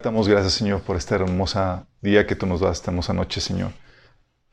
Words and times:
Damos 0.00 0.28
gracias, 0.28 0.52
Señor, 0.52 0.82
por 0.82 0.96
esta 0.96 1.16
hermosa 1.16 1.84
día 2.00 2.24
que 2.24 2.36
tú 2.36 2.46
nos 2.46 2.60
das, 2.60 2.76
esta 2.76 2.92
hermosa 2.92 3.12
noche, 3.12 3.40
Señor. 3.40 3.72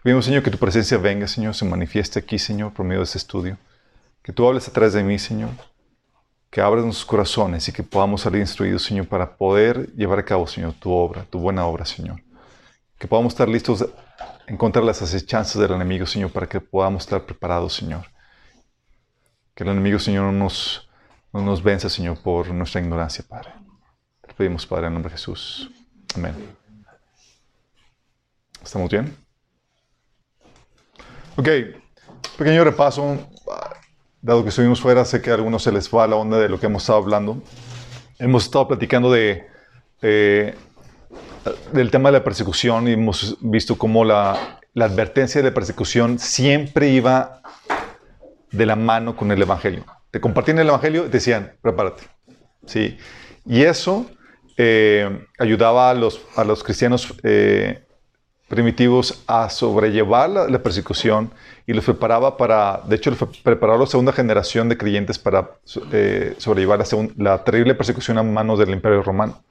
Pedimos, 0.01 0.25
Señor, 0.25 0.41
que 0.41 0.49
tu 0.49 0.57
presencia 0.57 0.97
venga, 0.97 1.27
Señor, 1.27 1.53
se 1.53 1.65
manifieste 1.65 2.17
aquí, 2.17 2.39
Señor, 2.39 2.73
por 2.73 2.83
medio 2.83 3.01
de 3.01 3.03
este 3.03 3.19
estudio. 3.19 3.55
Que 4.23 4.33
tú 4.33 4.47
hables 4.47 4.67
a 4.67 4.71
través 4.71 4.93
de 4.93 5.03
mí, 5.03 5.19
Señor. 5.19 5.51
Que 6.49 6.61
abras 6.61 6.83
nuestros 6.83 7.05
corazones 7.05 7.67
y 7.67 7.71
que 7.71 7.83
podamos 7.83 8.21
salir 8.21 8.41
instruidos, 8.41 8.85
Señor, 8.85 9.07
para 9.07 9.37
poder 9.37 9.93
llevar 9.93 10.17
a 10.17 10.25
cabo, 10.25 10.47
Señor, 10.47 10.73
tu 10.73 10.91
obra, 10.91 11.25
tu 11.29 11.37
buena 11.37 11.63
obra, 11.67 11.85
Señor. 11.85 12.23
Que 12.97 13.07
podamos 13.07 13.33
estar 13.33 13.47
listos 13.47 13.83
a 13.83 13.87
encontrar 14.47 14.83
las 14.83 15.03
acechanzas 15.03 15.61
del 15.61 15.73
enemigo, 15.73 16.07
Señor, 16.07 16.31
para 16.31 16.49
que 16.49 16.59
podamos 16.59 17.03
estar 17.03 17.23
preparados, 17.23 17.75
Señor. 17.75 18.07
Que 19.53 19.63
el 19.63 19.69
enemigo, 19.69 19.99
Señor, 19.99 20.23
no 20.23 20.31
nos, 20.31 20.89
no 21.31 21.41
nos 21.41 21.61
venza, 21.61 21.87
Señor, 21.87 22.17
por 22.17 22.49
nuestra 22.49 22.81
ignorancia, 22.81 23.23
Padre. 23.29 23.64
Te 24.35 24.39
pedimos, 24.39 24.67
Padre, 24.67 24.87
en 24.87 24.93
nombre 24.93 25.09
de 25.09 25.17
Jesús. 25.17 25.71
Amén. 26.13 26.35
¿Estamos 28.61 28.91
bien? 28.91 29.15
Ok, 31.37 31.47
pequeño 32.37 32.65
repaso. 32.65 33.17
Dado 34.21 34.43
que 34.43 34.49
estuvimos 34.49 34.81
fuera, 34.81 35.05
sé 35.05 35.21
que 35.21 35.31
a 35.31 35.35
algunos 35.35 35.63
se 35.63 35.71
les 35.71 35.89
va 35.89 36.05
la 36.05 36.17
onda 36.17 36.37
de 36.37 36.49
lo 36.49 36.59
que 36.59 36.65
hemos 36.65 36.83
estado 36.83 36.99
hablando. 36.99 37.41
Hemos 38.19 38.43
estado 38.43 38.67
platicando 38.67 39.09
de, 39.09 39.47
eh, 40.01 40.53
del 41.71 41.89
tema 41.89 42.09
de 42.09 42.17
la 42.17 42.23
persecución 42.25 42.89
y 42.89 42.91
hemos 42.91 43.37
visto 43.39 43.77
cómo 43.77 44.03
la, 44.03 44.59
la 44.73 44.83
advertencia 44.83 45.41
de 45.41 45.51
persecución 45.53 46.19
siempre 46.19 46.89
iba 46.89 47.41
de 48.51 48.65
la 48.65 48.75
mano 48.75 49.15
con 49.15 49.31
el 49.31 49.41
Evangelio. 49.41 49.85
Te 50.11 50.19
compartían 50.19 50.59
el 50.59 50.67
Evangelio 50.67 51.03
y 51.03 51.05
te 51.05 51.19
decían, 51.19 51.53
prepárate. 51.61 52.03
¿Sí? 52.65 52.97
Y 53.45 53.61
eso 53.61 54.09
eh, 54.57 55.25
ayudaba 55.37 55.89
a 55.89 55.93
los, 55.93 56.21
a 56.35 56.43
los 56.43 56.63
cristianos 56.63 57.13
eh, 57.23 57.83
primitivos 58.47 59.23
a 59.27 59.49
sobrellevar 59.49 60.29
la, 60.29 60.63
persecución 60.63 61.31
y 61.65 61.73
los 61.73 61.83
preparaba 61.83 62.37
para, 62.37 62.81
de 62.85 62.95
hecho, 62.95 63.11
preparó 63.43 63.73
a 63.73 63.77
la 63.77 63.85
segunda 63.87 64.13
generación 64.13 64.69
de 64.69 64.77
creyentes 64.77 65.19
para 65.19 65.51
eh, 65.91 66.35
sobrellevar 66.37 66.79
la, 66.79 67.09
la, 67.17 67.43
terrible 67.43 67.75
persecución 67.75 68.17
a 68.17 68.23
manos 68.23 68.59
del 68.59 68.69
Imperio 68.69 69.01
Romano 69.01 69.43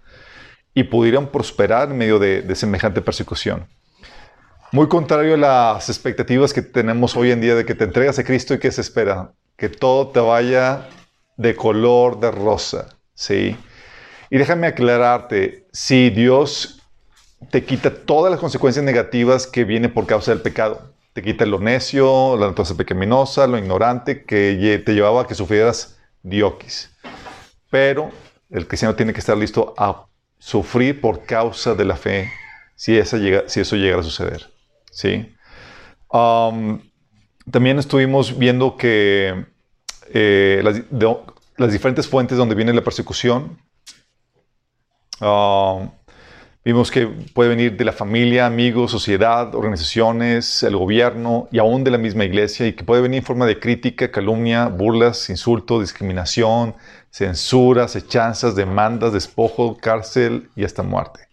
y 0.72 0.84
pudieron 0.84 1.28
prosperar 1.28 1.90
en 1.90 1.98
medio 1.98 2.18
de, 2.18 2.42
de 2.42 2.54
semejante 2.54 3.00
persecución. 3.00 3.66
Muy 4.72 4.88
contrario 4.88 5.34
a 5.34 5.36
las 5.36 5.88
expectativas 5.88 6.52
que 6.52 6.62
tenemos 6.62 7.16
hoy 7.16 7.30
en 7.30 7.40
día 7.40 7.54
de 7.54 7.64
que 7.64 7.74
te 7.74 7.84
entregas 7.84 8.18
a 8.18 8.24
Cristo 8.24 8.54
y 8.54 8.58
que 8.58 8.72
se 8.72 8.80
espera, 8.80 9.32
que 9.56 9.68
todo 9.68 10.08
te 10.08 10.20
vaya 10.20 10.88
de 11.36 11.54
color 11.54 12.18
de 12.20 12.30
rosa, 12.30 12.88
¿sí? 13.14 13.56
Y 14.34 14.38
déjame 14.38 14.66
aclararte, 14.66 15.68
si 15.72 16.10
Dios 16.10 16.80
te 17.52 17.64
quita 17.64 17.94
todas 17.94 18.32
las 18.32 18.40
consecuencias 18.40 18.84
negativas 18.84 19.46
que 19.46 19.62
vienen 19.62 19.94
por 19.94 20.06
causa 20.06 20.32
del 20.32 20.40
pecado, 20.40 20.92
te 21.12 21.22
quita 21.22 21.46
lo 21.46 21.60
necio, 21.60 22.36
la 22.36 22.48
naturaleza 22.48 22.76
pecaminosa, 22.76 23.46
lo 23.46 23.58
ignorante 23.58 24.24
que 24.24 24.82
te 24.84 24.92
llevaba 24.92 25.20
a 25.22 25.26
que 25.28 25.36
sufrieras 25.36 26.00
dioquis. 26.24 26.90
Pero 27.70 28.10
el 28.50 28.66
cristiano 28.66 28.96
tiene 28.96 29.12
que 29.12 29.20
estar 29.20 29.36
listo 29.36 29.72
a 29.78 30.06
sufrir 30.36 31.00
por 31.00 31.24
causa 31.26 31.76
de 31.76 31.84
la 31.84 31.94
fe 31.94 32.28
si, 32.74 32.98
esa 32.98 33.18
llega, 33.18 33.44
si 33.46 33.60
eso 33.60 33.76
llega 33.76 34.00
a 34.00 34.02
suceder. 34.02 34.50
¿sí? 34.90 35.32
Um, 36.08 36.80
también 37.48 37.78
estuvimos 37.78 38.36
viendo 38.36 38.76
que 38.76 39.46
eh, 40.12 40.60
las, 41.56 41.72
diferentes 41.72 42.08
fuentes 42.08 42.36
donde 42.36 42.56
viene 42.56 42.72
la 42.72 42.82
persecución. 42.82 43.62
Uh, 45.20 45.88
vimos 46.64 46.90
que 46.90 47.06
puede 47.06 47.50
venir 47.50 47.76
de 47.76 47.84
la 47.84 47.92
familia, 47.92 48.46
amigos, 48.46 48.90
sociedad, 48.90 49.54
organizaciones, 49.54 50.62
el 50.62 50.76
gobierno 50.76 51.48
y 51.52 51.58
aún 51.58 51.84
de 51.84 51.90
la 51.90 51.98
misma 51.98 52.24
iglesia 52.24 52.66
y 52.66 52.72
que 52.72 52.84
puede 52.84 53.02
venir 53.02 53.18
en 53.18 53.24
forma 53.24 53.46
de 53.46 53.60
crítica, 53.60 54.10
calumnia, 54.10 54.66
burlas, 54.66 55.30
insulto, 55.30 55.80
discriminación, 55.80 56.74
censura, 57.10 57.84
acechanzas, 57.84 58.56
demandas, 58.56 59.12
despojo, 59.12 59.76
cárcel 59.80 60.50
y 60.56 60.64
hasta 60.64 60.82
muerte. 60.82 61.28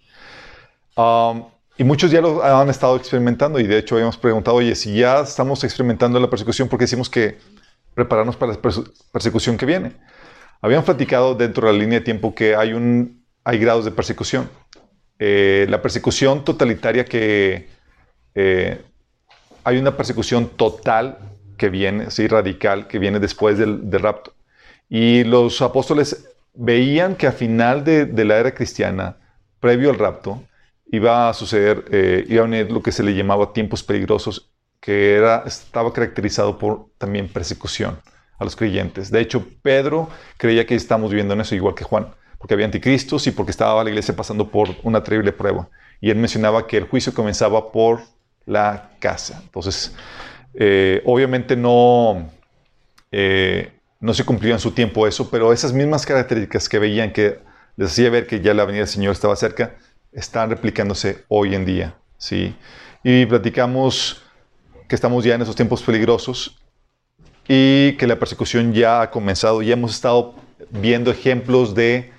Um, 0.96 1.46
y 1.78 1.84
muchos 1.84 2.12
ya 2.12 2.22
lo 2.22 2.44
han 2.44 2.70
estado 2.70 2.96
experimentando 2.96 3.60
y 3.60 3.66
de 3.66 3.80
hecho 3.80 3.96
habíamos 3.96 4.18
preguntado, 4.18 4.58
oye, 4.58 4.76
si 4.76 4.96
ya 4.96 5.22
estamos 5.22 5.64
experimentando 5.64 6.20
la 6.20 6.30
persecución, 6.30 6.68
¿por 6.68 6.78
qué 6.78 6.84
decimos 6.84 7.10
que 7.10 7.40
prepararnos 7.96 8.36
para 8.36 8.54
la 8.54 8.60
persecución 9.12 9.58
que 9.58 9.66
viene? 9.66 9.94
Habíamos 10.62 10.86
platicado 10.86 11.34
dentro 11.34 11.66
de 11.66 11.74
la 11.74 11.80
línea 11.80 12.00
de 12.00 12.06
tiempo 12.06 12.36
que 12.36 12.56
hay, 12.56 12.74
un, 12.74 13.21
hay 13.44 13.58
grados 13.58 13.86
de 13.86 13.92
persecución. 13.92 14.50
Eh, 15.20 15.66
la 15.70 15.82
persecución 15.82 16.44
totalitaria 16.44 17.06
que... 17.06 17.70
Eh, 18.36 18.82
hay 19.64 19.78
una 19.78 19.96
persecución 19.96 20.50
total 20.50 21.20
que 21.58 21.70
viene, 21.70 22.10
sí, 22.10 22.28
radical, 22.28 22.88
que 22.88 22.98
viene 22.98 23.20
después 23.20 23.58
del, 23.60 23.92
rapto. 23.92 24.34
Y 24.90 25.24
los 25.24 25.62
apóstoles 25.62 26.28
veían 26.56 27.16
que 27.16 27.28
a 27.28 27.32
final 27.32 27.84
de, 27.84 28.06
de 28.06 28.26
la 28.26 28.38
era 28.38 28.56
cristiana, 28.56 29.18
previo 29.60 29.92
al 29.92 30.00
rapto, 30.00 30.44
iba 30.92 31.30
a 31.30 31.34
suceder, 31.34 31.86
eh, 31.92 32.26
iba 32.28 32.44
a 32.44 32.48
venir 32.48 32.72
lo 32.72 32.82
que 32.82 32.92
se 32.92 33.04
le 33.04 33.14
llamaba 33.14 33.54
tiempos 33.54 33.84
peligrosos, 33.84 34.52
que 34.80 35.16
era, 35.16 35.44
estaba 35.46 35.94
caracterizado 35.94 36.58
por 36.58 36.88
también 36.98 37.30
persecución 37.30 38.00
a 38.38 38.44
los 38.44 38.56
creyentes. 38.56 39.12
De 39.12 39.22
hecho, 39.22 39.46
Pedro 39.62 40.10
creía 40.38 40.66
que 40.66 40.76
estamos 40.76 41.12
viviendo 41.12 41.34
en 41.34 41.42
eso 41.42 41.56
igual 41.56 41.76
que 41.76 41.84
Juan, 41.84 42.08
porque 42.42 42.56
había 42.56 42.66
anticristos 42.66 43.28
y 43.28 43.32
porque 43.32 43.52
estaba 43.52 43.84
la 43.84 43.92
iglesia 43.92 44.16
pasando 44.16 44.50
por 44.50 44.70
una 44.82 45.04
terrible 45.04 45.32
prueba. 45.32 45.70
Y 46.02 46.10
él 46.10 46.18
mencionaba 46.18 46.66
que 46.66 46.78
el 46.78 46.86
juicio 46.86 47.14
comenzaba 47.14 47.72
por 47.72 48.02
la 48.48 48.90
casa. 49.00 49.40
Entonces, 49.44 49.94
eh, 50.56 51.04
obviamente 51.06 51.56
no, 51.56 52.32
eh, 53.12 53.72
no 54.00 54.14
se 54.16 54.26
cumplía 54.26 54.54
en 54.54 54.60
su 54.60 54.72
tiempo 54.72 55.06
eso, 55.06 55.30
pero 55.30 55.54
esas 55.54 55.72
mismas 55.72 56.04
características 56.04 56.68
que 56.68 56.80
veían 56.80 57.14
que 57.14 57.38
les 57.78 57.92
hacía 57.92 58.10
ver 58.10 58.26
que 58.26 58.42
ya 58.42 58.56
la 58.56 58.66
venida 58.66 58.82
del 58.82 58.90
Señor 58.90 59.12
estaba 59.12 59.36
cerca, 59.36 59.76
están 60.12 60.50
replicándose 60.50 61.24
hoy 61.28 61.54
en 61.54 61.64
día. 61.64 61.96
¿sí? 62.18 62.56
Y 63.04 63.28
platicamos 63.28 64.24
que 64.88 64.96
estamos 64.96 65.24
ya 65.24 65.36
en 65.36 65.44
esos 65.44 65.56
tiempos 65.56 65.84
peligrosos 65.84 66.60
y 67.48 67.94
que 67.98 68.08
la 68.08 68.18
persecución 68.18 68.74
ya 68.74 69.04
ha 69.04 69.12
comenzado. 69.12 69.62
Ya 69.62 69.74
hemos 69.74 69.92
estado 69.92 70.34
viendo 70.72 71.12
ejemplos 71.12 71.76
de 71.76 72.12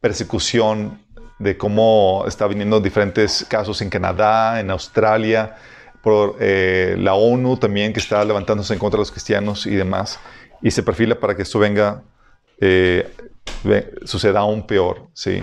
persecución, 0.00 1.00
de 1.38 1.56
cómo 1.56 2.24
está 2.26 2.46
viniendo 2.46 2.80
diferentes 2.80 3.46
casos 3.48 3.80
en 3.80 3.90
Canadá, 3.90 4.60
en 4.60 4.70
Australia, 4.70 5.56
por 6.02 6.36
eh, 6.40 6.96
la 6.98 7.14
ONU 7.14 7.56
también 7.56 7.92
que 7.92 8.00
está 8.00 8.24
levantándose 8.24 8.72
en 8.72 8.78
contra 8.78 8.98
de 8.98 9.02
los 9.02 9.10
cristianos 9.10 9.66
y 9.66 9.74
demás. 9.74 10.18
Y 10.62 10.70
se 10.70 10.82
perfila 10.82 11.18
para 11.18 11.36
que 11.36 11.42
esto 11.42 11.58
venga, 11.58 12.02
eh, 12.60 13.08
suceda 14.04 14.40
aún 14.40 14.66
peor. 14.66 15.08
¿sí? 15.12 15.42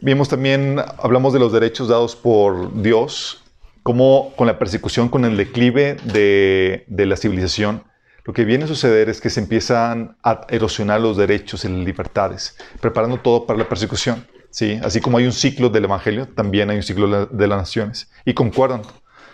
Vimos 0.00 0.28
también, 0.28 0.80
hablamos 0.98 1.32
de 1.32 1.40
los 1.40 1.52
derechos 1.52 1.88
dados 1.88 2.14
por 2.14 2.80
Dios, 2.80 3.42
como 3.82 4.32
con 4.36 4.46
la 4.46 4.58
persecución, 4.58 5.08
con 5.08 5.24
el 5.24 5.36
declive 5.36 5.96
de, 6.04 6.84
de, 6.86 7.06
la 7.06 7.16
civilización, 7.16 7.84
lo 8.24 8.32
que 8.32 8.44
viene 8.44 8.64
a 8.64 8.66
suceder 8.66 9.10
es 9.10 9.20
que 9.20 9.28
se 9.28 9.40
empiezan 9.40 10.16
a 10.22 10.46
erosionar 10.48 11.00
los 11.00 11.16
derechos 11.16 11.64
y 11.64 11.68
las 11.68 11.84
libertades, 11.84 12.56
preparando 12.80 13.20
todo 13.20 13.46
para 13.46 13.58
la 13.58 13.68
persecución. 13.68 14.26
¿sí? 14.48 14.80
Así 14.82 15.00
como 15.00 15.18
hay 15.18 15.26
un 15.26 15.32
ciclo 15.32 15.68
del 15.68 15.84
Evangelio, 15.84 16.26
también 16.28 16.70
hay 16.70 16.78
un 16.78 16.82
ciclo 16.82 17.26
de 17.26 17.46
las 17.46 17.58
naciones. 17.58 18.10
Y 18.24 18.32
concuerdan. 18.32 18.80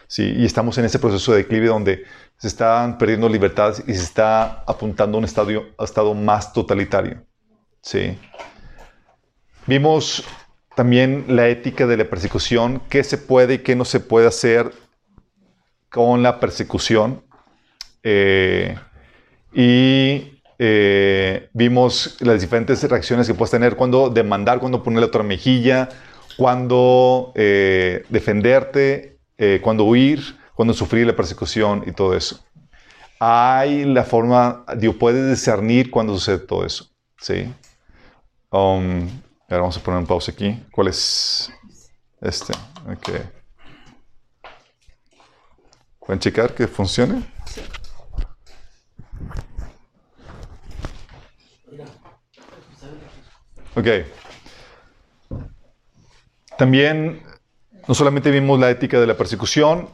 ¿sí? 0.09 0.35
Y 0.37 0.45
estamos 0.45 0.77
en 0.79 0.87
ese 0.87 0.99
proceso 0.99 1.31
de 1.31 1.39
declive 1.39 1.69
donde 1.69 2.05
se 2.37 2.49
están 2.49 2.99
perdiendo 2.99 3.29
libertades 3.29 3.81
y 3.87 3.95
se 3.95 4.03
está 4.03 4.65
apuntando 4.67 5.17
a 5.17 5.21
un 5.21 5.25
estadio, 5.25 5.67
a 5.79 5.85
estado 5.85 6.13
más 6.13 6.53
totalitario. 6.53 7.23
¿sí? 7.83 8.19
Vimos 9.69 10.25
también 10.75 11.27
la 11.29 11.47
ética 11.49 11.87
de 11.87 11.97
la 11.97 12.11
persecución, 12.11 12.83
qué 12.89 13.05
se 13.05 13.19
puede 13.19 13.55
y 13.55 13.59
qué 13.59 13.77
no 13.77 13.85
se 13.85 14.01
puede 14.01 14.27
hacer 14.27 14.73
con 15.91 16.25
la 16.25 16.41
persecución. 16.41 17.23
Eh, 18.03 18.77
y 19.53 20.41
eh, 20.59 21.49
vimos 21.53 22.17
las 22.21 22.41
diferentes 22.41 22.83
reacciones 22.89 23.27
que 23.27 23.35
puedes 23.35 23.51
tener 23.51 23.77
cuando 23.77 24.11
demandar, 24.11 24.61
cuando 24.61 24.83
ponerle 24.83 25.07
otra 25.07 25.23
mejilla, 25.23 25.89
cuando 26.37 27.33
eh, 27.35 28.05
defenderte, 28.09 29.19
cuando 29.63 29.85
huir, 29.85 30.37
cuando 30.55 30.75
sufrir 30.75 31.07
la 31.07 31.17
persecución 31.17 31.83
y 31.87 31.93
todo 31.93 32.15
eso. 32.15 32.45
Hay 33.19 33.87
la 33.87 34.05
forma, 34.05 34.67
Dios 34.77 34.97
puede 34.97 35.31
discernir 35.31 35.91
cuando 35.91 36.13
sucede 36.13 36.39
todo 36.39 36.67
eso. 36.67 36.91
¿sí? 37.19 37.51
Um, 38.51 39.09
Ahora 39.51 39.63
vamos 39.63 39.77
a 39.79 39.81
poner 39.81 39.99
un 39.99 40.07
pausa 40.07 40.31
aquí. 40.31 40.65
¿Cuál 40.71 40.87
es 40.87 41.53
este? 42.21 42.53
Ok. 42.87 43.09
¿Pueden 45.99 46.21
checar 46.21 46.55
que 46.55 46.69
funcione? 46.69 47.25
Ok. 53.75 53.87
También, 56.59 57.23
no 57.87 57.95
solamente 57.95 58.31
vimos 58.31 58.59
la 58.59 58.71
ética 58.71 59.01
de 59.01 59.07
la 59.07 59.17
persecución, 59.17 59.89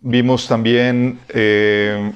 vimos 0.00 0.46
también 0.46 1.18
eh, 1.28 2.12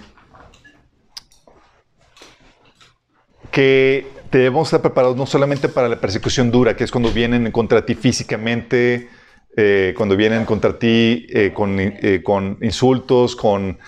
que 3.51 4.07
debemos 4.31 4.69
estar 4.69 4.81
preparados 4.81 5.17
no 5.17 5.27
solamente 5.27 5.69
para 5.69 5.89
la 5.89 6.01
persecución 6.01 6.51
dura, 6.51 6.77
que 6.77 6.85
es 6.85 6.91
cuando 6.91 7.11
vienen 7.11 7.51
contra 7.51 7.85
ti 7.85 7.95
físicamente, 7.95 9.09
eh, 9.57 9.95
cuando 9.97 10.17
vienen 10.17 10.45
contra 10.45 10.79
ti 10.79 11.27
eh, 11.31 11.53
con, 11.53 11.79
con, 12.23 12.59
insultos, 12.63 13.35
con 13.35 13.79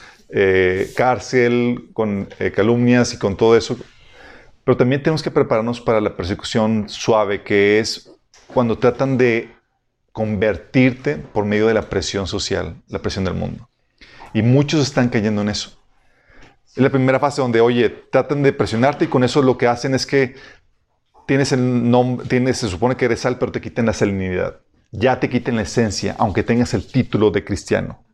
cárcel, 0.95 1.91
con 1.93 2.29
calumnias 2.55 3.15
y 3.15 3.19
con 3.19 3.37
todo 3.37 3.57
eso, 3.57 3.77
pero 4.65 4.77
también 4.77 5.03
tenemos 5.03 5.23
que 5.23 5.31
prepararnos 5.31 5.81
para 5.81 6.01
la 6.01 6.17
persecución 6.17 6.89
suave, 6.89 7.43
que 7.43 7.79
es 7.79 8.11
cuando 8.47 8.79
tratan 8.79 9.17
de 9.19 9.51
convertirte 10.13 11.17
por 11.17 11.45
medio 11.45 11.67
de 11.67 11.75
la 11.75 11.89
presión 11.89 12.27
social, 12.27 12.77
la 12.89 13.01
presión 13.01 13.25
del 13.25 13.35
mundo. 13.35 13.69
Y 14.33 14.43
muchos 14.43 14.83
están 14.83 15.09
cayendo 15.09 15.43
en 15.43 15.49
eso. 15.49 15.81
Es 16.77 16.79
la 16.79 16.91
primera 16.91 17.19
fase 17.19 17.41
donde, 17.41 17.61
oye, 17.61 17.89
tratan 17.89 18.43
de 18.43 18.53
presionarte 18.53 19.07
y 19.07 19.09
con 19.09 19.25
eso 19.25 19.43
lo 19.43 19.59
que 19.59 19.67
hacen 19.67 19.95
es 19.95 20.07
que 20.07 20.37
tienes 21.27 21.53
el 21.53 21.91
nombre, 21.91 22.27
tienes, 22.29 22.59
se 22.59 22.69
supone 22.69 22.97
que 22.97 23.07
eres 23.07 23.21
sal, 23.21 23.39
pero 23.39 23.53
te 23.53 23.61
quiten 23.61 23.87
la 23.87 23.93
salinidad. 23.93 24.61
Ya 24.93 25.21
te 25.21 25.29
quiten 25.29 25.57
la 25.57 25.63
esencia, 25.63 26.17
aunque 26.19 26.43
tengas 26.43 26.75
el 26.75 26.87
título 26.87 27.31
de 27.31 27.45
cristiano. 27.45 28.05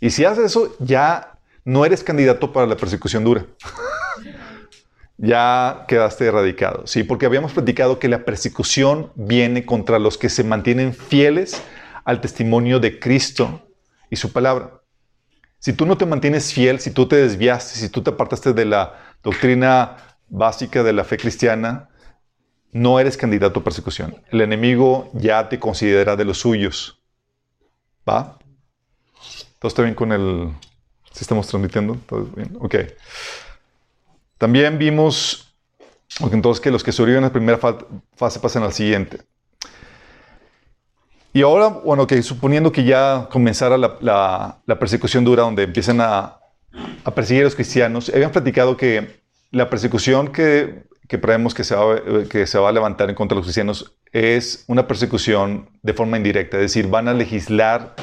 Y 0.00 0.10
si 0.10 0.24
haces 0.24 0.46
eso, 0.46 0.74
ya 0.78 1.38
no 1.64 1.84
eres 1.84 2.02
candidato 2.02 2.52
para 2.52 2.66
la 2.66 2.76
persecución 2.76 3.24
dura. 3.24 3.46
Ya 5.22 5.84
quedaste 5.86 6.26
erradicado. 6.26 6.86
Sí, 6.86 7.04
porque 7.04 7.26
habíamos 7.26 7.52
platicado 7.52 8.00
que 8.00 8.08
la 8.08 8.24
persecución 8.24 9.12
viene 9.14 9.64
contra 9.64 10.00
los 10.00 10.18
que 10.18 10.28
se 10.28 10.42
mantienen 10.42 10.92
fieles 10.92 11.62
al 12.04 12.20
testimonio 12.20 12.80
de 12.80 12.98
Cristo 12.98 13.68
y 14.10 14.16
su 14.16 14.32
palabra. 14.32 14.82
Si 15.60 15.72
tú 15.72 15.86
no 15.86 15.96
te 15.96 16.06
mantienes 16.06 16.52
fiel, 16.52 16.80
si 16.80 16.90
tú 16.90 17.06
te 17.06 17.14
desviaste, 17.14 17.78
si 17.78 17.88
tú 17.88 18.02
te 18.02 18.10
apartaste 18.10 18.52
de 18.52 18.64
la 18.64 18.98
doctrina 19.22 19.96
básica 20.28 20.82
de 20.82 20.92
la 20.92 21.04
fe 21.04 21.18
cristiana, 21.18 21.88
no 22.72 22.98
eres 22.98 23.16
candidato 23.16 23.60
a 23.60 23.64
persecución. 23.64 24.16
El 24.32 24.40
enemigo 24.40 25.08
ya 25.14 25.48
te 25.48 25.60
considera 25.60 26.16
de 26.16 26.24
los 26.24 26.38
suyos. 26.38 27.00
¿Va? 28.08 28.38
¿Todo 29.60 29.68
está 29.68 29.82
bien 29.82 29.94
con 29.94 30.10
el... 30.10 30.52
¿Si 31.12 31.20
estamos 31.20 31.46
transmitiendo? 31.46 31.96
¿Todo 32.08 32.24
bien? 32.34 32.56
Ok. 32.58 32.74
También 34.42 34.76
vimos 34.76 35.54
entonces 36.32 36.60
que 36.60 36.72
los 36.72 36.82
que 36.82 36.90
sobreviven 36.90 37.22
en 37.22 37.28
la 37.28 37.32
primera 37.32 37.58
fase 38.16 38.40
pasan 38.40 38.64
al 38.64 38.72
siguiente. 38.72 39.18
Y 41.32 41.42
ahora, 41.42 41.68
bueno, 41.68 42.08
que 42.08 42.20
suponiendo 42.24 42.72
que 42.72 42.82
ya 42.82 43.28
comenzara 43.30 43.78
la, 43.78 44.58
persecución 44.80 45.24
dura, 45.24 45.44
donde 45.44 45.62
empiezan 45.62 46.00
a, 46.00 46.40
perseguir 47.14 47.42
a 47.42 47.44
los 47.44 47.54
cristianos, 47.54 48.10
habían 48.12 48.32
platicado 48.32 48.76
que 48.76 49.22
la 49.52 49.70
persecución 49.70 50.32
que, 50.32 50.86
que 51.06 51.18
prevemos 51.18 51.54
que 51.54 51.62
se, 51.62 51.76
va, 51.76 52.68
a 52.68 52.72
levantar 52.72 53.10
en 53.10 53.14
contra 53.14 53.36
de 53.36 53.38
los 53.38 53.46
cristianos 53.46 53.94
es 54.10 54.64
una 54.66 54.88
persecución 54.88 55.68
de 55.82 55.92
forma 55.92 56.16
indirecta, 56.16 56.56
es 56.56 56.62
decir, 56.62 56.88
van 56.88 57.06
a 57.06 57.14
legislar 57.14 57.94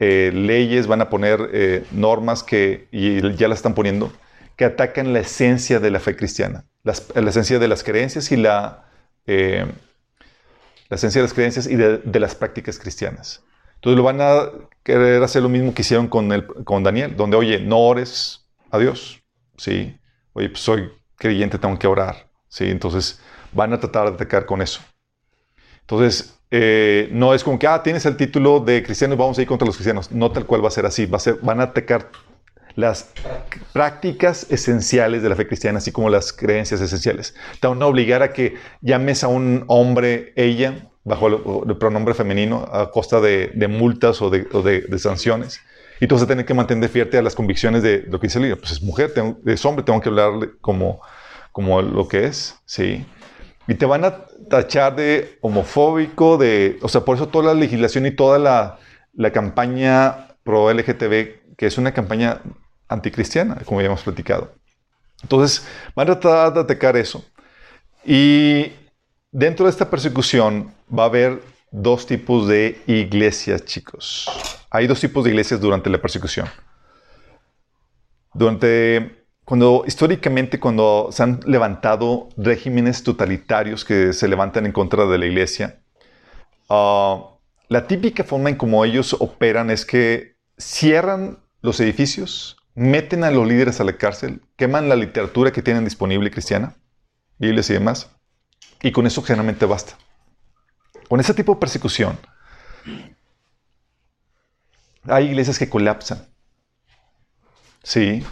eh, 0.00 0.30
leyes, 0.32 0.86
van 0.86 1.02
a 1.02 1.10
poner 1.10 1.50
eh, 1.52 1.84
normas 1.92 2.42
que 2.42 2.88
y 2.90 3.20
ya 3.36 3.46
las 3.46 3.58
están 3.58 3.74
poniendo, 3.74 4.10
que 4.56 4.64
atacan 4.64 5.12
la 5.12 5.20
esencia 5.20 5.80
de 5.80 5.90
la 5.90 6.00
fe 6.00 6.16
cristiana, 6.16 6.64
la 6.82 7.30
esencia 7.30 7.58
de 7.58 7.68
las 7.68 7.84
creencias 7.84 8.32
y 8.32 8.36
la, 8.36 8.88
eh, 9.26 9.66
la 10.88 10.94
esencia 10.94 11.20
de 11.20 11.24
las 11.26 11.34
creencias 11.34 11.66
y 11.66 11.76
de, 11.76 12.20
las 12.20 12.34
prácticas 12.34 12.78
cristianas. 12.78 13.44
Entonces 13.76 13.98
lo 13.98 14.02
van 14.02 14.20
a 14.20 14.50
querer 14.82 15.22
hacer 15.22 15.42
lo 15.42 15.48
mismo 15.48 15.74
que 15.74 15.82
hicieron 15.82 16.08
con, 16.08 16.32
el, 16.32 16.46
con 16.64 16.82
Daniel, 16.82 17.14
donde, 17.16 17.36
oye, 17.36 17.60
no 17.60 17.78
ores 17.78 18.46
a 18.70 18.78
Dios, 18.78 19.22
¿sí? 19.58 19.98
Oye, 20.32 20.48
pues 20.48 20.62
soy 20.62 20.90
creyente, 21.16 21.58
tengo 21.58 21.78
que 21.78 21.86
orar, 21.86 22.30
¿sí? 22.48 22.70
Entonces 22.70 23.20
van 23.52 23.72
a 23.72 23.80
tratar 23.80 24.08
de 24.08 24.14
atacar 24.14 24.46
con 24.46 24.62
eso. 24.62 24.80
Entonces, 25.80 26.36
eh, 26.50 27.08
no 27.12 27.34
es 27.34 27.44
como 27.44 27.58
que, 27.58 27.66
ah, 27.66 27.82
tienes 27.82 28.06
el 28.06 28.16
título 28.16 28.60
de 28.60 28.82
cristiano, 28.82 29.16
vamos 29.16 29.38
a 29.38 29.42
ir 29.42 29.48
contra 29.48 29.66
los 29.66 29.76
cristianos. 29.76 30.10
No 30.10 30.30
tal 30.32 30.46
cual 30.46 30.64
va 30.64 30.68
a 30.68 30.72
ser 30.72 30.86
así. 30.86 31.06
Va 31.06 31.16
a 31.16 31.20
ser, 31.20 31.38
van 31.42 31.60
a 31.60 31.64
atacar 31.64 32.10
las 32.76 33.10
prácticas 33.72 34.46
esenciales 34.50 35.22
de 35.22 35.28
la 35.30 35.34
fe 35.34 35.46
cristiana, 35.48 35.78
así 35.78 35.90
como 35.90 36.10
las 36.10 36.32
creencias 36.32 36.80
esenciales. 36.80 37.34
Te 37.58 37.66
van 37.66 37.82
a 37.82 37.86
obligar 37.86 38.22
a 38.22 38.32
que 38.32 38.54
llames 38.82 39.24
a 39.24 39.28
un 39.28 39.64
hombre 39.66 40.32
ella, 40.36 40.88
bajo 41.02 41.64
el, 41.66 41.76
pronombre 41.78 42.14
femenino, 42.14 42.68
a 42.70 42.90
costa 42.90 43.20
de, 43.20 43.50
multas 43.68 44.20
o, 44.20 44.30
de, 44.30 44.98
sanciones. 44.98 45.60
Y 46.00 46.06
tú 46.06 46.14
vas 46.14 46.24
a 46.24 46.26
tener 46.26 46.44
que 46.44 46.52
mantener 46.52 46.90
fierte 46.90 47.16
a 47.16 47.22
las 47.22 47.34
convicciones 47.34 47.82
de 47.82 48.04
lo 48.08 48.20
que 48.20 48.26
dice 48.26 48.38
el. 48.38 48.56
Pues 48.58 48.72
es 48.72 48.82
mujer, 48.82 49.12
es 49.46 49.64
hombre, 49.64 49.82
tengo 49.82 50.00
que 50.00 50.10
hablarle 50.10 50.50
como, 50.60 51.00
como 51.52 51.80
lo 51.80 52.06
que 52.06 52.26
es, 52.26 52.56
¿sí? 52.66 53.06
Y 53.66 53.74
te 53.74 53.86
van 53.86 54.04
a 54.04 54.26
tachar 54.48 54.94
de 54.94 55.38
homofóbico, 55.40 56.36
de... 56.36 56.78
O 56.82 56.88
sea, 56.88 57.00
por 57.00 57.16
eso 57.16 57.28
toda 57.28 57.54
la 57.54 57.54
legislación 57.54 58.04
y 58.06 58.10
toda 58.10 58.38
la, 58.38 58.78
la 59.14 59.32
campaña 59.32 60.36
pro 60.44 60.72
LGTB, 60.72 61.56
que 61.56 61.66
es 61.66 61.78
una 61.78 61.92
campaña 61.92 62.42
anticristiana, 62.88 63.56
como 63.64 63.80
ya 63.80 63.86
hemos 63.86 64.02
platicado. 64.02 64.52
Entonces, 65.22 65.66
van 65.94 66.10
a 66.10 66.20
tratar 66.20 66.54
de 66.54 66.60
atacar 66.60 66.96
eso. 66.96 67.24
Y 68.04 68.72
dentro 69.32 69.66
de 69.66 69.70
esta 69.70 69.90
persecución 69.90 70.72
va 70.96 71.04
a 71.04 71.06
haber 71.06 71.42
dos 71.70 72.06
tipos 72.06 72.46
de 72.48 72.80
iglesias, 72.86 73.64
chicos. 73.64 74.28
Hay 74.70 74.86
dos 74.86 75.00
tipos 75.00 75.24
de 75.24 75.30
iglesias 75.30 75.60
durante 75.60 75.90
la 75.90 76.00
persecución. 76.00 76.48
Durante, 78.32 79.26
cuando 79.44 79.84
históricamente, 79.86 80.60
cuando 80.60 81.08
se 81.10 81.22
han 81.22 81.40
levantado 81.46 82.28
regímenes 82.36 83.02
totalitarios 83.02 83.84
que 83.84 84.12
se 84.12 84.28
levantan 84.28 84.66
en 84.66 84.72
contra 84.72 85.06
de 85.06 85.18
la 85.18 85.26
iglesia, 85.26 85.80
ah, 86.68 87.36
la 87.68 87.86
típica 87.86 88.22
forma 88.22 88.50
en 88.50 88.56
cómo 88.56 88.84
ellos 88.84 89.16
operan 89.18 89.70
es 89.70 89.84
que 89.84 90.36
cierran 90.56 91.38
los 91.62 91.80
edificios, 91.80 92.55
meten 92.76 93.24
a 93.24 93.30
los 93.30 93.48
líderes 93.48 93.80
a 93.80 93.84
la 93.84 93.96
cárcel, 93.96 94.42
queman 94.56 94.88
la 94.88 94.96
literatura 94.96 95.50
que 95.50 95.62
tienen 95.62 95.84
disponible 95.84 96.30
cristiana, 96.30 96.76
Biblias 97.38 97.70
y 97.70 97.72
demás, 97.72 98.10
y 98.82 98.92
con 98.92 99.06
eso 99.06 99.22
generalmente 99.22 99.64
basta. 99.64 99.96
Con 101.08 101.18
ese 101.18 101.34
tipo 101.34 101.54
de 101.54 101.60
persecución, 101.60 102.18
hay 105.04 105.26
iglesias 105.26 105.58
que 105.58 105.70
colapsan. 105.70 106.28
Sí, 107.82 108.22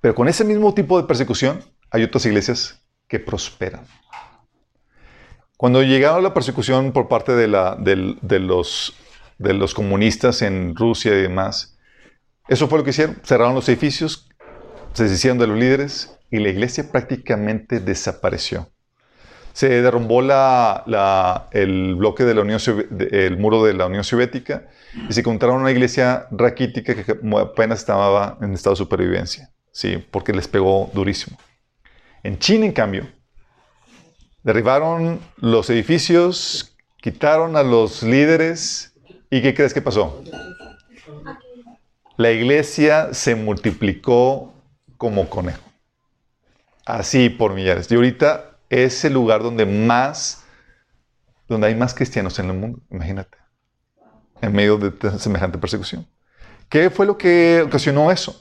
pero 0.00 0.14
con 0.14 0.28
ese 0.28 0.44
mismo 0.44 0.72
tipo 0.74 1.00
de 1.00 1.08
persecución, 1.08 1.64
hay 1.90 2.04
otras 2.04 2.24
iglesias 2.24 2.82
que 3.08 3.18
prosperan. 3.18 3.84
Cuando 5.56 5.82
llegaba 5.82 6.20
la 6.20 6.34
persecución 6.34 6.92
por 6.92 7.08
parte 7.08 7.32
de, 7.32 7.48
la, 7.48 7.76
de, 7.76 8.38
los, 8.38 8.94
de 9.38 9.54
los 9.54 9.74
comunistas 9.74 10.42
en 10.42 10.76
Rusia 10.76 11.12
y 11.12 11.22
demás, 11.22 11.71
eso 12.48 12.68
fue 12.68 12.78
lo 12.78 12.84
que 12.84 12.90
hicieron. 12.90 13.20
Cerraron 13.24 13.54
los 13.54 13.68
edificios, 13.68 14.28
se 14.92 15.04
deshicieron 15.04 15.38
de 15.38 15.46
los 15.46 15.58
líderes 15.58 16.18
y 16.30 16.38
la 16.38 16.48
iglesia 16.48 16.90
prácticamente 16.90 17.80
desapareció. 17.80 18.68
Se 19.52 19.68
derrumbó 19.82 20.20
el 20.20 21.94
bloque 21.96 22.24
de 22.24 22.34
la 22.34 22.40
Unión 22.40 22.58
el 23.10 23.36
muro 23.36 23.62
de 23.64 23.74
la 23.74 23.86
Unión 23.86 24.02
Soviética 24.02 24.68
y 25.08 25.12
se 25.12 25.20
encontraron 25.20 25.60
una 25.60 25.70
iglesia 25.70 26.26
raquítica 26.30 26.94
que 26.94 27.18
apenas 27.38 27.80
estaba 27.80 28.38
en 28.40 28.54
estado 28.54 28.74
de 28.74 28.78
supervivencia, 28.78 29.50
sí, 29.70 30.02
porque 30.10 30.32
les 30.32 30.48
pegó 30.48 30.90
durísimo. 30.94 31.36
En 32.22 32.38
China, 32.38 32.64
en 32.64 32.72
cambio, 32.72 33.06
derribaron 34.42 35.20
los 35.36 35.68
edificios, 35.68 36.74
quitaron 37.02 37.54
a 37.56 37.62
los 37.62 38.02
líderes 38.02 38.94
y 39.30 39.42
¿qué 39.42 39.54
crees 39.54 39.74
que 39.74 39.82
pasó? 39.82 40.24
La 42.16 42.30
iglesia 42.30 43.14
se 43.14 43.34
multiplicó 43.34 44.52
como 44.96 45.28
conejo. 45.28 45.62
Así 46.84 47.28
por 47.28 47.54
millares. 47.54 47.90
Y 47.90 47.94
ahorita 47.94 48.56
es 48.68 49.04
el 49.04 49.14
lugar 49.14 49.42
donde 49.42 49.66
más, 49.66 50.44
donde 51.48 51.68
hay 51.68 51.74
más 51.74 51.94
cristianos 51.94 52.38
en 52.38 52.50
el 52.50 52.56
mundo, 52.56 52.80
imagínate, 52.90 53.38
en 54.40 54.52
medio 54.52 54.78
de 54.78 55.18
semejante 55.18 55.58
persecución. 55.58 56.06
¿Qué 56.68 56.90
fue 56.90 57.06
lo 57.06 57.18
que 57.18 57.62
ocasionó 57.66 58.10
eso? 58.10 58.36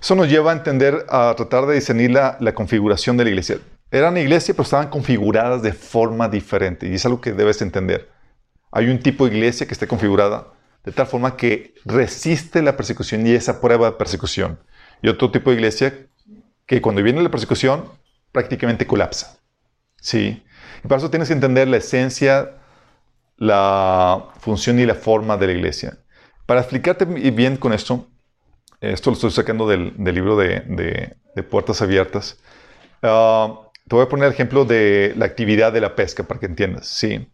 Eso 0.00 0.14
nos 0.14 0.28
lleva 0.28 0.52
a 0.52 0.54
entender, 0.54 1.06
a 1.08 1.34
tratar 1.36 1.66
de 1.66 1.74
discernir 1.74 2.10
la, 2.10 2.54
configuración 2.54 3.16
de 3.16 3.24
la 3.24 3.30
iglesia. 3.30 3.58
Eran 3.90 4.16
iglesia, 4.16 4.52
pero 4.52 4.64
estaban 4.64 4.88
configuradas 4.88 5.62
de 5.62 5.72
forma 5.72 6.28
diferente. 6.28 6.88
Y 6.88 6.94
es 6.94 7.06
algo 7.06 7.20
que 7.20 7.32
debes 7.32 7.62
entender. 7.62 8.10
Hay 8.72 8.88
un 8.88 8.98
tipo 8.98 9.26
de 9.26 9.36
iglesia 9.36 9.66
que 9.66 9.72
está 9.72 9.86
configurada 9.86 10.48
de 10.86 10.92
tal 10.92 11.06
forma 11.06 11.36
que 11.36 11.74
resiste 11.84 12.62
la 12.62 12.76
persecución 12.76 13.26
y 13.26 13.32
esa 13.32 13.60
prueba 13.60 13.90
de 13.90 13.96
persecución. 13.96 14.58
Y 15.02 15.08
otro 15.08 15.30
tipo 15.30 15.50
de 15.50 15.56
iglesia 15.56 16.06
que 16.64 16.80
cuando 16.80 17.02
viene 17.02 17.22
la 17.22 17.30
persecución 17.30 17.84
prácticamente 18.32 18.86
colapsa. 18.86 19.38
¿Sí? 20.00 20.42
Y 20.82 20.88
para 20.88 20.98
eso 20.98 21.10
tienes 21.10 21.28
que 21.28 21.34
entender 21.34 21.68
la 21.68 21.76
esencia 21.78 22.52
la 23.36 24.28
función 24.40 24.78
y 24.78 24.86
la 24.86 24.94
forma 24.94 25.36
de 25.36 25.48
la 25.48 25.52
iglesia. 25.52 25.98
Para 26.46 26.60
explicarte 26.60 27.04
bien 27.04 27.56
con 27.56 27.72
esto, 27.72 28.06
esto 28.80 29.10
lo 29.10 29.14
estoy 29.14 29.30
sacando 29.30 29.68
del, 29.68 29.94
libro 29.98 30.36
de, 30.36 31.16
Puertas 31.50 31.82
Abiertas. 31.82 32.38
Ah, 33.02 33.60
te 33.86 33.94
voy 33.94 34.04
a 34.04 34.08
poner 34.08 34.26
el 34.26 34.32
ejemplo 34.32 34.64
de 34.64 35.12
la 35.16 35.26
actividad 35.26 35.72
de 35.72 35.80
la 35.80 35.94
pesca 35.94 36.22
para 36.22 36.40
que 36.40 36.46
entiendas. 36.46 36.88
Sí. 36.88 37.28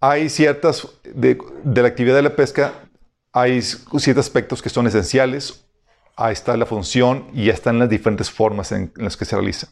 Hay 0.00 0.28
ciertas, 0.28 0.88
de, 1.04 1.38
la 1.64 1.88
actividad 1.88 2.16
de 2.16 2.22
la 2.22 2.34
pesca, 2.36 2.72
hay 3.32 3.60
ciertos 3.62 4.26
aspectos 4.26 4.62
que 4.62 4.70
son 4.70 4.86
esenciales. 4.86 5.66
Ahí 6.16 6.32
está 6.32 6.56
la 6.56 6.66
función 6.66 7.28
y 7.32 7.46
ya 7.46 7.52
están 7.52 7.78
las 7.78 7.88
diferentes 7.88 8.30
formas 8.30 8.72
en, 8.72 8.92
las 8.96 9.16
que 9.16 9.24
se 9.24 9.36
realiza. 9.36 9.68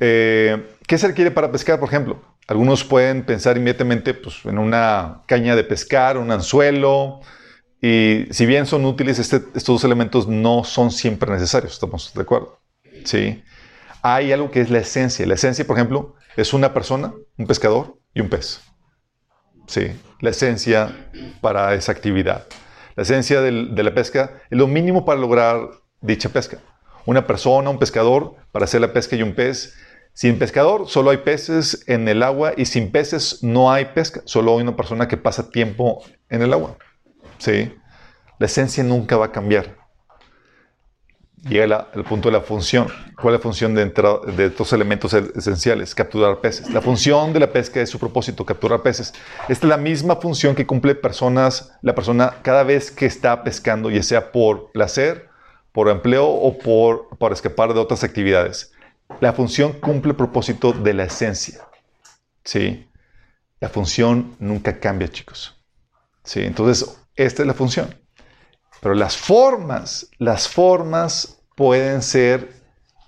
Eh, 0.00 0.76
¿Qué 0.86 0.98
se 0.98 1.06
requiere 1.06 1.30
para 1.30 1.52
pescar, 1.52 1.78
por 1.78 1.88
ejemplo? 1.88 2.20
Algunos 2.46 2.84
pueden 2.84 3.24
pensar 3.24 3.56
inmediatamente 3.56 4.12
pues, 4.14 4.44
en 4.44 4.58
una 4.58 5.22
caña 5.26 5.54
de 5.56 5.64
pescar, 5.64 6.18
un 6.18 6.30
anzuelo, 6.30 7.20
y 7.86 8.26
si 8.30 8.46
bien 8.46 8.64
son 8.64 8.86
útiles, 8.86 9.18
este, 9.18 9.36
estos 9.54 9.66
dos 9.66 9.84
elementos 9.84 10.26
no 10.26 10.64
son 10.64 10.90
siempre 10.90 11.30
necesarios, 11.30 11.74
¿estamos 11.74 12.14
de 12.14 12.22
acuerdo? 12.22 12.58
Sí. 13.04 13.42
Hay 14.00 14.32
algo 14.32 14.50
que 14.50 14.62
es 14.62 14.70
la 14.70 14.78
esencia. 14.78 15.26
La 15.26 15.34
esencia, 15.34 15.66
por 15.66 15.76
ejemplo, 15.76 16.14
es 16.34 16.54
una 16.54 16.72
persona, 16.72 17.12
un 17.36 17.46
pescador 17.46 17.98
y 18.14 18.22
un 18.22 18.30
pez. 18.30 18.62
Sí, 19.66 19.92
la 20.20 20.30
esencia 20.30 20.94
para 21.40 21.74
esa 21.74 21.92
actividad. 21.92 22.46
La 22.96 23.02
esencia 23.02 23.40
de 23.40 23.82
la 23.82 23.94
pesca 23.94 24.40
es 24.50 24.58
lo 24.58 24.66
mínimo 24.66 25.04
para 25.04 25.20
lograr 25.20 25.68
dicha 26.00 26.28
pesca. 26.28 26.58
Una 27.06 27.26
persona, 27.26 27.70
un 27.70 27.78
pescador, 27.78 28.36
para 28.52 28.64
hacer 28.64 28.80
la 28.80 28.92
pesca 28.92 29.16
y 29.16 29.22
un 29.22 29.34
pez 29.34 29.74
sin 30.14 30.38
pescador 30.38 30.88
solo 30.88 31.10
hay 31.10 31.18
peces 31.18 31.82
en 31.88 32.06
el 32.06 32.22
agua 32.22 32.52
y 32.56 32.66
sin 32.66 32.92
peces 32.92 33.42
no 33.42 33.72
hay 33.72 33.86
pesca. 33.86 34.22
Solo 34.26 34.56
hay 34.56 34.62
una 34.62 34.76
persona 34.76 35.08
que 35.08 35.16
pasa 35.16 35.50
tiempo 35.50 36.04
en 36.28 36.40
el 36.40 36.52
agua. 36.52 36.78
¿Sí? 37.38 37.74
La 38.38 38.46
esencia 38.46 38.84
nunca 38.84 39.16
va 39.16 39.26
a 39.26 39.32
cambiar. 39.32 39.76
Llega 41.48 41.88
el 41.94 42.04
punto 42.04 42.30
de 42.30 42.32
la 42.32 42.40
función. 42.40 42.88
¿Cuál 43.20 43.34
es 43.34 43.40
la 43.40 43.42
función 43.42 43.74
de, 43.74 43.84
de 43.84 44.46
estos 44.46 44.72
elementos 44.72 45.12
esenciales? 45.12 45.94
Capturar 45.94 46.40
peces. 46.40 46.70
La 46.70 46.80
función 46.80 47.32
de 47.34 47.40
la 47.40 47.52
pesca 47.52 47.80
es 47.80 47.90
su 47.90 47.98
propósito, 47.98 48.46
capturar 48.46 48.82
peces. 48.82 49.12
Esta 49.48 49.66
es 49.66 49.68
la 49.68 49.76
misma 49.76 50.16
función 50.16 50.54
que 50.54 50.66
cumple 50.66 50.94
personas, 50.94 51.72
la 51.82 51.94
persona 51.94 52.36
cada 52.42 52.62
vez 52.62 52.90
que 52.90 53.04
está 53.04 53.44
pescando, 53.44 53.90
ya 53.90 54.02
sea 54.02 54.32
por 54.32 54.72
placer, 54.72 55.28
por 55.72 55.90
empleo 55.90 56.26
o 56.26 56.56
por, 56.56 57.08
por 57.18 57.32
escapar 57.32 57.74
de 57.74 57.80
otras 57.80 58.04
actividades. 58.04 58.72
La 59.20 59.32
función 59.32 59.72
cumple 59.72 60.12
el 60.12 60.16
propósito 60.16 60.72
de 60.72 60.94
la 60.94 61.04
esencia. 61.04 61.60
¿Sí? 62.42 62.88
La 63.60 63.68
función 63.68 64.34
nunca 64.38 64.80
cambia, 64.80 65.08
chicos. 65.08 65.62
¿Sí? 66.22 66.40
Entonces, 66.40 66.96
esta 67.16 67.42
es 67.42 67.46
la 67.46 67.54
función. 67.54 67.94
Pero 68.84 68.94
las 68.94 69.16
formas, 69.16 70.10
las 70.18 70.46
formas 70.46 71.38
pueden 71.54 72.02
ser 72.02 72.52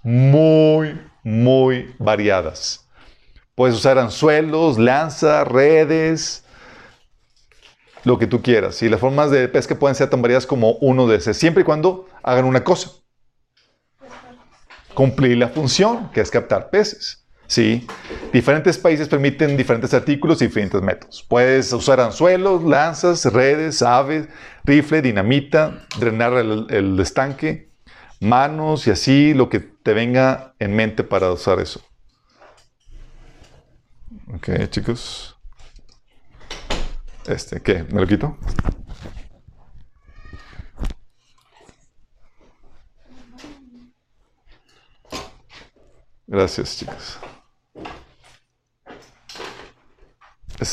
muy, 0.03 0.99
muy 1.23 1.95
variadas. 1.99 2.89
Puedes 3.55 3.77
usar 3.77 3.99
anzuelos, 3.99 4.79
lanzas, 4.79 5.47
redes, 5.47 6.47
lo 8.05 8.19
que 8.19 8.27
tú 8.27 8.41
quieras. 8.41 8.83
Y 8.83 8.89
las 8.89 9.01
formas 9.01 9.31
de 9.31 9.49
pesca 9.49 9.79
pueden 9.79 9.95
ser 9.95 10.09
tan 10.09 10.23
variadas 10.23 10.47
como 10.47 10.77
uno 10.81 11.07
de 11.07 11.19
esos, 11.19 11.37
siempre 11.37 11.61
y 11.61 11.65
cuando 11.67 12.09
hagan 12.23 12.47
una 12.47 12.65
cosa 12.65 12.93
cumplir 14.95 15.37
la 15.37 15.49
función, 15.49 16.11
que 16.11 16.23
es 16.23 16.31
captar 16.31 16.71
peces. 16.71 17.26
¿Sí? 17.47 17.87
Diferentes 18.33 18.79
países 18.79 19.09
permiten 19.09 19.57
diferentes 19.57 19.95
artículos 19.95 20.41
y 20.43 20.47
diferentes 20.47 20.81
métodos. 20.83 21.25
Puedes 21.29 21.73
usar 21.73 22.01
anzuelos, 22.01 22.63
lanzas, 22.63 23.25
redes, 23.33 23.83
aves, 23.83 24.29
rifle, 24.65 25.03
dinamita, 25.03 25.87
drenar 25.99 26.35
el, 26.35 26.99
estanque, 27.01 27.71
manos 28.21 28.87
y 28.87 28.91
así 28.91 29.35
lo 29.35 29.49
que 29.49 29.61
te 29.61 29.95
venga 29.95 30.55
en 30.59 30.75
mente 30.75 31.05
para 31.05 31.33
usar 31.33 31.61
eso. 31.61 31.81
Ok, 34.35 34.69
chicos. 34.71 35.37
Este, 37.27 37.61
¿qué? 37.61 37.85
¿Me 37.85 38.01
lo 38.01 38.07
quito? 38.07 38.37
Gracias, 46.29 46.77
chicos. 46.77 47.19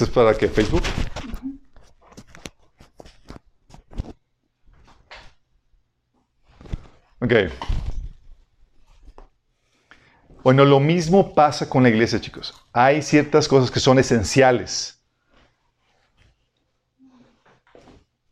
¿Este 0.03 0.11
es 0.11 0.15
para 0.15 0.37
qué? 0.37 0.49
¿Facebook? 0.49 0.83
Ok. 7.21 7.31
Bueno, 10.43 10.65
lo 10.65 10.81
mismo 10.81 11.33
pasa 11.33 11.69
con 11.69 11.83
la 11.83 11.89
iglesia, 11.89 12.19
chicos. 12.19 12.53
Hay 12.73 13.01
ciertas 13.01 13.47
cosas 13.47 13.71
que 13.71 13.79
son 13.79 13.97
esenciales 13.97 15.01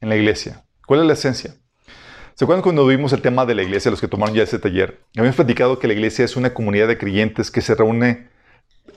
en 0.02 0.10
la 0.10 0.18
iglesia. 0.18 0.66
¿Cuál 0.86 1.00
es 1.00 1.06
la 1.06 1.14
esencia? 1.14 1.56
¿Se 2.34 2.44
acuerdan 2.44 2.64
cuando 2.64 2.86
vimos 2.86 3.14
el 3.14 3.22
tema 3.22 3.46
de 3.46 3.56
la 3.56 3.64
iglesia, 3.64 3.92
los 3.92 4.02
que 4.02 4.10
tomaron 4.10 4.36
ya 4.36 4.44
ese 4.44 4.60
taller? 4.60 5.06
Habíamos 5.16 5.38
platicado 5.38 5.80
que 5.80 5.88
la 5.88 5.94
iglesia 5.94 6.26
es 6.26 6.36
una 6.36 6.54
comunidad 6.54 6.90
de 6.90 6.98
creyentes 6.98 7.50
que 7.50 7.62
se 7.62 7.76
reúne, 7.76 8.28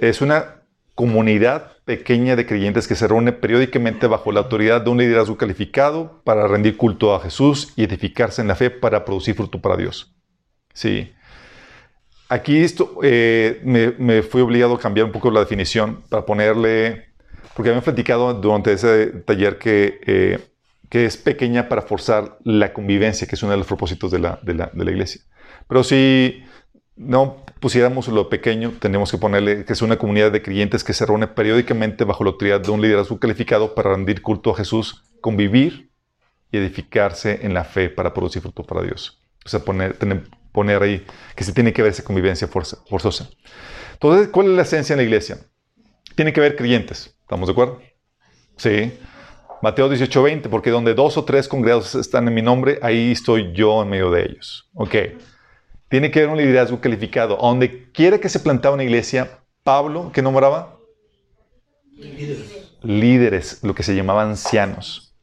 es 0.01 0.21
una 0.21 0.64
comunidad 0.95 1.73
pequeña 1.85 2.37
de 2.37 2.47
creyentes 2.47 2.87
que 2.87 2.95
se 2.95 3.09
reúne 3.09 3.33
periódicamente 3.33 4.07
bajo 4.07 4.33
la 4.33 4.41
autoridad 4.41 4.83
de 4.83 4.91
un 4.91 4.99
liderazgo 4.99 5.37
calificado 5.37 6.23
para 6.25 6.47
rendir 6.47 6.77
culto 6.77 7.15
a 7.15 7.21
Jesús 7.21 7.73
y 7.77 7.85
edificarse 7.85 8.43
en 8.43 8.49
la 8.49 8.55
fe 8.55 8.71
para 8.71 9.05
producir 9.05 9.35
fruto 9.35 9.61
para 9.61 9.77
Dios. 9.77 10.15
Sí. 10.73 11.13
Aquí 12.29 12.59
esto, 12.59 12.99
eh, 13.03 13.61
me, 13.99 14.23
fui 14.23 14.41
obligado 14.41 14.75
a 14.75 14.81
cambiar 14.81 15.07
un 15.07 15.13
poco 15.13 15.31
la 15.31 15.41
definición 15.41 16.03
para 16.09 16.25
ponerle, 16.25 17.07
porque 17.55 17.69
habíamos 17.69 17.85
platicado 17.85 18.33
durante 18.35 18.73
ese 18.73 19.07
taller 19.07 19.59
que 19.59 20.01
eh, 20.07 20.39
que 20.95 21.07
es 21.07 21.17
pequeña 21.17 21.69
para 21.69 21.83
forzar 21.83 22.39
la 22.45 22.73
convivencia, 22.73 23.27
que 23.27 23.35
es 23.35 23.43
uno 23.43 23.51
de 23.51 23.59
los 23.59 23.67
propósitos 23.67 24.13
de 24.13 24.21
la, 24.21 24.39
de 24.43 24.55
la, 24.55 24.71
de 24.73 24.85
la 24.85 24.91
iglesia. 24.93 25.23
Pero 25.67 25.83
si 25.83 26.45
no 26.95 27.44
pusiéramos 27.65 28.09
lo 28.09 28.29
pequeño, 28.29 28.75
tenemos 28.79 29.11
que 29.11 29.17
ponerle 29.17 29.65
que 29.65 29.73
es 29.73 29.81
una 29.81 29.97
comunidad 29.97 30.31
de 30.31 30.43
creyentes 30.43 30.85
que 30.85 30.93
se 30.93 31.07
reúne 31.07 31.29
periódicamente 31.29 32.05
bajo 32.05 32.23
la 32.23 32.33
autoridad 32.33 32.61
de 32.61 32.71
un 32.71 32.83
liderazgo 32.83 33.19
calificado 33.19 33.75
para 33.75 33.95
rendir 33.95 34.21
culto 34.21 34.51
a 34.51 34.55
Jesús, 34.55 35.03
convivir 35.23 35.91
y 36.53 36.59
edificarse 36.59 37.39
en 37.41 37.55
la 37.55 37.65
fe 37.65 37.89
para 37.89 38.13
producir 38.13 38.43
fruto 38.43 38.65
para 38.65 38.83
Dios. 38.83 39.25
O 39.47 39.49
sea, 39.49 39.61
poner, 39.61 39.97
poner 40.53 40.83
ahí 40.83 41.07
que 41.35 41.43
se 41.43 41.55
tiene 41.55 41.73
que 41.73 41.81
ver 41.81 41.93
esa 41.93 42.05
convivencia 42.05 42.49
forzosa. 42.49 43.31
Entonces, 43.95 44.29
¿cuál 44.29 44.49
es 44.49 44.53
la 44.57 44.63
esencia 44.63 44.93
en 44.93 44.99
la 44.99 45.05
iglesia? 45.05 45.39
Tiene 46.17 46.35
que 46.35 46.43
ver 46.43 46.57
creyentes. 46.57 47.17
¿Estamos 47.23 47.49
de 47.49 47.53
acuerdo? 47.53 47.81
Sí. 48.59 48.93
Mateo 49.63 49.89
18:20, 49.89 50.51
porque 50.51 50.69
donde 50.69 50.93
dos 50.93 51.17
o 51.17 51.25
tres 51.25 51.49
congregados 51.49 51.95
están 51.95 52.29
en 52.29 52.35
mi 52.35 52.43
nombre, 52.43 52.79
ahí 52.83 53.13
estoy 53.13 53.55
yo 53.55 53.83
en 53.83 53.89
medio 53.89 54.11
de 54.11 54.25
ellos. 54.25 54.69
Ok. 54.75 54.97
Tiene 55.95 56.11
que 56.11 56.19
haber 56.19 56.31
un 56.31 56.39
liderazgo 56.39 56.81
calificado. 56.81 57.37
donde 57.37 57.89
quiera 57.93 58.19
que 58.19 58.29
se 58.29 58.41
plantaba 58.41 58.75
una 58.75 58.83
iglesia, 58.83 59.39
Pablo, 59.63 60.11
¿qué 60.13 60.23
nombraba? 60.23 60.77
Líderes. 61.93 62.73
Líderes, 62.83 63.59
lo 63.63 63.77
que 63.77 63.85
se 63.85 63.95
llamaba 63.95 64.25
ancianos. 64.25 65.15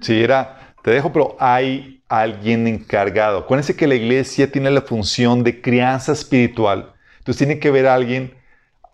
Sí, 0.00 0.22
era, 0.22 0.76
te 0.84 0.92
dejo, 0.92 1.12
pero 1.12 1.36
hay 1.40 2.00
alguien 2.08 2.68
encargado. 2.68 3.38
Acuérdense 3.38 3.74
que 3.74 3.88
la 3.88 3.96
iglesia 3.96 4.52
tiene 4.52 4.70
la 4.70 4.82
función 4.82 5.42
de 5.42 5.60
crianza 5.60 6.12
espiritual. 6.12 6.92
Entonces 7.18 7.38
tiene 7.38 7.58
que 7.58 7.66
haber 7.66 7.88
alguien 7.88 8.34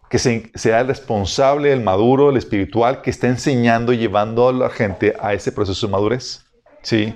que 0.09 0.19
sea 0.19 0.81
el 0.81 0.87
responsable, 0.87 1.71
el 1.71 1.83
maduro, 1.83 2.31
el 2.31 2.39
espiritual, 2.39 3.03
que 3.03 3.11
está 3.11 3.27
enseñando 3.27 3.93
llevando 3.93 4.49
a 4.49 4.55
la 4.55 4.71
gente 4.71 5.15
a 5.21 5.35
ese 5.35 5.53
proceso 5.53 5.87
de 5.87 5.93
madurez. 5.93 6.47
¿sí? 6.81 7.15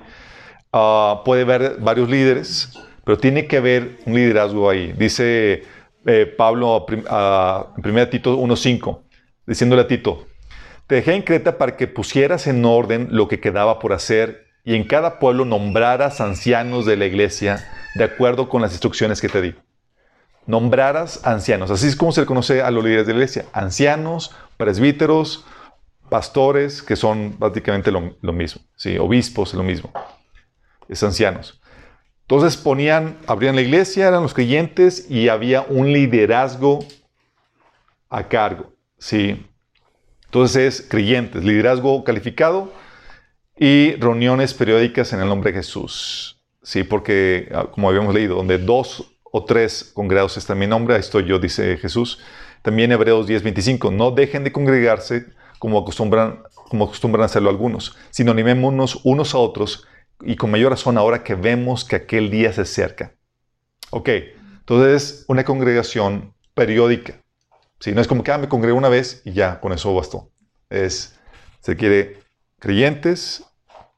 Ah, 0.74 1.22
puede 1.24 1.40
haber 1.40 1.78
varios 1.80 2.10
líderes, 2.10 2.78
pero 3.04 3.18
tiene 3.18 3.46
que 3.46 3.58
haber 3.58 3.98
un 4.06 4.14
liderazgo 4.14 4.68
ahí. 4.68 4.92
Dice 4.92 5.64
eh, 6.06 6.26
Pablo 6.26 6.86
en 6.88 7.04
1 7.84 8.08
Tito 8.08 8.38
1.5, 8.38 9.00
diciéndole 9.46 9.82
a 9.82 9.86
Tito, 9.86 10.26
te 10.86 10.96
dejé 10.96 11.14
en 11.14 11.22
Creta 11.22 11.58
para 11.58 11.76
que 11.76 11.86
pusieras 11.86 12.46
en 12.46 12.64
orden 12.64 13.08
lo 13.10 13.28
que 13.28 13.40
quedaba 13.40 13.78
por 13.78 13.92
hacer 13.92 14.46
y 14.64 14.74
en 14.74 14.84
cada 14.84 15.18
pueblo 15.18 15.44
nombraras 15.44 16.20
ancianos 16.20 16.86
de 16.86 16.96
la 16.96 17.06
iglesia 17.06 17.64
de 17.94 18.04
acuerdo 18.04 18.48
con 18.48 18.62
las 18.62 18.72
instrucciones 18.72 19.20
que 19.20 19.28
te 19.28 19.40
di 19.40 19.54
nombraras 20.46 21.24
ancianos. 21.24 21.70
Así 21.70 21.86
es 21.86 21.96
como 21.96 22.12
se 22.12 22.22
le 22.22 22.26
conoce 22.26 22.62
a 22.62 22.70
los 22.70 22.84
líderes 22.84 23.06
de 23.06 23.12
la 23.12 23.18
iglesia. 23.18 23.46
Ancianos, 23.52 24.34
presbíteros, 24.56 25.44
pastores, 26.08 26.82
que 26.82 26.96
son 26.96 27.36
prácticamente 27.38 27.90
lo, 27.90 28.32
mismo. 28.32 28.62
¿sí? 28.76 28.98
Obispos, 28.98 29.54
lo 29.54 29.62
mismo. 29.62 29.92
Es 30.88 31.02
ancianos. 31.02 31.60
Entonces 32.24 32.56
ponían, 32.56 33.18
abrían 33.26 33.54
la 33.54 33.60
iglesia, 33.60 34.08
eran 34.08 34.22
los 34.22 34.32
creyentes 34.32 35.10
y 35.10 35.28
había 35.28 35.62
un 35.62 35.92
liderazgo 35.92 36.80
a 38.08 38.28
cargo. 38.28 38.72
¿sí? 38.98 39.46
Entonces 40.24 40.80
es 40.80 40.88
creyentes, 40.88 41.44
liderazgo 41.44 42.02
calificado 42.02 42.72
y 43.58 43.94
reuniones 43.96 44.54
periódicas 44.54 45.12
en 45.12 45.20
el 45.20 45.28
nombre 45.28 45.52
de 45.52 45.58
Jesús. 45.58 46.40
Sí, 46.62 46.82
porque 46.82 47.50
ah, 47.54 47.66
como 47.70 47.90
habíamos 47.90 48.14
leído, 48.14 48.36
donde 48.36 48.56
dos 48.56 49.14
o 49.30 49.44
tres 49.44 49.92
congregados 49.94 50.38
están 50.38 50.56
en 50.56 50.60
mi 50.60 50.66
nombre, 50.66 50.94
ahí 50.94 51.00
estoy 51.00 51.26
yo, 51.26 51.38
dice 51.38 51.76
Jesús. 51.76 52.20
También 52.62 52.90
Hebreos 52.90 53.28
10:25, 53.28 53.92
no 53.92 54.10
dejen 54.10 54.44
de 54.44 54.52
congregarse 54.52 55.26
como 55.58 55.78
acostumbran, 55.78 56.42
como 56.54 56.86
acostumbran 56.86 57.26
hacerlo 57.26 57.50
algunos, 57.50 57.94
sino 58.10 58.32
animémonos 58.32 59.00
unos 59.04 59.34
a 59.34 59.38
otros 59.38 59.86
y 60.20 60.36
con 60.36 60.50
mayor 60.50 60.70
razón 60.70 60.98
ahora 60.98 61.22
que 61.22 61.34
vemos 61.34 61.84
que 61.84 61.96
aquel 61.96 62.30
día 62.30 62.52
se 62.52 62.62
acerca. 62.62 63.14
Ok, 63.90 64.08
entonces 64.60 65.24
una 65.28 65.44
congregación 65.44 66.34
periódica. 66.54 67.20
Si 67.80 67.92
no 67.92 68.00
es 68.00 68.08
como 68.08 68.22
que 68.22 68.32
ah, 68.32 68.38
me 68.38 68.48
congregué 68.48 68.72
una 68.72 68.88
vez 68.88 69.22
y 69.24 69.32
ya, 69.32 69.60
con 69.60 69.72
eso 69.72 69.94
bastó. 69.94 70.30
Es, 70.70 71.18
se 71.60 71.76
quiere 71.76 72.22
creyentes, 72.58 73.44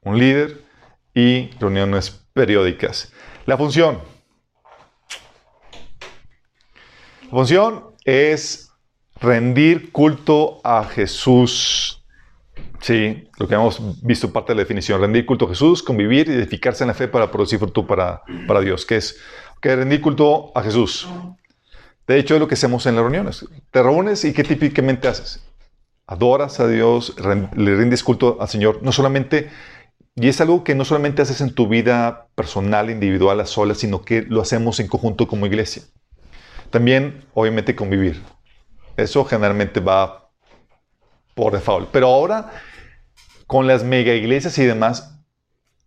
un 0.01 0.17
líder 0.19 0.61
y 1.13 1.49
reuniones 1.59 2.11
periódicas. 2.33 3.11
La 3.45 3.57
función. 3.57 4.01
La 7.23 7.29
función 7.29 7.85
es 8.03 8.71
rendir 9.19 9.91
culto 9.91 10.59
a 10.63 10.83
Jesús. 10.83 12.05
Sí, 12.79 13.27
lo 13.39 13.47
que 13.47 13.55
hemos 13.55 14.01
visto 14.03 14.31
parte 14.31 14.51
de 14.51 14.57
la 14.57 14.61
definición, 14.61 15.01
rendir 15.01 15.25
culto 15.25 15.45
a 15.45 15.49
Jesús, 15.49 15.81
convivir 15.81 16.29
y 16.29 16.33
edificarse 16.33 16.83
en 16.83 16.89
la 16.89 16.93
fe 16.93 17.07
para 17.07 17.31
producir 17.31 17.59
fruto 17.59 17.87
para, 17.87 18.21
para 18.47 18.61
Dios, 18.61 18.85
que 18.85 18.97
es 18.97 19.19
que 19.61 19.75
rendir 19.75 20.01
culto 20.01 20.51
a 20.55 20.61
Jesús. 20.61 21.07
De 22.05 22.17
hecho, 22.17 22.35
es 22.35 22.39
lo 22.39 22.47
que 22.47 22.53
hacemos 22.53 22.85
en 22.85 22.95
las 22.95 23.03
reuniones. 23.03 23.45
Te 23.71 23.83
reúnes 23.83 24.23
y 24.23 24.33
¿qué 24.33 24.43
típicamente 24.43 25.07
haces? 25.07 25.43
Adoras 26.05 26.59
a 26.59 26.67
Dios, 26.67 27.15
le 27.55 27.75
rindes 27.75 28.03
culto 28.03 28.37
al 28.39 28.47
Señor, 28.47 28.79
no 28.81 28.91
solamente, 28.93 29.49
y 30.15 30.29
es 30.29 30.39
algo 30.39 30.63
que 30.63 30.73
no 30.73 30.85
solamente 30.85 31.21
haces 31.21 31.41
en 31.41 31.53
tu 31.53 31.67
vida 31.67 32.27
personal, 32.35 32.89
individual, 32.89 33.39
a 33.41 33.45
solas, 33.45 33.79
sino 33.79 34.03
que 34.03 34.21
lo 34.21 34.41
hacemos 34.41 34.79
en 34.79 34.87
conjunto 34.87 35.27
como 35.27 35.45
iglesia. 35.45 35.83
También, 36.69 37.25
obviamente, 37.33 37.75
convivir. 37.75 38.23
Eso 38.95 39.25
generalmente 39.25 39.79
va 39.79 40.26
por 41.37 41.53
default. 41.53 41.89
Pero 41.91 42.07
ahora, 42.07 42.51
con 43.45 43.65
las 43.65 43.85
mega 43.85 44.13
iglesias 44.13 44.57
y 44.57 44.65
demás, 44.65 45.17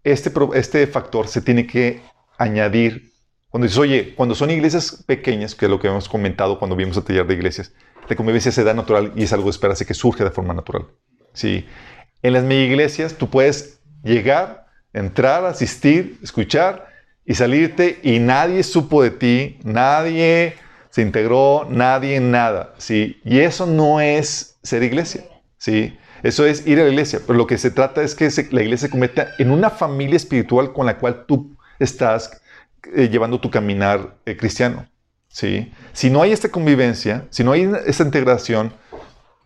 este, 0.02 0.32
este 0.54 0.86
factor 0.86 1.28
se 1.28 1.42
tiene 1.42 1.66
que 1.66 2.00
añadir 2.38 3.10
cuando 3.50 3.66
dices, 3.66 3.78
oye, 3.78 4.14
cuando 4.14 4.36
son 4.36 4.50
iglesias 4.50 5.02
pequeñas, 5.06 5.56
que 5.56 5.66
es 5.66 5.70
lo 5.70 5.80
que 5.80 5.88
hemos 5.88 6.08
comentado 6.08 6.58
cuando 6.58 6.76
vimos 6.76 6.96
el 6.96 7.02
taller 7.02 7.26
de 7.26 7.34
iglesias, 7.34 7.72
la 8.08 8.14
convivencia 8.16 8.52
se 8.52 8.62
da 8.62 8.74
natural 8.74 9.12
y 9.16 9.24
es 9.24 9.32
algo 9.32 9.46
que 9.46 9.50
esperarse 9.50 9.84
que 9.84 9.94
surge 9.94 10.22
de 10.22 10.30
forma 10.30 10.54
natural. 10.54 10.86
Sí. 11.32 11.66
En 12.22 12.32
las 12.32 12.44
mega 12.44 12.62
iglesias 12.62 13.14
tú 13.14 13.28
puedes 13.28 13.80
llegar, 14.04 14.66
entrar, 14.92 15.44
asistir, 15.44 16.18
escuchar 16.22 16.86
y 17.24 17.34
salirte 17.34 17.98
y 18.04 18.20
nadie 18.20 18.62
supo 18.62 19.02
de 19.02 19.10
ti, 19.10 19.58
nadie 19.64 20.54
se 20.90 21.02
integró, 21.02 21.66
nadie 21.68 22.20
nada. 22.20 22.74
¿sí? 22.78 23.20
Y 23.24 23.40
eso 23.40 23.66
no 23.66 24.00
es 24.00 24.58
ser 24.62 24.84
iglesia. 24.84 25.24
¿Sí? 25.60 25.96
Eso 26.22 26.44
es 26.44 26.66
ir 26.66 26.80
a 26.80 26.84
la 26.84 26.88
iglesia. 26.88 27.20
Pero 27.24 27.38
lo 27.38 27.46
que 27.46 27.58
se 27.58 27.70
trata 27.70 28.02
es 28.02 28.14
que 28.14 28.28
la 28.50 28.62
iglesia 28.62 28.88
se 28.88 28.90
convierta 28.90 29.28
en 29.38 29.52
una 29.52 29.70
familia 29.70 30.16
espiritual 30.16 30.72
con 30.72 30.86
la 30.86 30.98
cual 30.98 31.26
tú 31.26 31.56
estás 31.78 32.42
eh, 32.94 33.08
llevando 33.08 33.40
tu 33.40 33.50
caminar 33.50 34.16
eh, 34.26 34.36
cristiano. 34.36 34.88
¿sí? 35.28 35.72
Si 35.92 36.10
no 36.10 36.22
hay 36.22 36.32
esta 36.32 36.48
convivencia, 36.48 37.26
si 37.30 37.44
no 37.44 37.52
hay 37.52 37.70
esta 37.86 38.02
integración, 38.02 38.72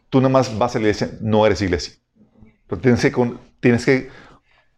tú 0.09 0.21
nada 0.21 0.31
más 0.31 0.57
vas 0.57 0.75
a 0.75 0.79
la 0.79 0.85
iglesia, 0.85 1.11
no 1.21 1.45
eres 1.47 1.61
iglesia. 1.61 1.95
Tienes 2.81 3.85
que, 3.85 4.11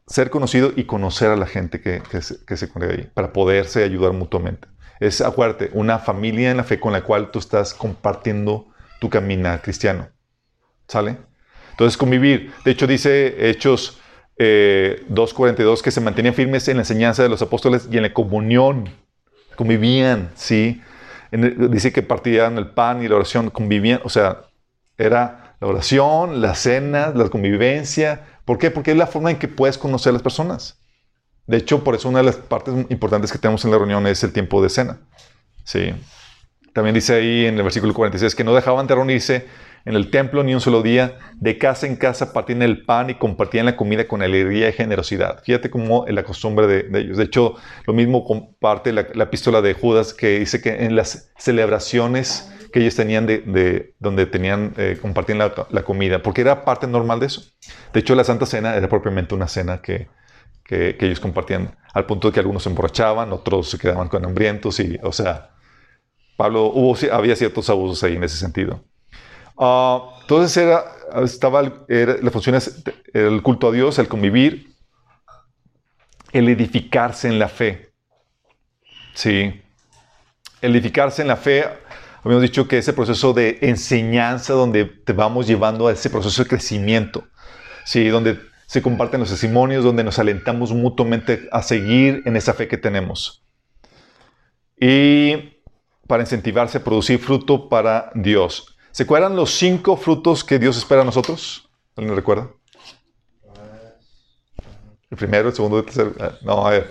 ser 0.09 0.31
conocido 0.31 0.73
y 0.77 0.85
conocer 0.85 1.31
a 1.31 1.37
la 1.37 1.47
gente 1.47 1.81
que, 1.81 2.01
se, 2.23 2.45
que 2.45 2.69
congrega 2.69 2.95
ahí 2.95 3.11
para 3.13 3.33
poderse 3.33 3.83
ayudar 3.83 4.13
mutuamente. 4.13 4.69
Es, 5.01 5.21
acuérdate, 5.21 5.71
una 5.73 5.99
familia 5.99 6.51
en 6.51 6.57
la 6.57 6.65
fe 6.65 6.79
con 6.79 6.93
la 6.93 7.03
cual 7.03 7.31
tú 7.31 7.39
estás 7.39 7.75
compartiendo 7.75 8.69
tu 9.01 9.11
caminar 9.11 9.63
cristiano. 9.63 10.09
¿Sale? 10.89 11.17
Entonces, 11.71 11.97
convivir. 11.97 12.53
De 12.65 12.71
hecho, 12.71 12.87
dice 12.87 13.51
Hechos 13.51 14.01
2.42, 14.39 15.79
eh, 15.79 15.83
que 15.83 15.91
se 15.91 16.01
mantenían 16.01 16.35
firmes 16.35 16.69
en 16.69 16.77
la 16.77 16.83
enseñanza 16.83 17.23
de 17.23 17.29
los 17.29 17.43
apóstoles 17.43 17.89
y 17.91 17.97
en 17.97 18.03
la 18.03 18.13
comunión. 18.13 18.89
Convivían, 19.57 20.31
¿sí? 20.35 20.83
dice 21.33 21.93
que 21.93 22.03
partían 22.03 22.57
el 22.57 22.69
pan 22.69 23.03
y 23.03 23.09
la 23.09 23.17
oración, 23.17 23.51
convivían, 23.51 24.01
o 24.05 24.09
sea, 24.09 24.43
era 24.97 25.57
la 25.61 25.67
oración, 25.67 26.41
la 26.41 26.55
cena, 26.55 27.13
la 27.15 27.29
convivencia. 27.29 28.25
¿Por 28.45 28.59
qué? 28.59 28.71
Porque 28.71 28.93
es 28.93 28.97
la 28.97 29.07
forma 29.07 29.31
en 29.31 29.39
que 29.39 29.49
puedes 29.49 29.77
conocer 29.77 30.11
a 30.11 30.13
las 30.15 30.23
personas. 30.23 30.79
De 31.47 31.59
hecho, 31.59 31.85
por 31.85 31.95
eso 31.95 32.09
una 32.09 32.19
de 32.19 32.25
las 32.25 32.37
partes 32.37 32.75
importantes 32.89 33.33
que 33.33 33.39
tenemos 33.39 33.65
en 33.65 33.71
la 33.71 33.79
reunión 33.79 34.07
es 34.07 34.23
el 34.25 34.33
tiempo 34.33 34.63
de 34.63 34.69
cena. 34.69 34.99
Sí. 35.65 35.93
También 36.73 36.95
dice 36.95 37.15
ahí 37.15 37.47
en 37.47 37.57
el 37.57 37.63
versículo 37.63 37.95
46 37.95 38.35
que 38.35 38.45
no 38.45 38.55
dejaban 38.55 38.87
de 38.87 38.95
reunirse 38.95 39.47
en 39.87 39.95
el 39.95 40.11
templo 40.11 40.43
ni 40.43 40.53
un 40.53 40.61
solo 40.61 40.83
día, 40.83 41.17
de 41.37 41.59
casa 41.59 41.87
en 41.87 41.95
casa 41.95 42.33
partían 42.33 42.61
el 42.61 42.85
pan 42.85 43.09
y 43.09 43.15
compartían 43.15 43.67
la 43.67 43.77
comida 43.77 44.09
con 44.09 44.21
alegría 44.21 44.69
y 44.69 44.73
generosidad. 44.73 45.43
Fíjate 45.45 45.71
cómo 45.71 46.07
es 46.09 46.13
la 46.13 46.25
costumbre 46.25 46.67
de, 46.67 47.01
ellos. 47.01 47.17
De 47.17 47.23
hecho, 47.23 47.55
lo 47.87 47.95
mismo 47.95 48.25
comparte 48.25 48.93
la, 48.93 49.03
epístola 49.03 49.63
de 49.63 49.75
Judas 49.75 50.13
que 50.13 50.41
dice 50.41 50.61
que 50.61 50.85
en 50.85 50.97
las 50.97 51.31
celebraciones 51.39 52.53
que 52.73 52.81
ellos 52.81 52.97
tenían 52.97 53.27
de, 53.27 53.95
donde 54.01 54.27
tenían, 54.27 54.75
eh, 54.77 54.99
compartían 55.01 55.39
la, 55.39 55.83
comida, 55.85 56.21
porque 56.21 56.41
era 56.41 56.65
parte 56.65 56.89
normal 56.89 57.21
de 57.21 57.27
eso. 57.27 57.43
De 57.93 58.01
hecho, 58.01 58.17
la 58.17 58.25
Santa 58.25 58.45
Cena 58.45 58.75
era 58.75 58.89
propiamente 58.89 59.37
una 59.37 59.47
cena 59.47 59.81
que, 59.81 60.09
que, 60.65 60.97
ellos 60.99 61.21
compartían, 61.21 61.77
al 61.95 62.07
punto 62.07 62.29
de 62.29 62.35
que 62.35 62.41
algunos 62.41 62.65
se 62.65 62.71
emborrachaban, 62.71 63.33
otros 63.33 63.71
se 63.71 63.79
quedaban 63.79 64.09
con 64.09 64.25
hambrientos, 64.25 64.81
y, 64.81 64.99
o 65.01 65.13
sea, 65.13 65.51
Pablo, 66.37 66.67
hubo, 66.67 66.97
había 67.13 67.37
ciertos 67.37 67.71
abusos 67.71 68.03
ahí 68.03 68.17
en 68.17 68.25
ese 68.25 68.37
sentido. 68.37 68.83
Ah, 69.59 70.11
entonces 70.23 70.57
era, 70.57 70.85
estaba 71.23 71.63
la 71.63 72.31
función 72.31 72.59
el 73.13 73.43
culto 73.43 73.69
a 73.69 73.73
Dios, 73.73 73.99
el 73.99 74.09
convivir, 74.09 74.75
el 76.33 76.49
edificarse 76.49 77.29
en 77.29 77.39
la 77.39 77.49
fe. 77.49 77.93
Sí. 79.15 79.63
El 80.61 80.75
edificarse 80.75 81.23
en 81.23 81.29
la 81.29 81.37
fe, 81.37 81.65
habíamos 82.23 82.43
dicho 82.43 82.69
que 82.69 82.79
ese 82.79 82.93
proceso 82.93 83.33
de 83.33 83.59
enseñanza 83.63 84.53
donde 84.53 84.85
te 84.85 85.13
vamos 85.13 85.47
llevando 85.47 85.89
a 85.89 85.93
ese 85.93 86.11
proceso 86.11 86.43
de 86.43 86.49
crecimiento. 86.49 87.25
Sí, 87.85 88.09
donde 88.09 88.39
se 88.67 88.83
comparten 88.83 89.21
los 89.21 89.31
testimonios, 89.31 89.85
donde 89.85 90.05
nos 90.05 90.19
alentamos 90.19 90.73
mutuamente 90.73 91.49
a 91.53 91.63
seguir 91.63 92.23
en 92.27 92.37
esa 92.37 92.53
fe 92.53 92.69
que 92.69 92.77
tenemos. 92.77 93.45
Y 94.79 95.63
para 96.07 96.23
incentivarse 96.23 96.79
a 96.79 96.85
producir 96.85 97.19
fruto 97.19 97.69
para 97.69 98.11
Dios. 98.15 98.76
¿Se 98.97 99.03
acuerdan 99.03 99.37
los 99.37 99.51
cinco 99.51 99.99
frutos 99.99 100.43
que 100.43 100.59
Dios 100.59 100.79
espera 100.79 101.03
a 101.03 101.05
nosotros? 101.05 101.69
¿Alguien 101.97 102.17
recuerda? 102.17 102.49
El 105.11 105.19
primero, 105.19 105.51
el 105.51 105.55
segundo, 105.55 105.81
el 105.81 105.85
tercero. 105.85 106.15
Ah, 106.19 106.33
no, 106.41 106.67
a 106.67 106.71
ver. 106.71 106.91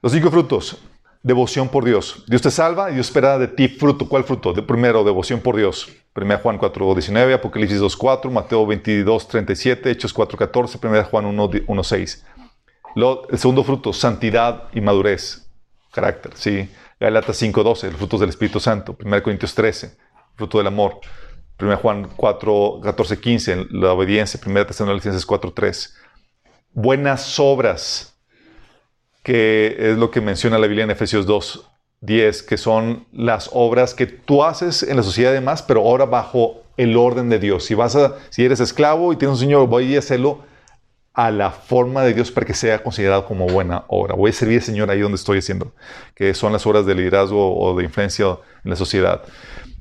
Los 0.00 0.12
cinco 0.12 0.30
frutos. 0.30 0.78
Devoción 1.22 1.68
por 1.68 1.84
Dios. 1.84 2.24
Dios 2.26 2.40
te 2.40 2.50
salva 2.50 2.90
y 2.90 2.94
Dios 2.94 3.08
espera 3.08 3.36
de 3.36 3.48
ti 3.48 3.68
fruto. 3.68 4.08
¿Cuál 4.08 4.24
fruto? 4.24 4.54
De, 4.54 4.62
primero, 4.62 5.04
devoción 5.04 5.40
por 5.40 5.56
Dios. 5.56 5.90
1 6.16 6.38
Juan 6.38 6.56
4, 6.56 6.94
19, 6.94 7.34
Apocalipsis 7.34 7.78
2, 7.78 7.94
4, 7.94 8.30
Mateo 8.30 8.66
22, 8.66 9.28
37, 9.28 9.90
Hechos 9.90 10.14
4, 10.14 10.38
14, 10.38 10.78
1 10.82 11.04
Juan 11.04 11.26
1, 11.26 11.50
1 11.66 11.84
6. 11.84 12.24
el 13.28 13.38
segundo 13.38 13.62
fruto, 13.62 13.92
santidad 13.92 14.70
y 14.72 14.80
madurez. 14.80 15.50
Carácter, 15.92 16.32
sí. 16.34 16.70
Galatas 17.02 17.42
5.12, 17.42 17.90
los 17.90 17.96
frutos 17.96 18.20
del 18.20 18.28
Espíritu 18.28 18.60
Santo. 18.60 18.96
1 19.04 19.22
Corintios 19.24 19.56
13, 19.56 19.96
fruto 20.36 20.58
del 20.58 20.68
amor. 20.68 21.00
1 21.60 21.76
Juan 21.78 22.08
4, 22.14 22.80
14, 22.80 23.18
15, 23.18 23.66
la 23.70 23.92
obediencia. 23.92 24.38
1 24.46 24.66
Tesalonicenses 24.66 25.26
4, 25.26 25.52
3. 25.52 25.96
Buenas 26.74 27.40
obras, 27.40 28.16
que 29.24 29.74
es 29.80 29.98
lo 29.98 30.12
que 30.12 30.20
menciona 30.20 30.58
la 30.58 30.68
Biblia 30.68 30.84
en 30.84 30.92
Efesios 30.92 31.26
2, 31.26 31.68
10, 32.02 32.44
que 32.44 32.56
son 32.56 33.04
las 33.10 33.50
obras 33.52 33.94
que 33.94 34.06
tú 34.06 34.44
haces 34.44 34.84
en 34.84 34.96
la 34.96 35.02
sociedad 35.02 35.32
demás, 35.32 35.60
pero 35.60 35.80
ahora 35.80 36.04
bajo 36.04 36.62
el 36.76 36.96
orden 36.96 37.28
de 37.28 37.40
Dios. 37.40 37.64
Si, 37.64 37.74
vas 37.74 37.96
a, 37.96 38.14
si 38.30 38.44
eres 38.44 38.60
esclavo 38.60 39.12
y 39.12 39.16
tienes 39.16 39.34
un 39.38 39.40
señor, 39.40 39.66
voy 39.66 39.96
a 39.96 39.98
hacerlo 39.98 40.44
a 41.14 41.30
la 41.30 41.50
forma 41.50 42.02
de 42.02 42.14
Dios 42.14 42.30
para 42.30 42.46
que 42.46 42.54
sea 42.54 42.82
considerado 42.82 43.26
como 43.26 43.46
buena 43.46 43.84
obra. 43.88 44.14
Voy 44.14 44.30
a 44.30 44.32
servir 44.32 44.58
al 44.58 44.64
Señor 44.64 44.90
ahí 44.90 45.00
donde 45.00 45.16
estoy 45.16 45.38
haciendo, 45.38 45.74
que 46.14 46.32
son 46.34 46.52
las 46.52 46.66
obras 46.66 46.86
de 46.86 46.94
liderazgo 46.94 47.56
o 47.56 47.76
de 47.76 47.84
influencia 47.84 48.38
en 48.64 48.70
la 48.70 48.76
sociedad. 48.76 49.22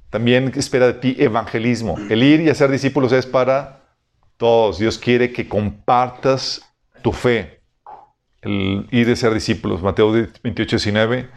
También 0.10 0.52
espera 0.56 0.88
de 0.88 0.94
ti 0.96 1.16
evangelismo. 1.18 1.98
El 2.10 2.22
ir 2.22 2.42
y 2.42 2.50
hacer 2.50 2.70
discípulos 2.70 3.14
es 3.14 3.26
para 3.26 3.82
todos. 4.36 4.78
Dios 4.78 4.98
quiere 4.98 5.32
que 5.32 5.48
compartas 5.48 6.62
tu 7.02 7.14
fe. 7.14 7.62
El 8.42 8.88
ir 8.92 9.08
y 9.08 9.16
ser 9.16 9.34
discípulos. 9.34 9.82
Mateo 9.82 10.12
28, 10.12 10.76
19, 10.76 11.30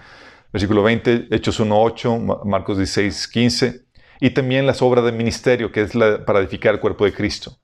versículo 0.52 0.82
20, 0.82 1.28
Hechos 1.30 1.60
1, 1.60 1.82
8, 1.82 2.18
Marcos 2.44 2.78
16, 2.78 3.28
15. 3.28 3.84
Y 4.20 4.30
también 4.30 4.66
las 4.66 4.82
obras 4.82 5.04
de 5.04 5.12
ministerio, 5.12 5.70
que 5.70 5.82
es 5.82 5.92
para 6.26 6.40
edificar 6.40 6.74
el 6.74 6.80
cuerpo 6.80 7.04
de 7.04 7.12
Cristo. 7.12 7.56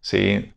¿Sí? 0.00 0.52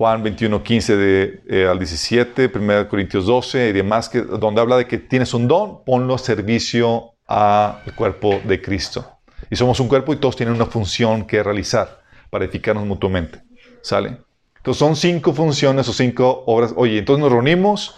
Juan 0.00 0.22
21, 0.22 0.62
15 0.62 0.96
de, 0.96 1.42
eh, 1.46 1.66
al 1.66 1.78
17, 1.78 2.50
1 2.54 2.88
Corintios 2.88 3.26
12 3.26 3.68
y 3.68 3.72
demás, 3.72 4.08
que, 4.08 4.22
donde 4.22 4.62
habla 4.62 4.78
de 4.78 4.86
que 4.86 4.96
tienes 4.96 5.34
un 5.34 5.46
don, 5.46 5.84
ponlo 5.84 6.14
a 6.14 6.18
servicio 6.18 7.16
al 7.26 7.94
cuerpo 7.94 8.40
de 8.42 8.62
Cristo. 8.62 9.18
Y 9.50 9.56
somos 9.56 9.78
un 9.78 9.88
cuerpo 9.88 10.14
y 10.14 10.16
todos 10.16 10.36
tienen 10.36 10.54
una 10.54 10.64
función 10.64 11.26
que 11.26 11.42
realizar 11.42 12.00
para 12.30 12.46
edificarnos 12.46 12.86
mutuamente. 12.86 13.42
¿Sale? 13.82 14.16
Entonces 14.56 14.78
son 14.78 14.96
cinco 14.96 15.34
funciones 15.34 15.86
o 15.86 15.92
cinco 15.92 16.44
obras. 16.46 16.72
Oye, 16.76 16.96
entonces 16.96 17.22
nos 17.22 17.30
reunimos, 17.30 17.96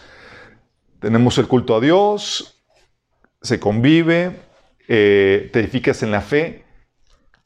tenemos 0.99 1.39
el 1.39 1.47
culto 1.47 1.77
a 1.77 1.81
Dios, 1.81 2.65
se 3.43 3.61
convive, 3.61 4.41
eh, 4.89 5.51
te 5.53 5.61
edificas 5.61 6.03
en 6.03 6.11
la 6.11 6.21
fe 6.21 6.65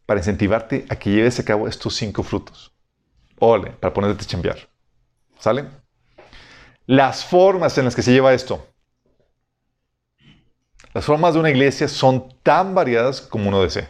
para 0.07 0.21
incentivarte 0.21 0.87
a 0.88 0.97
que 0.97 1.11
lleves 1.11 1.38
a 1.40 1.45
cabo 1.45 1.69
estos 1.69 1.95
cinco 1.95 2.23
frutos. 2.23 2.73
Ole, 3.38 3.70
para 3.72 3.92
ponerte 3.92 4.25
a 4.25 4.27
chambear. 4.27 4.59
¿Sale? 5.38 5.64
Las 6.87 7.25
formas 7.25 7.77
en 7.79 7.85
las 7.85 7.94
que 7.94 8.03
se 8.03 8.12
lleva 8.12 8.33
esto. 8.33 8.66
Las 10.94 11.05
formas 11.05 11.35
de 11.35 11.40
una 11.40 11.51
iglesia 11.51 11.88
son 11.88 12.29
tan 12.42 12.75
variadas 12.75 13.20
como 13.20 13.49
uno 13.49 13.62
desee. 13.62 13.88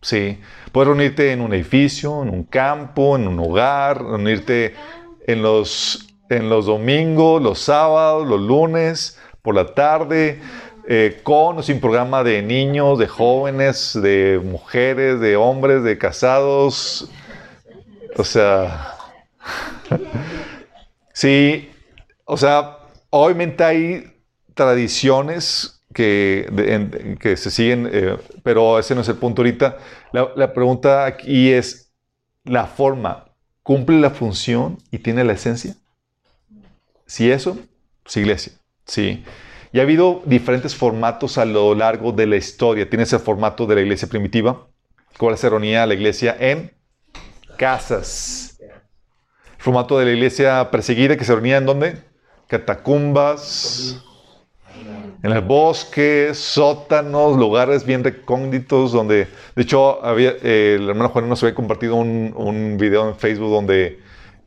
Sí, 0.00 0.40
puedes 0.72 0.88
reunirte 0.88 1.32
en 1.32 1.42
un 1.42 1.52
edificio, 1.52 2.22
en 2.22 2.30
un 2.30 2.44
campo, 2.44 3.16
en 3.16 3.28
un 3.28 3.38
hogar, 3.38 4.02
reunirte 4.02 4.74
en 5.26 5.42
los, 5.42 6.08
en 6.30 6.48
los 6.48 6.66
domingos, 6.66 7.42
los 7.42 7.58
sábados, 7.58 8.26
los 8.26 8.40
lunes, 8.40 9.18
por 9.42 9.54
la 9.54 9.74
tarde, 9.74 10.40
eh, 10.88 11.20
con 11.22 11.58
o 11.58 11.62
sin 11.62 11.80
programa 11.80 12.24
de 12.24 12.40
niños, 12.40 12.98
de 12.98 13.06
jóvenes, 13.06 13.98
de 14.00 14.40
mujeres, 14.42 15.20
de 15.20 15.36
hombres, 15.36 15.82
de 15.82 15.98
casados, 15.98 17.10
o 18.16 18.24
sea, 18.24 18.96
sí, 21.12 21.70
o 22.24 22.36
sea, 22.36 22.78
obviamente 23.10 23.64
hay 23.64 24.12
tradiciones 24.54 25.82
que, 25.92 27.16
que 27.20 27.36
se 27.36 27.50
siguen, 27.50 27.88
eh, 27.92 28.16
pero 28.42 28.78
ese 28.78 28.94
no 28.94 29.00
es 29.00 29.08
el 29.08 29.16
punto 29.16 29.42
ahorita. 29.42 29.78
La, 30.12 30.52
pregunta 30.52 31.06
aquí 31.06 31.50
es, 31.50 31.92
¿la 32.44 32.66
forma 32.66 33.26
cumple 33.62 34.00
la 34.00 34.10
función 34.10 34.78
y 34.90 34.98
tiene 34.98 35.24
la 35.24 35.32
esencia? 35.32 35.74
Si 37.06 37.30
eso, 37.30 37.58
es 38.06 38.16
iglesia, 38.16 38.52
sí. 38.84 39.24
Y 39.72 39.78
ha 39.78 39.82
habido 39.82 40.22
diferentes 40.24 40.74
formatos 40.74 41.38
a 41.38 41.44
lo 41.44 41.74
largo 41.74 42.12
de 42.12 42.26
la 42.26 42.36
historia. 42.36 42.88
Tienes 42.88 43.12
el 43.12 43.20
formato 43.20 43.66
de 43.66 43.76
la 43.76 43.80
iglesia 43.80 44.08
primitiva, 44.08 44.66
cual 45.18 45.38
se 45.38 45.48
reunía 45.48 45.86
la 45.86 45.94
iglesia 45.94 46.36
en 46.38 46.72
casas. 47.60 48.58
Formato 49.58 49.98
de 49.98 50.06
la 50.06 50.12
iglesia 50.12 50.70
perseguida 50.70 51.18
que 51.18 51.24
se 51.26 51.34
reunía 51.34 51.58
en 51.58 51.66
dónde? 51.66 51.98
Catacumbas, 52.46 54.02
en 55.22 55.30
el 55.30 55.42
bosque, 55.42 56.30
sótanos, 56.32 57.36
lugares 57.36 57.84
bien 57.84 58.02
recónditos 58.02 58.92
donde, 58.92 59.28
de 59.54 59.62
hecho, 59.62 60.00
eh, 60.16 60.76
el 60.80 60.88
hermano 60.88 61.10
Juan 61.10 61.28
nos 61.28 61.42
había 61.42 61.54
compartido 61.54 61.96
un, 61.96 62.32
un 62.34 62.78
video 62.78 63.06
en 63.06 63.16
Facebook 63.16 63.50
donde 63.50 64.00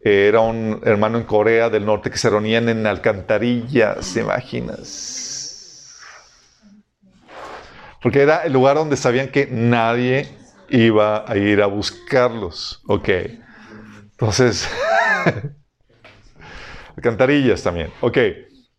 eh, 0.04 0.26
era 0.28 0.40
un 0.40 0.82
hermano 0.84 1.20
en 1.20 1.26
Corea 1.26 1.70
del 1.70 1.86
Norte 1.86 2.10
que 2.10 2.18
se 2.18 2.32
reunían 2.32 2.68
en 2.68 2.88
alcantarillas, 2.88 4.12
¿te 4.12 4.22
imaginas? 4.22 6.00
Porque 8.02 8.22
era 8.22 8.38
el 8.38 8.54
lugar 8.54 8.76
donde 8.76 8.98
sabían 8.98 9.28
que 9.28 9.48
nadie 9.52 10.43
iba 10.70 11.30
a 11.30 11.38
ir 11.38 11.62
a 11.62 11.68
buscarlos. 11.68 12.82
Ok. 12.88 13.10
Entonces, 14.12 14.70
alcantarillas 16.96 17.64
también. 17.64 17.92
Ok. 18.02 18.18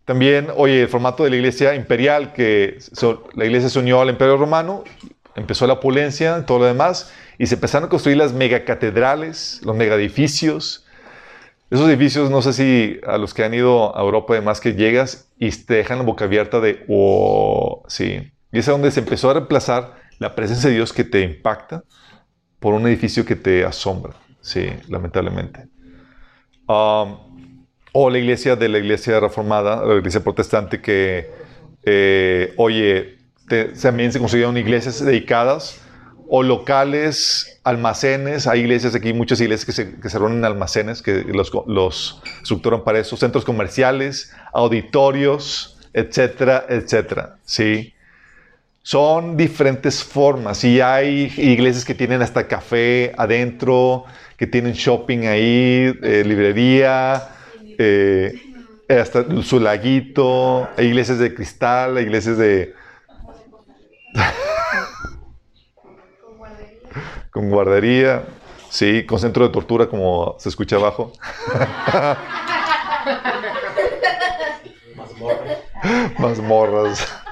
También, 0.05 0.49
oye, 0.57 0.83
el 0.83 0.89
formato 0.89 1.25
de 1.25 1.31
la 1.31 1.37
iglesia 1.37 1.75
imperial, 1.75 2.33
que 2.35 2.79
la 3.35 3.45
iglesia 3.45 3.71
se 3.71 3.79
unió 3.79 4.03
al 4.03 4.11
imperio 4.11 4.37
romano, 4.37 4.85
empezó 5.35 5.67
la 5.67 5.75
opulencia, 5.75 6.45
todo 6.45 6.59
lo 6.61 6.65
demás, 6.67 7.11
y 7.39 7.47
se 7.47 7.55
empezaron 7.55 7.87
a 7.87 7.89
construir 7.89 8.19
las 8.19 8.33
megacatedrales, 8.33 9.61
los 9.65 9.75
megaedificios. 9.75 10.85
Esos 11.71 11.89
edificios, 11.89 12.31
no 12.31 12.43
sé 12.43 12.53
si 12.53 13.01
a 13.07 13.17
los 13.17 13.33
que 13.33 13.45
han 13.45 13.55
ido 13.55 13.97
a 13.97 14.03
Europa, 14.03 14.35
además 14.35 14.61
que 14.61 14.75
llegas 14.75 15.29
y 15.39 15.51
te 15.51 15.75
dejan 15.75 15.99
la 15.99 16.05
boca 16.05 16.27
abierta 16.27 16.61
de, 16.61 16.85
oh, 16.89 17.83
sí. 17.89 18.31
Y 18.53 18.59
es 18.59 18.67
donde 18.67 18.91
se 18.91 19.01
empezó 19.01 19.31
a 19.31 19.35
reemplazar 19.35 20.04
la 20.19 20.35
presencia 20.35 20.69
de 20.71 20.77
Dios 20.77 20.93
que 20.93 21.05
te 21.05 21.21
impacta 21.21 21.85
por 22.61 22.75
un 22.75 22.87
edificio 22.87 23.25
que 23.25 23.37
te 23.37 23.65
asombra. 23.65 24.15
Sí, 24.41 24.69
lamentablemente. 24.89 25.69
O 26.67 28.11
la 28.11 28.19
iglesia 28.19 28.57
de 28.57 28.69
la 28.69 28.79
iglesia 28.79 29.21
reformada, 29.21 29.85
la 29.85 29.95
iglesia 29.95 30.23
protestante 30.23 30.81
que, 30.81 31.31
eh, 31.85 32.53
oye, 32.57 33.19
también 33.81 34.13
se 34.13 34.19
construyeron 34.19 34.57
iglesias 34.57 35.05
dedicadas 35.05 35.81
o 36.29 36.43
locales, 36.43 37.61
almacenes. 37.65 38.47
Hay 38.47 38.61
iglesias 38.61 38.95
aquí, 38.95 39.13
muchas 39.13 39.41
iglesias 39.41 39.65
que 39.67 39.73
se, 39.73 40.01
que 40.01 40.09
se 40.09 40.19
reúnen 40.19 40.39
en 40.39 40.45
almacenes, 40.45 41.03
que 41.03 41.25
los, 41.25 41.53
los 41.67 42.23
estructuran 42.43 42.85
para 42.85 42.99
eso, 42.99 43.17
centros 43.17 43.45
comerciales, 43.45 44.33
auditorios, 44.53 45.79
etcétera, 45.93 46.67
etcétera. 46.69 47.37
Sí. 47.45 47.94
Son 48.87 49.39
diferentes 49.39 50.05
formas 50.05 50.63
y 50.63 50.83
hay 50.83 51.33
iglesias 51.39 51.87
que 51.87 51.95
tienen 51.95 52.21
hasta 52.21 52.47
café 52.47 53.15
adentro, 53.17 54.05
que 54.37 54.47
tienen 54.47 54.75
shopping 54.75 55.21
ahí, 55.21 55.99
eh, 56.03 56.23
librería, 56.23 57.31
eh, 57.79 58.35
hasta 58.87 59.25
su 59.43 59.59
laguito, 59.59 60.69
hay 60.77 60.89
iglesias 60.89 61.19
de 61.19 61.35
cristal, 61.35 61.97
hay 61.97 62.05
iglesias 62.05 62.37
de... 62.37 62.75
con 67.31 67.49
guardería, 67.49 68.25
sí, 68.69 69.07
con 69.07 69.19
centro 69.19 69.47
de 69.47 69.51
tortura 69.51 69.87
como 69.87 70.37
se 70.39 70.51
escucha 70.51 70.77
abajo. 70.77 71.11
Más 76.19 76.39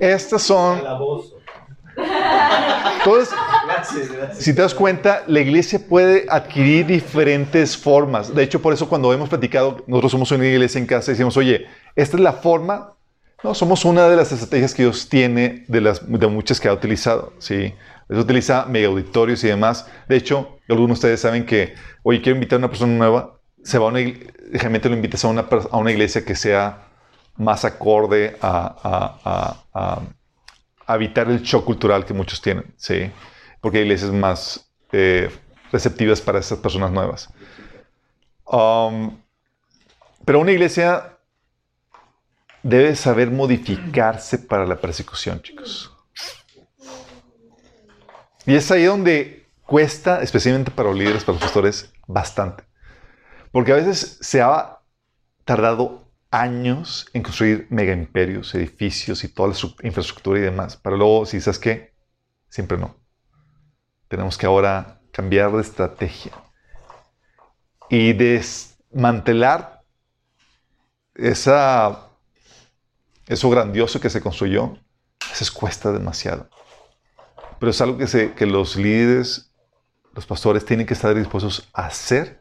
Estas 0.00 0.42
son. 0.42 0.80
Entonces, 2.98 3.34
si 4.34 4.54
te 4.54 4.62
das 4.62 4.74
cuenta, 4.74 5.22
la 5.26 5.40
iglesia 5.40 5.78
puede 5.78 6.26
adquirir 6.28 6.86
diferentes 6.86 7.76
formas. 7.76 8.34
De 8.34 8.42
hecho, 8.42 8.60
por 8.60 8.72
eso 8.72 8.88
cuando 8.88 9.12
hemos 9.12 9.28
platicado, 9.28 9.84
nosotros 9.86 10.12
somos 10.12 10.30
una 10.32 10.46
iglesia 10.46 10.78
en 10.78 10.86
casa 10.86 11.10
y 11.10 11.14
decimos, 11.14 11.36
oye, 11.36 11.66
esta 11.96 12.16
es 12.16 12.22
la 12.22 12.32
forma. 12.32 12.94
No, 13.42 13.54
somos 13.54 13.84
una 13.84 14.08
de 14.08 14.16
las 14.16 14.32
estrategias 14.32 14.74
que 14.74 14.82
Dios 14.82 15.08
tiene 15.08 15.64
de 15.66 15.80
las 15.80 16.10
de 16.10 16.26
muchas 16.26 16.60
que 16.60 16.68
ha 16.68 16.74
utilizado. 16.74 17.32
Sí, 17.38 17.74
eso 18.08 18.20
utiliza 18.20 18.66
mega 18.66 18.88
auditorios 18.88 19.42
y 19.44 19.48
demás. 19.48 19.86
De 20.08 20.16
hecho, 20.16 20.58
algunos 20.70 20.88
de 20.88 20.92
ustedes 20.92 21.20
saben 21.20 21.44
que, 21.44 21.74
oye, 22.02 22.20
quiero 22.22 22.36
invitar 22.36 22.56
a 22.56 22.58
una 22.58 22.68
persona 22.68 22.92
nueva, 22.92 23.40
se 23.62 23.78
va 23.78 23.86
a 23.86 23.88
una, 23.88 24.00
generalmente 24.00 24.88
lo 24.88 24.94
invitas 24.96 25.24
a 25.24 25.28
una, 25.28 25.46
a 25.70 25.76
una 25.76 25.90
iglesia 25.90 26.24
que 26.24 26.34
sea 26.34 26.88
más 27.36 27.64
acorde 27.64 28.36
a, 28.40 29.62
a, 29.74 30.94
evitar 30.94 31.30
el 31.30 31.40
shock 31.42 31.64
cultural 31.64 32.04
que 32.04 32.12
muchos 32.12 32.42
tienen, 32.42 32.74
¿sí? 32.76 33.10
Porque 33.60 33.78
hay 33.78 33.84
iglesias 33.84 34.10
más 34.12 34.68
eh, 34.92 35.30
receptivas 35.70 36.20
para 36.20 36.40
esas 36.40 36.58
personas 36.58 36.90
nuevas. 36.90 37.28
Um, 38.44 39.16
pero 40.24 40.40
una 40.40 40.50
iglesia 40.50 41.16
debe 42.62 42.96
saber 42.96 43.30
modificarse 43.30 44.38
para 44.38 44.66
la 44.66 44.76
persecución, 44.76 45.40
chicos. 45.40 45.92
Y 48.46 48.54
es 48.54 48.70
ahí 48.70 48.84
donde 48.84 49.39
cuesta, 49.70 50.20
especialmente 50.20 50.72
para 50.72 50.88
los 50.88 50.98
líderes, 50.98 51.22
para 51.22 51.34
los 51.34 51.44
pastores, 51.44 51.92
bastante. 52.08 52.64
Porque 53.52 53.70
a 53.70 53.76
veces 53.76 54.18
se 54.20 54.42
ha 54.42 54.80
tardado 55.44 56.10
años 56.32 57.06
en 57.12 57.22
construir 57.22 57.68
mega 57.70 57.92
imperios, 57.92 58.52
edificios 58.56 59.22
y 59.22 59.28
toda 59.28 59.50
la 59.50 59.54
infraestructura 59.86 60.40
y 60.40 60.42
demás. 60.42 60.76
Para 60.76 60.96
luego, 60.96 61.24
si 61.24 61.40
sabes 61.40 61.60
qué, 61.60 61.94
siempre 62.48 62.78
no. 62.78 62.96
Tenemos 64.08 64.36
que 64.36 64.46
ahora 64.46 65.02
cambiar 65.12 65.52
de 65.52 65.62
estrategia 65.62 66.32
y 67.88 68.12
desmantelar 68.12 69.84
esa, 71.14 72.08
eso 73.28 73.48
grandioso 73.50 74.00
que 74.00 74.10
se 74.10 74.20
construyó. 74.20 74.76
A 75.24 75.28
veces 75.28 75.52
cuesta 75.52 75.92
demasiado. 75.92 76.50
Pero 77.60 77.70
es 77.70 77.80
algo 77.80 77.98
que, 77.98 78.08
se, 78.08 78.32
que 78.32 78.46
los 78.46 78.74
líderes, 78.74 79.49
los 80.14 80.26
pastores 80.26 80.64
tienen 80.64 80.86
que 80.86 80.94
estar 80.94 81.14
dispuestos 81.14 81.68
a 81.72 81.86
hacer 81.86 82.40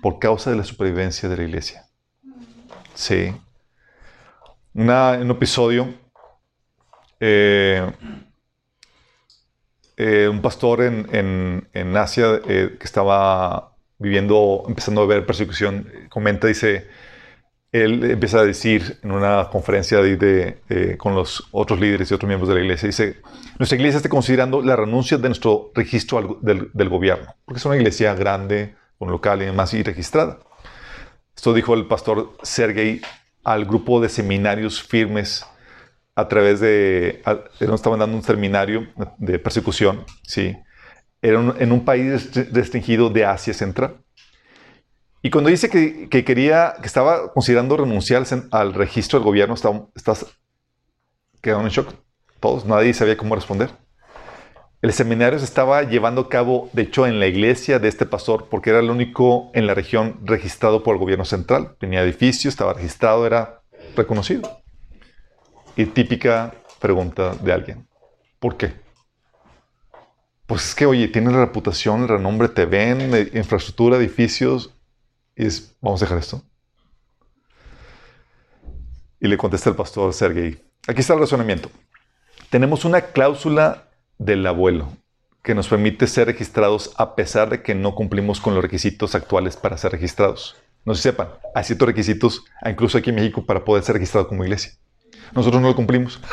por 0.00 0.18
causa 0.18 0.50
de 0.50 0.56
la 0.56 0.64
supervivencia 0.64 1.28
de 1.28 1.36
la 1.36 1.42
iglesia. 1.44 1.86
Sí. 2.94 3.34
Un 4.74 5.30
episodio, 5.30 5.94
eh, 7.20 7.92
eh, 9.96 10.28
un 10.28 10.42
pastor 10.42 10.82
en, 10.82 11.68
en, 11.72 11.96
Asia 11.96 12.40
eh, 12.48 12.76
que 12.78 12.84
estaba 12.84 13.76
viviendo, 13.98 14.64
empezando 14.66 15.02
a 15.02 15.06
ver 15.06 15.24
persecución, 15.24 15.88
comenta, 16.08 16.48
dice, 16.48 16.88
él 17.74 18.08
empieza 18.08 18.38
a 18.38 18.44
decir 18.44 19.00
en 19.02 19.10
una 19.10 19.48
conferencia 19.50 20.00
de, 20.00 20.94
con 20.96 21.16
los 21.16 21.48
otros 21.50 21.80
líderes 21.80 22.08
y 22.08 22.14
otros 22.14 22.28
miembros 22.28 22.48
de 22.48 22.54
la 22.54 22.60
iglesia, 22.60 22.86
dice, 22.86 23.16
nuestra 23.58 23.74
iglesia 23.74 23.96
está 23.96 24.08
considerando 24.08 24.62
la 24.62 24.76
renuncia 24.76 25.18
de 25.18 25.28
nuestro 25.28 25.72
registro 25.74 26.38
del, 26.40 26.88
gobierno, 26.88 27.34
porque 27.44 27.58
es 27.58 27.64
una 27.64 27.74
iglesia 27.74 28.14
grande, 28.14 28.76
con 28.96 29.10
local 29.10 29.42
y 29.42 29.46
demás, 29.46 29.74
y 29.74 29.82
registrada. 29.82 30.38
Esto 31.34 31.52
dijo 31.52 31.74
el 31.74 31.88
pastor 31.88 32.36
Sergei 32.44 33.00
al 33.42 33.64
grupo 33.64 34.00
de 34.00 34.08
seminarios 34.08 34.80
firmes 34.80 35.44
a 36.14 36.28
través 36.28 36.60
de, 36.60 37.22
nos 37.58 37.80
estaban 37.80 37.98
dando 37.98 38.16
un 38.16 38.22
seminario 38.22 38.86
de 39.18 39.40
persecución, 39.40 40.04
¿sí? 40.22 40.56
Era 41.20 41.40
en 41.58 41.72
un 41.72 41.84
país 41.84 42.30
restringido 42.52 43.10
de 43.10 43.24
Asia 43.24 43.52
Central. 43.52 43.96
Y 45.24 45.30
cuando 45.30 45.48
dice 45.48 45.70
que, 45.70 46.22
quería, 46.22 46.74
que 46.82 46.86
estaba 46.86 47.32
considerando 47.32 47.78
renunciar 47.78 48.26
al 48.50 48.74
registro 48.74 49.18
del 49.18 49.24
gobierno, 49.24 49.54
estás 49.94 50.26
quedaron 51.40 51.64
en 51.64 51.70
shock. 51.70 51.94
Todos, 52.40 52.66
nadie 52.66 52.92
sabía 52.92 53.16
cómo 53.16 53.34
responder. 53.34 53.70
El 54.82 54.92
seminario 54.92 55.38
se 55.38 55.46
estaba 55.46 55.82
llevando 55.82 56.20
a 56.20 56.28
cabo, 56.28 56.68
de 56.74 56.82
hecho, 56.82 57.06
en 57.06 57.20
la 57.20 57.26
iglesia 57.26 57.78
de 57.78 57.88
este 57.88 58.04
pastor, 58.04 58.48
porque 58.50 58.68
era 58.68 58.80
el 58.80 58.90
único 58.90 59.50
en 59.54 59.66
la 59.66 59.72
región 59.72 60.20
registrado 60.24 60.82
por 60.82 60.94
el 60.94 61.00
gobierno 61.00 61.24
central. 61.24 61.74
Tenía 61.80 62.02
edificio, 62.02 62.50
estaba 62.50 62.74
registrado, 62.74 63.26
era 63.26 63.62
reconocido. 63.96 64.60
Y 65.74 65.86
típica 65.86 66.52
pregunta 66.80 67.34
de 67.36 67.50
alguien. 67.50 67.88
¿Por 68.38 68.58
qué? 68.58 68.74
Pues 70.44 70.68
es 70.68 70.74
que, 70.74 70.84
oye, 70.84 71.08
tiene 71.08 71.32
la 71.32 71.46
reputación, 71.46 72.02
el 72.02 72.08
renombre, 72.08 72.48
te 72.50 72.66
ven, 72.66 73.30
infraestructura, 73.32 73.96
edificios, 73.96 74.74
y 75.36 75.48
vamos 75.80 76.02
a 76.02 76.04
dejar 76.04 76.18
esto. 76.18 76.42
Y 79.20 79.28
le 79.28 79.36
contesta 79.36 79.70
el 79.70 79.76
pastor 79.76 80.12
Sergei. 80.12 80.62
Aquí 80.86 81.00
está 81.00 81.14
el 81.14 81.20
razonamiento. 81.20 81.70
Tenemos 82.50 82.84
una 82.84 83.00
cláusula 83.00 83.88
del 84.18 84.46
abuelo 84.46 84.92
que 85.42 85.54
nos 85.54 85.68
permite 85.68 86.06
ser 86.06 86.26
registrados 86.26 86.92
a 86.96 87.14
pesar 87.14 87.50
de 87.50 87.62
que 87.62 87.74
no 87.74 87.94
cumplimos 87.94 88.40
con 88.40 88.54
los 88.54 88.62
requisitos 88.62 89.14
actuales 89.14 89.56
para 89.56 89.76
ser 89.76 89.92
registrados. 89.92 90.56
No 90.84 90.94
se 90.94 91.02
sepan, 91.02 91.28
hay 91.54 91.64
ciertos 91.64 91.88
requisitos, 91.88 92.44
incluso 92.64 92.98
aquí 92.98 93.10
en 93.10 93.16
México, 93.16 93.44
para 93.44 93.64
poder 93.64 93.82
ser 93.82 93.94
registrado 93.94 94.28
como 94.28 94.44
iglesia. 94.44 94.72
Nosotros 95.32 95.60
no 95.60 95.68
lo 95.68 95.76
cumplimos. 95.76 96.20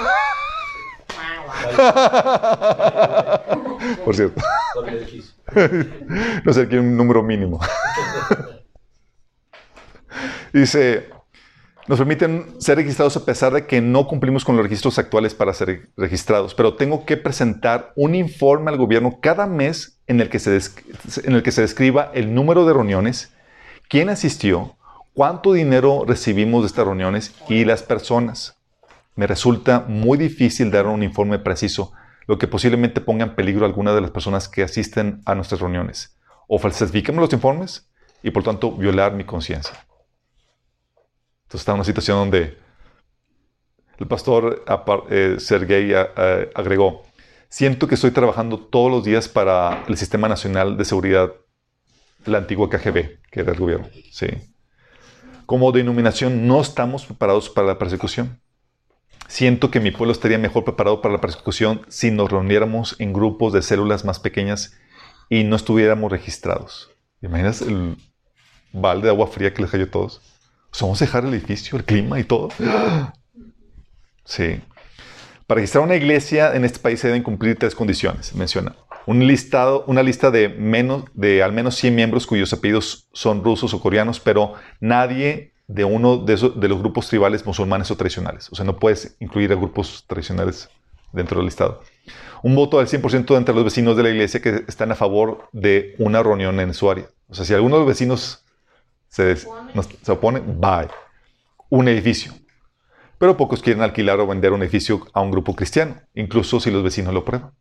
Por 4.06 4.16
cierto. 4.16 4.42
no 6.46 6.54
sé, 6.54 6.62
aquí 6.62 6.76
hay 6.76 6.80
un 6.80 6.98
número 6.98 7.24
mínimo. 7.24 7.60
Dice, 10.54 11.10
nos 11.88 11.98
permiten 11.98 12.56
ser 12.60 12.78
registrados 12.78 13.18
a 13.18 13.26
pesar 13.26 13.54
de 13.54 13.66
que 13.66 13.82
no 13.82 14.08
cumplimos 14.08 14.46
con 14.46 14.56
los 14.56 14.64
registros 14.64 15.00
actuales 15.00 15.34
para 15.34 15.54
ser 15.54 15.90
registrados, 15.98 16.54
pero 16.54 16.76
tengo 16.76 17.06
que 17.06 17.18
presentar 17.18 17.92
un 17.96 18.16
informe 18.16 18.70
al 18.70 18.78
gobierno 18.78 19.20
cada 19.22 19.48
mes 19.48 20.00
en 20.08 20.22
el 20.22 20.30
que 20.30 20.40
se, 20.40 20.52
describa 21.62 22.12
el 22.14 22.34
número 22.34 22.66
de 22.66 22.74
reuniones, 22.74 23.34
quién 23.90 24.10
asistió, 24.10 24.76
cuánto 25.14 25.54
dinero 25.54 26.04
recibimos 26.06 26.62
de 26.62 26.68
estas 26.68 26.86
reuniones 26.86 27.34
y 27.50 27.66
las 27.66 27.82
personas. 27.82 28.58
Me 29.16 29.28
resulta 29.28 29.86
muy 29.88 30.18
difícil 30.18 30.70
dar 30.70 30.88
un 30.88 31.04
informe 31.04 31.40
preciso, 31.40 31.94
lo 32.28 32.38
que 32.38 32.48
posiblemente 32.48 33.02
ponga 33.02 33.26
en 33.26 33.36
peligro 33.36 33.66
a 33.66 33.68
alguna 33.68 33.94
de 33.94 34.02
las 34.02 34.12
personas 34.12 34.48
que 34.48 34.64
asisten 34.64 35.22
a 35.26 35.34
nuestras 35.36 35.62
reuniones. 35.62 36.18
O 36.48 36.60
falsificamos 36.60 37.22
los 37.22 37.34
informes 37.34 37.90
y 38.22 38.32
por 38.32 38.44
tanto 38.44 38.72
violar 38.72 39.14
mi 39.14 39.24
conciencia. 39.24 39.74
Entonces 41.52 41.64
está 41.64 41.74
en 41.74 41.76
una 41.80 41.84
situación 41.84 42.18
donde 42.18 42.58
el 43.98 44.08
pastor 44.08 44.64
eh, 45.10 45.36
Sergei 45.38 45.92
eh, 45.92 46.50
agregó, 46.56 47.04
siento 47.50 47.90
que 47.90 47.96
estoy 47.96 48.12
trabajando 48.12 48.58
todos 48.58 48.90
los 48.90 49.04
días 49.04 49.28
para 49.28 49.84
el 49.90 49.98
Sistema 49.98 50.30
Nacional 50.30 50.78
de 50.78 50.86
Seguridad 50.86 51.34
la 52.24 52.38
antigua 52.38 52.70
KGB, 52.70 53.20
que 53.30 53.42
era 53.42 53.52
el 53.52 53.60
gobierno. 53.60 53.90
Sí. 54.14 54.28
Como 55.46 55.74
denominación 55.74 56.48
no 56.48 56.62
estamos 56.62 57.06
preparados 57.06 57.50
para 57.50 57.68
la 57.68 57.78
persecución. 57.78 58.40
Siento 59.28 59.72
que 59.72 59.82
mi 59.82 59.92
pueblo 59.92 60.14
estaría 60.14 60.38
mejor 60.38 60.64
preparado 60.64 61.02
para 61.02 61.16
la 61.16 61.20
persecución 61.20 61.82
si 61.90 62.12
nos 62.12 62.32
reuniéramos 62.32 62.96
en 62.98 63.12
grupos 63.12 63.52
de 63.52 63.62
células 63.62 64.06
más 64.06 64.22
pequeñas 64.22 64.78
y 65.30 65.44
no 65.44 65.58
estuviéramos 65.58 66.10
registrados. 66.10 66.92
¿Imaginas 67.22 67.62
el 67.62 67.98
balde 68.72 69.08
de 69.08 69.10
agua 69.10 69.28
fría 69.28 69.54
que 69.54 69.64
les 69.64 69.72
cayó 69.72 69.84
a 69.84 69.92
todos? 69.92 70.22
Vamos 70.80 71.02
a 71.02 71.06
dejar 71.06 71.26
el 71.26 71.34
edificio, 71.34 71.78
el 71.78 71.84
clima 71.84 72.20
y 72.20 72.24
todo. 72.24 72.50
Sí. 74.24 74.62
Para 75.46 75.58
registrar 75.58 75.84
una 75.84 75.96
iglesia 75.96 76.56
en 76.56 76.64
este 76.64 76.80
país 76.80 77.02
se 77.02 77.08
deben 77.08 77.24
cumplir 77.24 77.58
tres 77.58 77.76
condiciones. 77.76 78.34
Menciona 78.34 78.76
un 79.06 79.28
listado, 79.28 79.84
una 79.88 80.04
lista 80.04 80.32
de, 80.32 80.50
menos, 80.50 81.06
de 81.14 81.44
al 81.44 81.54
menos 81.54 81.76
100 81.76 81.96
miembros 81.96 82.28
cuyos 82.28 82.54
apellidos 82.54 83.08
son 83.14 83.44
rusos 83.44 83.74
o 83.74 83.80
coreanos, 83.80 84.20
pero 84.20 84.54
nadie 84.80 85.54
de 85.68 85.84
uno 85.86 86.18
de, 86.18 86.34
esos, 86.34 86.60
de 86.60 86.68
los 86.68 86.80
grupos 86.80 87.08
tribales 87.08 87.46
musulmanes 87.46 87.90
o 87.92 87.96
tradicionales. 87.96 88.50
O 88.52 88.56
sea, 88.56 88.66
no 88.66 88.78
puedes 88.78 89.16
incluir 89.20 89.52
a 89.52 89.56
grupos 89.56 90.06
tradicionales 90.08 90.70
dentro 91.14 91.38
del 91.38 91.46
listado. 91.46 91.82
Un 92.44 92.56
voto 92.56 92.80
del 92.80 92.88
100% 92.88 93.38
entre 93.38 93.56
los 93.56 93.64
vecinos 93.64 93.96
de 93.96 94.04
la 94.04 94.10
iglesia 94.10 94.42
que 94.42 94.66
están 94.68 94.92
a 94.92 94.96
favor 94.96 95.50
de 95.52 95.96
una 96.00 96.24
reunión 96.24 96.60
en 96.60 96.74
su 96.74 96.90
área. 96.90 97.08
O 97.30 97.36
sea, 97.36 97.46
si 97.46 97.54
alguno 97.54 97.76
de 97.76 97.82
los 97.82 97.88
vecinos 97.88 98.44
se, 99.12 99.36
se 99.36 100.12
opone, 100.12 100.40
bye. 100.40 100.90
Un 101.70 101.88
edificio. 101.88 102.34
Pero 103.18 103.38
pocos 103.38 103.62
quieren 103.62 103.84
alquilar 103.84 104.20
o 104.20 104.26
vender 104.26 104.52
un 104.52 104.64
edificio 104.64 105.06
a 105.14 105.22
un 105.22 105.30
grupo 105.30 105.56
cristiano, 105.56 106.02
incluso 106.16 106.60
si 106.60 106.72
los 106.72 106.82
vecinos 106.82 107.14
lo 107.14 107.24
prueban. 107.24 107.52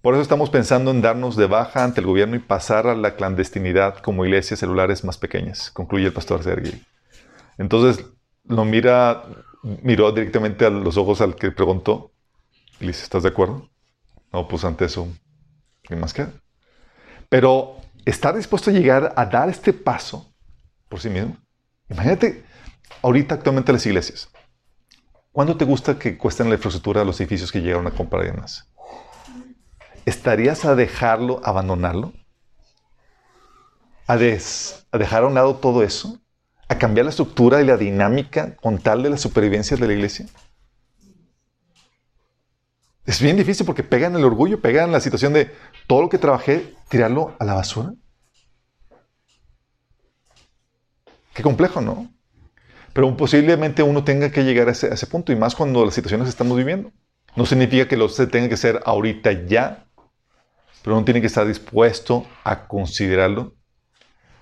Por 0.00 0.14
eso 0.14 0.22
estamos 0.22 0.50
pensando 0.50 0.92
en 0.92 1.02
darnos 1.02 1.34
de 1.36 1.46
baja 1.46 1.82
ante 1.82 2.00
el 2.00 2.06
gobierno 2.06 2.36
y 2.36 2.38
pasar 2.38 2.86
a 2.86 2.94
la 2.94 3.16
clandestinidad 3.16 3.98
como 3.98 4.24
iglesias 4.24 4.60
celulares 4.60 5.02
más 5.02 5.18
pequeñas, 5.18 5.72
concluye 5.72 6.06
el 6.06 6.12
pastor 6.12 6.44
Sergei. 6.44 6.80
Entonces 7.56 8.06
lo 8.44 8.64
mira, 8.64 9.24
miró 9.82 10.12
directamente 10.12 10.64
a 10.64 10.70
los 10.70 10.96
ojos 10.96 11.20
al 11.20 11.34
que 11.34 11.50
preguntó 11.50 12.12
y 12.78 12.86
dice, 12.86 13.02
¿estás 13.02 13.24
de 13.24 13.30
acuerdo? 13.30 13.68
No, 14.32 14.46
pues 14.46 14.64
ante 14.64 14.84
eso, 14.84 15.08
¿qué 15.82 15.96
más 15.96 16.14
queda? 16.14 16.32
Pero 17.28 17.77
estar 18.08 18.34
dispuesto 18.34 18.70
a 18.70 18.72
llegar 18.72 19.12
a 19.16 19.26
dar 19.26 19.48
este 19.48 19.72
paso 19.72 20.32
por 20.88 21.00
sí 21.00 21.10
mismo. 21.10 21.36
Imagínate 21.90 22.42
ahorita 23.02 23.34
actualmente 23.34 23.72
las 23.72 23.84
iglesias. 23.84 24.30
¿Cuándo 25.30 25.56
te 25.56 25.64
gusta 25.64 25.98
que 25.98 26.16
cuesten 26.16 26.48
la 26.48 26.54
infraestructura 26.54 27.00
de 27.00 27.06
los 27.06 27.20
edificios 27.20 27.52
que 27.52 27.60
llegaron 27.60 27.86
a 27.86 27.90
comprar 27.90 28.24
y 28.24 28.30
demás? 28.30 28.66
¿Estarías 30.06 30.64
a 30.64 30.74
dejarlo, 30.74 31.40
abandonarlo? 31.44 32.14
¿A, 34.06 34.14
¿A 34.14 34.16
dejar 34.98 35.22
a 35.22 35.26
un 35.26 35.34
lado 35.34 35.56
todo 35.56 35.82
eso? 35.82 36.18
¿A 36.66 36.78
cambiar 36.78 37.04
la 37.04 37.10
estructura 37.10 37.60
y 37.60 37.66
la 37.66 37.76
dinámica 37.76 38.56
con 38.56 38.78
tal 38.78 39.02
de 39.02 39.10
la 39.10 39.18
supervivencia 39.18 39.76
de 39.76 39.86
la 39.86 39.92
iglesia? 39.92 40.26
Es 43.08 43.22
bien 43.22 43.38
difícil 43.38 43.64
porque 43.64 43.82
pegan 43.82 44.14
el 44.16 44.24
orgullo, 44.26 44.60
pegan 44.60 44.92
la 44.92 45.00
situación 45.00 45.32
de 45.32 45.50
todo 45.86 46.02
lo 46.02 46.08
que 46.10 46.18
trabajé, 46.18 46.74
tirarlo 46.90 47.34
a 47.38 47.44
la 47.46 47.54
basura. 47.54 47.94
Qué 51.32 51.42
complejo, 51.42 51.80
¿no? 51.80 52.12
Pero 52.92 53.16
posiblemente 53.16 53.82
uno 53.82 54.04
tenga 54.04 54.30
que 54.30 54.44
llegar 54.44 54.68
a 54.68 54.72
ese, 54.72 55.06
punto, 55.06 55.32
y 55.32 55.36
más 55.36 55.54
cuando 55.54 55.86
las 55.86 55.94
situaciones 55.94 56.28
estamos 56.28 56.54
viviendo. 56.58 56.92
No 57.34 57.46
significa 57.46 57.88
que 57.88 57.96
lo 57.96 58.10
se 58.10 58.26
tenga 58.26 58.50
que 58.50 58.58
ser 58.58 58.82
ahorita 58.84 59.46
ya, 59.46 59.86
pero 60.82 60.94
uno 60.94 61.06
tiene 61.06 61.22
que 61.22 61.28
estar 61.28 61.46
dispuesto 61.46 62.26
a 62.44 62.68
considerarlo 62.68 63.54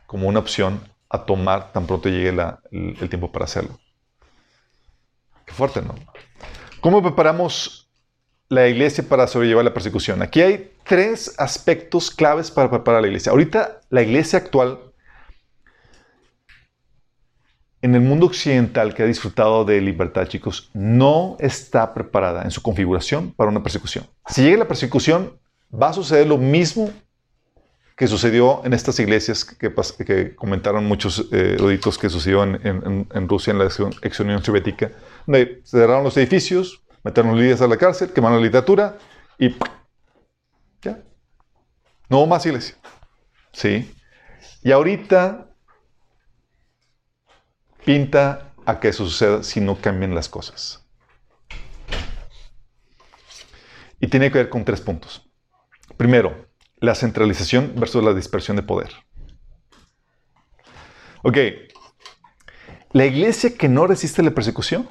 como 0.09 0.27
una 0.27 0.41
opción 0.41 0.81
a 1.09 1.25
tomar 1.25 1.71
tan 1.73 1.87
pronto 1.87 2.09
llegue 2.09 2.35
el 2.73 3.09
tiempo 3.09 3.31
para 3.31 3.45
hacerlo. 3.45 3.79
Qué 5.45 5.53
fuerte, 5.55 5.83
¿no? 5.83 5.95
¿Cómo 6.81 7.01
preparamos 7.01 7.86
la 8.49 8.69
iglesia 8.69 9.05
para 9.09 9.27
sobrellevar 9.27 9.65
la 9.65 9.75
persecución. 9.75 10.23
Aquí 10.23 10.41
hay 10.41 10.73
tres 10.85 11.35
aspectos 11.39 12.11
claves 12.11 12.51
para 12.51 12.71
preparar 12.71 13.03
la 13.03 13.09
iglesia. 13.09 13.33
Ahorita 13.33 13.81
la 13.91 14.03
iglesia 14.03 14.39
actual 14.39 14.79
en 17.83 17.95
el 17.95 18.01
mundo 18.01 18.27
occidental 18.27 18.95
que 18.95 19.03
ha 19.03 19.07
disfrutado 19.07 19.65
de 19.65 19.81
libertad, 19.81 20.27
chicos, 20.27 20.71
no 20.75 21.37
está 21.39 21.95
preparada 21.95 22.43
en 22.43 22.51
su 22.51 22.63
configuración 22.63 23.33
para 23.33 23.51
una 23.51 23.63
persecución. 23.63 24.07
Si 24.29 24.43
llega 24.43 24.57
la 24.57 24.69
persecución, 24.69 25.39
va 25.73 25.91
a 25.91 25.93
suceder 25.93 26.27
lo 26.27 26.39
mismo 26.39 26.91
que 27.97 28.07
sucedió 28.07 28.61
en 28.65 28.73
estas 28.73 28.99
iglesias 28.99 29.45
que, 29.45 29.73
que 30.05 30.35
comentaron 30.35 30.85
muchos 30.85 31.29
eh, 31.33 31.55
eruditos 31.55 31.97
que 31.97 32.11
sucedió 32.11 32.43
en, 32.43 33.07
en, 33.11 33.29
Rusia, 33.29 33.53
en 33.53 33.59
la 33.59 33.67
ex 34.03 34.21
Unión 34.21 34.45
Soviética, 34.45 34.91
donde 35.27 35.63
cerraron 35.65 36.05
los 36.05 36.17
edificios, 36.17 36.83
metieron 37.07 37.31
los 37.31 37.41
líderes 37.41 37.61
a 37.61 37.69
la 37.69 37.77
cárcel, 37.77 38.13
quemaron 38.13 38.39
la 38.39 38.45
literatura 38.45 38.99
y 39.39 39.55
ya. 40.83 40.99
No 42.09 42.27
más 42.27 42.45
iglesia. 42.47 42.75
¿Sí? 43.53 43.95
Y 44.63 44.73
ahorita 44.73 45.47
pinta 47.85 48.53
a 48.67 48.81
que 48.81 48.89
eso 48.89 49.05
suceda 49.05 49.45
si 49.45 49.61
no 49.61 49.81
cambian 49.81 50.17
las 50.17 50.29
cosas. 50.29 50.85
Y 54.01 54.09
tiene 54.09 54.33
que 54.33 54.39
ver 54.39 54.49
con 54.49 54.65
tres 54.65 54.81
puntos. 54.81 55.31
Primero, 55.97 56.49
la 56.79 56.97
centralización 56.97 57.75
versus 57.77 58.03
la 58.03 58.15
dispersión 58.15 58.57
de 58.57 58.65
poder. 58.65 58.91
Ok, 61.23 61.39
la 62.91 63.07
iglesia 63.07 63.57
que 63.57 63.69
no 63.69 63.87
resiste 63.87 64.25
la 64.25 64.33
persecución 64.33 64.89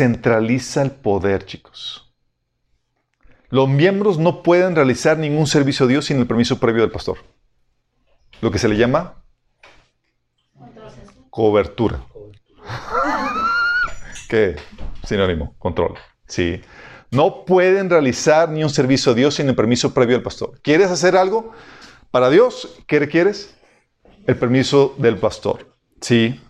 centraliza 0.00 0.80
el 0.80 0.92
poder, 0.92 1.44
chicos. 1.44 2.10
Los 3.50 3.68
miembros 3.68 4.18
no 4.18 4.42
pueden 4.42 4.74
realizar 4.74 5.18
ningún 5.18 5.46
servicio 5.46 5.84
a 5.84 5.88
Dios 5.90 6.06
sin 6.06 6.16
el 6.18 6.26
permiso 6.26 6.58
previo 6.58 6.80
del 6.80 6.90
pastor. 6.90 7.18
Lo 8.40 8.50
que 8.50 8.58
se 8.58 8.68
le 8.68 8.78
llama 8.78 9.22
cobertura. 11.28 12.02
¿Qué? 14.30 14.56
Sinónimo, 15.04 15.54
control. 15.58 15.98
Sí. 16.26 16.62
No 17.10 17.44
pueden 17.44 17.90
realizar 17.90 18.48
ni 18.48 18.64
un 18.64 18.70
servicio 18.70 19.12
a 19.12 19.14
Dios 19.14 19.34
sin 19.34 19.50
el 19.50 19.54
permiso 19.54 19.92
previo 19.92 20.14
del 20.16 20.22
pastor. 20.22 20.58
¿Quieres 20.62 20.90
hacer 20.90 21.14
algo 21.14 21.52
para 22.10 22.30
Dios? 22.30 22.74
¿Qué 22.86 23.00
requieres? 23.00 23.54
El 24.26 24.36
permiso 24.36 24.94
del 24.96 25.18
pastor. 25.18 25.66
Sí. 26.00 26.40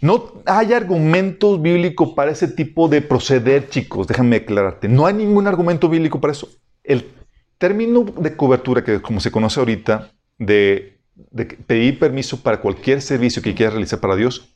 No 0.00 0.42
hay 0.46 0.72
argumento 0.72 1.58
bíblico 1.58 2.14
para 2.14 2.30
ese 2.30 2.48
tipo 2.48 2.88
de 2.88 3.02
proceder, 3.02 3.68
chicos. 3.68 4.06
Déjame 4.06 4.36
aclararte. 4.36 4.88
No 4.88 5.06
hay 5.06 5.14
ningún 5.14 5.46
argumento 5.46 5.88
bíblico 5.88 6.20
para 6.20 6.32
eso. 6.32 6.48
El 6.82 7.12
término 7.58 8.04
de 8.04 8.34
cobertura, 8.34 8.82
que 8.82 9.02
como 9.02 9.20
se 9.20 9.30
conoce 9.30 9.60
ahorita, 9.60 10.10
de, 10.38 10.98
de 11.14 11.44
pedir 11.44 11.98
permiso 11.98 12.42
para 12.42 12.60
cualquier 12.60 13.02
servicio 13.02 13.42
que 13.42 13.54
quieras 13.54 13.74
realizar 13.74 14.00
para 14.00 14.16
Dios, 14.16 14.54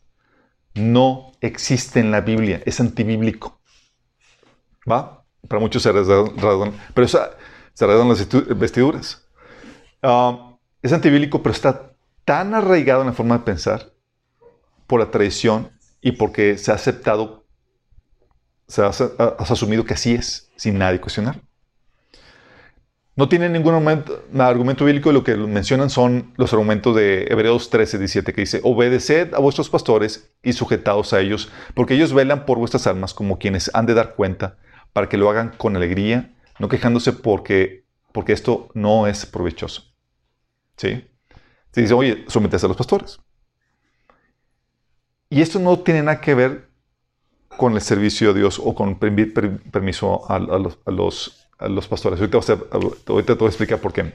no 0.74 1.32
existe 1.42 2.00
en 2.00 2.10
la 2.10 2.22
Biblia. 2.22 2.62
Es 2.64 2.80
antibíblico. 2.80 3.60
¿Va? 4.90 5.24
Para 5.46 5.60
muchos 5.60 5.82
se 5.82 5.92
redan, 5.92 6.72
pero 6.94 7.04
esa, 7.04 7.30
se 7.74 7.86
redan 7.86 8.08
las 8.08 8.26
vestiduras. 8.58 9.26
Ah, 10.02 10.56
es 10.80 10.92
antibílico, 10.92 11.42
pero 11.42 11.52
está 11.52 11.92
tan 12.24 12.54
arraigado 12.54 13.02
en 13.02 13.08
la 13.08 13.12
forma 13.12 13.36
de 13.36 13.44
pensar 13.44 13.93
por 14.86 15.00
la 15.00 15.10
tradición 15.10 15.70
y 16.00 16.12
porque 16.12 16.58
se 16.58 16.70
ha 16.70 16.74
aceptado, 16.74 17.46
se 18.68 18.82
ha, 18.82 18.88
has 18.88 19.50
asumido 19.50 19.84
que 19.84 19.94
así 19.94 20.14
es, 20.14 20.50
sin 20.56 20.78
nadie 20.78 21.00
cuestionar. 21.00 21.40
No 23.16 23.28
tiene 23.28 23.48
ningún 23.48 23.74
argumento, 23.74 24.24
argumento, 24.40 24.84
bíblico, 24.84 25.12
lo 25.12 25.22
que 25.22 25.36
mencionan 25.36 25.88
son 25.88 26.32
los 26.36 26.52
argumentos 26.52 26.96
de 26.96 27.28
Hebreos 27.30 27.70
13, 27.70 27.98
17, 27.98 28.32
que 28.32 28.40
dice, 28.40 28.60
obedeced 28.64 29.34
a 29.34 29.38
vuestros 29.38 29.70
pastores 29.70 30.32
y 30.42 30.52
sujetaos 30.52 31.12
a 31.12 31.20
ellos, 31.20 31.48
porque 31.74 31.94
ellos 31.94 32.12
velan 32.12 32.44
por 32.44 32.58
vuestras 32.58 32.88
almas 32.88 33.14
como 33.14 33.38
quienes 33.38 33.70
han 33.72 33.86
de 33.86 33.94
dar 33.94 34.16
cuenta, 34.16 34.58
para 34.92 35.08
que 35.08 35.16
lo 35.16 35.30
hagan 35.30 35.54
con 35.56 35.76
alegría, 35.76 36.34
no 36.58 36.68
quejándose 36.68 37.12
porque, 37.12 37.84
porque 38.10 38.32
esto 38.32 38.68
no 38.74 39.06
es 39.06 39.26
provechoso. 39.26 39.94
¿Sí? 40.76 41.08
Se 41.70 41.82
dice, 41.82 41.94
oye, 41.94 42.24
sometes 42.26 42.64
a 42.64 42.68
los 42.68 42.76
pastores. 42.76 43.20
Y 45.30 45.40
esto 45.42 45.58
no 45.58 45.78
tiene 45.80 46.02
nada 46.02 46.20
que 46.20 46.34
ver 46.34 46.68
con 47.56 47.74
el 47.74 47.80
servicio 47.80 48.30
a 48.30 48.32
Dios 48.32 48.60
o 48.62 48.74
con 48.74 48.98
pedir 48.98 49.32
permiso 49.70 50.30
a, 50.30 50.38
los, 50.38 51.88
pastores. 51.88 52.20
Ahorita, 52.20 52.38
ahorita 53.06 53.34
te 53.34 53.38
voy 53.38 53.46
a 53.46 53.48
explicar 53.48 53.78
por 53.80 53.92
qué. 53.92 54.14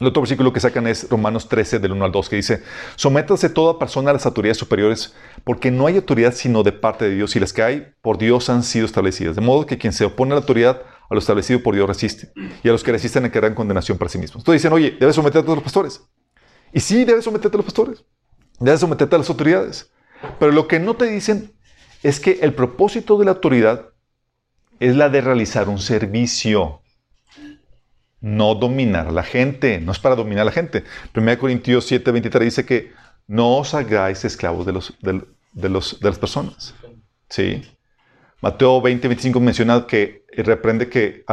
El 0.00 0.08
otro 0.08 0.22
versículo 0.22 0.52
que 0.52 0.58
sacan 0.58 0.88
es 0.88 1.08
Romanos 1.08 1.48
13, 1.48 1.78
del 1.78 1.92
1 1.92 2.04
al 2.04 2.10
2, 2.10 2.28
que 2.28 2.36
dice, 2.36 2.64
sométase 2.96 3.48
toda 3.48 3.78
persona 3.78 4.10
a 4.10 4.14
las 4.14 4.26
autoridades 4.26 4.58
superiores, 4.58 5.14
porque 5.44 5.70
no 5.70 5.86
hay 5.86 5.96
autoridad 5.96 6.34
sino 6.34 6.64
de 6.64 6.72
parte 6.72 7.04
de 7.04 7.14
Dios, 7.14 7.36
y 7.36 7.40
las 7.40 7.52
que 7.52 7.62
hay 7.62 7.92
por 8.02 8.18
Dios 8.18 8.50
han 8.50 8.64
sido 8.64 8.86
establecidas. 8.86 9.36
De 9.36 9.40
modo 9.40 9.66
que 9.66 9.78
quien 9.78 9.92
se 9.92 10.04
opone 10.04 10.32
a 10.32 10.34
la 10.34 10.40
autoridad, 10.40 10.82
a 11.08 11.14
lo 11.14 11.20
establecido 11.20 11.62
por 11.62 11.76
Dios 11.76 11.86
resiste, 11.86 12.32
y 12.64 12.68
a 12.68 12.72
los 12.72 12.82
que 12.82 12.90
resisten 12.90 13.30
quedarán 13.30 13.54
condenación 13.54 13.96
para 13.96 14.08
sí 14.08 14.18
mismos. 14.18 14.42
Entonces 14.42 14.62
dicen, 14.62 14.72
oye, 14.72 14.96
debes 14.98 15.14
someterte 15.14 15.52
a 15.52 15.54
los 15.54 15.62
pastores. 15.62 16.02
Y 16.72 16.80
sí, 16.80 17.04
debes 17.04 17.22
someterte 17.22 17.56
a 17.56 17.58
los 17.58 17.64
pastores. 17.64 18.04
Debes 18.58 18.80
someterte 18.80 19.14
a 19.14 19.18
las 19.18 19.30
autoridades. 19.30 19.92
Pero 20.38 20.52
lo 20.52 20.68
que 20.68 20.78
no 20.78 20.94
te 20.94 21.06
dicen 21.06 21.52
es 22.02 22.20
que 22.20 22.38
el 22.42 22.54
propósito 22.54 23.18
de 23.18 23.24
la 23.24 23.32
autoridad 23.32 23.90
es 24.80 24.96
la 24.96 25.08
de 25.08 25.20
realizar 25.20 25.68
un 25.68 25.78
servicio 25.78 26.82
no 28.20 28.54
dominar 28.54 29.08
a 29.08 29.12
la 29.12 29.22
gente, 29.22 29.80
no 29.80 29.92
es 29.92 29.98
para 29.98 30.16
dominar 30.16 30.42
a 30.42 30.44
la 30.46 30.52
gente. 30.52 30.84
1 31.14 31.38
Corintios 31.38 31.84
7, 31.86 32.10
23 32.10 32.44
dice 32.44 32.64
que 32.64 32.92
no 33.26 33.58
os 33.58 33.74
hagáis 33.74 34.24
esclavos 34.24 34.64
de, 34.64 34.72
los, 34.72 34.94
de, 35.00 35.68
los, 35.68 36.00
de 36.00 36.08
las 36.08 36.18
personas. 36.18 36.74
¿Sí? 37.28 37.62
Mateo 38.40 38.80
20, 38.80 39.08
25 39.08 39.40
menciona 39.40 39.86
que 39.86 40.24
reprende 40.36 40.88
que 40.88 41.24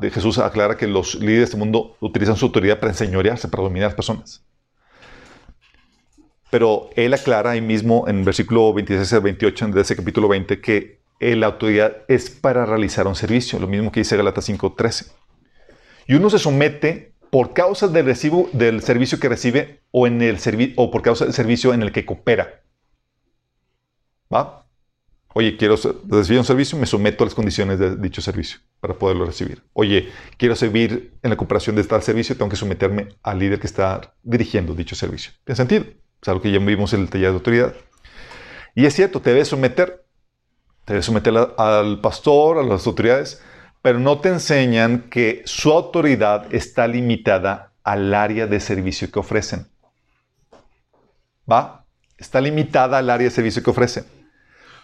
de 0.00 0.10
Jesús 0.10 0.38
aclara 0.38 0.76
que 0.76 0.86
los 0.86 1.14
líderes 1.14 1.38
de 1.38 1.44
este 1.44 1.56
mundo 1.56 1.96
utilizan 2.00 2.36
su 2.36 2.46
autoridad 2.46 2.80
para 2.80 2.92
enseñorearse, 2.92 3.48
para 3.48 3.62
dominar 3.62 3.86
a 3.86 3.88
las 3.88 3.96
personas. 3.96 4.44
Pero 6.50 6.90
él 6.96 7.14
aclara 7.14 7.50
ahí 7.50 7.60
mismo 7.60 8.06
en 8.08 8.24
versículo 8.24 8.72
26 8.74 9.12
al 9.12 9.20
28 9.20 9.68
de 9.68 9.80
ese 9.80 9.96
capítulo 9.96 10.28
20 10.28 10.60
que 10.60 11.00
la 11.20 11.46
autoridad 11.46 11.98
es 12.08 12.30
para 12.30 12.66
realizar 12.66 13.06
un 13.06 13.14
servicio, 13.14 13.58
lo 13.58 13.66
mismo 13.66 13.92
que 13.92 14.00
dice 14.00 14.16
Galatas 14.16 14.46
5, 14.46 14.72
13 14.72 15.20
y 16.10 16.14
uno 16.14 16.28
se 16.28 16.40
somete 16.40 17.14
por 17.30 17.52
causa 17.52 17.86
del, 17.86 18.04
recibo, 18.04 18.50
del 18.52 18.82
servicio 18.82 19.20
que 19.20 19.28
recibe 19.28 19.82
o, 19.92 20.08
en 20.08 20.20
el 20.22 20.38
o 20.74 20.90
por 20.90 21.02
causa 21.02 21.24
del 21.24 21.32
servicio 21.32 21.72
en 21.72 21.82
el 21.82 21.92
que 21.92 22.04
coopera. 22.04 22.64
¿Va? 24.34 24.66
Oye, 25.32 25.56
quiero 25.56 25.76
recibir 26.08 26.40
un 26.40 26.44
servicio, 26.44 26.76
me 26.76 26.86
someto 26.86 27.22
a 27.22 27.28
las 27.28 27.34
condiciones 27.36 27.78
de 27.78 27.94
dicho 27.94 28.20
servicio 28.20 28.58
para 28.80 28.94
poderlo 28.94 29.24
recibir. 29.24 29.62
Oye, 29.72 30.08
quiero 30.36 30.56
servir 30.56 31.12
en 31.22 31.30
la 31.30 31.36
cooperación 31.36 31.76
de 31.76 31.84
tal 31.84 32.02
servicio, 32.02 32.36
tengo 32.36 32.50
que 32.50 32.56
someterme 32.56 33.10
al 33.22 33.38
líder 33.38 33.60
que 33.60 33.68
está 33.68 34.12
dirigiendo 34.24 34.74
dicho 34.74 34.96
servicio. 34.96 35.30
¿Tiene 35.44 35.56
sentido? 35.56 35.84
Es 36.20 36.28
algo 36.28 36.42
que 36.42 36.52
ya 36.52 36.58
vimos 36.58 36.92
en 36.92 37.00
el 37.00 37.10
taller 37.10 37.30
de 37.30 37.34
autoridad. 37.34 37.74
Y 38.74 38.86
es 38.86 38.94
cierto, 38.94 39.20
te 39.20 39.30
debes 39.30 39.48
someter. 39.48 40.04
Te 40.84 40.94
debes 40.94 41.06
someter 41.06 41.34
al 41.56 42.00
pastor, 42.00 42.58
a 42.58 42.62
las 42.62 42.86
autoridades, 42.86 43.42
pero 43.82 43.98
no 43.98 44.20
te 44.20 44.28
enseñan 44.28 45.08
que 45.10 45.42
su 45.44 45.72
autoridad 45.72 46.52
está 46.54 46.86
limitada 46.86 47.72
al 47.84 48.12
área 48.14 48.46
de 48.46 48.60
servicio 48.60 49.10
que 49.10 49.18
ofrecen. 49.18 49.68
¿Va? 51.50 51.84
Está 52.18 52.40
limitada 52.40 52.98
al 52.98 53.10
área 53.10 53.28
de 53.28 53.34
servicio 53.34 53.62
que 53.62 53.70
ofrecen. 53.70 54.04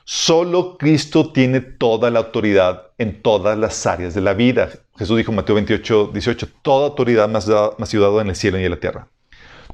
Solo 0.05 0.79
Cristo 0.79 1.33
tiene 1.33 1.61
toda 1.61 2.11
la 2.11 2.21
autoridad 2.21 2.93
en 2.97 3.23
todas 3.23 3.59
las 3.59 3.87
áreas 3.87 4.15
de 4.15 4.21
la 4.21 4.35
vida. 4.35 4.71
Jesús 4.97 5.19
dijo 5.19 5.33
en 5.33 5.37
Mateo 5.37 5.57
28, 5.57 6.11
18, 6.13 6.49
toda 6.63 6.87
autoridad 6.87 7.29
me 7.29 7.39
ha 7.39 7.87
sido 7.87 8.21
en 8.21 8.29
el 8.29 8.37
cielo 8.37 8.59
y 8.59 8.65
en 8.65 8.71
la 8.71 8.81
tierra. 8.81 9.09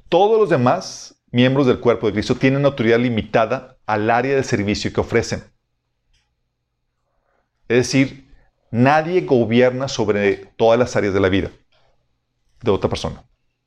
Todos 0.09 0.41
los 0.41 0.49
demás 0.49 1.22
miembros 1.33 1.67
del 1.67 1.81
cuerpo 1.81 2.07
de 2.07 2.13
Cristo 2.13 2.37
tienen 2.37 2.65
autoridad 2.65 2.99
limitada 2.99 3.79
al 3.87 4.11
área 4.11 4.37
de 4.37 4.45
servicio 4.45 4.93
que 4.93 5.01
ofrecen. 5.01 5.43
Es 7.69 7.79
decir, 7.79 8.23
Nadie 8.73 9.21
gobierna 9.21 9.87
sobre 9.87 10.47
todas 10.57 10.79
las 10.79 10.97
áreas 10.97 11.13
de 11.13 11.21
la 11.21 11.29
vida 11.29 11.51
de 12.63 12.71
otra 12.71 12.89
persona. 12.89 13.23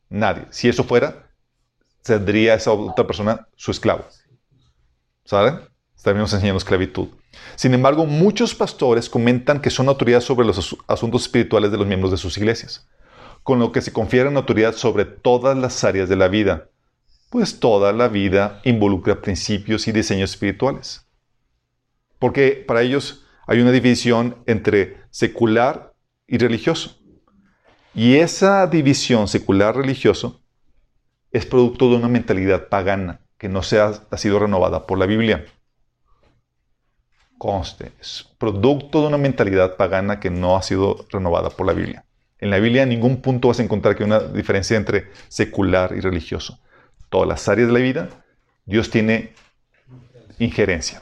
Nadie. 0.09 0.47
Si 0.49 0.67
eso 0.67 0.83
fuera, 0.83 1.29
tendría 2.01 2.55
esa 2.55 2.71
otra 2.71 3.05
persona 3.05 3.47
su 3.55 3.69
esclavo. 3.69 4.03
¿Saben? 5.23 5.59
Estaríamos 5.95 6.33
enseñando 6.33 6.57
esclavitud. 6.57 7.09
Sin 7.55 7.75
embargo, 7.75 8.07
muchos 8.07 8.55
pastores 8.55 9.07
comentan 9.07 9.61
que 9.61 9.69
son 9.69 9.89
autoridad 9.89 10.21
sobre 10.21 10.47
los 10.47 10.75
asuntos 10.87 11.21
espirituales 11.21 11.71
de 11.71 11.77
los 11.77 11.85
miembros 11.85 12.09
de 12.09 12.17
sus 12.17 12.35
iglesias, 12.39 12.87
con 13.43 13.59
lo 13.59 13.71
que 13.71 13.81
se 13.81 13.93
confieren 13.93 14.37
autoridad 14.37 14.73
sobre 14.73 15.05
todas 15.05 15.55
las 15.55 15.83
áreas 15.83 16.09
de 16.09 16.15
la 16.15 16.29
vida, 16.29 16.69
pues 17.35 17.59
toda 17.59 17.91
la 17.91 18.07
vida 18.07 18.61
involucra 18.63 19.21
principios 19.21 19.89
y 19.89 19.91
diseños 19.91 20.31
espirituales. 20.31 21.05
Porque 22.17 22.63
para 22.65 22.81
ellos 22.81 23.25
hay 23.45 23.59
una 23.59 23.73
división 23.73 24.37
entre 24.45 25.01
secular 25.09 25.93
y 26.27 26.37
religioso. 26.37 26.97
Y 27.93 28.15
esa 28.15 28.65
división 28.67 29.27
secular-religioso 29.27 30.39
es 31.29 31.45
producto 31.45 31.89
de 31.89 31.97
una 31.97 32.07
mentalidad 32.07 32.69
pagana 32.69 33.19
que 33.37 33.49
no 33.49 33.63
se 33.63 33.81
ha, 33.81 33.91
sido 34.15 34.39
renovada 34.39 34.87
por 34.87 34.97
la 34.97 35.05
Biblia. 35.05 35.43
Conste, 37.37 37.91
es 37.99 38.29
producto 38.37 39.01
de 39.01 39.07
una 39.07 39.17
mentalidad 39.17 39.75
pagana 39.75 40.21
que 40.21 40.29
no 40.29 40.55
ha 40.55 40.61
sido 40.61 41.05
renovada 41.09 41.49
por 41.49 41.67
la 41.67 41.73
Biblia. 41.73 42.05
En 42.39 42.49
la 42.49 42.59
Biblia 42.59 42.83
en 42.83 42.89
ningún 42.89 43.21
punto 43.21 43.49
vas 43.49 43.59
a 43.59 43.63
encontrar 43.63 43.97
que 43.97 44.05
una 44.05 44.21
diferencia 44.21 44.77
entre 44.77 45.09
secular 45.27 45.93
y 45.97 45.99
religioso. 45.99 46.61
Todas 47.15 47.29
las 47.29 47.47
áreas 47.47 47.69
de 47.69 47.73
la 47.73 47.79
vida, 47.79 48.09
Dios 48.65 48.89
tiene 48.89 49.33
injerencia. 50.37 51.01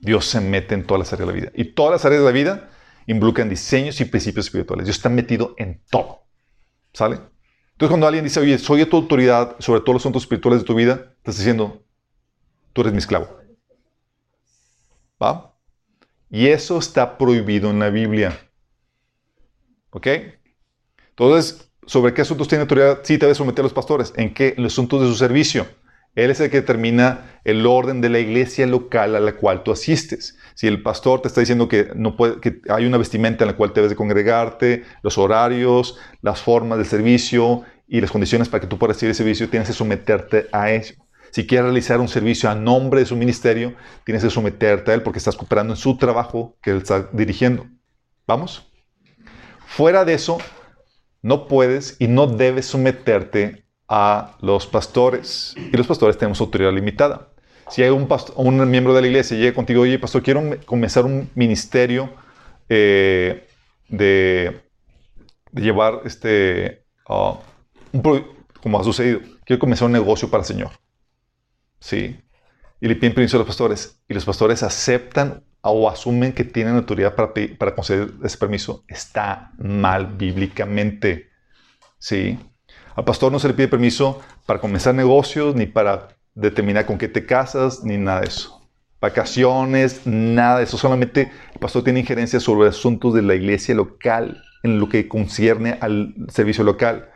Dios 0.00 0.24
se 0.24 0.40
mete 0.40 0.74
en 0.74 0.84
todas 0.84 0.98
las 0.98 1.12
áreas 1.12 1.28
de 1.28 1.32
la 1.32 1.40
vida. 1.40 1.52
Y 1.54 1.74
todas 1.74 1.92
las 1.92 2.04
áreas 2.04 2.22
de 2.22 2.26
la 2.26 2.32
vida 2.32 2.70
involucran 3.06 3.48
diseños 3.48 4.00
y 4.00 4.04
principios 4.06 4.46
espirituales. 4.46 4.86
Dios 4.86 4.96
está 4.96 5.08
metido 5.08 5.54
en 5.56 5.80
todo. 5.90 6.24
¿Sale? 6.92 7.20
Entonces 7.70 7.88
cuando 7.88 8.08
alguien 8.08 8.24
dice, 8.24 8.40
oye, 8.40 8.58
soy 8.58 8.84
tu 8.86 8.96
autoridad 8.96 9.54
sobre 9.60 9.80
todos 9.82 9.94
los 9.94 10.02
asuntos 10.02 10.24
espirituales 10.24 10.62
de 10.62 10.66
tu 10.66 10.74
vida, 10.74 11.14
estás 11.18 11.38
diciendo, 11.38 11.84
tú 12.72 12.80
eres 12.80 12.92
mi 12.92 12.98
esclavo. 12.98 13.38
¿Va? 15.22 15.54
Y 16.30 16.48
eso 16.48 16.80
está 16.80 17.16
prohibido 17.16 17.70
en 17.70 17.78
la 17.78 17.90
Biblia. 17.90 18.36
¿Ok? 19.90 20.08
Entonces, 21.10 21.67
¿sobre 21.88 22.12
qué 22.12 22.22
asuntos 22.22 22.46
tiene 22.46 22.62
autoridad? 22.62 23.00
Sí, 23.02 23.18
te 23.18 23.26
debe 23.26 23.34
someter 23.34 23.60
a 23.60 23.64
los 23.64 23.72
pastores. 23.72 24.12
¿En 24.16 24.34
qué? 24.34 24.54
En 24.56 24.62
los 24.62 24.74
asuntos 24.74 25.00
de 25.00 25.08
su 25.08 25.14
servicio. 25.14 25.66
Él 26.14 26.30
es 26.30 26.40
el 26.40 26.50
que 26.50 26.60
determina 26.60 27.40
el 27.44 27.64
orden 27.64 28.00
de 28.00 28.10
la 28.10 28.18
iglesia 28.18 28.66
local 28.66 29.16
a 29.16 29.20
la 29.20 29.32
cual 29.32 29.62
tú 29.62 29.72
asistes. 29.72 30.36
Si 30.54 30.66
el 30.66 30.82
pastor 30.82 31.22
te 31.22 31.28
está 31.28 31.40
diciendo 31.40 31.68
que, 31.68 31.90
no 31.94 32.16
puede, 32.16 32.40
que 32.40 32.60
hay 32.68 32.84
una 32.84 32.98
vestimenta 32.98 33.44
en 33.44 33.48
la 33.48 33.56
cual 33.56 33.72
debes 33.74 33.90
de 33.90 33.96
congregarte, 33.96 34.84
los 35.02 35.16
horarios, 35.16 35.96
las 36.20 36.42
formas 36.42 36.78
de 36.78 36.84
servicio 36.84 37.62
y 37.86 38.00
las 38.00 38.10
condiciones 38.10 38.48
para 38.48 38.60
que 38.60 38.66
tú 38.66 38.78
puedas 38.78 38.96
recibir 38.96 39.10
el 39.10 39.16
servicio, 39.16 39.48
tienes 39.48 39.68
que 39.68 39.74
someterte 39.74 40.48
a 40.52 40.72
eso. 40.72 40.94
Si 41.30 41.46
quieres 41.46 41.66
realizar 41.66 42.00
un 42.00 42.08
servicio 42.08 42.50
a 42.50 42.54
nombre 42.54 43.00
de 43.00 43.06
su 43.06 43.16
ministerio, 43.16 43.74
tienes 44.04 44.22
que 44.22 44.30
someterte 44.30 44.90
a 44.90 44.94
él 44.94 45.02
porque 45.02 45.18
estás 45.18 45.36
cooperando 45.36 45.74
en 45.74 45.78
su 45.78 45.96
trabajo 45.96 46.56
que 46.60 46.70
él 46.70 46.78
está 46.78 47.08
dirigiendo. 47.12 47.66
¿Vamos? 48.26 48.66
Fuera 49.66 50.04
de 50.04 50.14
eso, 50.14 50.38
no 51.22 51.48
puedes 51.48 51.96
y 51.98 52.08
no 52.08 52.26
debes 52.26 52.66
someterte 52.66 53.64
a 53.88 54.36
los 54.40 54.66
pastores. 54.66 55.54
Y 55.56 55.76
los 55.76 55.86
pastores 55.86 56.18
tenemos 56.18 56.40
autoridad 56.40 56.72
limitada. 56.72 57.28
Si 57.70 57.82
hay 57.82 57.90
un, 57.90 58.08
un 58.36 58.70
miembro 58.70 58.94
de 58.94 59.02
la 59.02 59.06
iglesia 59.06 59.36
y 59.36 59.40
llega 59.40 59.54
contigo, 59.54 59.82
oye, 59.82 59.98
pastor, 59.98 60.22
quiero 60.22 60.42
comenzar 60.64 61.04
un 61.04 61.30
ministerio 61.34 62.10
eh, 62.68 63.46
de, 63.88 64.60
llevar 65.52 66.00
este, 66.04 66.84
uh, 67.08 67.34
como 68.62 68.80
ha 68.80 68.84
sucedido, 68.84 69.20
quiero 69.44 69.60
comenzar 69.60 69.86
un 69.86 69.92
negocio 69.92 70.30
para 70.30 70.42
el 70.42 70.46
Señor. 70.46 70.70
Sí. 71.80 72.20
Y 72.80 72.88
le 72.88 72.94
piden 72.94 73.14
permiso 73.14 73.36
a 73.36 73.38
los 73.38 73.46
pastores. 73.46 74.00
Y 74.08 74.14
los 74.14 74.24
pastores 74.24 74.62
aceptan 74.62 75.44
o 75.62 75.88
asumen 75.88 76.32
que 76.32 76.44
tienen 76.44 76.76
autoridad 76.76 77.14
para, 77.14 77.32
para 77.58 77.74
conceder 77.74 78.10
ese 78.22 78.38
permiso. 78.38 78.84
Está 78.88 79.52
mal 79.58 80.06
bíblicamente. 80.06 81.30
Sí. 81.98 82.38
Al 82.94 83.04
pastor 83.04 83.30
no 83.32 83.38
se 83.38 83.48
le 83.48 83.54
pide 83.54 83.68
permiso 83.68 84.20
para 84.46 84.60
comenzar 84.60 84.94
negocios, 84.94 85.54
ni 85.54 85.66
para 85.66 86.08
determinar 86.34 86.86
con 86.86 86.98
qué 86.98 87.08
te 87.08 87.26
casas, 87.26 87.84
ni 87.84 87.96
nada 87.96 88.20
de 88.20 88.28
eso. 88.28 88.68
Vacaciones, 89.00 90.06
nada 90.06 90.58
de 90.58 90.64
eso. 90.64 90.78
Solamente 90.78 91.30
el 91.52 91.58
pastor 91.60 91.84
tiene 91.84 92.00
injerencia 92.00 92.40
sobre 92.40 92.68
asuntos 92.68 93.14
de 93.14 93.22
la 93.22 93.34
iglesia 93.34 93.74
local, 93.74 94.42
en 94.62 94.80
lo 94.80 94.88
que 94.88 95.06
concierne 95.06 95.78
al 95.80 96.14
servicio 96.28 96.64
local. 96.64 97.10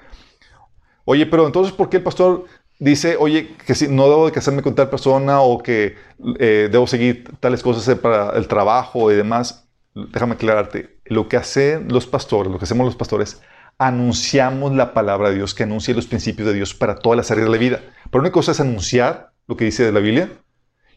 Oye, 1.04 1.26
pero 1.26 1.46
entonces, 1.46 1.74
¿por 1.74 1.88
qué 1.88 1.96
el 1.96 2.02
pastor 2.04 2.44
dice, 2.82 3.16
oye, 3.16 3.54
que 3.64 3.74
si 3.74 3.86
no 3.86 4.08
debo 4.08 4.26
de 4.26 4.32
casarme 4.32 4.60
con 4.60 4.74
tal 4.74 4.90
persona 4.90 5.40
o 5.40 5.62
que 5.62 5.94
eh, 6.38 6.68
debo 6.70 6.86
seguir 6.88 7.24
tales 7.38 7.62
cosas 7.62 7.96
para 7.98 8.30
el 8.30 8.48
trabajo 8.48 9.12
y 9.12 9.14
demás, 9.14 9.68
déjame 9.94 10.34
aclararte, 10.34 10.98
lo 11.04 11.28
que 11.28 11.36
hacen 11.36 11.88
los 11.88 12.06
pastores, 12.06 12.50
lo 12.50 12.58
que 12.58 12.64
hacemos 12.64 12.84
los 12.84 12.96
pastores, 12.96 13.40
anunciamos 13.78 14.74
la 14.74 14.94
palabra 14.94 15.30
de 15.30 15.36
Dios, 15.36 15.54
que 15.54 15.62
anuncia 15.62 15.94
los 15.94 16.06
principios 16.06 16.48
de 16.48 16.54
Dios 16.54 16.74
para 16.74 16.96
todas 16.96 17.16
las 17.16 17.30
áreas 17.30 17.46
de 17.46 17.52
la 17.52 17.58
vida. 17.58 17.80
Pero 18.10 18.20
una 18.20 18.32
cosa 18.32 18.50
es 18.50 18.58
anunciar 18.58 19.32
lo 19.46 19.56
que 19.56 19.64
dice 19.66 19.84
de 19.84 19.92
la 19.92 20.00
Biblia 20.00 20.30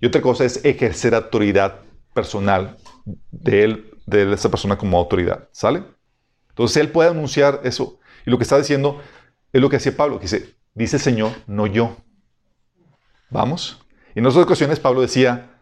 y 0.02 0.08
otra 0.08 0.22
cosa 0.22 0.44
es 0.44 0.66
ejercer 0.66 1.14
autoridad 1.14 1.82
personal 2.16 2.78
de 3.32 3.64
él, 3.64 3.92
de 4.08 4.34
esa 4.34 4.50
persona 4.50 4.78
como 4.78 4.98
autoridad, 4.98 5.50
¿sale? 5.52 5.84
Entonces 6.50 6.78
él 6.78 6.90
puede 6.90 7.10
anunciar 7.10 7.62
eso. 7.64 8.00
Y 8.26 8.32
lo 8.32 8.38
que 8.38 8.44
está 8.44 8.58
diciendo 8.58 9.02
es 9.54 9.62
lo 9.62 9.70
que 9.70 9.76
hacía 9.76 9.96
Pablo, 9.96 10.18
que 10.18 10.24
dice, 10.24 10.56
dice 10.76 11.00
Señor, 11.00 11.32
no 11.48 11.66
yo. 11.66 11.98
¿Vamos? 13.32 13.84
En 14.14 14.26
otras 14.26 14.44
ocasiones 14.44 14.80
Pablo 14.80 15.02
decía, 15.02 15.56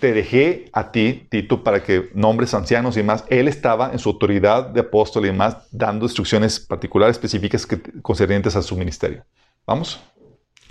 te 0.00 0.12
dejé 0.12 0.70
a 0.72 0.92
ti, 0.92 1.26
Tito, 1.30 1.62
para 1.62 1.82
que 1.82 2.10
nombres 2.14 2.54
ancianos 2.54 2.96
y 2.96 3.00
demás. 3.00 3.24
Él 3.28 3.48
estaba 3.48 3.92
en 3.92 3.98
su 3.98 4.10
autoridad 4.10 4.68
de 4.68 4.80
apóstol 4.80 5.24
y 5.24 5.28
demás, 5.28 5.68
dando 5.70 6.04
instrucciones 6.04 6.60
particulares, 6.60 7.16
específicas 7.16 7.66
que, 7.66 7.80
concernientes 8.02 8.56
a 8.56 8.62
su 8.62 8.76
ministerio. 8.76 9.24
¿Vamos? 9.66 10.00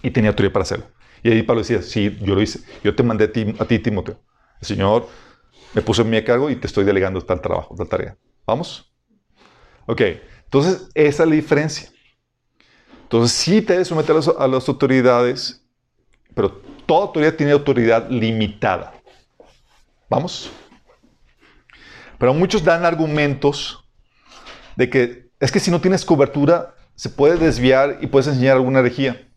Y 0.02 0.12
tenía 0.12 0.30
autoridad 0.30 0.54
para 0.54 0.64
hacerlo. 0.64 0.86
Y 1.24 1.32
ahí 1.32 1.42
Pablo 1.44 1.62
decía, 1.62 1.82
sí, 1.82 2.18
yo 2.22 2.36
lo 2.36 2.42
hice. 2.42 2.60
Yo 2.84 2.96
te 2.96 3.04
mandé 3.04 3.26
a 3.26 3.32
ti, 3.32 3.56
a 3.58 3.66
ti 3.66 3.80
Timoteo. 3.80 4.20
El 4.62 4.68
Señor 4.68 5.08
me 5.74 5.82
puso 5.82 6.04
en 6.04 6.10
mi 6.10 6.24
cargo 6.24 6.50
y 6.50 6.56
te 6.56 6.68
estoy 6.68 6.84
delegando 6.84 7.22
tal 7.22 7.42
trabajo, 7.42 7.76
tal 7.76 7.88
tarea. 7.88 8.18
¿Vamos? 8.46 8.94
Ok, 9.88 10.02
entonces 10.44 10.88
esa 10.94 11.24
es 11.24 11.30
la 11.30 11.36
diferencia. 11.36 11.90
Entonces 13.06 13.38
sí 13.38 13.62
te 13.62 13.74
debes 13.74 13.88
someter 13.88 14.16
a 14.38 14.48
las 14.48 14.68
autoridades, 14.68 15.64
pero 16.34 16.52
toda 16.88 17.04
autoridad 17.04 17.36
tiene 17.36 17.52
autoridad 17.52 18.10
limitada. 18.10 18.96
¿Vamos? 20.10 20.50
Pero 22.18 22.34
muchos 22.34 22.64
dan 22.64 22.84
argumentos 22.84 23.86
de 24.76 24.90
que 24.90 25.30
es 25.40 25.52
que 25.52 25.60
si 25.60 25.70
no 25.70 25.80
tienes 25.80 26.04
cobertura, 26.04 26.74
se 26.96 27.10
puede 27.10 27.38
desviar 27.38 28.00
y 28.02 28.08
puedes 28.08 28.28
enseñar 28.28 28.56
alguna 28.56 28.80
herejía. 28.80 29.30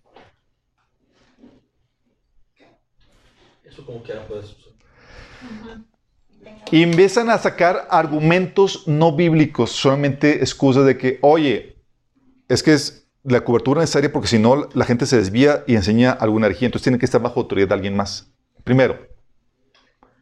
Eso 3.64 3.84
como 3.84 4.02
quiera 4.02 4.26
puede 4.26 4.44
suceder. 4.44 4.78
Y 6.70 6.82
empiezan 6.82 7.28
a 7.28 7.36
sacar 7.36 7.86
argumentos 7.90 8.88
no 8.88 9.14
bíblicos, 9.14 9.72
solamente 9.72 10.40
excusas 10.40 10.86
de 10.86 10.96
que, 10.96 11.18
oye, 11.20 11.76
es 12.48 12.62
que 12.62 12.72
es 12.72 13.07
la 13.28 13.42
cobertura 13.42 13.80
necesaria 13.80 14.12
porque 14.12 14.28
si 14.28 14.38
no 14.38 14.68
la 14.74 14.84
gente 14.84 15.06
se 15.06 15.16
desvía 15.16 15.64
y 15.66 15.76
enseña 15.76 16.12
alguna 16.12 16.46
herejía, 16.46 16.66
entonces 16.66 16.84
tiene 16.84 16.98
que 16.98 17.04
estar 17.04 17.20
bajo 17.20 17.40
autoridad 17.40 17.68
de 17.68 17.74
alguien 17.74 17.96
más. 17.96 18.32
Primero, 18.64 18.98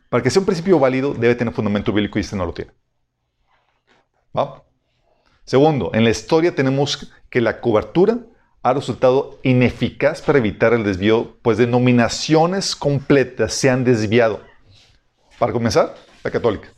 para 0.08 0.22
que 0.22 0.30
sea 0.30 0.40
un 0.40 0.46
principio 0.46 0.78
válido 0.78 1.14
debe 1.14 1.34
tener 1.34 1.54
fundamento 1.54 1.92
bíblico 1.92 2.18
y 2.18 2.22
este 2.22 2.36
no 2.36 2.46
lo 2.46 2.54
tiene. 2.54 2.72
Segundo, 5.44 5.90
en 5.94 6.04
la 6.04 6.10
historia 6.10 6.54
tenemos 6.54 7.10
que 7.30 7.40
la 7.40 7.60
cobertura 7.60 8.18
ha 8.62 8.74
resultado 8.74 9.38
ineficaz 9.44 10.20
para 10.20 10.38
evitar 10.38 10.72
el 10.74 10.82
desvío, 10.82 11.38
pues 11.40 11.56
denominaciones 11.56 12.74
completas 12.74 13.54
se 13.54 13.70
han 13.70 13.84
desviado. 13.84 14.42
Para 15.38 15.52
comenzar, 15.52 15.94
la 16.24 16.30
católica. 16.30 16.68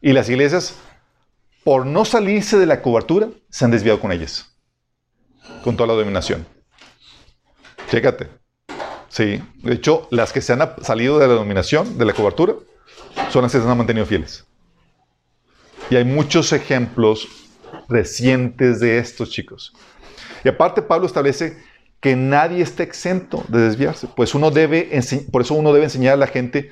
Y 0.00 0.12
las 0.12 0.28
iglesias 0.30 0.74
por 1.66 1.84
no 1.84 2.04
salirse 2.04 2.60
de 2.60 2.66
la 2.66 2.80
cobertura, 2.80 3.26
se 3.50 3.64
han 3.64 3.72
desviado 3.72 3.98
con 3.98 4.12
ellas. 4.12 4.54
Con 5.64 5.76
toda 5.76 5.88
la 5.88 5.94
dominación. 5.94 6.46
Chécate. 7.90 8.28
Sí. 9.08 9.42
De 9.64 9.74
hecho, 9.74 10.06
las 10.12 10.32
que 10.32 10.40
se 10.40 10.52
han 10.52 10.60
salido 10.82 11.18
de 11.18 11.26
la 11.26 11.34
dominación, 11.34 11.98
de 11.98 12.04
la 12.04 12.12
cobertura, 12.12 12.54
son 13.30 13.42
las 13.42 13.50
que 13.50 13.58
se 13.58 13.68
han 13.68 13.76
mantenido 13.76 14.06
fieles. 14.06 14.46
Y 15.90 15.96
hay 15.96 16.04
muchos 16.04 16.52
ejemplos 16.52 17.26
recientes 17.88 18.78
de 18.78 18.98
estos 18.98 19.30
chicos. 19.30 19.72
Y 20.44 20.48
aparte, 20.48 20.82
Pablo 20.82 21.08
establece 21.08 21.60
que 21.98 22.14
nadie 22.14 22.62
está 22.62 22.84
exento 22.84 23.44
de 23.48 23.62
desviarse. 23.62 24.06
Pues 24.06 24.36
uno 24.36 24.52
debe, 24.52 24.88
por 25.32 25.42
eso 25.42 25.54
uno 25.54 25.72
debe 25.72 25.86
enseñar 25.86 26.12
a 26.12 26.16
la 26.16 26.28
gente 26.28 26.70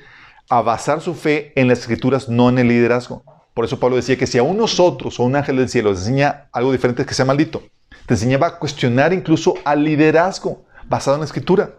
a 0.49 0.61
basar 0.61 1.01
su 1.01 1.15
fe 1.15 1.51
en 1.57 1.67
las 1.67 1.79
escrituras, 1.79 2.29
no 2.29 2.47
en 2.47 2.59
el 2.59 2.69
liderazgo. 2.69 3.34
Por 3.55 3.63
eso 3.63 3.79
Pablo 3.79 3.95
decía 3.95 4.17
que 4.17 4.27
si 4.27 4.37
a 4.37 4.43
nosotros 4.43 5.17
o 5.17 5.23
un 5.23 5.37
ángel 5.37 5.55
del 5.55 5.69
cielo 5.69 5.91
les 5.91 5.99
enseña 5.99 6.49
algo 6.51 6.73
diferente 6.73 7.05
que 7.05 7.13
sea 7.13 7.23
maldito, 7.23 7.63
te 8.05 8.13
enseñaba 8.13 8.47
a 8.47 8.59
cuestionar 8.59 9.13
incluso 9.13 9.53
al 9.63 9.85
liderazgo 9.85 10.65
basado 10.89 11.15
en 11.15 11.21
la 11.21 11.25
escritura. 11.25 11.73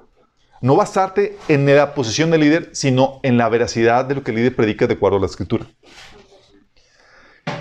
No 0.62 0.74
basarte 0.74 1.36
en 1.48 1.66
la 1.66 1.94
posición 1.94 2.30
del 2.30 2.40
líder, 2.40 2.70
sino 2.72 3.20
en 3.22 3.36
la 3.36 3.50
veracidad 3.50 4.06
de 4.06 4.14
lo 4.14 4.22
que 4.22 4.30
el 4.30 4.38
líder 4.38 4.56
predica 4.56 4.86
de 4.86 4.94
acuerdo 4.94 5.18
a 5.18 5.20
la 5.20 5.26
escritura. 5.26 5.66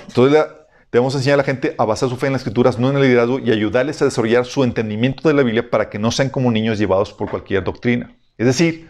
Entonces 0.08 0.46
debemos 0.94 1.14
enseñar 1.14 1.34
a 1.34 1.38
la 1.38 1.44
gente 1.44 1.76
a 1.78 1.84
basar 1.84 2.08
su 2.08 2.16
fe 2.16 2.28
en 2.28 2.34
las 2.34 2.44
escrituras, 2.44 2.80
no 2.80 2.90
en 2.90 2.96
el 2.96 3.02
liderazgo, 3.02 3.40
y 3.40 3.52
ayudarles 3.52 4.02
a 4.02 4.06
desarrollar 4.06 4.46
su 4.46 4.64
entendimiento 4.64 5.28
de 5.28 5.34
la 5.34 5.44
Biblia 5.44 5.70
para 5.70 5.90
que 5.90 6.00
no 6.00 6.10
sean 6.10 6.30
como 6.30 6.50
niños 6.52 6.80
llevados 6.80 7.12
por 7.12 7.30
cualquier 7.30 7.66
doctrina. 7.66 8.16
Es 8.38 8.46
decir, 8.46 8.90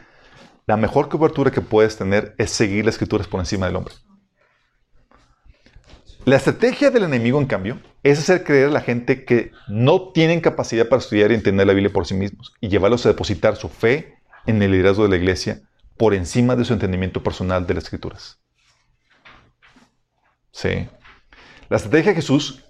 la 0.67 0.77
mejor 0.77 1.09
cobertura 1.09 1.49
que 1.49 1.61
puedes 1.61 1.97
tener 1.97 2.35
es 2.37 2.51
seguir 2.51 2.85
las 2.85 2.93
escrituras 2.93 3.25
por 3.25 3.39
encima 3.39 3.65
del 3.65 3.77
hombre. 3.77 3.95
La 6.25 6.37
estrategia 6.37 6.89
del 6.89 7.03
enemigo, 7.03 7.39
en 7.39 7.45
cambio, 7.45 7.79
es 8.01 8.17
hacer 8.17 8.43
creer 8.43 8.69
a 8.69 8.71
la 8.71 8.81
gente 8.81 9.25
que 9.25 9.51
no 9.67 10.11
tienen 10.11 10.41
capacidad 10.41 10.89
para 10.89 10.99
estudiar 10.99 11.31
y 11.31 11.35
entender 11.35 11.67
la 11.67 11.73
Biblia 11.73 11.93
por 11.93 12.07
sí 12.07 12.15
mismos 12.15 12.51
y 12.59 12.67
llevarlos 12.67 13.05
a 13.05 13.09
depositar 13.09 13.55
su 13.57 13.69
fe 13.69 14.17
en 14.47 14.59
el 14.63 14.71
liderazgo 14.71 15.03
de 15.03 15.09
la 15.09 15.17
iglesia 15.17 15.61
por 15.97 16.15
encima 16.15 16.55
de 16.55 16.65
su 16.65 16.73
entendimiento 16.73 17.21
personal 17.21 17.67
de 17.67 17.75
las 17.75 17.83
escrituras. 17.83 18.39
Sí. 20.51 20.87
La 21.69 21.77
estrategia 21.77 22.11
de 22.11 22.15
Jesús 22.15 22.63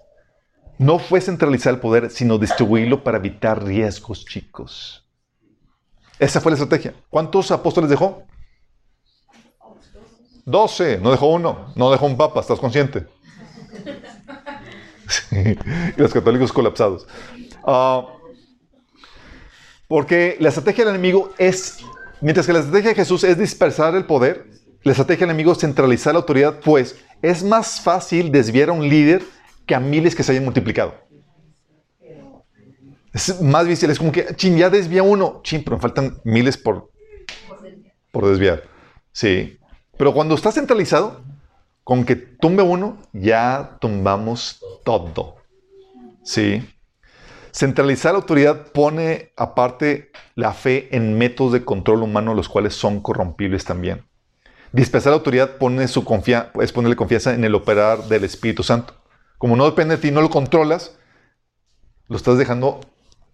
no 0.78 1.00
fue 1.00 1.22
centralizar 1.22 1.74
el 1.74 1.80
poder, 1.80 2.10
sino 2.10 2.38
distribuirlo 2.38 3.06
para 3.06 3.20
evitar 3.20 3.64
riesgos, 3.64 4.26
chicos. 4.26 5.08
Esa 6.20 6.42
fue 6.42 6.52
la 6.52 6.58
estrategia. 6.58 6.94
¿Cuántos 7.10 7.52
apóstoles 7.52 7.90
dejó? 7.90 8.24
Doce. 10.44 10.98
No 10.98 11.12
dejó 11.12 11.28
uno. 11.28 11.72
No 11.76 11.90
dejó 11.90 12.06
un 12.06 12.18
papa. 12.18 12.42
¿Estás 12.42 12.60
consciente? 12.60 13.15
Y 15.32 16.00
los 16.02 16.14
católicos 16.14 16.52
colapsados. 16.52 17.08
Ah, 17.64 18.06
porque 19.88 20.38
la 20.40 20.50
estrategia 20.50 20.86
del 20.86 20.96
enemigo 20.96 21.34
es, 21.38 21.80
mientras 22.22 22.46
que 22.46 22.54
la 22.54 22.60
estrategia 22.60 22.90
de 22.90 22.96
Jesús 22.96 23.24
es 23.24 23.38
dispersar 23.38 23.96
el 23.96 24.06
poder, 24.06 24.48
la 24.84 24.92
estrategia 24.92 25.26
del 25.26 25.32
enemigo 25.32 25.52
es 25.52 25.60
centralizar 25.60 26.14
la 26.14 26.20
autoridad, 26.20 26.60
pues 26.60 26.98
es 27.22 27.44
más 27.44 27.82
fácil 27.82 28.32
desviar 28.32 28.70
a 28.70 28.74
un 28.74 28.88
líder 28.88 29.24
que 29.66 29.76
a 29.76 29.80
miles 29.80 30.16
que 30.16 30.24
se 30.24 30.32
hayan 30.32 30.44
multiplicado. 30.44 30.96
Es 33.14 33.42
más 33.42 33.66
difícil, 33.66 33.90
es 33.90 33.98
como 33.98 34.12
que, 34.12 34.36
chin, 34.36 34.58
ya 34.58 34.70
desvía 34.70 35.02
uno, 35.02 35.40
chin, 35.44 35.64
pero 35.64 35.78
me 35.78 35.82
faltan 35.82 36.20
miles 36.26 36.58
por, 36.58 36.92
por 38.12 38.28
desviar. 38.28 38.64
Sí. 39.14 39.58
Pero 39.98 40.14
cuando 40.14 40.36
está 40.36 40.52
centralizado, 40.52 41.24
con 41.86 42.04
que 42.04 42.16
tumbe 42.16 42.64
uno, 42.64 42.98
ya 43.14 43.78
tumbamos 43.80 44.60
todo. 44.84 45.36
Sí. 46.24 46.68
Centralizar 47.52 48.14
la 48.14 48.18
autoridad 48.18 48.72
pone 48.74 49.32
aparte 49.38 50.12
la 50.34 50.52
fe 50.52 50.90
en 50.96 51.16
métodos 51.16 51.54
de 51.54 51.64
control 51.64 52.02
humano, 52.02 52.34
los 52.34 52.50
cuales 52.50 52.74
son 52.74 53.02
corrompibles 53.02 53.66
también. 53.66 54.04
Dispersar 54.72 55.12
la 55.12 55.18
autoridad 55.18 55.58
pone 55.58 55.88
su 55.88 56.04
es 56.60 56.72
ponerle 56.72 56.96
confianza 56.96 57.36
en 57.36 57.44
el 57.44 57.54
operar 57.54 58.06
del 58.06 58.24
Espíritu 58.24 58.64
Santo. 58.64 58.96
Como 59.38 59.56
no 59.56 59.66
depende 59.66 59.96
de 59.96 60.02
ti, 60.02 60.10
no 60.10 60.22
lo 60.22 60.32
controlas, 60.32 60.98
lo 62.08 62.18
estás 62.18 62.40
dejando 62.40 62.82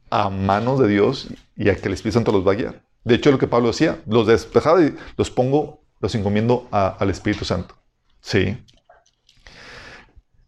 a 0.10 0.30
manos 0.30 0.78
de 0.78 0.90
Dios 0.90 1.30
y 1.56 1.70
a 1.70 1.76
que 1.78 1.88
el 1.88 1.94
Espíritu 1.94 2.16
Santo 2.16 2.34
los 2.34 2.46
va 2.46 2.52
a 2.52 2.56
guiar. 2.56 2.84
De 3.06 3.16
hecho, 3.16 3.32
lo 3.32 3.40
que 3.40 3.48
Pablo 3.48 3.68
decía, 3.68 4.02
los 4.06 4.28
despejaba 4.28 4.82
y 4.84 4.94
los 5.16 5.32
pongo, 5.32 5.86
los 6.02 6.14
encomiendo 6.16 6.68
al 6.70 7.10
Espíritu 7.10 7.46
Santo. 7.46 7.81
Sí. 8.22 8.58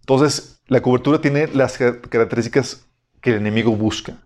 Entonces, 0.02 0.62
la 0.68 0.82
cobertura 0.82 1.22
tiene 1.22 1.48
las 1.48 1.78
características 1.78 2.86
que 3.22 3.32
el 3.32 3.38
enemigo 3.38 3.76
busca, 3.76 4.18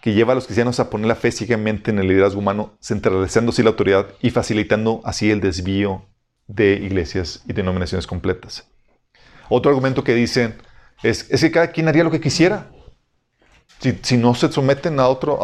que 0.00 0.14
lleva 0.14 0.32
a 0.32 0.34
los 0.34 0.46
cristianos 0.46 0.80
a 0.80 0.90
poner 0.90 1.06
la 1.06 1.14
fe 1.14 1.30
ciegamente 1.32 1.90
en 1.90 1.98
el 1.98 2.08
liderazgo 2.08 2.40
humano, 2.40 2.76
centralizando 2.82 3.50
así 3.50 3.62
la 3.62 3.70
autoridad 3.70 4.08
y 4.20 4.30
facilitando 4.30 5.00
así 5.04 5.30
el 5.30 5.40
desvío 5.40 6.06
de 6.48 6.74
iglesias 6.74 7.42
y 7.46 7.52
denominaciones 7.52 8.06
completas. 8.06 8.68
Otro 9.48 9.70
argumento 9.70 10.04
que 10.04 10.14
dicen 10.14 10.56
es, 11.02 11.30
es 11.30 11.40
que 11.40 11.50
cada 11.50 11.68
quien 11.68 11.88
haría 11.88 12.04
lo 12.04 12.10
que 12.10 12.20
quisiera 12.20 12.70
si, 14.02 14.16
no 14.16 14.34
se 14.34 14.50
someten 14.50 15.00
a 15.00 15.08
otro, 15.08 15.38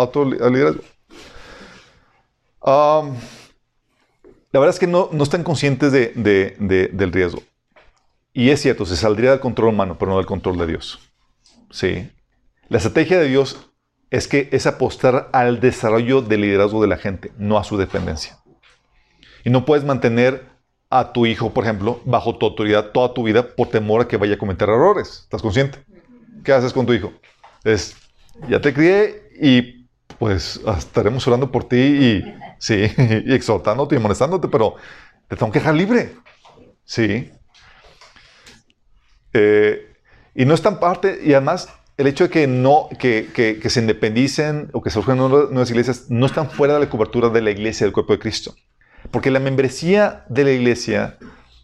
liderazgo. 0.50 0.82
La 4.52 4.60
verdad 4.60 4.74
es 4.74 4.80
que 4.80 4.86
no, 4.86 5.10
no 5.12 5.22
están 5.22 5.44
conscientes 5.44 5.92
de, 5.92 6.90
del 6.92 7.12
riesgo. 7.12 7.42
Y 8.32 8.50
es 8.50 8.62
cierto, 8.62 8.86
se 8.86 8.96
saldría 8.96 9.32
del 9.32 9.40
control 9.40 9.70
humano, 9.70 9.96
pero 9.98 10.12
no 10.12 10.16
del 10.16 10.26
control 10.26 10.58
de 10.58 10.66
Dios. 10.66 11.00
Sí. 11.70 12.10
La 12.68 12.78
estrategia 12.78 13.18
de 13.18 13.28
Dios 13.28 13.70
es 14.10 14.26
que 14.26 14.48
es 14.52 14.66
apostar 14.66 15.28
al 15.32 15.60
desarrollo 15.60 16.22
del 16.22 16.42
liderazgo 16.42 16.80
de 16.80 16.88
la 16.88 16.96
gente, 16.96 17.32
no 17.36 17.58
a 17.58 17.64
su 17.64 17.76
dependencia. 17.76 18.38
Y 19.44 19.50
no 19.50 19.64
puedes 19.64 19.84
mantener 19.84 20.44
a 20.90 21.12
tu 21.12 21.26
hijo, 21.26 21.52
por 21.52 21.64
ejemplo, 21.64 22.00
bajo 22.04 22.36
tu 22.36 22.46
autoridad 22.46 22.92
toda 22.92 23.12
tu 23.12 23.22
vida 23.22 23.54
por 23.54 23.68
temor 23.68 24.02
a 24.02 24.08
que 24.08 24.16
vaya 24.16 24.34
a 24.34 24.38
cometer 24.38 24.68
errores. 24.68 25.20
¿Estás 25.24 25.42
consciente? 25.42 25.78
¿Qué 26.42 26.52
haces 26.52 26.72
con 26.72 26.86
tu 26.86 26.94
hijo? 26.94 27.12
Es, 27.64 27.96
ya 28.48 28.60
te 28.60 28.72
crié 28.72 29.30
y 29.40 29.86
pues 30.18 30.60
estaremos 30.78 31.26
orando 31.26 31.52
por 31.52 31.64
ti 31.64 31.76
y, 31.76 32.24
sí, 32.58 32.86
y 33.26 33.34
exhortándote 33.34 33.96
y 33.96 33.98
molestándote, 33.98 34.48
pero 34.48 34.76
te 35.28 35.36
tengo 35.36 35.52
que 35.52 35.58
dejar 35.58 35.74
libre. 35.74 36.16
Sí. 36.84 37.30
Eh, 39.32 39.96
y 40.34 40.44
no 40.44 40.54
es 40.54 40.62
tan 40.62 40.80
parte, 40.80 41.20
y 41.22 41.32
además 41.32 41.68
el 41.98 42.06
hecho 42.06 42.24
de 42.24 42.30
que 42.30 42.46
no, 42.46 42.88
que, 42.98 43.28
que, 43.34 43.70
se 43.70 43.80
independicen 43.80 44.70
o 44.72 44.80
que 44.80 44.90
surjan 44.90 45.18
nuevas 45.18 45.70
iglesias, 45.70 46.06
no 46.08 46.26
están 46.26 46.48
fuera 46.48 46.74
de 46.74 46.80
la 46.80 46.88
cobertura 46.88 47.28
de 47.28 47.42
la 47.42 47.50
iglesia 47.50 47.84
del 47.84 47.92
cuerpo 47.92 48.12
de 48.12 48.20
Cristo. 48.20 48.54
Porque 49.10 49.32
la 49.32 49.40
membresía 49.40 50.24
de 50.28 50.44
la 50.44 50.52
iglesia 50.52 51.18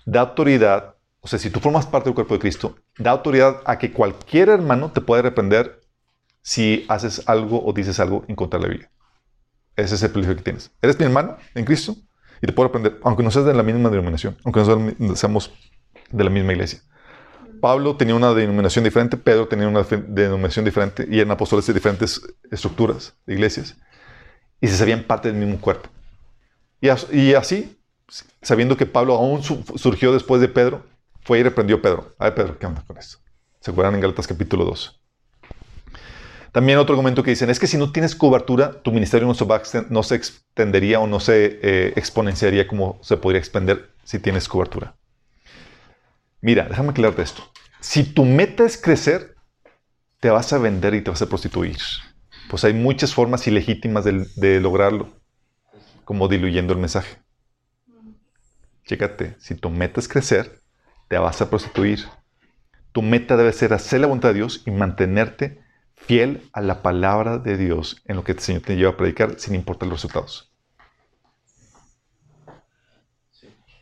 da 0.05 0.23
autoridad, 0.23 0.97
o 1.21 1.29
sea, 1.29 1.39
si 1.39 1.51
tú 1.51 1.61
formas 1.61 1.87
parte 1.87 2.09
del 2.09 2.15
cuerpo 2.15 2.35
de 2.35 2.41
Cristo, 2.41 2.77
da 2.99 3.13
autoridad 3.13 3.63
a 3.65 3.79
que 3.79 3.93
cualquier 3.93 4.49
hermano 4.49 4.91
te 4.91 5.01
pueda 5.01 5.23
reprender 5.23 5.81
si 6.43 6.85
haces 6.89 7.23
algo 7.27 7.65
o 7.65 7.73
dices 7.73 8.01
algo 8.01 8.25
en 8.27 8.35
contra 8.35 8.59
de 8.59 8.67
la 8.67 8.71
Biblia. 8.71 8.91
Ese 9.77 9.97
es 9.97 10.03
el 10.03 10.11
privilegio 10.11 10.37
que 10.37 10.43
tienes. 10.43 10.71
Eres 10.81 10.99
mi 10.99 11.05
hermano 11.05 11.37
en 11.55 11.65
Cristo 11.65 11.97
y 12.41 12.47
te 12.47 12.53
puedo 12.53 12.69
reprender, 12.69 13.01
aunque 13.03 13.23
no 13.23 13.31
seas 13.31 13.45
de 13.45 13.55
la 13.55 13.63
misma 13.63 13.91
denominación, 13.91 14.37
aunque 14.45 14.61
no 14.99 15.17
seamos 15.17 15.53
de 16.11 16.25
la 16.25 16.31
misma 16.31 16.53
iglesia. 16.53 16.81
Pablo 17.61 17.97
tenía 17.97 18.15
una 18.15 18.35
denominación 18.35 18.85
diferente, 18.85 19.17
Pedro 19.17 19.49
tenía 19.49 19.67
una 19.67 19.83
denominación 19.83 20.65
diferente 20.65 21.07
y 21.11 21.19
eran 21.19 21.31
apóstoles 21.31 21.67
de 21.67 21.73
diferentes 21.73 22.21
estructuras 22.51 23.15
iglesias 23.27 23.77
y 24.61 24.69
se 24.69 24.77
sabían 24.77 25.05
parte 25.05 25.29
del 25.33 25.39
mismo 25.39 25.61
cuerpo. 25.61 25.89
Y, 26.81 27.33
así, 27.35 27.81
sabiendo 28.43 28.77
que 28.77 28.85
Pablo 28.85 29.15
aún 29.15 29.43
surgió 29.43 30.13
después 30.13 30.43
de 30.43 30.49
Pedro, 30.49 30.85
fue 31.23 31.39
y 31.39 31.43
reprendió 31.43 31.77
a 31.77 31.83
Pedro. 31.83 32.15
A 32.19 32.25
ver, 32.25 32.35
Pedro, 32.35 32.59
¿qué 32.59 32.67
onda 32.67 32.85
con 32.87 32.99
esto? 32.99 33.19
¿Se 33.61 33.71
acuerdan 33.71 33.95
en 33.95 34.03
Galatas 34.03 34.27
capítulo 34.27 34.67
2? 34.67 35.04
También 36.55 36.79
otro 36.79 36.93
argumento 36.93 37.25
que 37.25 37.33
dicen 37.33 37.51
es 37.51 37.59
que 37.59 37.67
si 37.67 37.77
no 37.77 37.91
tienes 37.91 38.15
cobertura, 38.15 38.81
tu 38.81 38.93
ministerio 38.93 39.27
no 39.27 39.35
se, 40.05 40.15
extendería 40.15 41.01
o 41.01 41.09
no 41.09 41.19
se 41.19 41.59
eh, 41.61 41.93
exponenciaría 41.97 42.69
como 42.69 43.01
se 43.03 43.17
podría 43.17 43.41
expandir 43.41 43.91
si 44.05 44.21
tienes 44.21 44.49
cobertura. 44.49 44.95
Mira, 46.41 46.69
déjame 46.69 46.91
aclararte 46.91 47.23
esto. 47.23 47.43
Si 47.81 48.05
tu 48.05 48.25
meta 48.25 48.65
es 48.65 48.81
crecer, 48.81 49.35
te 50.21 50.31
vas 50.31 50.53
a 50.53 50.59
vender 50.59 50.95
y 50.95 51.01
te 51.01 51.11
vas 51.11 51.21
a 51.23 51.29
prostituir. 51.29 51.77
Pues 52.49 52.63
hay 52.63 52.73
muchas 52.73 53.13
formas 53.13 53.45
ilegítimas 53.49 54.05
de, 54.05 54.61
lograrlo, 54.61 55.09
como 56.05 56.29
diluyendo 56.29 56.73
el 56.73 56.79
mensaje. 56.79 57.17
Chécate, 58.87 59.35
si 59.41 59.57
tu 59.57 59.71
meta 59.71 59.99
es 59.99 60.07
crecer, 60.07 60.61
te 61.09 61.19
vas 61.19 61.43
a 61.43 61.51
prostituir. 61.51 62.05
Tu 62.93 63.03
meta 63.03 63.37
debe 63.37 63.53
ser 63.53 63.73
hacer 63.73 64.03
la 64.03 64.07
voluntad 64.07 64.29
de 64.29 64.35
Dios 64.37 64.63
y 64.65 64.71
mantenerte 64.71 65.64
fiel 66.07 66.49
a 66.53 66.61
la 66.61 66.83
palabra 66.83 67.39
de 67.39 67.57
Dios 67.57 68.03
en 68.05 68.17
lo 68.17 68.25
que 68.25 68.33
el 68.33 68.39
Señor 68.39 68.63
te 68.63 68.77
lleva 68.77 68.91
a 68.91 68.97
predicar 68.97 69.39
sin 69.39 69.55
importar 69.55 69.89
los 69.89 69.99
resultados. 69.99 70.53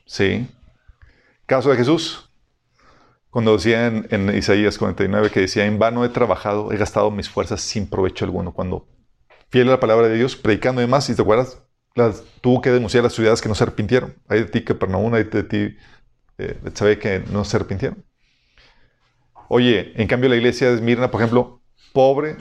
Sí. 0.06 0.46
Caso 1.46 1.70
de 1.70 1.76
Jesús. 1.76 2.30
Cuando 3.30 3.56
decía 3.56 3.86
en, 3.86 4.36
Isaías 4.36 4.76
49 4.76 5.30
que 5.30 5.40
decía, 5.40 5.64
en 5.64 5.78
vano 5.78 6.04
he 6.04 6.10
trabajado, 6.10 6.70
he 6.70 6.76
gastado 6.76 7.10
mis 7.10 7.30
fuerzas 7.30 7.62
sin 7.62 7.88
provecho 7.88 8.26
alguno. 8.26 8.52
Cuando 8.52 8.86
fiel 9.48 9.68
a 9.68 9.72
la 9.72 9.80
palabra 9.80 10.08
de 10.08 10.16
Dios, 10.16 10.36
predicando 10.36 10.82
y 10.82 10.84
demás, 10.84 11.08
y 11.08 11.16
te 11.16 11.22
acuerdas, 11.22 11.62
las, 11.94 12.22
tuvo 12.42 12.60
que 12.60 12.70
denunciar 12.70 13.04
las 13.04 13.14
ciudades 13.14 13.40
que 13.40 13.48
no 13.48 13.54
se 13.54 13.64
arrepintieron. 13.64 14.14
Hay 14.28 14.40
de 14.40 14.46
ti 14.46 14.62
que 14.62 14.74
Pernaún, 14.74 15.14
hay 15.14 15.24
de 15.24 15.44
ti 15.44 15.76
eh, 16.38 16.60
sabe 16.74 16.98
que 16.98 17.20
no 17.20 17.44
se 17.44 17.56
arrepintieron. 17.56 18.04
Oye, 19.48 19.92
en 20.00 20.06
cambio 20.08 20.28
la 20.28 20.36
iglesia 20.36 20.68
de 20.68 20.74
Esmirna, 20.74 21.10
por 21.10 21.20
ejemplo, 21.22 21.61
pobre, 21.92 22.36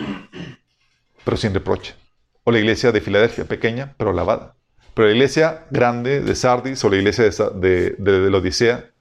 pero 1.24 1.38
sin 1.38 1.54
reproche. 1.54 1.96
O 2.44 2.52
la 2.52 2.60
iglesia 2.60 2.92
de 2.92 3.02
Filadelfia, 3.02 3.46
pequeña, 3.46 3.94
pero 3.98 4.14
lavada. 4.14 4.56
Pero 4.94 5.08
la 5.08 5.14
iglesia 5.14 5.66
grande 5.70 6.22
de 6.22 6.36
Sardis 6.36 6.84
o 6.84 6.90
la 6.90 6.98
iglesia 6.98 7.26
de, 7.26 7.92
de, 7.98 8.20
de 8.22 8.30
la 8.30 8.38
Odisea, 8.38 8.92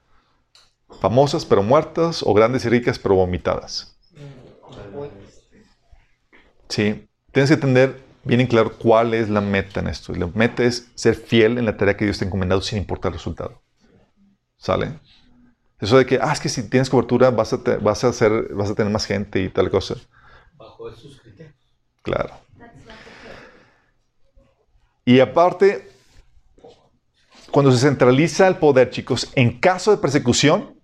famosas 1.01 1.45
pero 1.45 1.63
muertas 1.63 2.23
o 2.23 2.33
grandes 2.33 2.65
y 2.65 2.69
ricas 2.69 2.99
pero 2.99 3.15
vomitadas. 3.15 3.97
Sí, 6.69 7.05
tienes 7.31 7.49
que 7.49 7.57
tener 7.57 8.01
bien 8.23 8.39
en 8.39 8.47
claro 8.47 8.77
cuál 8.77 9.13
es 9.13 9.29
la 9.29 9.41
meta 9.41 9.81
en 9.81 9.87
esto. 9.87 10.13
La 10.13 10.27
meta 10.27 10.63
es 10.63 10.89
ser 10.95 11.15
fiel 11.15 11.57
en 11.57 11.65
la 11.65 11.75
tarea 11.75 11.97
que 11.97 12.05
Dios 12.05 12.17
te 12.17 12.25
ha 12.25 12.27
encomendado 12.27 12.61
sin 12.61 12.77
importar 12.77 13.11
el 13.11 13.17
resultado. 13.17 13.61
¿Sale? 14.57 14.99
Eso 15.79 15.97
de 15.97 16.05
que, 16.05 16.19
ah, 16.21 16.31
es 16.31 16.39
que 16.39 16.47
si 16.47 16.69
tienes 16.69 16.89
cobertura 16.89 17.31
vas 17.31 17.53
a, 17.53 17.57
vas 17.81 18.03
a, 18.03 18.09
hacer, 18.09 18.53
vas 18.53 18.69
a 18.69 18.75
tener 18.75 18.93
más 18.93 19.05
gente 19.05 19.41
y 19.41 19.49
tal 19.49 19.69
cosa. 19.69 19.95
Bajo 20.61 20.89
esos 20.89 21.19
criterios. 21.19 21.55
Claro. 22.03 22.35
Y 25.03 25.19
aparte, 25.19 25.89
cuando 27.49 27.71
se 27.71 27.79
centraliza 27.79 28.47
el 28.47 28.57
poder, 28.57 28.91
chicos, 28.91 29.31
en 29.33 29.59
caso 29.59 29.89
de 29.89 29.97
persecución, 29.97 30.79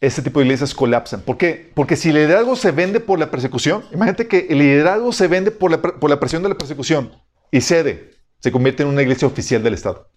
este 0.00 0.22
tipo 0.22 0.38
de 0.38 0.46
iglesias 0.46 0.74
colapsan. 0.74 1.22
¿Por 1.22 1.36
qué? 1.36 1.72
Porque 1.74 1.96
si 1.96 2.10
el 2.10 2.14
liderazgo 2.14 2.54
se 2.54 2.70
vende 2.70 3.00
por 3.00 3.18
la 3.18 3.32
persecución, 3.32 3.84
imagínate 3.92 4.28
que 4.28 4.46
el 4.48 4.58
liderazgo 4.58 5.12
se 5.12 5.26
vende 5.26 5.50
por 5.50 5.72
la, 5.72 5.82
por 5.82 6.08
la 6.08 6.20
presión 6.20 6.44
de 6.44 6.50
la 6.50 6.54
persecución 6.54 7.12
y 7.50 7.60
cede, 7.62 8.12
se 8.38 8.52
convierte 8.52 8.84
en 8.84 8.90
una 8.90 9.02
iglesia 9.02 9.26
oficial 9.26 9.64
del 9.64 9.74
Estado. 9.74 10.08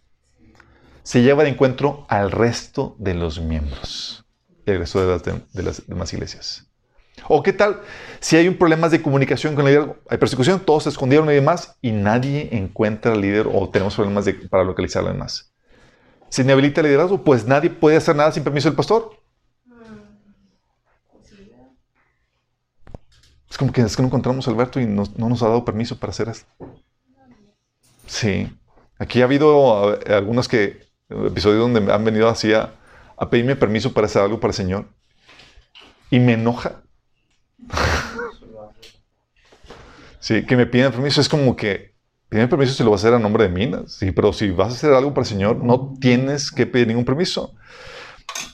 Se 1.02 1.24
lleva 1.24 1.44
de 1.44 1.50
encuentro 1.50 2.06
al 2.10 2.30
resto 2.30 2.96
de 3.00 3.16
los 3.16 3.42
miembros. 3.42 4.24
y 4.68 4.72
el 4.72 4.78
resto 4.78 5.02
de 5.02 5.64
las 5.64 5.88
demás 5.88 6.14
iglesias. 6.14 6.73
¿O 7.28 7.44
qué 7.44 7.54
tal 7.54 7.82
si 8.20 8.36
hay 8.36 8.48
un 8.48 8.56
problema 8.56 8.90
de 8.90 9.02
comunicación 9.02 9.56
con 9.56 9.68
el 9.68 9.74
líder? 9.74 9.96
Hay 10.10 10.18
persecución, 10.18 10.60
todos 10.60 10.84
se 10.84 10.90
escondieron 10.90 11.30
y 11.30 11.34
demás, 11.34 11.78
y 11.82 11.92
nadie 11.92 12.50
encuentra 12.52 13.14
al 13.14 13.22
líder 13.22 13.48
o 13.52 13.70
tenemos 13.70 13.96
problemas 13.96 14.26
para 14.50 14.64
localizar 14.64 15.06
al 15.06 15.14
demás. 15.14 15.54
¿Se 16.30 16.42
inhabilita 16.42 16.82
el 16.82 16.88
liderazgo? 16.88 17.24
Pues 17.24 17.46
nadie 17.46 17.70
puede 17.70 17.98
hacer 17.98 18.16
nada 18.16 18.32
sin 18.32 18.44
permiso 18.44 18.68
del 18.68 18.76
pastor. 18.76 19.12
Es 23.50 23.58
como 23.58 23.72
que 23.72 23.82
es 23.82 23.96
que 23.96 24.02
no 24.02 24.08
encontramos 24.08 24.48
a 24.48 24.52
Alberto 24.52 24.80
y 24.80 24.88
no, 24.88 25.04
nos 25.16 25.44
ha 25.44 25.48
dado 25.48 25.64
permiso 25.64 26.00
para 26.00 26.10
hacer 26.10 26.28
esto. 26.28 26.48
Sí. 28.08 28.52
Aquí 28.98 29.22
ha 29.22 29.26
habido 29.26 29.94
eh, 29.94 30.14
algunos 30.14 30.48
que, 30.48 30.88
episodios 31.08 31.72
donde 31.72 31.94
han 31.94 32.04
venido 32.04 32.28
así 32.28 32.52
a 32.52 32.74
pedirme 33.30 33.56
permiso 33.56 33.94
para 33.94 34.08
hacer 34.08 34.24
algo 34.24 34.40
para 34.40 34.50
el 34.50 34.56
Señor. 34.56 34.86
Y 36.10 36.20
me 36.20 36.34
enoja. 36.34 36.84
Sí, 40.20 40.46
que 40.46 40.56
me 40.56 40.66
piden 40.66 40.92
permiso. 40.92 41.22
Es 41.22 41.30
como 41.30 41.56
que 41.56 41.94
piden 42.30 42.50
permiso 42.50 42.74
si 42.74 42.84
lo 42.84 42.92
vas 42.92 43.04
a 43.04 43.08
hacer 43.08 43.16
a 43.16 43.20
nombre 43.20 43.44
de 43.44 43.50
mí. 43.50 43.72
Sí, 43.88 44.12
pero 44.12 44.34
si 44.34 44.50
vas 44.52 44.70
a 44.70 44.76
hacer 44.76 44.94
algo 44.94 45.14
para 45.14 45.24
el 45.24 45.30
Señor, 45.30 45.58
no 45.58 45.94
tienes 46.00 46.52
que 46.52 46.66
pedir 46.66 46.88
ningún 46.88 47.06
permiso. 47.06 47.54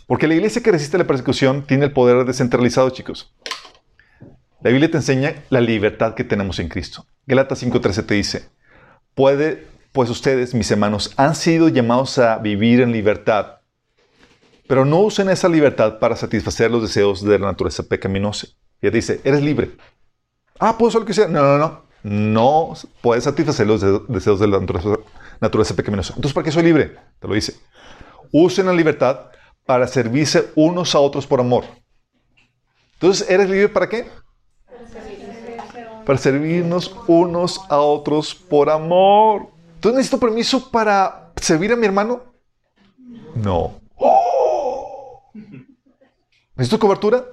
Porque 0.07 0.27
la 0.27 0.33
iglesia 0.33 0.63
que 0.63 0.71
resiste 0.71 0.97
la 0.97 1.07
persecución 1.07 1.65
tiene 1.65 1.85
el 1.85 1.93
poder 1.93 2.25
descentralizado, 2.25 2.89
chicos. 2.89 3.33
La 4.61 4.71
Biblia 4.71 4.91
te 4.91 4.97
enseña 4.97 5.35
la 5.49 5.61
libertad 5.61 6.15
que 6.15 6.23
tenemos 6.23 6.59
en 6.59 6.67
Cristo. 6.67 7.05
Galatas 7.25 7.63
5:13 7.63 8.05
te 8.05 8.15
dice, 8.15 8.49
puede, 9.15 9.67
pues 9.93 10.09
ustedes, 10.09 10.53
mis 10.53 10.69
hermanos, 10.71 11.13
han 11.15 11.35
sido 11.35 11.69
llamados 11.69 12.17
a 12.17 12.39
vivir 12.39 12.81
en 12.81 12.91
libertad, 12.91 13.59
pero 14.67 14.83
no 14.83 14.99
usen 14.99 15.29
esa 15.29 15.47
libertad 15.47 15.99
para 15.99 16.15
satisfacer 16.15 16.69
los 16.71 16.81
deseos 16.81 17.23
de 17.23 17.39
la 17.39 17.47
naturaleza 17.47 17.83
pecaminosa. 17.83 18.47
Y 18.81 18.89
dice, 18.89 19.21
eres 19.23 19.41
libre. 19.41 19.71
Ah, 20.59 20.77
puedo 20.77 20.89
hacer 20.89 21.01
lo 21.01 21.07
que 21.07 21.13
sea. 21.13 21.27
No, 21.27 21.41
no, 21.41 21.57
no. 21.57 21.89
No 22.01 22.73
puedes 23.01 23.25
satisfacer 23.25 23.67
los 23.67 23.81
deseos 24.07 24.39
de 24.39 24.47
la 24.47 24.59
naturaleza, 24.59 25.75
pecaminosa. 25.75 26.13
Entonces, 26.15 26.33
¿para 26.33 26.45
qué 26.45 26.51
soy 26.51 26.63
libre? 26.63 26.95
Te 27.19 27.27
lo 27.27 27.33
dice. 27.33 27.55
Usen 28.31 28.67
la 28.67 28.73
libertad 28.73 29.31
para 29.65 29.87
servirse 29.87 30.51
unos 30.55 30.95
a 30.95 30.99
otros 30.99 31.27
por 31.27 31.41
amor. 31.41 31.65
Entonces, 32.93 33.29
¿eres 33.29 33.49
libre 33.49 33.69
para 33.69 33.89
qué? 33.89 34.07
para 36.09 36.17
servirnos 36.17 36.95
unos 37.05 37.61
a 37.69 37.77
otros 37.77 38.33
por 38.33 38.71
amor. 38.71 39.49
¿Entonces 39.75 39.97
necesito 39.97 40.19
permiso 40.19 40.71
para 40.71 41.31
servir 41.35 41.71
a 41.71 41.75
mi 41.75 41.85
hermano? 41.85 42.23
No. 43.35 43.79
¿Necesito 46.55 46.79
cobertura? 46.79 47.23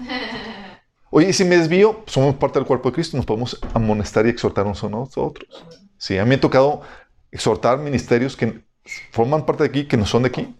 Oye, 1.10 1.32
si 1.32 1.44
me 1.44 1.56
desvío, 1.56 2.04
somos 2.06 2.36
parte 2.36 2.58
del 2.58 2.66
cuerpo 2.66 2.90
de 2.90 2.94
Cristo, 2.94 3.16
nos 3.16 3.26
podemos 3.26 3.58
amonestar 3.74 4.26
y 4.26 4.30
exhortar 4.30 4.66
unos 4.66 4.82
a 4.84 5.20
otros. 5.20 5.64
Sí, 5.98 6.16
a 6.18 6.24
mí 6.24 6.28
me 6.28 6.34
ha 6.36 6.40
tocado 6.40 6.82
exhortar 7.32 7.78
ministerios 7.78 8.36
que 8.36 8.64
forman 9.10 9.44
parte 9.44 9.64
de 9.64 9.68
aquí, 9.68 9.84
que 9.86 9.96
no 9.96 10.06
son 10.06 10.22
de 10.22 10.28
aquí. 10.28 10.54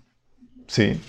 Sí. 0.67 1.01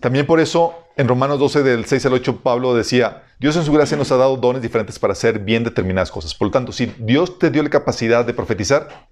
También 0.00 0.26
por 0.26 0.38
eso 0.38 0.74
en 0.96 1.08
Romanos 1.08 1.38
12 1.38 1.62
del 1.62 1.84
6 1.84 2.06
al 2.06 2.12
8 2.14 2.40
Pablo 2.42 2.74
decía, 2.74 3.24
Dios 3.38 3.56
en 3.56 3.64
su 3.64 3.72
gracia 3.72 3.96
nos 3.96 4.12
ha 4.12 4.16
dado 4.16 4.36
dones 4.36 4.62
diferentes 4.62 4.98
para 4.98 5.12
hacer 5.12 5.40
bien 5.40 5.64
determinadas 5.64 6.10
cosas. 6.10 6.34
Por 6.34 6.48
lo 6.48 6.52
tanto, 6.52 6.72
si 6.72 6.86
Dios 6.98 7.38
te 7.38 7.50
dio 7.50 7.62
la 7.62 7.70
capacidad 7.70 8.24
de 8.24 8.34
profetizar, 8.34 9.08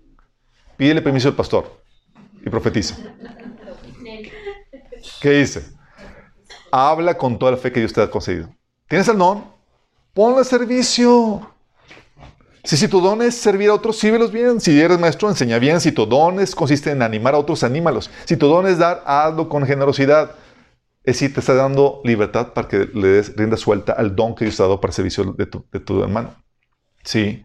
pídele 0.77 1.03
permiso 1.03 1.29
al 1.29 1.35
pastor 1.35 1.83
y 2.45 2.51
profetiza. 2.51 2.97
¿Qué 5.25 5.31
dice? 5.31 5.65
Habla 6.71 7.17
con 7.17 7.39
toda 7.39 7.53
la 7.53 7.57
fe 7.57 7.73
que 7.73 7.81
Dios 7.81 7.95
te 7.95 8.03
ha 8.03 8.11
concedido. 8.11 8.51
¿Tienes 8.87 9.09
el 9.09 9.17
don? 9.17 9.43
Ponle 10.13 10.43
a 10.43 10.45
servicio. 10.45 11.51
Si, 12.63 12.89
tu 12.89 13.01
don 13.01 13.23
es 13.23 13.35
servir 13.35 13.71
a 13.71 13.75
otros, 13.75 13.99
sívelos 13.99 14.31
bien. 14.31 14.61
Si 14.61 14.79
eres 14.79 14.99
maestro, 14.99 15.31
enseña 15.31 15.59
bien. 15.59 15.81
Si 15.81 15.93
tu 15.93 16.05
don 16.05 16.41
es, 16.41 16.55
consiste 16.55 16.91
en 16.91 17.01
animar 17.01 17.33
a 17.35 17.39
otros, 17.39 17.65
anímalos. 17.65 18.11
Si 18.27 18.37
tu 18.37 18.49
don 18.49 18.67
es 18.67 18.77
dar, 18.77 19.03
hazlo 19.07 19.49
con 19.49 19.65
generosidad 19.65 20.33
es 21.05 21.15
decir, 21.15 21.33
te 21.33 21.41
está 21.41 21.55
dando 21.55 22.03
libertad 22.05 22.53
para 22.53 22.69
que 22.69 22.91
le 22.93 23.09
des 23.09 23.35
rienda 23.35 23.57
suelta 23.57 23.95
al 23.95 24.15
don 24.15 24.35
que 24.35 24.45
Dios 24.45 24.59
te 24.59 24.63
ha 24.63 24.67
dado 24.67 24.79
para 24.79 24.91
el 24.91 24.95
servicio 24.95 25.35
de 25.39 25.47
tu, 25.47 26.03
hermano. 26.03 26.35
Sí. 27.03 27.43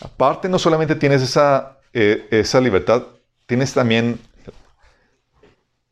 Aparte, 0.00 0.48
no 0.48 0.58
solamente 0.58 0.94
tienes 0.94 1.20
esa, 1.20 1.78
eh, 1.92 2.26
esa 2.30 2.58
libertad, 2.62 3.02
tienes 3.44 3.74
también 3.74 4.18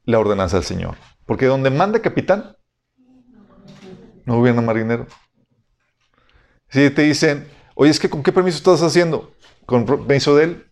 la 0.06 0.18
ordenanza 0.18 0.56
del 0.56 0.64
Señor. 0.64 0.96
Porque 1.26 1.46
donde 1.46 1.70
manda 1.70 2.00
capitán, 2.00 2.56
no 4.24 4.36
gobierna 4.36 4.62
marinero. 4.62 5.06
Si 6.68 6.88
te 6.90 7.02
dicen, 7.02 7.48
oye, 7.74 7.90
es 7.90 8.00
que 8.00 8.08
¿con 8.08 8.22
qué 8.22 8.32
permiso 8.32 8.56
estás 8.56 8.82
haciendo? 8.82 9.32
¿Con 9.66 9.84
permiso 9.84 10.34
de 10.36 10.44
él? 10.44 10.66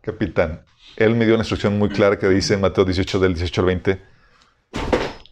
Capitán. 0.00 0.64
Él 0.96 1.14
me 1.14 1.24
dio 1.24 1.34
una 1.34 1.42
instrucción 1.42 1.78
muy 1.78 1.88
clara 1.88 2.18
que 2.18 2.28
dice 2.28 2.54
en 2.54 2.60
Mateo 2.60 2.84
18, 2.84 3.20
del 3.20 3.34
18 3.34 3.60
al 3.60 3.66
20 3.66 4.02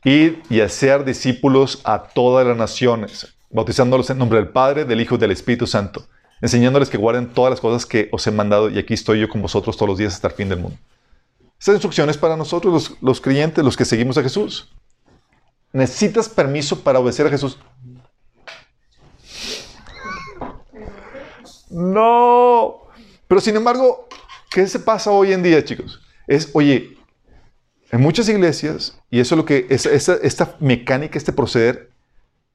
Ir 0.05 0.43
y 0.49 0.61
hacer 0.61 1.05
discípulos 1.05 1.81
a 1.85 2.05
todas 2.05 2.47
las 2.47 2.57
naciones, 2.57 3.37
bautizándolos 3.51 4.09
en 4.11 4.19
nombre 4.19 4.39
del 4.39 4.49
Padre, 4.49 4.85
del 4.85 5.01
Hijo 5.01 5.17
y 5.17 5.19
del 5.19 5.33
Espíritu 5.33 5.67
Santo, 5.67 6.07
enseñándoles 6.41 6.89
que 6.89 6.97
guarden 6.97 7.33
todas 7.35 7.51
las 7.51 7.61
cosas 7.61 7.87
que 7.87 8.09
os 8.13 8.25
he 8.27 8.31
mandado 8.31 8.71
y 8.71 8.79
aquí 8.79 8.95
estoy 8.95 9.19
yo 9.21 9.29
con 9.29 9.43
vosotros 9.43 9.77
todos 9.77 9.89
los 9.89 9.99
días 9.99 10.15
hasta 10.15 10.29
el 10.29 10.35
fin 10.35 10.49
del 10.49 10.61
mundo. 10.61 10.79
Estas 11.59 11.75
instrucciones 11.75 12.17
para 12.17 12.37
nosotros, 12.37 12.73
los, 12.73 13.03
los 13.03 13.21
creyentes, 13.21 13.65
los 13.65 13.77
que 13.77 13.85
seguimos 13.85 14.19
a 14.19 14.23
Jesús. 14.23 14.73
¿Necesitas 15.73 16.29
permiso 16.29 16.81
para 16.83 16.99
obedecer 16.99 17.27
a 17.27 17.31
Jesús? 17.31 17.59
No. 21.71 22.83
Pero 23.29 23.41
sin 23.41 23.57
embargo, 23.57 24.09
¿qué 24.51 24.67
se 24.67 24.79
pasa 24.79 25.11
hoy 25.11 25.33
en 25.33 25.43
día, 25.43 25.65
chicos? 25.65 26.01
Es, 26.27 26.51
oye, 26.55 26.97
en 27.91 28.01
muchas 28.01 28.29
iglesias, 28.29 28.99
y 29.11 29.21
eso 29.21 29.35
es 29.35 29.37
lo 29.37 29.45
que, 29.45 29.67
esta 29.69 30.57
mecánica, 30.61 31.19
este 31.19 31.33
proceder, 31.33 31.91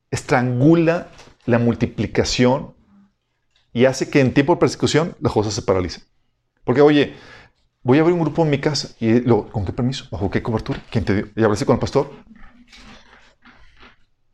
estrangula 0.10 1.10
la 1.46 1.58
multiplicación 1.58 2.76
y 3.74 3.86
hace 3.86 4.10
que 4.10 4.20
en 4.20 4.34
tiempo 4.34 4.56
de 4.56 4.60
persecución 4.60 5.16
las 5.20 5.34
cosas 5.34 5.54
se 5.54 5.62
paralicen. 5.62 6.04
Porque, 6.64 6.82
oye, 6.82 7.16
voy 7.84 7.98
a 7.98 8.02
abrir 8.02 8.14
un 8.14 8.22
grupo 8.22 8.44
en 8.44 8.50
mi 8.50 8.60
casa, 8.60 8.90
y 9.00 9.22
¿con 9.22 9.66
qué 9.66 9.74
permiso? 9.74 10.06
¿Bajo 10.12 10.30
qué 10.30 10.42
cobertura? 10.42 10.84
¿Quién 10.90 11.06
te 11.06 11.16
dio? 11.16 11.28
¿Y 11.36 11.44
hablaste 11.44 11.66
con 11.66 11.76
el 11.76 11.80
pastor? 11.80 12.12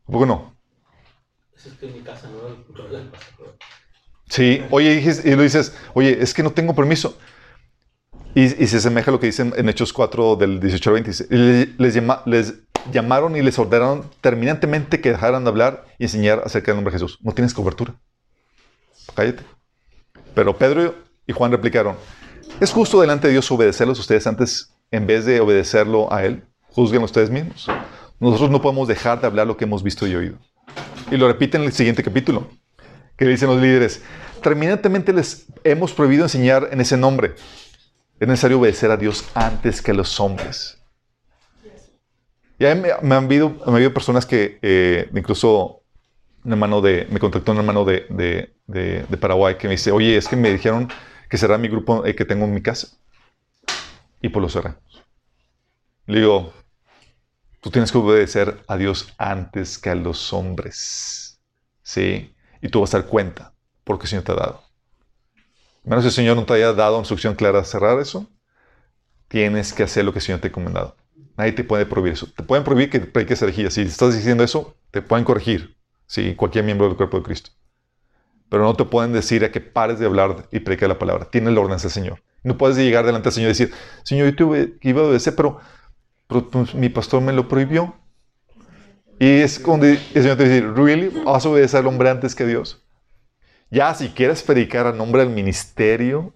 ¿Por 0.06 0.20
qué 0.20 0.26
no? 0.26 0.54
Es 1.56 1.72
que 1.74 1.86
en 1.86 1.94
mi 1.94 2.00
casa 2.00 2.28
no 2.28 2.96
el 2.96 3.08
pastor. 3.08 3.58
Sí, 4.28 4.62
oye, 4.70 5.02
y 5.24 5.34
lo 5.34 5.42
dices, 5.42 5.74
oye, 5.94 6.22
es 6.22 6.34
que 6.34 6.42
no 6.42 6.52
tengo 6.52 6.74
permiso. 6.74 7.18
Y, 8.34 8.48
se 8.48 8.76
asemeja 8.76 9.10
a 9.10 9.12
lo 9.12 9.18
que 9.18 9.26
dicen 9.26 9.52
en 9.56 9.68
Hechos 9.68 9.92
4 9.92 10.36
del 10.36 10.60
18 10.60 10.90
al 10.90 10.94
20. 11.02 11.26
Les, 11.78 12.02
les 12.26 12.54
llamaron 12.92 13.34
y 13.36 13.42
les 13.42 13.58
ordenaron 13.58 14.08
terminantemente 14.20 15.00
que 15.00 15.10
dejaran 15.10 15.42
de 15.42 15.50
hablar 15.50 15.86
y 15.98 16.04
enseñar 16.04 16.42
acerca 16.44 16.70
del 16.70 16.76
nombre 16.76 16.92
de 16.92 17.00
Jesús. 17.00 17.18
No 17.22 17.32
tienes 17.32 17.52
cobertura. 17.52 17.94
Cállate. 19.14 19.42
Pero 20.34 20.56
Pedro 20.56 20.94
y 21.26 21.32
Juan 21.32 21.50
replicaron, 21.50 21.96
¿es 22.60 22.72
justo 22.72 23.00
delante 23.00 23.26
de 23.26 23.32
Dios 23.32 23.50
obedecerlos 23.50 23.98
ustedes 23.98 24.26
antes 24.26 24.72
en 24.90 25.06
vez 25.06 25.24
de 25.24 25.40
obedecerlo 25.40 26.12
a 26.12 26.24
Él? 26.24 26.44
Juzguen 26.70 27.02
ustedes 27.02 27.30
mismos. 27.30 27.68
Nosotros 28.20 28.50
no 28.50 28.60
podemos 28.60 28.88
dejar 28.88 29.20
de 29.20 29.26
hablar 29.26 29.46
lo 29.46 29.56
que 29.56 29.64
hemos 29.64 29.82
visto 29.82 30.06
y 30.06 30.14
oído. 30.14 30.38
Y 31.10 31.16
lo 31.16 31.28
repiten 31.28 31.62
en 31.62 31.68
el 31.68 31.72
siguiente 31.72 32.02
capítulo, 32.02 32.48
que 33.16 33.24
dicen 33.24 33.48
los 33.48 33.60
líderes, 33.60 34.02
terminantemente 34.42 35.12
les 35.12 35.46
hemos 35.64 35.92
prohibido 35.92 36.24
enseñar 36.24 36.68
en 36.70 36.80
ese 36.80 36.96
nombre. 36.96 37.34
Es 38.20 38.28
necesario 38.28 38.58
obedecer 38.58 38.90
a 38.90 38.96
Dios 38.96 39.24
antes 39.34 39.80
que 39.80 39.92
a 39.92 39.94
los 39.94 40.18
hombres. 40.20 40.78
Y 42.58 42.64
me, 42.64 42.74
me, 43.02 43.14
han 43.14 43.24
habido, 43.24 43.50
me 43.66 43.74
habido 43.74 43.94
personas 43.94 44.26
que, 44.26 44.58
eh, 44.62 45.08
incluso 45.14 45.82
un 46.44 46.52
hermano 46.52 46.80
de, 46.80 47.06
me 47.10 47.20
contactó 47.20 47.52
un 47.52 47.58
hermano 47.58 47.84
de, 47.84 48.50
Paraguay 49.20 49.56
que 49.56 49.68
me 49.68 49.72
dice, 49.72 49.92
oye, 49.92 50.16
es 50.16 50.28
que 50.28 50.36
me 50.36 50.52
dijeron 50.52 50.88
que 51.28 51.38
será 51.38 51.58
mi 51.58 51.68
grupo 51.68 52.04
eh, 52.04 52.14
que 52.14 52.24
tengo 52.24 52.44
en 52.44 52.54
mi 52.54 52.62
casa. 52.62 52.88
Y 54.20 54.28
pues 54.30 54.42
lo 54.42 54.48
cerramos. 54.48 55.04
Le 56.06 56.20
digo, 56.20 56.52
tú 57.60 57.70
tienes 57.70 57.92
que 57.92 57.98
obedecer 57.98 58.62
a 58.66 58.76
Dios 58.76 59.12
antes 59.18 59.78
que 59.78 59.90
a 59.90 59.94
los 59.94 60.32
hombres. 60.32 61.40
¿Sí? 61.82 62.34
Y 62.60 62.68
tú 62.68 62.80
vas 62.80 62.94
a 62.94 63.00
dar 63.00 63.08
cuenta 63.08 63.54
porque 63.84 64.04
el 64.04 64.08
Señor 64.10 64.24
te 64.24 64.32
ha 64.32 64.36
dado. 64.36 64.62
Menos 65.84 66.04
el 66.04 66.10
Señor 66.10 66.36
no 66.36 66.44
te 66.44 66.54
haya 66.54 66.72
dado 66.72 66.98
instrucción 66.98 67.34
clara 67.34 67.60
de 67.60 67.64
cerrar 67.64 67.98
eso, 68.00 68.30
tienes 69.28 69.72
que 69.72 69.84
hacer 69.84 70.04
lo 70.04 70.12
que 70.12 70.18
el 70.18 70.24
Señor 70.24 70.40
te 70.40 70.48
ha 70.48 70.50
encomendado. 70.50 70.96
Nadie 71.36 71.52
te 71.52 71.64
puede 71.64 71.86
prohibir 71.86 72.14
eso. 72.14 72.26
Te 72.26 72.42
pueden 72.42 72.64
prohibir 72.64 72.90
que 72.90 73.00
prediques 73.00 73.40
herejía. 73.40 73.70
Si 73.70 73.82
estás 73.82 74.14
diciendo 74.14 74.42
eso, 74.42 74.76
te 74.90 75.02
pueden 75.02 75.24
corregir. 75.24 75.78
Sí, 76.06 76.34
cualquier 76.34 76.64
miembro 76.64 76.88
del 76.88 76.96
cuerpo 76.96 77.18
de 77.18 77.22
Cristo. 77.22 77.50
Pero 78.48 78.62
no 78.62 78.74
te 78.74 78.84
pueden 78.84 79.12
decir 79.12 79.44
a 79.44 79.50
que 79.50 79.60
pares 79.60 79.98
de 79.98 80.06
hablar 80.06 80.48
y 80.50 80.60
predicar 80.60 80.88
la 80.88 80.98
palabra. 80.98 81.26
Tiene 81.26 81.50
la 81.50 81.60
orden 81.60 81.78
del 81.78 81.90
Señor. 81.90 82.22
No 82.42 82.56
puedes 82.56 82.76
llegar 82.76 83.04
delante 83.04 83.26
del 83.26 83.34
Señor 83.34 83.48
y 83.48 83.52
decir, 83.52 83.72
Señor, 84.04 84.34
yo 84.34 84.50
que 84.80 84.88
iba 84.88 85.02
a 85.02 85.06
obedecer, 85.06 85.34
pero, 85.36 85.58
pero 86.26 86.48
pues, 86.50 86.74
mi 86.74 86.88
pastor 86.88 87.20
me 87.20 87.32
lo 87.32 87.48
prohibió. 87.48 87.94
Y 89.18 89.40
es 89.40 89.58
cuando 89.58 89.86
el 89.86 89.98
Señor 89.98 90.36
te 90.36 90.48
dice, 90.48 90.66
¿really? 90.66 91.08
¿Vas 91.24 91.44
a 91.44 91.48
obedecer 91.48 91.80
al 91.80 91.88
hombre 91.88 92.08
antes 92.08 92.34
que 92.34 92.44
a 92.44 92.46
Dios? 92.46 92.84
Ya, 93.70 93.92
si 93.94 94.08
quieres 94.10 94.42
predicar 94.42 94.86
a 94.86 94.92
nombre 94.92 95.22
del 95.22 95.34
ministerio, 95.34 96.34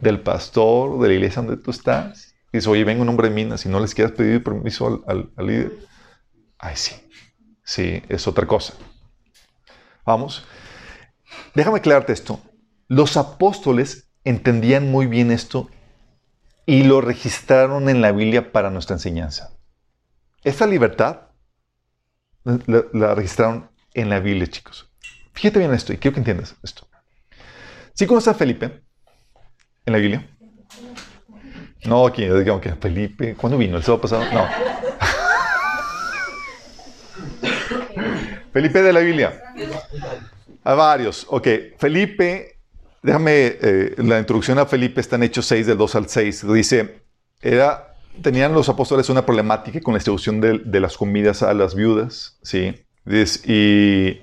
del 0.00 0.20
pastor, 0.20 1.00
de 1.00 1.08
la 1.08 1.14
iglesia 1.14 1.42
donde 1.42 1.62
tú 1.62 1.70
estás, 1.70 2.34
y 2.52 2.58
dices, 2.58 2.66
oye, 2.66 2.84
vengo 2.84 3.02
un 3.02 3.08
hombre 3.08 3.28
de 3.28 3.34
minas, 3.34 3.62
si 3.62 3.68
no 3.68 3.80
les 3.80 3.94
quieres 3.94 4.12
pedir 4.12 4.42
permiso 4.42 5.02
al, 5.06 5.30
al 5.36 5.46
líder. 5.46 5.72
Ay, 6.58 6.76
sí. 6.76 6.94
Sí, 7.62 8.02
es 8.08 8.26
otra 8.26 8.46
cosa. 8.46 8.74
Vamos. 10.04 10.44
Déjame 11.54 11.78
aclararte 11.78 12.12
esto. 12.12 12.40
Los 12.88 13.16
apóstoles 13.16 14.10
entendían 14.24 14.90
muy 14.90 15.06
bien 15.06 15.30
esto 15.30 15.68
y 16.66 16.84
lo 16.84 17.00
registraron 17.00 17.88
en 17.88 18.00
la 18.00 18.12
Biblia 18.12 18.52
para 18.52 18.70
nuestra 18.70 18.96
enseñanza. 18.96 19.52
Esta 20.44 20.66
libertad 20.66 21.28
la, 22.44 23.14
registraron 23.14 23.70
en 23.94 24.08
la 24.08 24.20
Biblia, 24.20 24.46
chicos. 24.46 24.90
Fíjate 25.32 25.58
bien 25.58 25.72
esto 25.72 25.92
y 25.92 25.98
quiero 25.98 26.14
que 26.14 26.20
entiendas 26.20 26.56
esto. 26.62 26.88
¿Sí 27.94 28.06
conoces 28.06 28.28
a 28.28 28.34
Felipe 28.34 28.82
en 29.86 29.92
la 29.92 29.98
Biblia? 29.98 30.28
No, 31.84 32.06
aquí 32.06 32.26
digamos 32.26 32.62
que 32.62 32.74
Felipe. 32.74 33.34
¿Cuándo 33.34 33.58
vino? 33.58 33.76
¿El 33.76 33.82
sábado 33.82 34.02
pasado? 34.02 34.24
No. 34.32 34.46
Felipe 38.52 38.82
de 38.82 38.92
la 38.92 39.00
Biblia. 39.00 39.42
A 40.64 40.74
varios. 40.74 41.26
Ok, 41.28 41.48
Felipe, 41.78 42.58
déjame, 43.02 43.56
eh, 43.60 43.94
la 43.98 44.18
introducción 44.18 44.58
a 44.58 44.66
Felipe 44.66 45.00
está 45.00 45.16
en 45.16 45.24
Hechos 45.24 45.46
6, 45.46 45.66
del 45.66 45.78
2 45.78 45.94
al 45.94 46.08
6. 46.08 46.52
Dice, 46.52 47.04
era, 47.40 47.94
tenían 48.22 48.52
los 48.52 48.68
apóstoles 48.68 49.08
una 49.08 49.24
problemática 49.24 49.80
con 49.80 49.94
la 49.94 49.98
distribución 49.98 50.40
de, 50.40 50.80
las 50.80 50.96
comidas 50.96 51.42
a 51.42 51.54
las 51.54 51.74
viudas, 51.74 52.38
¿sí? 52.42 52.74
y, 53.44 54.20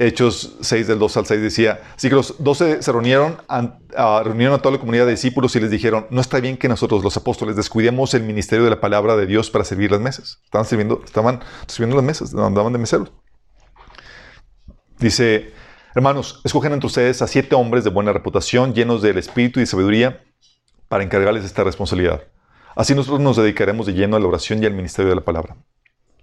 Hechos 0.00 0.56
6 0.62 0.86
del 0.86 0.98
2 0.98 1.16
al 1.18 1.26
6 1.26 1.42
decía, 1.42 1.80
así 1.94 2.08
que 2.08 2.14
los 2.14 2.42
12 2.42 2.82
se 2.82 2.90
reunieron 2.90 3.36
a, 3.48 4.22
reunieron 4.24 4.54
a 4.54 4.58
toda 4.58 4.72
la 4.72 4.80
comunidad 4.80 5.04
de 5.04 5.10
discípulos 5.10 5.54
y 5.56 5.60
les 5.60 5.70
dijeron, 5.70 6.06
no 6.08 6.22
está 6.22 6.40
bien 6.40 6.56
que 6.56 6.68
nosotros 6.68 7.04
los 7.04 7.18
apóstoles 7.18 7.54
descuidemos 7.54 8.14
el 8.14 8.22
ministerio 8.22 8.64
de 8.64 8.70
la 8.70 8.80
palabra 8.80 9.14
de 9.14 9.26
Dios 9.26 9.50
para 9.50 9.62
servir 9.62 9.90
las 9.90 10.00
mesas. 10.00 10.40
Estaban 10.42 10.64
sirviendo, 10.64 11.02
estaban 11.04 11.40
sirviendo 11.66 11.96
las 11.96 12.04
mesas, 12.06 12.34
andaban 12.34 12.72
de 12.72 12.78
meseros. 12.78 13.12
Dice, 15.00 15.54
hermanos, 15.94 16.42
escogen 16.44 16.74
entre 16.74 16.86
ustedes 16.86 17.22
a 17.22 17.26
siete 17.26 17.54
hombres 17.54 17.84
de 17.84 17.90
buena 17.90 18.12
reputación, 18.12 18.74
llenos 18.74 19.00
del 19.00 19.16
espíritu 19.16 19.58
y 19.58 19.62
de 19.62 19.66
sabiduría, 19.66 20.22
para 20.88 21.02
encargarles 21.02 21.44
esta 21.44 21.64
responsabilidad. 21.64 22.22
Así 22.76 22.94
nosotros 22.94 23.20
nos 23.20 23.38
dedicaremos 23.38 23.86
de 23.86 23.94
lleno 23.94 24.16
a 24.16 24.20
la 24.20 24.26
oración 24.26 24.62
y 24.62 24.66
al 24.66 24.74
ministerio 24.74 25.08
de 25.08 25.14
la 25.14 25.24
palabra. 25.24 25.56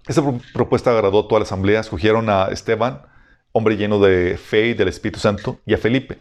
Esta 0.06 0.22
propuesta 0.54 0.92
agradó 0.92 1.20
a 1.20 1.28
toda 1.28 1.40
la 1.40 1.44
asamblea. 1.44 1.80
Escogieron 1.80 2.30
a 2.30 2.46
Esteban, 2.52 3.02
hombre 3.50 3.76
lleno 3.76 3.98
de 3.98 4.38
fe 4.38 4.68
y 4.68 4.74
del 4.74 4.88
Espíritu 4.88 5.18
Santo, 5.18 5.58
y 5.66 5.74
a 5.74 5.78
Felipe, 5.78 6.20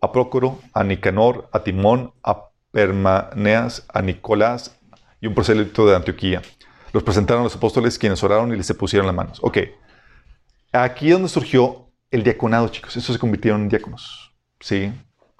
a 0.00 0.10
Prócoro, 0.10 0.58
a 0.72 0.82
Nicanor, 0.82 1.50
a 1.52 1.62
Timón, 1.62 2.14
a 2.24 2.48
Permaneas, 2.72 3.84
a 3.92 4.00
Nicolás 4.00 4.78
y 5.20 5.26
un 5.26 5.34
prosélito 5.34 5.86
de 5.86 5.96
Antioquía. 5.96 6.40
Los 6.92 7.02
presentaron 7.02 7.42
a 7.42 7.44
los 7.44 7.56
apóstoles, 7.56 7.98
quienes 7.98 8.22
oraron 8.24 8.52
y 8.52 8.56
les 8.56 8.66
se 8.66 8.74
pusieron 8.74 9.06
las 9.06 9.14
manos. 9.14 9.38
Ok, 9.42 9.58
aquí 10.72 11.08
es 11.08 11.12
donde 11.12 11.28
surgió 11.28 11.79
el 12.10 12.22
diaconado, 12.22 12.68
chicos. 12.68 12.96
Estos 12.96 13.14
se 13.14 13.20
convirtieron 13.20 13.62
en 13.62 13.68
diáconos, 13.68 14.32
¿sí? 14.60 14.92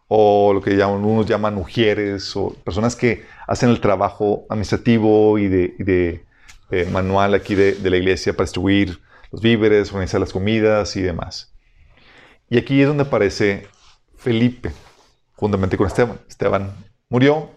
O 0.09 0.53
lo 0.53 0.61
que 0.61 0.77
llaman, 0.77 1.05
unos 1.05 1.27
llaman 1.27 1.55
mujeres, 1.55 2.35
o 2.37 2.55
personas 2.65 2.97
que 2.97 3.25
hacen 3.47 3.71
el 3.71 3.81
trabajo 3.81 4.47
administrativo 4.49 5.39
y 5.39 5.49
de, 5.49 6.25
eh, 6.71 6.89
manual 6.93 7.35
aquí 7.35 7.55
de, 7.55 7.91
la 7.91 7.97
iglesia 7.97 8.33
para 8.33 8.45
distribuir 8.45 8.99
los 9.31 9.41
víveres, 9.41 9.91
organizar 9.91 10.21
las 10.21 10.33
comidas 10.33 10.97
y 10.97 11.03
demás. 11.03 11.53
Y 12.49 12.59
aquí 12.59 12.81
es 12.81 12.89
donde 12.89 13.05
aparece 13.05 13.69
Felipe, 14.17 14.73
juntamente 15.35 15.77
con 15.77 15.87
Esteban. 15.87 16.21
Esteban 16.29 16.73
murió, 17.09 17.51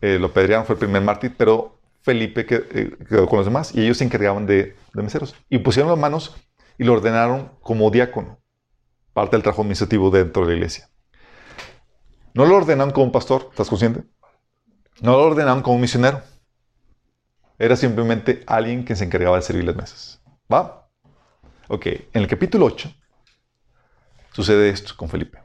eh, 0.00 0.18
lo 0.18 0.32
pedrearon, 0.32 0.66
fue 0.66 0.74
el 0.74 0.78
primer 0.78 1.02
mártir, 1.02 1.34
pero 1.36 1.80
Felipe 2.02 2.46
eh, 2.48 2.96
quedó 3.08 3.26
con 3.26 3.38
los 3.38 3.46
demás 3.46 3.74
y 3.74 3.82
ellos 3.82 3.98
se 3.98 4.04
encargaban 4.04 4.46
de, 4.46 4.76
de 4.94 5.02
meseros. 5.02 5.34
Y 5.48 5.58
pusieron 5.58 5.90
las 5.90 5.98
manos 5.98 6.36
y 6.78 6.84
lo 6.84 6.92
ordenaron 6.92 7.52
como 7.62 7.90
diácono, 7.90 8.40
parte 9.12 9.36
del 9.36 9.42
trabajo 9.42 9.62
administrativo 9.62 10.10
dentro 10.10 10.42
de 10.42 10.52
la 10.52 10.56
iglesia. 10.56 10.90
No 12.34 12.46
lo 12.46 12.56
ordenaron 12.56 12.92
como 12.92 13.10
pastor, 13.12 13.48
¿estás 13.50 13.68
consciente? 13.68 14.04
No 15.00 15.12
lo 15.12 15.24
ordenaron 15.24 15.62
como 15.62 15.78
misionero. 15.78 16.22
Era 17.58 17.76
simplemente 17.76 18.42
alguien 18.46 18.84
que 18.84 18.96
se 18.96 19.04
encargaba 19.04 19.36
de 19.36 19.42
servir 19.42 19.64
las 19.64 19.76
mesas. 19.76 20.22
¿Va? 20.52 20.88
Ok, 21.68 21.86
en 21.86 22.22
el 22.22 22.26
capítulo 22.26 22.66
8 22.66 22.92
sucede 24.32 24.70
esto 24.70 24.94
con 24.96 25.08
Felipe. 25.08 25.38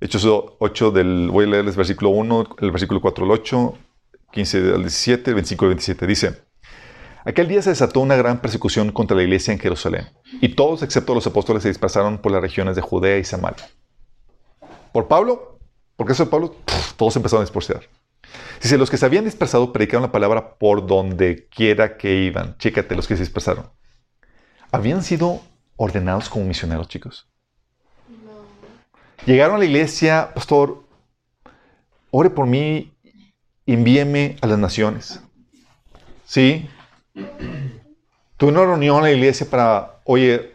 Hechos 0.00 0.26
8 0.26 0.90
del, 0.92 1.30
voy 1.30 1.44
a 1.44 1.48
leerles 1.48 1.76
versículo 1.76 2.10
1, 2.10 2.56
el 2.60 2.70
versículo 2.70 3.00
4 3.00 3.24
al 3.24 3.30
8, 3.32 3.78
15 4.32 4.58
al 4.58 4.80
17, 4.80 5.34
25 5.34 5.64
al 5.64 5.68
27. 5.70 6.06
Dice, 6.06 6.44
Aquel 7.24 7.48
día 7.48 7.60
se 7.62 7.70
desató 7.70 8.00
una 8.00 8.16
gran 8.16 8.40
persecución 8.40 8.92
contra 8.92 9.16
la 9.16 9.22
iglesia 9.22 9.52
en 9.52 9.58
Jerusalén, 9.58 10.08
y 10.40 10.50
todos 10.50 10.82
excepto 10.82 11.14
los 11.14 11.26
apóstoles 11.26 11.62
se 11.62 11.68
dispersaron 11.68 12.18
por 12.18 12.32
las 12.32 12.40
regiones 12.40 12.76
de 12.76 12.82
Judea 12.82 13.18
y 13.18 13.24
Samaria. 13.24 13.68
¿Por 14.92 15.06
Pablo? 15.06 15.58
¿Por 15.96 16.10
eso 16.10 16.24
de 16.24 16.30
Pablo? 16.30 16.56
todos 16.96 17.16
empezaron 17.16 17.42
a 17.42 17.46
dispersar. 17.46 17.88
Dice, 18.62 18.76
los 18.76 18.90
que 18.90 18.98
se 18.98 19.06
habían 19.06 19.24
dispersado 19.24 19.72
predicaron 19.72 20.02
la 20.02 20.12
palabra 20.12 20.56
por 20.58 20.86
donde 20.86 21.48
quiera 21.48 21.96
que 21.96 22.14
iban. 22.14 22.58
Chécate, 22.58 22.94
los 22.94 23.08
que 23.08 23.16
se 23.16 23.22
dispersaron. 23.22 23.70
¿Habían 24.70 25.02
sido 25.02 25.40
ordenados 25.76 26.28
como 26.28 26.44
misioneros, 26.44 26.88
chicos? 26.88 27.26
Llegaron 29.24 29.56
a 29.56 29.58
la 29.58 29.64
iglesia, 29.64 30.32
pastor, 30.34 30.84
ore 32.10 32.28
por 32.28 32.46
mí, 32.46 32.92
envíeme 33.66 34.36
a 34.42 34.46
las 34.46 34.58
naciones. 34.58 35.22
Sí, 36.26 36.68
Tuve 38.36 38.52
una 38.52 38.64
reunión 38.64 38.96
en 38.98 39.02
la 39.02 39.12
iglesia 39.12 39.46
para, 39.48 40.00
oye, 40.04 40.54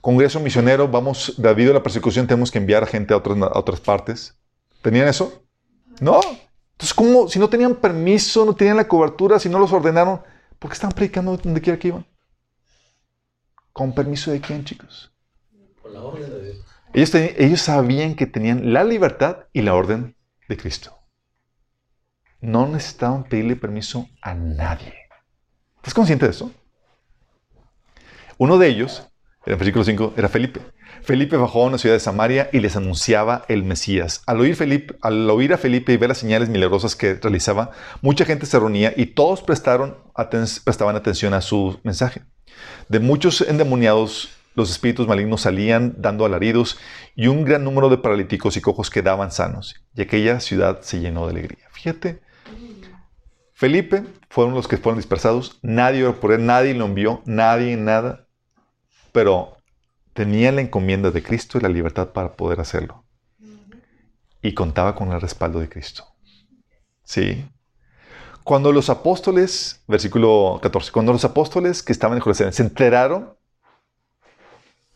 Congreso 0.00 0.40
Misionero, 0.40 0.88
vamos, 0.88 1.34
debido 1.38 1.70
a 1.70 1.74
la 1.74 1.82
persecución 1.82 2.26
tenemos 2.26 2.50
que 2.50 2.58
enviar 2.58 2.82
a 2.82 2.86
gente 2.86 3.14
a 3.14 3.16
otras, 3.16 3.40
a 3.40 3.58
otras 3.58 3.80
partes. 3.80 4.38
¿Tenían 4.82 5.08
eso? 5.08 5.42
No. 6.00 6.20
Entonces, 6.72 6.94
¿cómo? 6.94 7.28
Si 7.28 7.38
no 7.38 7.48
tenían 7.48 7.74
permiso, 7.74 8.44
no 8.44 8.54
tenían 8.54 8.76
la 8.76 8.88
cobertura, 8.88 9.38
si 9.38 9.48
no 9.48 9.58
los 9.58 9.72
ordenaron, 9.72 10.22
¿por 10.58 10.70
qué 10.70 10.74
estaban 10.74 10.94
predicando 10.94 11.36
donde 11.36 11.60
quiera 11.60 11.78
que 11.78 11.88
iban? 11.88 12.06
¿Con 13.72 13.94
permiso 13.94 14.30
de 14.30 14.40
quién, 14.40 14.64
chicos? 14.64 15.12
Con 15.82 15.94
la 15.94 16.02
orden 16.02 16.30
de 16.30 16.52
Dios. 16.52 16.66
Ellos, 16.92 17.14
ellos 17.14 17.60
sabían 17.60 18.14
que 18.14 18.26
tenían 18.26 18.72
la 18.72 18.84
libertad 18.84 19.46
y 19.52 19.62
la 19.62 19.74
orden 19.74 20.16
de 20.48 20.56
Cristo. 20.56 20.98
No 22.40 22.66
necesitaban 22.66 23.24
pedirle 23.24 23.56
permiso 23.56 24.08
a 24.22 24.34
nadie. 24.34 24.99
¿Estás 25.80 25.94
consciente 25.94 26.26
de 26.26 26.32
eso? 26.32 26.52
Uno 28.36 28.58
de 28.58 28.68
ellos, 28.68 29.08
en 29.46 29.54
el 29.54 29.58
versículo 29.58 29.84
5, 29.84 30.14
era 30.16 30.28
Felipe. 30.28 30.60
Felipe 31.02 31.38
bajó 31.38 31.62
a 31.62 31.66
una 31.68 31.78
ciudad 31.78 31.94
de 31.94 32.00
Samaria 32.00 32.50
y 32.52 32.60
les 32.60 32.76
anunciaba 32.76 33.46
el 33.48 33.64
Mesías. 33.64 34.22
Al 34.26 34.40
oír, 34.40 34.56
Felipe, 34.56 34.96
al 35.00 35.28
oír 35.30 35.54
a 35.54 35.58
Felipe 35.58 35.92
y 35.94 35.96
ver 35.96 36.10
las 36.10 36.18
señales 36.18 36.50
milagrosas 36.50 36.96
que 36.96 37.14
realizaba, 37.14 37.70
mucha 38.02 38.26
gente 38.26 38.44
se 38.44 38.58
reunía 38.58 38.92
y 38.94 39.06
todos 39.06 39.42
prestaron 39.42 39.96
prestaban 40.64 40.96
atención 40.96 41.32
a 41.32 41.40
su 41.40 41.80
mensaje. 41.82 42.22
De 42.90 43.00
muchos 43.00 43.40
endemoniados, 43.40 44.28
los 44.54 44.70
espíritus 44.70 45.08
malignos 45.08 45.40
salían 45.40 45.94
dando 45.96 46.26
alaridos 46.26 46.78
y 47.16 47.28
un 47.28 47.44
gran 47.44 47.64
número 47.64 47.88
de 47.88 47.96
paralíticos 47.96 48.58
y 48.58 48.60
cojos 48.60 48.90
quedaban 48.90 49.32
sanos. 49.32 49.76
Y 49.94 50.02
aquella 50.02 50.40
ciudad 50.40 50.82
se 50.82 51.00
llenó 51.00 51.24
de 51.24 51.32
alegría. 51.32 51.68
Fíjate 51.72 52.20
Felipe 53.60 54.04
fueron 54.30 54.54
los 54.54 54.66
que 54.66 54.78
fueron 54.78 54.96
dispersados, 54.96 55.58
nadie 55.60 56.10
por 56.14 56.32
él, 56.32 56.46
nadie 56.46 56.72
lo 56.72 56.86
envió, 56.86 57.20
nadie, 57.26 57.76
nada, 57.76 58.26
pero 59.12 59.58
tenía 60.14 60.50
la 60.50 60.62
encomienda 60.62 61.10
de 61.10 61.22
Cristo 61.22 61.58
y 61.58 61.60
la 61.60 61.68
libertad 61.68 62.08
para 62.14 62.38
poder 62.38 62.58
hacerlo. 62.60 63.04
Y 64.40 64.54
contaba 64.54 64.94
con 64.94 65.12
el 65.12 65.20
respaldo 65.20 65.60
de 65.60 65.68
Cristo. 65.68 66.06
Sí. 67.04 67.46
Cuando 68.44 68.72
los 68.72 68.88
apóstoles, 68.88 69.84
versículo 69.86 70.58
14, 70.62 70.90
cuando 70.90 71.12
los 71.12 71.26
apóstoles 71.26 71.82
que 71.82 71.92
estaban 71.92 72.16
en 72.16 72.22
Jerusalén 72.22 72.54
se 72.54 72.62
enteraron, 72.62 73.36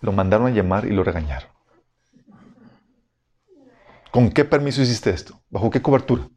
lo 0.01 0.11
mandaron 0.13 0.47
a 0.47 0.51
llamar 0.51 0.87
y 0.87 0.93
lo 0.93 1.05
regañaron. 1.05 1.51
¿Con 4.11 4.31
qué 4.31 4.47
permiso 4.47 4.81
hiciste 4.81 5.11
esto? 5.11 5.39
¿Bajo 5.51 5.69
qué 5.69 5.83
cobertura? 5.83 6.31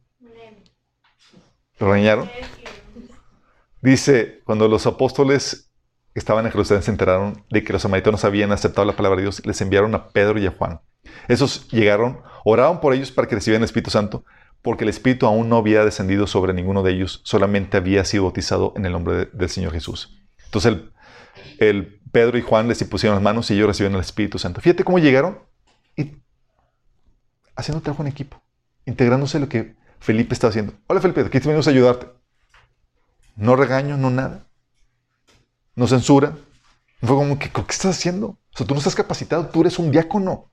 ¿Lo 1.78 1.92
regañaron? 1.92 2.30
Dice, 3.80 4.40
cuando 4.44 4.68
los 4.68 4.86
apóstoles 4.86 5.70
estaban 6.14 6.44
en 6.44 6.52
Jerusalén 6.52 6.82
se 6.82 6.90
enteraron 6.90 7.44
de 7.50 7.62
que 7.62 7.72
los 7.72 7.82
samaritanos 7.82 8.24
habían 8.24 8.50
aceptado 8.50 8.84
la 8.84 8.96
palabra 8.96 9.16
de 9.16 9.22
Dios, 9.22 9.44
les 9.46 9.60
enviaron 9.60 9.94
a 9.94 10.08
Pedro 10.08 10.38
y 10.38 10.46
a 10.46 10.50
Juan. 10.50 10.80
Esos 11.28 11.68
llegaron, 11.70 12.20
oraron 12.44 12.80
por 12.80 12.92
ellos 12.92 13.12
para 13.12 13.28
que 13.28 13.36
recibieran 13.36 13.62
el 13.62 13.66
Espíritu 13.66 13.90
Santo, 13.90 14.24
porque 14.62 14.84
el 14.84 14.90
Espíritu 14.90 15.26
aún 15.26 15.48
no 15.48 15.56
había 15.56 15.84
descendido 15.84 16.26
sobre 16.26 16.52
ninguno 16.52 16.82
de 16.82 16.92
ellos, 16.92 17.20
solamente 17.24 17.76
había 17.76 18.04
sido 18.04 18.24
bautizado 18.24 18.72
en 18.76 18.84
el 18.84 18.92
nombre 18.92 19.26
del 19.32 19.48
Señor 19.48 19.72
Jesús. 19.72 20.20
Entonces 20.46 20.72
el, 20.72 20.92
el 21.60 22.00
Pedro 22.10 22.38
y 22.38 22.42
Juan 22.42 22.66
les 22.66 22.82
impusieron 22.82 23.14
las 23.14 23.22
manos 23.22 23.50
y 23.50 23.54
ellos 23.54 23.68
recibieron 23.68 23.94
el 23.94 24.00
Espíritu 24.00 24.38
Santo. 24.38 24.60
Fíjate 24.60 24.82
cómo 24.82 24.98
llegaron 24.98 25.38
y 25.96 26.16
haciendo 27.54 27.80
trabajo 27.82 28.02
en 28.02 28.08
equipo, 28.08 28.42
integrándose 28.86 29.38
lo 29.38 29.48
que 29.48 29.76
Felipe 30.00 30.34
estaba 30.34 30.50
haciendo. 30.50 30.74
Hola 30.86 31.00
Felipe, 31.00 31.20
aquí 31.20 31.38
venimos 31.40 31.66
a 31.66 31.70
ayudarte. 31.70 32.08
No 33.36 33.56
regaño, 33.56 33.96
no 33.96 34.10
nada. 34.10 34.46
No 35.74 35.86
censura. 35.86 36.36
fue 37.00 37.16
como, 37.16 37.38
¿qué, 37.38 37.50
¿qué 37.50 37.60
estás 37.60 37.96
haciendo? 37.96 38.28
O 38.28 38.56
sea, 38.56 38.66
tú 38.66 38.74
no 38.74 38.78
estás 38.78 38.94
capacitado, 38.94 39.48
tú 39.48 39.60
eres 39.60 39.78
un 39.78 39.90
diácono. 39.90 40.50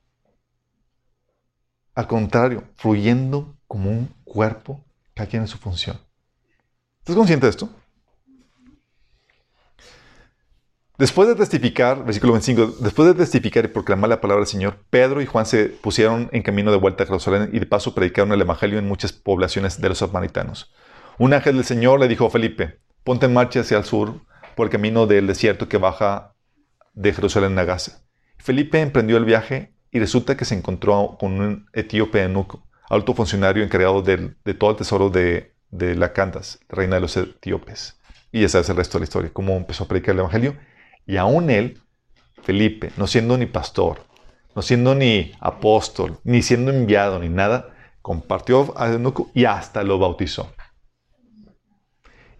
Al 1.96 2.08
contrario, 2.08 2.64
fluyendo 2.76 3.56
como 3.68 3.90
un 3.90 4.14
cuerpo, 4.24 4.84
cada 5.14 5.30
quien 5.30 5.44
en 5.44 5.48
su 5.48 5.58
función. 5.58 6.00
¿Estás 7.00 7.16
consciente 7.16 7.46
de 7.46 7.52
esto? 7.52 7.70
Después 10.98 11.28
de 11.28 11.36
testificar, 11.36 12.06
versículo 12.06 12.32
25, 12.34 12.78
después 12.80 13.10
de 13.10 13.16
testificar 13.16 13.66
y 13.66 13.68
proclamar 13.68 14.10
la 14.10 14.22
palabra 14.22 14.42
del 14.42 14.48
Señor, 14.48 14.78
Pedro 14.90 15.22
y 15.22 15.26
Juan 15.26 15.46
se 15.46 15.66
pusieron 15.66 16.30
en 16.32 16.42
camino 16.42 16.72
de 16.72 16.78
vuelta 16.78 17.04
a 17.04 17.08
Jerusalén 17.08 17.50
y 17.52 17.60
de 17.60 17.66
paso 17.66 17.94
predicaron 17.94 18.32
el 18.32 18.40
Evangelio 18.40 18.80
en 18.80 18.88
muchas 18.88 19.12
poblaciones 19.12 19.82
de 19.82 19.90
los 19.90 19.98
samaritanos. 19.98 20.74
Un 21.18 21.34
ángel 21.34 21.58
del 21.58 21.66
Señor 21.66 22.00
le 22.00 22.08
dijo 22.08 22.28
a 22.28 22.30
Felipe, 22.30 22.80
ponte 23.04 23.26
en 23.26 23.34
marcha 23.34 23.60
hacia 23.60 23.78
el 23.78 23.84
sur 23.84 24.22
por 24.56 24.68
el 24.68 24.72
camino 24.72 25.06
del 25.06 25.28
desierto 25.28 25.68
que 25.68 25.78
baja 25.78 26.34
de 26.94 27.12
Jerusalén 27.12 27.60
a 27.60 27.66
Gaza. 27.66 28.04
Felipe 28.38 28.80
emprendió 28.80 29.18
el 29.18 29.26
viaje 29.26 29.74
y 29.92 30.00
resulta 30.00 30.38
que 30.38 30.46
se 30.46 30.56
encontró 30.56 31.18
con 31.20 31.42
un 31.42 31.68
etíope 31.74 32.24
eunuco, 32.24 32.66
alto 32.90 33.14
funcionario 33.14 33.66
encargado 33.66 34.02
de, 34.02 34.34
todo 34.58 34.72
el 34.72 34.78
tesoro 34.78 35.10
de, 35.10 35.52
la 35.72 36.14
Cantas, 36.14 36.60
reina 36.70 36.96
de 36.96 37.02
los 37.02 37.18
etíopes. 37.18 38.00
Y 38.32 38.42
ya 38.42 38.50
sabes 38.50 38.70
el 38.70 38.78
resto 38.78 38.98
de 38.98 39.02
la 39.02 39.06
historia, 39.06 39.30
cómo 39.34 39.58
empezó 39.58 39.84
a 39.84 39.88
predicar 39.90 40.14
el 40.14 40.20
Evangelio 40.20 40.56
y 41.06 41.18
aún 41.18 41.50
él, 41.50 41.82
Felipe, 42.44 42.92
no 42.98 43.08
siendo 43.08 43.38
ni 43.38 43.46
pastor, 43.46 44.06
no 44.56 44.62
siendo 44.62 44.96
ni 44.96 45.34
apóstol, 45.40 46.20
ni 46.24 46.42
siendo 46.42 46.72
enviado, 46.72 47.20
ni 47.20 47.30
nada, 47.30 47.76
compartió 48.02 48.74
a 48.78 48.90
eunuco 48.90 49.32
y 49.34 49.46
hasta 49.46 49.84
lo 49.84 50.00
bautizó. 50.00 50.54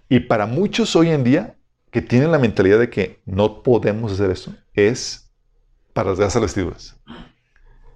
Y 0.10 0.22
para 0.22 0.46
muchos 0.46 0.96
hoy 0.96 1.10
en 1.10 1.24
día 1.24 1.56
que 1.92 2.02
tienen 2.02 2.32
la 2.32 2.40
mentalidad 2.40 2.80
de 2.80 2.90
que 2.90 3.22
no 3.26 3.64
podemos 3.64 4.12
hacer 4.12 4.30
eso, 4.30 4.56
es 4.74 5.32
para 5.94 6.14
las 6.14 6.40
vestiduras. 6.40 7.00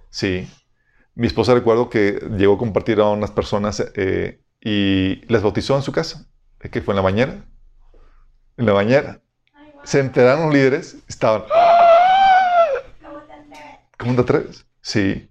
Sí. 0.08 0.48
Mi 1.14 1.26
esposa 1.26 1.54
recuerdo 1.54 1.90
que 1.90 2.18
llegó 2.36 2.54
a 2.54 2.58
compartir 2.58 2.98
a 3.00 3.08
unas 3.10 3.30
personas 3.30 3.84
eh, 3.94 4.42
y 4.60 5.16
les 5.26 5.42
bautizó 5.42 5.76
en 5.76 5.82
su 5.82 5.92
casa. 5.92 6.26
que 6.58 6.80
fue 6.80 6.92
en 6.92 6.96
la 6.96 7.02
bañera. 7.02 7.44
En 8.56 8.66
la 8.66 8.72
bañera 8.72 9.22
se 9.84 10.00
enteraron 10.00 10.46
los 10.46 10.54
líderes, 10.54 10.96
estaban. 11.08 11.44
¿Cómo 13.98 14.14
te 14.14 14.20
atreves? 14.22 14.64
Sí. 14.80 15.28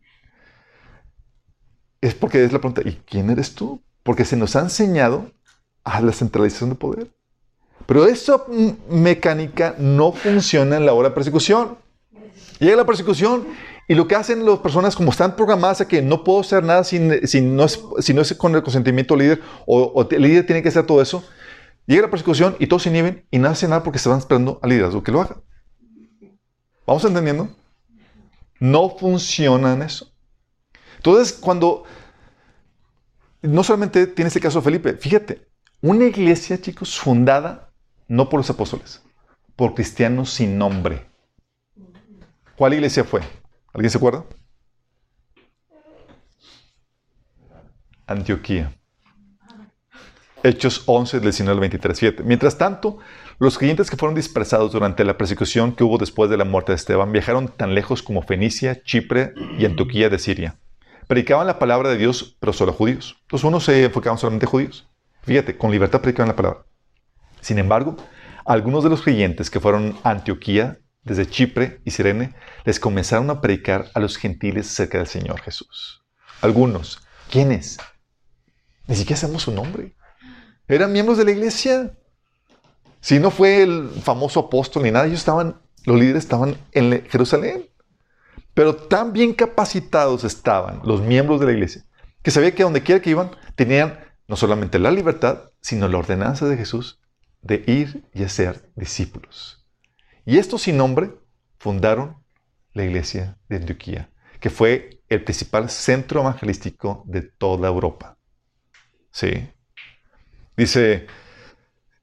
Es 2.01 2.13
porque 2.13 2.43
es 2.43 2.53
la 2.53 2.59
pregunta, 2.59 2.81
¿y 2.85 3.01
quién 3.05 3.29
eres 3.29 3.55
tú? 3.55 3.81
Porque 4.03 4.25
se 4.25 4.37
nos 4.37 4.55
ha 4.55 4.61
enseñado 4.61 5.31
a 5.83 6.01
la 6.01 6.11
centralización 6.11 6.69
de 6.69 6.75
poder. 6.75 7.07
Pero 7.85 8.05
esa 8.05 8.43
mecánica 8.89 9.75
no 9.77 10.11
funciona 10.11 10.77
en 10.77 10.85
la 10.85 10.93
hora 10.93 11.09
de 11.09 11.15
persecución. 11.15 11.77
Llega 12.59 12.75
la 12.75 12.85
persecución 12.85 13.47
y 13.87 13.95
lo 13.95 14.07
que 14.07 14.15
hacen 14.15 14.45
las 14.45 14.59
personas, 14.59 14.95
como 14.95 15.11
están 15.11 15.35
programadas 15.35 15.81
a 15.81 15.87
que 15.87 16.01
no 16.01 16.23
puedo 16.23 16.41
hacer 16.41 16.63
nada 16.63 16.83
si, 16.83 16.99
no, 16.99 17.13
es, 17.65 17.83
si 17.99 18.13
no 18.13 18.21
es 18.21 18.33
con 18.35 18.53
el 18.55 18.61
consentimiento 18.61 19.15
del 19.15 19.23
líder, 19.23 19.41
o, 19.65 19.81
o 19.81 20.07
el 20.07 20.21
líder 20.21 20.45
tiene 20.45 20.61
que 20.61 20.69
hacer 20.69 20.85
todo 20.85 21.01
eso, 21.01 21.23
Llega 21.89 22.03
la 22.03 22.11
persecución 22.11 22.55
y 22.59 22.67
todos 22.67 22.83
se 22.83 22.89
inhiben 22.89 23.25
y 23.31 23.39
no 23.39 23.49
hacen 23.49 23.71
nada 23.71 23.81
porque 23.81 23.97
se 23.97 24.09
van 24.09 24.19
esperando 24.19 24.59
al 24.61 24.69
liderazgo 24.69 25.01
que 25.01 25.11
lo 25.11 25.21
haga. 25.21 25.41
¿Vamos 26.85 27.03
entendiendo? 27.03 27.49
No 28.59 28.91
funciona 28.91 29.73
en 29.73 29.81
eso. 29.81 30.13
Entonces, 30.97 31.33
cuando 31.33 31.85
no 33.41 33.63
solamente 33.63 34.05
tiene 34.05 34.27
este 34.27 34.39
caso 34.39 34.61
Felipe, 34.61 34.97
fíjate, 34.97 35.47
una 35.81 36.05
iglesia, 36.05 36.61
chicos, 36.61 36.99
fundada 36.99 37.73
no 38.07 38.29
por 38.29 38.41
los 38.41 38.51
apóstoles, 38.51 39.01
por 39.55 39.73
cristianos 39.73 40.29
sin 40.29 40.59
nombre. 40.59 41.07
¿Cuál 42.55 42.75
iglesia 42.75 43.03
fue? 43.03 43.21
¿Alguien 43.73 43.89
se 43.89 43.97
acuerda? 43.97 44.25
Antioquía. 48.05 48.78
Hechos 50.43 50.83
11, 50.85 51.17
del 51.17 51.23
19 51.23 51.53
al 51.53 51.59
23, 51.59 51.97
7. 51.97 52.23
Mientras 52.23 52.57
tanto, 52.57 52.99
los 53.39 53.57
creyentes 53.57 53.89
que 53.89 53.97
fueron 53.97 54.15
dispersados 54.15 54.71
durante 54.71 55.03
la 55.03 55.17
persecución 55.17 55.73
que 55.73 55.83
hubo 55.83 55.97
después 55.97 56.29
de 56.29 56.37
la 56.37 56.45
muerte 56.45 56.71
de 56.71 56.77
Esteban 56.77 57.11
viajaron 57.11 57.49
tan 57.49 57.75
lejos 57.75 58.01
como 58.01 58.21
Fenicia, 58.21 58.81
Chipre 58.83 59.33
y 59.57 59.65
Antioquía 59.65 60.09
de 60.09 60.19
Siria. 60.19 60.55
Predicaban 61.07 61.47
la 61.47 61.59
palabra 61.59 61.89
de 61.89 61.97
Dios, 61.97 62.37
pero 62.39 62.53
solo 62.53 62.71
judíos. 62.71 63.17
Entonces 63.23 63.43
unos 63.43 63.65
se 63.65 63.83
enfocaban 63.83 64.17
solamente 64.17 64.45
en 64.45 64.51
judíos. 64.51 64.87
Fíjate, 65.23 65.57
con 65.57 65.71
libertad 65.71 66.01
predicaban 66.01 66.29
la 66.29 66.35
palabra. 66.35 66.65
Sin 67.41 67.59
embargo, 67.59 67.97
algunos 68.45 68.83
de 68.83 68.89
los 68.89 69.01
creyentes 69.01 69.49
que 69.49 69.59
fueron 69.59 69.97
a 70.03 70.11
Antioquía, 70.11 70.79
desde 71.03 71.25
Chipre 71.25 71.81
y 71.83 71.91
Sirene, 71.91 72.33
les 72.65 72.79
comenzaron 72.79 73.29
a 73.29 73.41
predicar 73.41 73.87
a 73.93 73.99
los 73.99 74.17
gentiles 74.17 74.69
acerca 74.69 74.99
del 74.99 75.07
Señor 75.07 75.41
Jesús. 75.41 76.03
Algunos. 76.41 77.01
¿Quiénes? 77.29 77.77
Ni 78.87 78.95
siquiera 78.95 79.19
sabemos 79.19 79.43
su 79.43 79.51
nombre. 79.51 79.93
Eran 80.69 80.93
miembros 80.93 81.17
de 81.17 81.25
la 81.25 81.31
iglesia. 81.31 81.91
Si 83.01 83.19
no 83.19 83.31
fue 83.31 83.63
el 83.63 83.89
famoso 83.89 84.39
apóstol 84.39 84.83
ni 84.83 84.91
nada, 84.91 85.05
ellos 85.05 85.19
estaban, 85.19 85.59
los 85.85 85.99
líderes 85.99 86.23
estaban 86.23 86.57
en 86.71 87.05
Jerusalén. 87.09 87.65
Pero 88.53 88.75
tan 88.75 89.11
bien 89.11 89.33
capacitados 89.33 90.23
estaban 90.23 90.79
los 90.85 91.01
miembros 91.01 91.41
de 91.41 91.45
la 91.47 91.51
iglesia 91.51 91.85
que 92.21 92.31
sabía 92.31 92.53
que 92.53 92.63
donde 92.63 92.83
quiera 92.83 93.01
que 93.01 93.11
iban 93.11 93.31
tenían 93.55 93.99
no 94.27 94.35
solamente 94.35 94.79
la 94.79 94.91
libertad, 94.91 95.51
sino 95.61 95.87
la 95.87 95.97
ordenanza 95.97 96.47
de 96.47 96.57
Jesús 96.57 96.99
de 97.41 97.63
ir 97.65 98.07
y 98.13 98.23
hacer 98.23 98.69
discípulos. 98.75 99.65
Y 100.25 100.37
estos 100.37 100.63
sin 100.63 100.77
nombre 100.77 101.11
fundaron 101.57 102.23
la 102.73 102.83
iglesia 102.83 103.37
de 103.47 103.57
Antioquía, 103.57 104.11
que 104.39 104.49
fue 104.49 105.01
el 105.09 105.23
principal 105.23 105.69
centro 105.69 106.21
evangelístico 106.21 107.03
de 107.07 107.21
toda 107.23 107.67
Europa. 107.67 108.17
Sí. 109.11 109.49
Dice, 110.59 111.07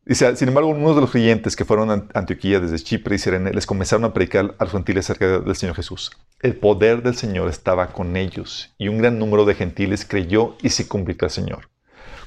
dice, 0.06 0.34
sin 0.34 0.48
embargo, 0.48 0.70
unos 0.70 0.94
de 0.94 1.02
los 1.02 1.10
creyentes 1.10 1.54
que 1.54 1.66
fueron 1.66 1.90
a 1.90 2.08
Antioquía 2.18 2.58
desde 2.58 2.82
Chipre 2.82 3.16
y 3.16 3.18
Sirene 3.18 3.52
les 3.52 3.66
comenzaron 3.66 4.06
a 4.06 4.14
predicar 4.14 4.54
a 4.58 4.64
los 4.64 4.72
gentiles 4.72 5.04
acerca 5.04 5.40
del 5.40 5.56
Señor 5.56 5.76
Jesús. 5.76 6.10
El 6.40 6.56
poder 6.56 7.02
del 7.02 7.14
Señor 7.14 7.50
estaba 7.50 7.88
con 7.88 8.16
ellos 8.16 8.74
y 8.78 8.88
un 8.88 8.96
gran 8.96 9.18
número 9.18 9.44
de 9.44 9.54
gentiles 9.54 10.06
creyó 10.06 10.56
y 10.62 10.70
se 10.70 10.88
convirtió 10.88 11.26
al 11.26 11.32
Señor. 11.32 11.68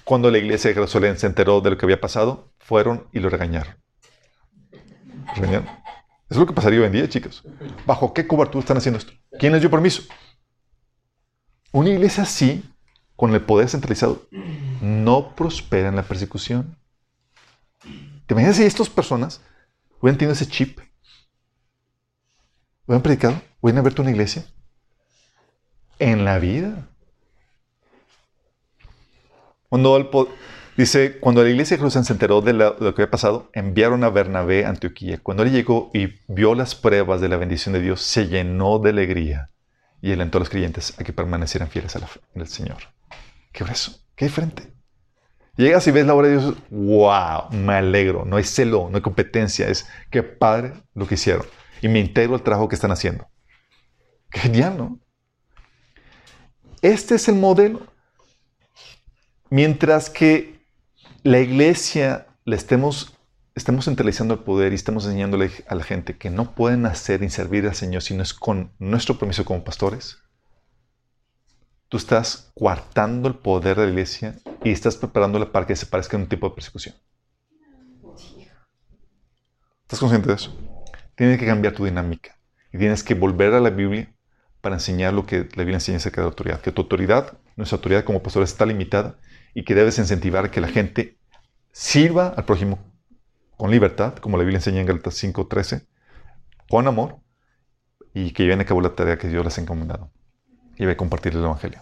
Cuando 0.03 0.29
la 0.29 0.37
iglesia 0.37 0.67
de 0.67 0.75
Jerusalén 0.75 1.17
se 1.17 1.25
enteró 1.25 1.61
de 1.61 1.71
lo 1.71 1.79
que 1.79 1.87
había 1.87 1.99
pasado, 1.99 2.53
fueron 2.59 3.07
y 3.11 3.21
lo 3.21 3.29
regañaron. 3.29 3.73
¿Regañaron? 5.35 5.67
Es 6.29 6.37
lo 6.37 6.45
que 6.45 6.53
pasaría 6.53 6.79
hoy 6.81 6.85
en 6.85 6.91
día, 6.91 7.09
chicos. 7.09 7.43
¿Bajo 7.87 8.13
qué 8.13 8.27
cobertura 8.27 8.59
están 8.59 8.77
haciendo 8.77 8.99
esto? 8.99 9.13
¿Quién 9.39 9.51
les 9.51 9.61
dio 9.61 9.71
permiso? 9.71 10.03
Una 11.71 11.89
iglesia 11.89 12.21
así, 12.21 12.63
con 13.19 13.33
el 13.35 13.41
poder 13.41 13.67
centralizado, 13.67 14.29
no 14.81 15.35
prospera 15.35 15.89
en 15.89 15.97
la 15.97 16.03
persecución. 16.03 16.77
¿Te 18.25 18.33
imaginas 18.33 18.55
si 18.55 18.63
estas 18.63 18.89
personas 18.89 19.41
hubieran 19.99 20.17
tenido 20.17 20.31
ese 20.31 20.47
chip? 20.47 20.79
¿Hubieran 22.85 23.03
predicado? 23.03 23.41
¿Hubieran 23.59 23.79
abierto 23.79 24.03
una 24.03 24.11
iglesia? 24.11 24.45
En 25.99 26.23
la 26.23 26.39
vida. 26.39 26.87
Cuando 29.67 30.29
dice, 30.77 31.19
cuando 31.19 31.43
la 31.43 31.49
iglesia 31.49 31.75
de 31.75 31.81
Jerusalén 31.81 32.05
se 32.05 32.13
enteró 32.13 32.39
de, 32.39 32.53
lo 32.53 32.77
que 32.77 33.01
había 33.01 33.11
pasado, 33.11 33.49
enviaron 33.51 34.05
a 34.05 34.09
Bernabé 34.11 34.63
a 34.63 34.69
Antioquía. 34.69 35.19
Cuando 35.21 35.43
él 35.43 35.51
llegó 35.51 35.91
y 35.93 36.21
vio 36.29 36.55
las 36.55 36.73
pruebas 36.73 37.19
de 37.19 37.27
la 37.27 37.35
bendición 37.35 37.73
de 37.73 37.81
Dios, 37.81 38.01
se 38.01 38.29
llenó 38.29 38.79
de 38.79 38.91
alegría 38.91 39.51
y 40.01 40.13
alentó 40.13 40.37
a 40.37 40.39
los 40.39 40.49
creyentes 40.49 40.97
a 40.97 41.03
que 41.03 41.11
permanecieran 41.11 41.67
fieles 41.67 41.97
al 41.97 42.47
Señor. 42.47 42.77
¿Qué 43.51 43.63
es 43.63 43.69
eso? 43.69 44.05
Qué 44.15 44.25
diferente. 44.25 44.73
Llegas 45.55 45.85
y 45.87 45.91
ves 45.91 46.05
la 46.05 46.13
obra 46.13 46.27
de 46.27 46.37
Dios, 46.37 46.55
wow, 46.69 47.51
me 47.51 47.73
alegro. 47.73 48.23
No 48.25 48.37
hay 48.37 48.43
celo, 48.43 48.87
no 48.89 48.97
hay 48.97 49.01
competencia. 49.01 49.67
Es 49.67 49.87
que 50.09 50.23
padre 50.23 50.73
lo 50.93 51.07
que 51.07 51.15
hicieron. 51.15 51.45
Y 51.81 51.87
me 51.87 51.99
integro 51.99 52.35
al 52.35 52.43
trabajo 52.43 52.69
que 52.69 52.75
están 52.75 52.91
haciendo. 52.91 53.27
genial, 54.31 54.77
¿no? 54.77 54.99
Este 56.81 57.15
es 57.15 57.27
el 57.27 57.35
modelo. 57.35 57.81
Mientras 59.49 60.09
que 60.09 60.61
la 61.23 61.39
iglesia 61.39 62.27
le 62.45 62.55
estemos 62.55 63.19
estamos 63.59 63.85
centralizando 63.85 64.33
el 64.33 64.39
poder 64.39 64.71
y 64.71 64.75
estamos 64.75 65.05
enseñándole 65.05 65.51
a 65.67 65.75
la 65.75 65.83
gente 65.83 66.17
que 66.17 66.29
no 66.29 66.55
pueden 66.55 66.85
hacer 66.85 67.23
y 67.23 67.29
servir 67.29 67.67
al 67.67 67.75
Señor 67.75 68.01
si 68.01 68.15
no 68.15 68.23
es 68.23 68.33
con 68.33 68.71
nuestro 68.79 69.19
permiso 69.19 69.43
como 69.43 69.63
pastores, 69.63 70.19
tú 71.89 71.97
estás 71.97 72.51
coartando 72.55 73.27
el 73.27 73.35
poder 73.35 73.75
de 73.75 73.85
la 73.85 73.89
iglesia 73.89 74.35
y 74.63 74.71
estás 74.71 74.95
preparándola 74.95 75.51
para 75.51 75.65
que 75.65 75.75
se 75.75 75.87
parezca 75.87 76.15
a 76.15 76.19
un 76.19 76.27
tipo 76.27 76.47
de 76.47 76.55
persecución. 76.55 76.95
¿Estás 79.81 79.99
consciente 79.99 80.29
de 80.29 80.35
eso? 80.35 80.55
Tienes 81.15 81.39
que 81.39 81.47
cambiar 81.47 81.73
tu 81.73 81.83
dinámica 81.83 82.37
y 82.71 82.77
tienes 82.77 83.03
que 83.03 83.15
volver 83.15 83.53
a 83.55 83.59
la 83.59 83.71
Biblia 83.71 84.13
para 84.61 84.75
enseñar 84.75 85.13
lo 85.13 85.25
que 85.25 85.49
la 85.55 85.63
Biblia 85.63 85.77
enseña 85.77 85.97
acerca 85.97 86.21
de 86.21 86.25
la 86.25 86.29
autoridad. 86.29 86.61
Que 86.61 86.71
tu 86.71 86.83
autoridad, 86.83 87.39
nuestra 87.55 87.77
autoridad 87.77 88.03
como 88.03 88.21
pastores 88.21 88.51
está 88.51 88.67
limitada 88.67 89.17
y 89.55 89.63
que 89.63 89.73
debes 89.73 89.97
incentivar 89.97 90.51
que 90.51 90.61
la 90.61 90.67
gente 90.67 91.17
sirva 91.71 92.27
al 92.27 92.45
prójimo 92.45 92.77
con 93.57 93.71
libertad, 93.71 94.15
como 94.17 94.37
la 94.37 94.43
Biblia 94.43 94.59
enseña 94.59 94.79
en 94.79 94.85
Galatas 94.85 95.21
5.13, 95.21 95.87
con 96.69 96.87
amor 96.87 97.17
y 98.13 98.31
que 98.31 98.43
lleven 98.43 98.61
a 98.61 98.65
cabo 98.65 98.79
la 98.79 98.95
tarea 98.95 99.17
que 99.17 99.27
Dios 99.27 99.43
les 99.43 99.57
ha 99.57 99.61
encomendado 99.61 100.11
y 100.79 100.85
voy 100.85 100.93
a 100.93 100.97
compartir 100.97 101.33
el 101.33 101.43
Evangelio. 101.43 101.81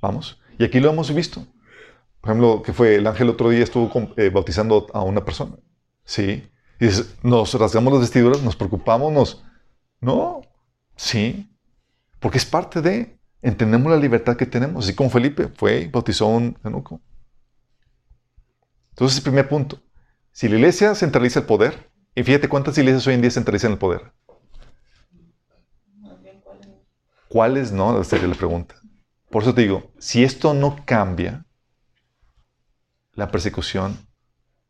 Vamos. 0.00 0.40
Y 0.58 0.64
aquí 0.64 0.80
lo 0.80 0.90
hemos 0.90 1.14
visto. 1.14 1.46
Por 2.20 2.30
ejemplo, 2.30 2.62
que 2.62 2.72
fue 2.72 2.96
el 2.96 3.06
ángel 3.06 3.28
otro 3.28 3.50
día 3.50 3.62
estuvo 3.62 3.90
eh, 4.16 4.30
bautizando 4.30 4.86
a 4.92 5.02
una 5.02 5.24
persona. 5.24 5.56
Sí. 6.04 6.50
Y 6.80 6.88
nos 7.22 7.54
rasgamos 7.54 7.92
las 7.92 8.02
vestiduras, 8.02 8.42
nos 8.42 8.56
preocupamos, 8.56 9.12
nos... 9.12 9.44
No. 10.00 10.40
Sí. 10.96 11.54
Porque 12.18 12.38
es 12.38 12.46
parte 12.46 12.80
de... 12.80 13.18
Entendemos 13.42 13.92
la 13.92 13.98
libertad 13.98 14.36
que 14.36 14.46
tenemos. 14.46 14.86
Así 14.86 14.94
como 14.94 15.10
Felipe 15.10 15.48
fue 15.54 15.82
y 15.82 15.88
bautizó 15.88 16.26
a 16.26 16.36
un 16.36 16.58
eunuco. 16.64 17.00
Entonces, 18.90 19.18
el 19.18 19.24
primer 19.24 19.48
punto. 19.48 19.78
Si 20.30 20.48
la 20.48 20.56
iglesia 20.56 20.94
centraliza 20.94 21.40
el 21.40 21.46
poder, 21.46 21.90
y 22.14 22.22
fíjate 22.22 22.48
cuántas 22.48 22.78
iglesias 22.78 23.06
hoy 23.06 23.14
en 23.14 23.20
día 23.20 23.30
centralizan 23.30 23.72
el 23.72 23.78
poder. 23.78 24.12
¿Cuáles 27.32 27.72
no? 27.72 28.04
Sería 28.04 28.28
la 28.28 28.34
pregunta. 28.34 28.74
Por 29.30 29.42
eso 29.42 29.54
te 29.54 29.62
digo, 29.62 29.90
si 29.98 30.22
esto 30.22 30.52
no 30.52 30.84
cambia, 30.84 31.46
la 33.14 33.30
persecución 33.30 34.06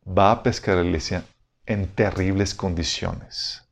va 0.07 0.31
a 0.31 0.45
pescar 0.45 0.79
a 0.79 0.83
la 0.83 0.87
iglesia 0.87 1.25
en 1.67 1.89
terribles 1.89 2.55
condiciones. 2.55 3.65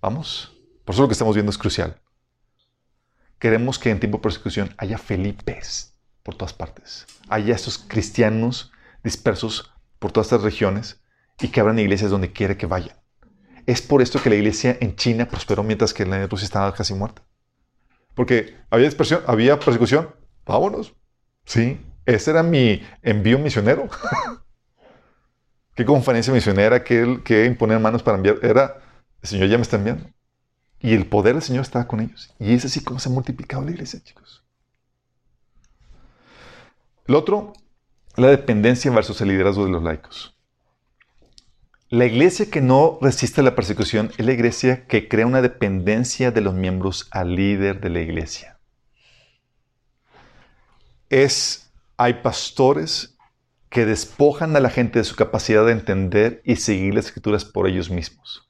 ¿Vamos? 0.00 0.56
Por 0.84 0.96
eso 0.96 1.02
lo 1.02 1.08
que 1.08 1.12
estamos 1.12 1.36
viendo 1.36 1.50
es 1.50 1.56
crucial. 1.56 2.00
Queremos 3.38 3.78
que 3.78 3.90
en 3.90 4.00
tiempo 4.00 4.18
de 4.18 4.22
persecución 4.22 4.74
haya 4.76 4.98
Felipes 4.98 5.96
por 6.24 6.34
todas 6.34 6.52
partes. 6.52 7.06
Haya 7.28 7.54
estos 7.54 7.78
cristianos 7.78 8.72
dispersos 9.04 9.72
por 10.00 10.10
todas 10.10 10.26
estas 10.26 10.42
regiones 10.42 11.00
y 11.40 11.46
que 11.46 11.60
abran 11.60 11.78
iglesias 11.78 12.10
donde 12.10 12.32
quiere 12.32 12.56
que 12.56 12.66
vayan. 12.66 12.96
Es 13.66 13.82
por 13.82 14.02
esto 14.02 14.20
que 14.20 14.30
la 14.30 14.36
iglesia 14.36 14.76
en 14.80 14.96
China 14.96 15.28
prosperó 15.28 15.62
mientras 15.62 15.94
que 15.94 16.04
la 16.04 16.16
de 16.16 16.26
Rusia 16.26 16.46
estaba 16.46 16.74
casi 16.74 16.92
muerta. 16.92 17.22
Porque 18.16 18.56
había 18.70 18.90
había 19.26 19.60
persecución. 19.60 20.08
Vámonos. 20.46 20.94
Sí, 21.44 21.78
ese 22.06 22.30
era 22.30 22.42
mi 22.42 22.82
envío 23.02 23.38
misionero. 23.38 23.88
¿Qué 25.74 25.84
conferencia 25.84 26.32
misionera? 26.32 26.82
¿Qué, 26.82 27.20
¿Qué 27.22 27.44
imponer 27.44 27.78
manos 27.78 28.02
para 28.02 28.16
enviar? 28.16 28.38
Era, 28.42 28.78
el 29.20 29.28
Señor 29.28 29.48
ya 29.48 29.58
me 29.58 29.62
está 29.62 29.76
enviando. 29.76 30.08
Y 30.80 30.94
el 30.94 31.06
poder 31.06 31.34
del 31.34 31.42
Señor 31.42 31.62
estaba 31.62 31.86
con 31.86 32.00
ellos. 32.00 32.34
Y 32.38 32.54
es 32.54 32.64
así 32.64 32.82
como 32.82 32.98
se 32.98 33.10
ha 33.10 33.12
multiplicado 33.12 33.62
la 33.62 33.72
iglesia, 33.72 34.00
chicos. 34.02 34.42
El 37.06 37.14
otro, 37.14 37.52
la 38.16 38.28
dependencia 38.28 38.90
versus 38.90 39.20
el 39.20 39.28
liderazgo 39.28 39.66
de 39.66 39.70
los 39.72 39.82
laicos. 39.82 40.35
La 41.88 42.04
iglesia 42.04 42.50
que 42.50 42.60
no 42.60 42.98
resiste 43.00 43.44
la 43.44 43.54
persecución 43.54 44.10
es 44.18 44.26
la 44.26 44.32
iglesia 44.32 44.86
que 44.88 45.06
crea 45.06 45.24
una 45.24 45.40
dependencia 45.40 46.32
de 46.32 46.40
los 46.40 46.52
miembros 46.52 47.06
al 47.12 47.36
líder 47.36 47.80
de 47.80 47.90
la 47.90 48.00
iglesia. 48.00 48.58
Es, 51.10 51.70
hay 51.96 52.14
pastores 52.14 53.16
que 53.68 53.86
despojan 53.86 54.56
a 54.56 54.60
la 54.60 54.70
gente 54.70 54.98
de 54.98 55.04
su 55.04 55.14
capacidad 55.14 55.64
de 55.64 55.72
entender 55.72 56.42
y 56.44 56.56
seguir 56.56 56.94
las 56.94 57.06
escrituras 57.06 57.44
por 57.44 57.68
ellos 57.68 57.88
mismos. 57.88 58.48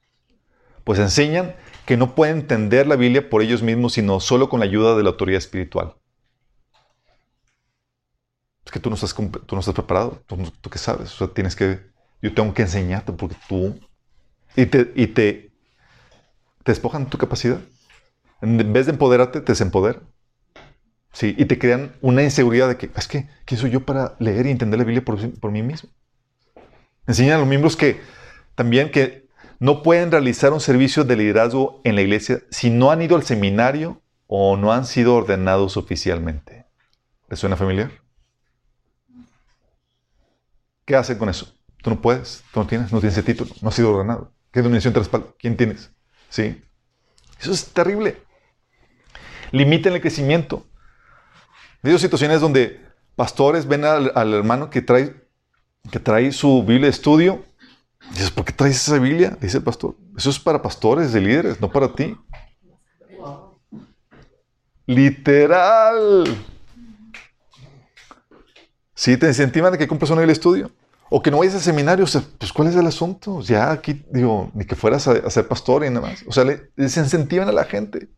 Pues 0.83 0.97
enseñan 0.97 1.55
que 1.85 1.95
no 1.95 2.15
pueden 2.15 2.39
entender 2.39 2.87
la 2.87 2.95
Biblia 2.95 3.29
por 3.29 3.43
ellos 3.43 3.61
mismos, 3.61 3.93
sino 3.93 4.19
solo 4.19 4.49
con 4.49 4.61
la 4.61 4.65
ayuda 4.65 4.95
de 4.95 5.03
la 5.03 5.09
autoridad 5.09 5.37
espiritual. 5.37 5.95
Es 8.65 8.71
que 8.71 8.79
tú 8.79 8.89
no 8.89 8.95
estás, 8.95 9.13
preparado, 9.75 10.23
tú, 10.25 10.37
tú 10.59 10.69
qué 10.71 10.79
sabes, 10.79 11.13
o 11.13 11.17
sea, 11.17 11.27
tienes 11.27 11.55
que 11.55 11.96
yo 12.21 12.33
tengo 12.33 12.53
que 12.53 12.63
enseñarte 12.63 13.13
porque 13.13 13.35
tú... 13.47 13.79
Y 14.55 14.65
te, 14.65 14.91
y 14.95 15.07
te, 15.07 15.51
te 16.63 16.71
despojan 16.71 17.03
de 17.03 17.09
tu 17.11 17.17
capacidad. 17.17 17.59
En 18.41 18.73
vez 18.73 18.87
de 18.87 18.93
empoderarte, 18.93 19.41
te 19.41 19.51
desempoderan. 19.51 20.01
Sí, 21.11 21.35
y 21.37 21.45
te 21.45 21.57
crean 21.57 21.95
una 22.01 22.23
inseguridad 22.23 22.67
de 22.67 22.77
que, 22.77 22.91
es 22.95 23.07
que, 23.07 23.27
¿quién 23.45 23.59
soy 23.59 23.71
yo 23.71 23.85
para 23.85 24.15
leer 24.19 24.45
y 24.45 24.51
entender 24.51 24.79
la 24.79 24.85
Biblia 24.85 25.03
por, 25.03 25.17
por 25.39 25.51
mí 25.51 25.63
mismo? 25.63 25.89
Enseñan 27.07 27.35
a 27.35 27.39
los 27.39 27.47
miembros 27.47 27.75
que 27.75 28.01
también 28.55 28.91
que 28.91 29.27
no 29.59 29.81
pueden 29.81 30.11
realizar 30.11 30.53
un 30.53 30.59
servicio 30.59 31.03
de 31.03 31.15
liderazgo 31.15 31.81
en 31.83 31.95
la 31.95 32.01
iglesia 32.01 32.41
si 32.51 32.69
no 32.69 32.91
han 32.91 33.01
ido 33.01 33.15
al 33.15 33.23
seminario 33.23 34.01
o 34.27 34.57
no 34.57 34.73
han 34.73 34.85
sido 34.85 35.15
ordenados 35.15 35.77
oficialmente. 35.77 36.65
¿Les 37.29 37.39
suena 37.39 37.55
familiar? 37.55 37.91
¿Qué 40.85 40.95
hacen 40.95 41.17
con 41.17 41.29
eso? 41.29 41.56
No 41.89 42.01
puedes, 42.01 42.43
tú 42.51 42.59
no 42.59 42.67
tienes, 42.67 42.91
no 42.91 42.99
tienes 42.99 43.17
ese 43.17 43.23
título, 43.23 43.51
no 43.61 43.69
has 43.69 43.75
sido 43.75 43.93
ordenado. 43.93 44.33
¿Qué 44.51 44.59
denominación 44.59 44.93
te 44.93 44.99
respalda? 44.99 45.27
¿Quién 45.39 45.55
tienes? 45.55 45.91
¿Sí? 46.29 46.61
Eso 47.39 47.51
es 47.51 47.65
terrible. 47.67 48.21
Limiten 49.51 49.93
el 49.93 50.01
crecimiento. 50.01 50.65
Hay 51.83 51.97
situaciones 51.99 52.41
donde 52.41 52.81
pastores 53.15 53.67
ven 53.67 53.85
al, 53.85 54.33
hermano 54.33 54.69
que 54.69 54.81
trae, 54.81 55.15
que 55.89 55.99
trae 55.99 56.31
su 56.33 56.63
Biblia 56.63 56.87
de 56.87 56.89
estudio. 56.89 57.45
Y 58.11 58.15
dices, 58.15 58.31
¿por 58.31 58.43
qué 58.43 58.51
traes 58.51 58.75
esa 58.75 58.99
Biblia? 58.99 59.37
Dice 59.39 59.57
el 59.57 59.63
pastor. 59.63 59.95
Eso 60.17 60.29
es 60.29 60.39
para 60.39 60.61
pastores, 60.61 61.13
de 61.13 61.21
líderes, 61.21 61.61
no 61.61 61.71
para 61.71 61.93
ti. 61.93 62.17
Literal. 64.85 66.25
Sí, 68.93 69.15
te 69.15 69.27
incentivan 69.27 69.73
a 69.73 69.77
que 69.77 69.87
compres 69.87 70.09
una 70.09 70.21
Biblia 70.21 70.33
de 70.33 70.39
estudio. 70.39 70.71
O 71.09 71.21
que 71.21 71.31
no 71.31 71.37
vayas 71.37 71.55
a 71.55 71.59
seminario, 71.59 72.03
o 72.03 72.07
sea, 72.07 72.21
pues 72.37 72.51
¿cuál 72.51 72.67
es 72.67 72.75
el 72.75 72.85
asunto? 72.85 73.41
Ya 73.41 73.71
aquí, 73.71 74.03
digo, 74.11 74.51
ni 74.53 74.65
que 74.65 74.75
fueras 74.75 75.07
a, 75.07 75.29
ser 75.29 75.47
pastor 75.47 75.85
y 75.85 75.89
nada 75.89 76.07
más. 76.07 76.23
O 76.27 76.31
sea, 76.31 76.43
le, 76.43 76.71
desincentivan 76.75 77.47
a 77.47 77.53
la 77.53 77.63
gente. 77.63 78.09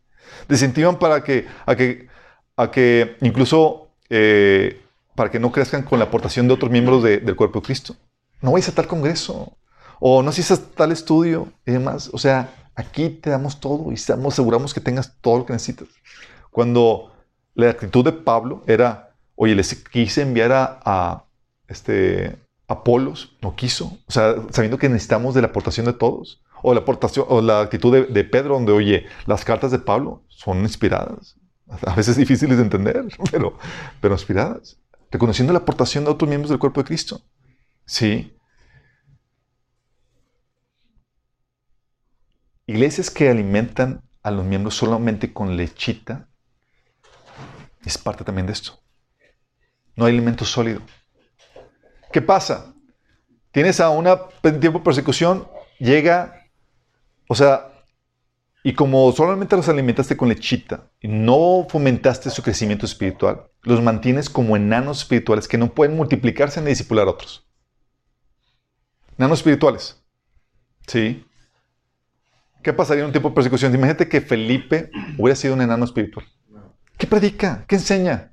Desincentivan 0.48 0.98
para 0.98 1.22
que, 1.22 1.46
a 1.66 1.76
que, 1.76 2.08
a 2.56 2.70
que 2.70 3.16
incluso, 3.20 3.90
eh, 4.08 4.80
para 5.14 5.30
que 5.30 5.38
no 5.38 5.52
crezcan 5.52 5.82
con 5.82 6.00
la 6.00 6.06
aportación 6.06 6.48
de 6.48 6.54
otros 6.54 6.70
miembros 6.70 7.02
del 7.02 7.36
cuerpo 7.36 7.60
de 7.60 7.66
Cristo. 7.66 7.96
No 8.40 8.52
vayas 8.52 8.70
a 8.70 8.74
tal 8.74 8.88
congreso. 8.88 9.56
O 10.00 10.22
no 10.22 10.30
asistas 10.30 10.58
a 10.58 10.76
tal 10.76 10.92
estudio 10.92 11.52
y 11.64 11.72
demás. 11.72 12.10
O 12.12 12.18
sea, 12.18 12.52
aquí 12.74 13.10
te 13.10 13.30
damos 13.30 13.60
todo 13.60 13.92
y 13.92 13.94
estamos, 13.94 14.34
aseguramos 14.34 14.74
que 14.74 14.80
tengas 14.80 15.14
todo 15.20 15.38
lo 15.38 15.46
que 15.46 15.52
necesitas. 15.52 15.88
Cuando 16.50 17.12
la 17.54 17.70
actitud 17.70 18.04
de 18.04 18.12
Pablo 18.12 18.64
era, 18.66 19.14
oye, 19.36 19.54
les 19.54 19.74
quise 19.74 20.22
enviar 20.22 20.52
a, 20.52 20.80
a 20.84 21.24
este, 21.68 22.36
Apolos 22.70 23.36
no 23.42 23.56
quiso, 23.56 23.98
o 24.06 24.12
sea, 24.12 24.36
sabiendo 24.50 24.78
que 24.78 24.88
necesitamos 24.88 25.34
de 25.34 25.40
la 25.42 25.48
aportación 25.48 25.86
de 25.86 25.92
todos. 25.92 26.40
O 26.62 26.72
la 26.72 26.80
aportación, 26.80 27.26
o 27.28 27.40
la 27.40 27.62
actitud 27.62 28.06
de, 28.06 28.24
Pedro, 28.24 28.54
donde, 28.54 28.70
oye, 28.70 29.06
las 29.26 29.44
cartas 29.44 29.72
de 29.72 29.80
Pablo 29.80 30.22
son 30.28 30.60
inspiradas. 30.60 31.36
A 31.84 31.94
veces 31.96 32.16
difíciles 32.24 32.58
de 32.58 32.62
entender, 32.62 33.02
pero, 33.32 33.58
pero 34.00 34.14
inspiradas. 34.14 34.78
Reconociendo 35.10 35.52
la 35.52 35.60
aportación 35.60 36.04
de 36.04 36.10
otros 36.10 36.28
miembros 36.28 36.50
del 36.50 36.60
cuerpo 36.60 36.80
de 36.80 36.86
Cristo. 36.86 37.22
Sí. 37.86 38.36
Iglesias 42.66 43.10
que 43.10 43.30
alimentan 43.30 44.02
a 44.22 44.30
los 44.30 44.44
miembros 44.44 44.76
solamente 44.76 45.32
con 45.32 45.56
lechita 45.56 46.28
es 47.84 47.98
parte 47.98 48.22
también 48.22 48.46
de 48.46 48.52
esto. 48.52 48.78
No 49.96 50.04
hay 50.04 50.12
alimento 50.12 50.44
sólido. 50.44 50.82
¿Qué 52.12 52.20
pasa? 52.20 52.74
Tienes 53.52 53.80
a 53.80 53.90
una 53.90 54.28
tiempo 54.42 54.78
de 54.78 54.84
persecución, 54.84 55.46
llega, 55.78 56.46
o 57.28 57.34
sea, 57.34 57.70
y 58.62 58.74
como 58.74 59.10
solamente 59.12 59.56
los 59.56 59.68
alimentaste 59.68 60.16
con 60.16 60.28
lechita 60.28 60.90
y 61.00 61.08
no 61.08 61.66
fomentaste 61.68 62.30
su 62.30 62.42
crecimiento 62.42 62.86
espiritual, 62.86 63.50
los 63.62 63.82
mantienes 63.82 64.28
como 64.28 64.56
enanos 64.56 64.98
espirituales 64.98 65.48
que 65.48 65.58
no 65.58 65.72
pueden 65.72 65.96
multiplicarse 65.96 66.60
ni 66.60 66.68
disipular 66.68 67.06
a 67.06 67.10
otros. 67.10 67.46
Enanos 69.16 69.38
espirituales. 69.40 70.02
¿Sí? 70.86 71.24
¿Qué 72.62 72.72
pasaría 72.72 73.02
en 73.02 73.06
un 73.06 73.12
tiempo 73.12 73.30
de 73.30 73.34
persecución? 73.34 73.74
Imagínate 73.74 74.08
que 74.08 74.20
Felipe 74.20 74.90
hubiera 75.16 75.36
sido 75.36 75.54
un 75.54 75.62
enano 75.62 75.84
espiritual. 75.84 76.26
¿Qué 76.98 77.06
predica? 77.06 77.64
¿Qué 77.66 77.76
enseña? 77.76 78.29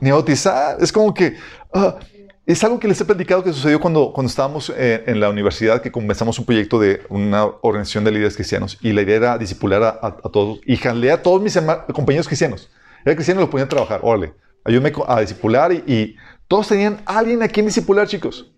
Ni 0.00 0.10
bautizar. 0.10 0.76
Es 0.80 0.92
como 0.92 1.12
que, 1.12 1.36
Ah, 1.72 1.98
es 2.46 2.64
algo 2.64 2.80
que 2.80 2.88
les 2.88 3.00
he 3.00 3.04
platicado 3.04 3.44
que 3.44 3.52
sucedió 3.52 3.80
cuando, 3.80 4.12
cuando 4.12 4.28
estábamos 4.28 4.72
eh, 4.76 5.04
en, 5.06 5.20
la 5.20 5.30
universidad, 5.30 5.82
que 5.82 5.92
comenzamos 5.92 6.38
un 6.38 6.44
proyecto 6.44 6.80
de 6.80 7.02
una 7.08 7.44
organización 7.44 8.02
de 8.02 8.10
líderes 8.10 8.34
cristianos 8.34 8.76
y 8.80 8.92
la 8.92 9.02
idea 9.02 9.16
era 9.16 9.38
discipular 9.38 9.82
a, 10.02 10.12
todos 10.30 10.60
y 10.66 10.76
jalear 10.76 11.20
a 11.20 11.22
todos 11.22 11.40
mis 11.40 11.56
compañeros 11.92 12.26
cristianos. 12.26 12.68
Era 13.04 13.14
cristiano 13.14 13.40
y 13.40 13.44
los 13.44 13.50
ponía 13.50 13.66
a 13.66 13.68
trabajar. 13.68 14.00
Órale, 14.02 14.34
ayúdame 14.64 14.92
a 15.06 15.20
discipular 15.20 15.72
y, 15.72 16.16
todos 16.48 16.66
tenían 16.66 17.00
alguien 17.06 17.44
a 17.44 17.48
quien 17.48 17.66
discipular, 17.66 18.08
chicos. 18.08 18.50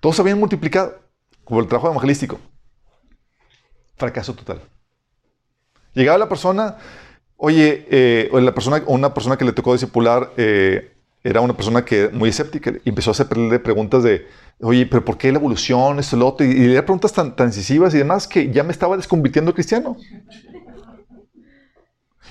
Todos 0.00 0.16
se 0.16 0.22
habían 0.22 0.40
multiplicado, 0.40 0.98
como 1.44 1.60
el 1.60 1.68
trabajo 1.68 1.86
evangelístico. 1.86 2.40
Fracaso 3.96 4.34
total. 4.34 4.60
Llegaba 5.94 6.18
la 6.18 6.28
persona, 6.28 6.76
oye, 7.38 7.86
eh, 7.88 8.30
la 8.32 8.52
persona, 8.52 8.82
una 8.86 9.14
persona 9.14 9.38
que 9.38 9.44
le 9.44 9.52
tocó 9.52 9.72
discipular 9.72 10.32
eh, 10.36 10.92
era 11.24 11.40
una 11.40 11.56
persona 11.56 11.84
que 11.84 12.10
muy 12.10 12.28
escéptica 12.28 12.72
y 12.84 12.88
empezó 12.88 13.10
a 13.10 13.12
hacerle 13.12 13.58
preguntas 13.58 14.02
de, 14.02 14.26
oye, 14.60 14.86
pero 14.86 15.04
¿por 15.04 15.16
qué 15.16 15.32
la 15.32 15.38
evolución, 15.38 15.98
esto, 15.98 16.16
lo 16.16 16.28
otro? 16.28 16.44
Y, 16.44 16.52
le 16.52 16.82
preguntas 16.82 17.12
tan, 17.12 17.34
tan 17.34 17.48
incisivas 17.48 17.94
y 17.94 17.98
demás 17.98 18.28
que 18.28 18.50
ya 18.50 18.62
me 18.62 18.72
estaba 18.72 18.96
desconvirtiendo 18.96 19.54
cristiano. 19.54 19.96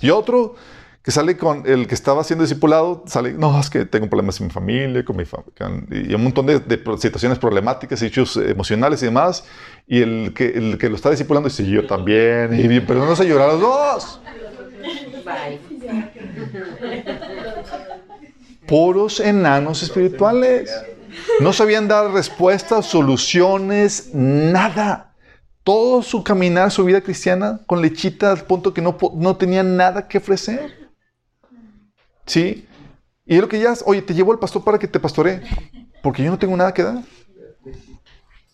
Y 0.02 0.10
otro 0.10 0.56
que 1.02 1.12
sale 1.12 1.38
con 1.38 1.64
el 1.66 1.88
que 1.88 1.96
estaba 1.96 2.22
siendo 2.26 2.44
discipulado, 2.44 3.04
sale, 3.08 3.32
no, 3.32 3.58
es 3.62 3.70
que 3.70 3.86
tengo 3.86 4.10
problemas 4.10 4.42
en 4.42 4.48
mi 4.48 4.52
familia, 4.52 5.06
con 5.06 5.16
mi 5.16 5.24
familia, 5.24 5.54
y 5.90 6.14
un 6.14 6.22
montón 6.22 6.46
de, 6.48 6.60
situaciones 6.98 7.40
problemáticas, 7.40 8.02
hechos 8.02 8.36
emocionales 8.36 9.02
y 9.04 9.06
demás, 9.06 9.46
y 9.88 10.02
el 10.02 10.34
que, 10.36 10.50
el 10.50 10.78
que 10.78 10.90
lo 10.90 10.98
está 10.98 11.10
discipulando 11.10 11.48
dice, 11.48 11.66
yo 11.66 11.88
también, 11.88 12.60
y 12.60 12.82
pero 12.82 13.06
no 13.06 13.16
se 13.16 13.26
llorar 13.26 13.54
los 13.54 13.62
dos. 13.62 14.22
Puros 18.68 19.20
enanos 19.20 19.84
espirituales. 19.84 20.74
No 21.40 21.54
sabían 21.54 21.88
dar 21.88 22.12
respuestas, 22.12 22.86
soluciones, 22.86 24.12
nada. 24.14 25.16
Todo 25.64 26.02
su 26.02 26.24
caminar, 26.24 26.72
su 26.72 26.86
vida 26.86 27.02
cristiana, 27.02 27.60
con 27.66 27.82
lechita 27.82 28.32
al 28.32 28.44
punto 28.44 28.74
que 28.74 28.82
no, 28.82 28.98
no 29.16 29.36
tenían 29.36 29.76
nada 29.76 30.08
que 30.08 30.18
ofrecer. 30.18 30.92
¿Sí? 32.26 32.68
Y 33.26 33.36
es 33.36 33.42
lo 33.42 33.50
que 33.50 33.60
ya, 33.60 33.74
oye, 33.86 34.02
te 34.02 34.14
llevo 34.14 34.32
al 34.32 34.40
pastor 34.40 34.64
para 34.64 34.80
que 34.80 34.88
te 34.88 35.00
pastoree, 35.00 35.42
porque 36.02 36.24
yo 36.24 36.32
no 36.32 36.40
tengo 36.40 36.56
nada 36.56 36.74
que 36.74 36.84
dar. 36.84 37.04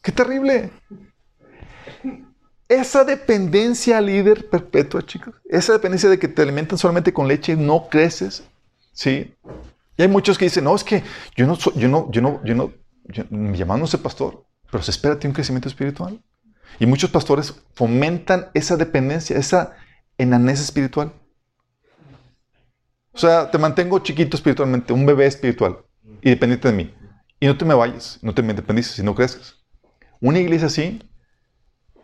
¡Qué 0.02 0.12
terrible! 0.12 0.72
Esa 2.68 3.04
dependencia 3.04 4.00
líder 4.02 4.50
perpetua, 4.50 5.06
chicos. 5.06 5.36
Esa 5.46 5.74
dependencia 5.74 6.10
de 6.10 6.18
que 6.18 6.28
te 6.28 6.42
alimentan 6.42 6.78
solamente 6.78 7.14
con 7.14 7.28
leche 7.28 7.54
y 7.54 7.58
no 7.58 7.88
creces. 7.90 8.44
¿Sí? 8.94 9.34
Y 9.98 10.02
hay 10.02 10.08
muchos 10.08 10.38
que 10.38 10.46
dicen, 10.46 10.64
no, 10.64 10.76
es 10.76 10.84
que 10.84 11.04
yo 11.36 11.46
no, 11.46 11.58
yo 11.76 11.88
no, 11.88 12.12
yo 12.12 12.22
no, 12.22 12.42
yo 12.44 12.56
no, 12.56 12.74
mi 13.30 13.58
llamado 13.58 13.80
no 13.80 13.86
es 13.86 13.96
pastor, 13.98 14.46
pero 14.72 14.84
se 14.84 14.92
espera 14.92 15.18
un 15.24 15.34
crecimiento 15.34 15.68
espiritual. 15.68 16.20
Y 16.80 16.86
muchos 16.86 17.12
pastores 17.12 17.54
fomentan 17.76 18.48
esa 18.54 18.76
dependencia, 18.76 19.38
esa 19.38 19.76
enanés 20.18 20.60
espiritual. 20.60 21.14
O 23.12 23.18
sea, 23.18 23.52
te 23.52 23.60
mantengo 23.60 24.00
chiquito 24.00 24.36
espiritualmente, 24.36 24.92
un 24.92 25.06
bebé 25.06 25.28
espiritual 25.28 25.78
y 26.22 26.32
dependiente 26.32 26.68
de 26.70 26.74
mí. 26.74 26.94
Y 27.40 27.46
no 27.46 27.58
te 27.58 27.66
me 27.66 27.76
vayas, 27.76 28.18
no 28.24 28.34
te 28.34 28.42
me 28.42 28.52
independices 28.52 28.98
y 28.98 29.04
no 29.04 29.14
crezcas. 29.14 29.58
Una 30.20 30.40
iglesia 30.40 30.68
así 30.68 31.00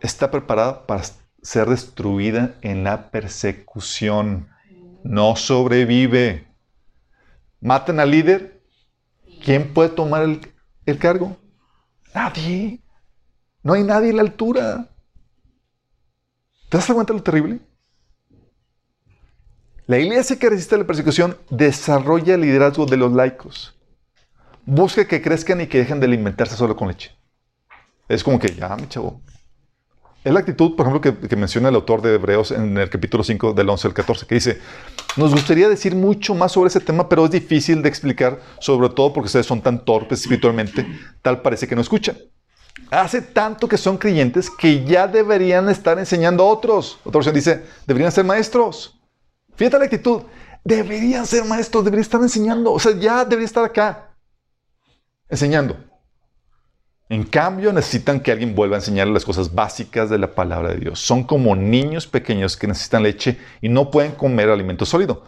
está 0.00 0.30
preparada 0.30 0.86
para 0.86 1.02
ser 1.42 1.68
destruida 1.68 2.54
en 2.62 2.84
la 2.84 3.10
persecución. 3.10 4.48
No 5.02 5.36
sobrevive. 5.36 6.48
Matan 7.60 8.00
al 8.00 8.10
líder. 8.10 8.62
¿Quién 9.42 9.72
puede 9.72 9.90
tomar 9.90 10.22
el, 10.22 10.40
el 10.86 10.98
cargo? 10.98 11.36
Nadie. 12.14 12.80
No 13.62 13.74
hay 13.74 13.82
nadie 13.82 14.10
a 14.10 14.14
la 14.14 14.22
altura. 14.22 14.88
¿Te 16.68 16.76
das 16.76 16.86
cuenta 16.86 17.12
de 17.12 17.18
lo 17.18 17.22
terrible? 17.22 17.60
La 19.86 19.98
iglesia 19.98 20.38
que 20.38 20.48
resiste 20.48 20.78
la 20.78 20.86
persecución 20.86 21.36
desarrolla 21.50 22.34
el 22.34 22.42
liderazgo 22.42 22.86
de 22.86 22.96
los 22.96 23.12
laicos. 23.12 23.76
Busca 24.64 25.08
que 25.08 25.20
crezcan 25.20 25.60
y 25.60 25.66
que 25.66 25.78
dejen 25.78 25.98
de 25.98 26.06
alimentarse 26.06 26.54
solo 26.54 26.76
con 26.76 26.88
leche. 26.88 27.10
Es 28.08 28.22
como 28.22 28.38
que, 28.38 28.54
ya, 28.54 28.76
mi 28.76 28.88
chavo. 28.88 29.20
Es 30.22 30.34
la 30.34 30.40
actitud, 30.40 30.76
por 30.76 30.86
ejemplo, 30.86 31.28
que, 31.28 31.36
menciona 31.36 31.70
el 31.70 31.74
autor 31.74 32.02
de 32.02 32.14
Hebreos 32.14 32.50
en 32.50 32.76
el 32.76 32.90
capítulo 32.90 33.24
5 33.24 33.54
del 33.54 33.70
11 33.70 33.88
al 33.88 33.94
14, 33.94 34.26
que 34.26 34.34
dice, 34.34 34.60
nos 35.16 35.32
gustaría 35.32 35.66
decir 35.66 35.94
mucho 35.94 36.34
más 36.34 36.52
sobre 36.52 36.68
ese 36.68 36.80
tema, 36.80 37.08
pero 37.08 37.24
es 37.24 37.30
difícil 37.30 37.82
de 37.82 37.88
explicar, 37.88 38.38
sobre 38.58 38.90
todo 38.90 39.14
porque 39.14 39.28
ustedes 39.28 39.46
son 39.46 39.62
tan 39.62 39.82
torpes 39.82 40.20
espiritualmente, 40.20 40.86
tal 41.22 41.40
parece 41.40 41.66
que 41.66 41.74
no 41.74 41.80
escuchan. 41.80 42.18
Hace 42.90 43.22
tanto 43.22 43.66
que 43.66 43.78
son 43.78 43.96
creyentes 43.96 44.50
que 44.50 44.84
ya 44.84 45.08
deberían 45.08 45.70
estar 45.70 45.98
enseñando 45.98 46.44
a 46.44 46.48
otros. 46.48 46.98
Otra 47.04 47.18
versión 47.18 47.34
dice, 47.34 47.64
deberían 47.86 48.12
ser 48.12 48.24
maestros. 48.24 49.00
Fíjate 49.54 49.78
la 49.78 49.84
actitud. 49.84 50.22
Deberían 50.64 51.26
ser 51.26 51.44
maestros, 51.44 51.84
deberían 51.84 52.02
estar 52.02 52.20
enseñando. 52.20 52.72
O 52.72 52.78
sea, 52.78 52.92
ya 52.92 53.24
debería 53.24 53.46
estar 53.46 53.64
acá 53.64 54.14
enseñando. 55.28 55.89
En 57.10 57.24
cambio, 57.24 57.72
necesitan 57.72 58.20
que 58.20 58.30
alguien 58.30 58.54
vuelva 58.54 58.76
a 58.76 58.78
enseñarles 58.78 59.12
las 59.12 59.24
cosas 59.24 59.52
básicas 59.52 60.08
de 60.10 60.16
la 60.16 60.32
palabra 60.32 60.68
de 60.70 60.76
Dios. 60.76 61.00
Son 61.00 61.24
como 61.24 61.56
niños 61.56 62.06
pequeños 62.06 62.56
que 62.56 62.68
necesitan 62.68 63.02
leche 63.02 63.36
y 63.60 63.68
no 63.68 63.90
pueden 63.90 64.12
comer 64.12 64.48
alimento 64.48 64.86
sólido. 64.86 65.24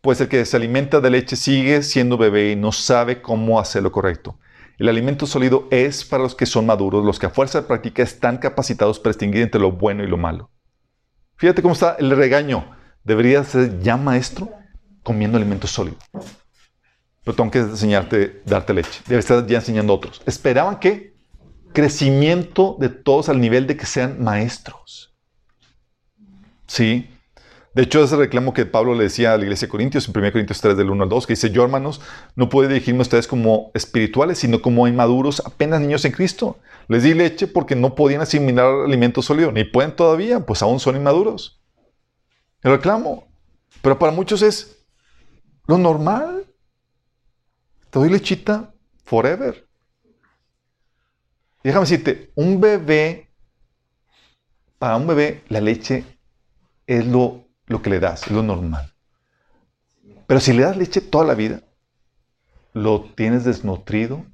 Pues 0.00 0.20
el 0.20 0.26
que 0.26 0.44
se 0.44 0.56
alimenta 0.56 1.00
de 1.00 1.10
leche 1.10 1.36
sigue 1.36 1.84
siendo 1.84 2.18
bebé 2.18 2.50
y 2.50 2.56
no 2.56 2.72
sabe 2.72 3.22
cómo 3.22 3.60
hacer 3.60 3.84
lo 3.84 3.92
correcto. 3.92 4.40
El 4.76 4.88
alimento 4.88 5.28
sólido 5.28 5.68
es 5.70 6.04
para 6.04 6.24
los 6.24 6.34
que 6.34 6.46
son 6.46 6.66
maduros, 6.66 7.04
los 7.04 7.20
que 7.20 7.26
a 7.26 7.30
fuerza 7.30 7.60
de 7.60 7.68
práctica 7.68 8.02
están 8.02 8.38
capacitados 8.38 8.98
para 8.98 9.12
distinguir 9.12 9.42
entre 9.42 9.60
lo 9.60 9.70
bueno 9.70 10.02
y 10.02 10.08
lo 10.08 10.16
malo. 10.16 10.50
Fíjate 11.36 11.62
cómo 11.62 11.74
está 11.74 11.94
el 12.00 12.10
regaño 12.10 12.74
debería 13.04 13.44
ser 13.44 13.78
ya 13.78 13.96
maestro 13.96 14.50
comiendo 15.04 15.36
alimentos 15.36 15.70
sólidos. 15.70 16.02
Pero 17.24 17.36
tengo 17.36 17.50
que 17.50 17.58
enseñarte, 17.58 18.42
darte 18.44 18.74
leche. 18.74 19.00
Debe 19.06 19.20
estar 19.20 19.46
ya 19.46 19.58
enseñando 19.58 19.92
a 19.92 19.96
otros. 19.96 20.22
Esperaban 20.26 20.78
que 20.78 21.14
crecimiento 21.72 22.76
de 22.78 22.88
todos 22.90 23.28
al 23.28 23.40
nivel 23.40 23.66
de 23.66 23.76
que 23.76 23.86
sean 23.86 24.22
maestros. 24.22 25.16
Sí. 26.66 27.10
De 27.74 27.82
hecho, 27.82 28.04
ese 28.04 28.14
reclamo 28.14 28.54
que 28.54 28.66
Pablo 28.66 28.94
le 28.94 29.04
decía 29.04 29.32
a 29.32 29.36
la 29.36 29.42
iglesia 29.42 29.66
de 29.66 29.70
Corintios, 29.70 30.06
en 30.06 30.16
1 30.16 30.30
Corintios 30.30 30.60
3, 30.60 30.76
del 30.76 30.90
1 30.90 31.02
al 31.02 31.08
2, 31.08 31.26
que 31.26 31.32
dice, 31.32 31.50
yo 31.50 31.64
hermanos, 31.64 32.00
no 32.36 32.48
puedo 32.48 32.68
dirigirme 32.68 33.00
a 33.00 33.02
ustedes 33.02 33.26
como 33.26 33.72
espirituales, 33.74 34.38
sino 34.38 34.62
como 34.62 34.86
inmaduros, 34.86 35.42
apenas 35.44 35.80
niños 35.80 36.04
en 36.04 36.12
Cristo. 36.12 36.58
Les 36.86 37.02
di 37.02 37.14
leche 37.14 37.48
porque 37.48 37.74
no 37.74 37.96
podían 37.96 38.20
asimilar 38.20 38.66
alimentos 38.84 39.24
sólidos, 39.24 39.52
ni 39.52 39.64
pueden 39.64 39.96
todavía, 39.96 40.40
pues 40.46 40.62
aún 40.62 40.78
son 40.78 40.94
inmaduros 40.94 41.60
el 42.64 42.72
reclamo. 42.72 43.28
Pero 43.82 43.98
para 43.98 44.10
muchos 44.10 44.42
es 44.42 44.84
lo 45.66 45.78
normal. 45.78 46.43
Te 47.94 48.00
doy 48.00 48.08
lechita 48.08 48.74
forever. 49.04 49.68
déjame 51.62 51.84
decirte, 51.84 52.32
un 52.34 52.60
bebé, 52.60 53.30
para 54.80 54.96
un 54.96 55.06
bebé 55.06 55.44
la 55.48 55.60
leche 55.60 56.04
es 56.88 57.06
lo, 57.06 57.46
lo 57.66 57.82
que 57.82 57.90
le 57.90 58.00
das, 58.00 58.24
es 58.24 58.32
lo 58.32 58.42
normal. 58.42 58.92
Pero 60.26 60.40
si 60.40 60.52
le 60.52 60.62
das 60.62 60.76
leche 60.76 61.02
toda 61.02 61.24
la 61.24 61.34
vida, 61.34 61.62
lo 62.72 63.12
tienes 63.14 63.44
desnutrido 63.44 64.26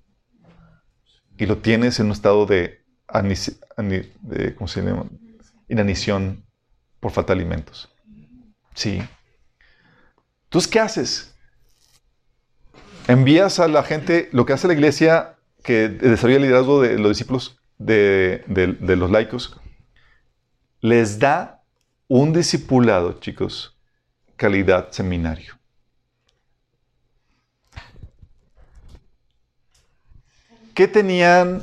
y 1.36 1.44
lo 1.44 1.58
tienes 1.58 2.00
en 2.00 2.06
un 2.06 2.12
estado 2.12 2.46
de, 2.46 2.82
de 4.22 4.54
¿cómo 4.54 4.68
se 4.68 4.80
llama? 4.80 5.04
inanición 5.68 6.46
por 6.98 7.12
falta 7.12 7.34
de 7.34 7.40
alimentos. 7.40 7.94
Sí. 8.74 9.02
Entonces, 10.44 10.70
¿qué 10.70 10.80
haces? 10.80 11.29
Envías 13.08 13.58
a 13.58 13.68
la 13.68 13.82
gente, 13.82 14.28
lo 14.32 14.46
que 14.46 14.52
hace 14.52 14.68
la 14.68 14.74
iglesia 14.74 15.36
que 15.62 15.88
desarrolla 15.88 16.36
el 16.36 16.42
liderazgo 16.42 16.82
de 16.82 16.98
los 16.98 17.10
discípulos 17.10 17.60
de, 17.78 18.44
los 18.96 19.10
laicos, 19.10 19.58
les 20.80 21.18
da 21.18 21.62
un 22.08 22.32
discipulado, 22.32 23.18
chicos, 23.20 23.76
calidad 24.36 24.90
seminario. 24.90 25.58
¿Qué 30.74 30.88
tenían? 30.88 31.62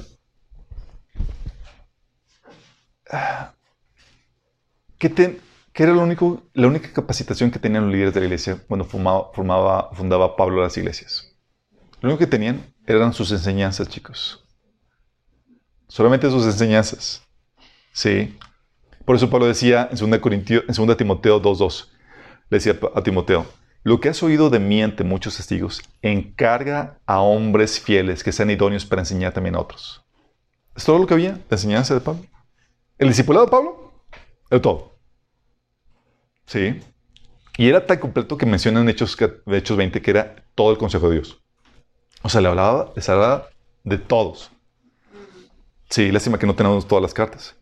¿Qué, 5.00 5.40
era 5.74 5.94
lo 5.94 6.02
único, 6.02 6.44
la 6.54 6.68
única 6.68 6.92
capacitación 6.92 7.52
que 7.52 7.60
tenían 7.60 7.86
los 7.86 7.94
líderes 7.94 8.14
de 8.14 8.20
la 8.20 8.26
iglesia 8.26 8.60
cuando 8.68 8.86
formaba, 8.86 9.92
fundaba 9.94 10.36
Pablo 10.36 10.62
las 10.62 10.78
iglesias. 10.78 11.27
Lo 12.02 12.10
único 12.10 12.19
que 12.19 12.28
tenían 12.28 12.61
eran 12.86 13.14
sus 13.14 13.32
enseñanzas, 13.32 13.90
chicos. 13.90 14.44
Solamente 15.88 16.30
sus 16.30 16.45
enseñanzas. 16.45 17.24
Sí. 17.91 18.38
Por 19.06 19.15
eso 19.15 19.30
Pablo 19.30 19.48
decía 19.48 19.90
en 19.91 19.98
2, 19.98 20.19
Corintio, 20.19 20.64
en 20.68 20.74
2 20.74 20.98
Timoteo 20.98 21.41
2.2, 21.41 21.88
le 22.49 22.57
decía 22.57 22.78
a 22.94 23.02
Timoteo, 23.02 23.45
lo 23.84 23.99
que 23.99 24.10
has 24.10 24.22
oído 24.22 24.49
de 24.49 24.60
mí 24.60 24.84
ante 24.84 25.03
muchos 25.03 25.38
testigos, 25.38 25.82
encarga 26.02 26.99
a 27.06 27.22
hombres 27.22 27.80
fieles 27.80 28.24
que 28.24 28.34
sean 28.34 28.49
idóneos 28.49 28.86
para 28.86 29.02
enseñar 29.02 29.34
también 29.34 29.56
a 29.56 29.61
otros. 29.61 30.03
¿Es 30.76 30.84
todo 30.84 30.99
lo 30.99 31.07
que 31.07 31.14
había? 31.14 31.40
¿La 31.49 31.56
enseñanza 31.56 31.94
de 31.94 32.02
Pablo? 32.02 32.26
¿El 32.98 33.07
discipulado 33.07 33.45
de 33.45 33.52
Pablo? 33.52 34.03
El 34.49 34.61
todo. 34.61 34.99
Sí. 36.45 36.82
Y 37.57 37.69
era 37.69 37.86
tan 37.86 37.99
completo 37.99 38.38
que 38.38 38.45
menciona 38.45 38.82
en 38.82 38.90
Hechos, 38.90 39.18
Hechos 39.48 39.78
20 39.78 40.02
que 40.02 40.11
era 40.11 40.36
todo 40.53 40.72
el 40.72 40.78
consejo 40.78 41.10
de 41.10 41.15
Dios. 41.15 41.41
O 42.22 42.30
sea, 42.30 42.41
le 42.41 42.48
hablaba, 42.48 42.91
les 42.95 43.07
hablaba 43.10 43.49
de 43.84 43.98
todos. 43.98 44.52
Sí, 45.89 46.11
lástima 46.11 46.38
que 46.38 46.48
no 46.48 46.56
tenemos 46.56 46.88
todas 46.88 47.02
las 47.02 47.14
cartas. 47.14 47.56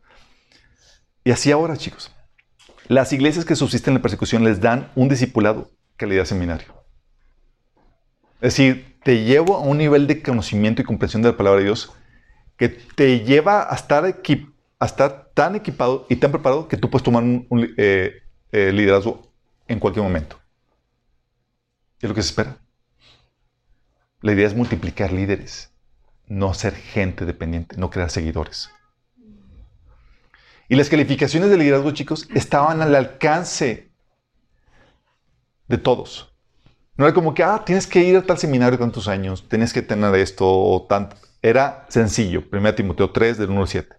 Y 1.24 1.32
así 1.32 1.52
ahora, 1.52 1.78
chicos. 1.78 2.12
Las 2.88 3.14
iglesias 3.14 3.46
que 3.46 3.56
subsisten 3.56 3.92
en 3.92 4.00
la 4.00 4.02
persecución 4.02 4.44
les 4.44 4.62
dan 4.62 4.92
un 4.96 5.10
discipulado 5.10 5.72
calidad 5.98 6.26
seminario. 6.26 6.74
Es 8.42 8.54
decir, 8.56 9.00
te 9.04 9.24
llevo 9.24 9.56
a 9.56 9.60
un 9.60 9.78
nivel 9.78 10.08
de 10.08 10.22
conocimiento 10.22 10.82
y 10.82 10.86
comprensión 10.86 11.22
de 11.22 11.32
la 11.32 11.38
palabra 11.38 11.60
de 11.60 11.66
Dios 11.66 11.94
que 12.58 12.70
te 12.70 13.22
lleva 13.22 13.68
a 13.70 13.76
estar, 13.76 15.32
tan 15.34 15.56
equipado 15.56 16.06
y 16.10 16.16
tan 16.16 16.32
preparado 16.32 16.68
que 16.68 16.78
tú 16.78 16.90
puedes 16.90 17.04
tomar 17.04 17.24
un, 17.24 17.74
eh, 17.78 18.22
eh, 18.52 18.72
liderazgo 18.72 19.32
en 19.68 19.80
cualquier 19.80 20.04
momento. 20.04 20.40
Es 22.00 22.08
lo 22.08 22.16
que 22.16 22.22
se 22.22 22.30
espera. 22.30 22.58
La 24.26 24.32
idea 24.32 24.48
es 24.48 24.56
multiplicar 24.56 25.12
líderes, 25.12 25.72
no 26.26 26.56
ser 26.56 26.74
gente 26.74 27.28
dependiente, 27.28 27.78
no 27.78 27.92
crear 27.92 28.10
seguidores. 28.10 28.72
Y 30.68 30.74
las 30.74 30.90
calificaciones 30.90 31.52
de 31.52 31.58
liderazgo, 31.58 31.92
chicos, 31.92 32.28
estaban 32.34 32.82
al 32.82 32.96
alcance 32.96 33.92
de 35.68 35.78
todos. 35.78 36.34
No 36.98 37.06
era 37.06 37.14
como 37.14 37.36
que, 37.36 37.44
ah, 37.44 37.62
tienes 37.64 37.86
que 37.86 38.04
ir 38.04 38.18
a 38.18 38.24
tal 38.24 38.40
seminario 38.40 38.80
tantos 38.80 39.08
años, 39.08 39.48
tienes 39.48 39.72
que 39.72 39.84
tener 39.84 40.16
esto 40.16 40.48
o 40.50 40.88
tanto. 40.90 41.18
Era 41.44 41.86
sencillo. 41.90 42.46
1 42.52 42.74
Timoteo 42.74 43.12
3, 43.12 43.38
del 43.38 43.52
1 43.52 43.62
al 43.62 43.68
7. 43.68 43.96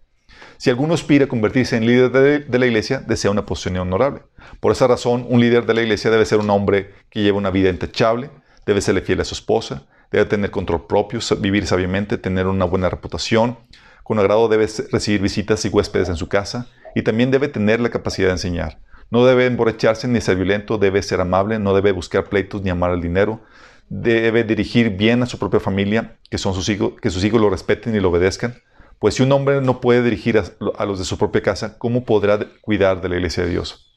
Si 0.57 0.70
alguno 0.70 0.94
aspira 0.94 1.27
a 1.27 1.28
convertirse 1.28 1.77
en 1.77 1.86
líder 1.86 2.11
de, 2.48 2.59
la 2.59 2.66
iglesia, 2.66 2.98
desea 2.98 3.31
una 3.31 3.47
posición 3.47 3.77
honorable. 3.77 4.23
Por 4.59 4.73
esa 4.73 4.89
razón, 4.89 5.24
un 5.28 5.39
líder 5.39 5.66
de 5.66 5.74
la 5.74 5.82
iglesia 5.82 6.11
debe 6.11 6.27
ser 6.27 6.40
un 6.40 6.51
hombre 6.51 6.94
que 7.11 7.23
lleva 7.23 7.39
una 7.39 7.51
vida 7.51 7.70
intachable, 7.70 8.28
debe 8.66 8.81
serle 8.81 9.03
fiel 9.03 9.20
a 9.20 9.24
su 9.24 9.35
esposa, 9.35 9.86
debe 10.10 10.24
tener 10.26 10.50
control 10.50 10.86
propio, 10.86 11.20
vivir 11.38 11.66
sabiamente, 11.66 12.18
tener 12.18 12.46
una 12.46 12.64
buena 12.64 12.88
reputación. 12.88 13.58
Con 14.02 14.18
agrado 14.18 14.48
debe 14.48 14.68
recibir 14.92 15.20
visitas 15.20 15.64
y 15.64 15.68
huéspedes 15.68 16.08
en 16.08 16.16
su 16.16 16.28
casa 16.28 16.68
y 16.94 17.02
también 17.02 17.30
debe 17.30 17.48
tener 17.48 17.80
la 17.80 17.90
capacidad 17.90 18.28
de 18.28 18.32
enseñar. 18.32 18.78
No 19.10 19.24
debe 19.24 19.46
emborracharse 19.46 20.08
ni 20.08 20.20
ser 20.20 20.36
violento, 20.36 20.78
debe 20.78 21.02
ser 21.02 21.20
amable, 21.20 21.58
no 21.58 21.74
debe 21.74 21.92
buscar 21.92 22.24
pleitos 22.24 22.62
ni 22.62 22.70
amar 22.70 22.92
el 22.92 23.00
dinero. 23.00 23.40
Debe 23.88 24.42
dirigir 24.42 24.90
bien 24.90 25.22
a 25.22 25.26
su 25.26 25.38
propia 25.38 25.60
familia, 25.60 26.16
que, 26.28 26.38
son 26.38 26.54
sus 26.54 26.68
hijos, 26.68 26.94
que 27.00 27.10
sus 27.10 27.22
hijos 27.24 27.40
lo 27.40 27.50
respeten 27.50 27.94
y 27.94 28.00
lo 28.00 28.10
obedezcan. 28.10 28.56
Pues 28.98 29.14
si 29.14 29.22
un 29.22 29.30
hombre 29.30 29.60
no 29.60 29.80
puede 29.80 30.02
dirigir 30.02 30.38
a, 30.38 30.84
los 30.84 30.98
de 30.98 31.04
su 31.04 31.18
propia 31.18 31.42
casa, 31.42 31.78
¿cómo 31.78 32.04
podrá 32.04 32.38
cuidar 32.62 33.00
de 33.00 33.08
la 33.10 33.16
iglesia 33.16 33.44
de 33.44 33.50
Dios? 33.50 33.94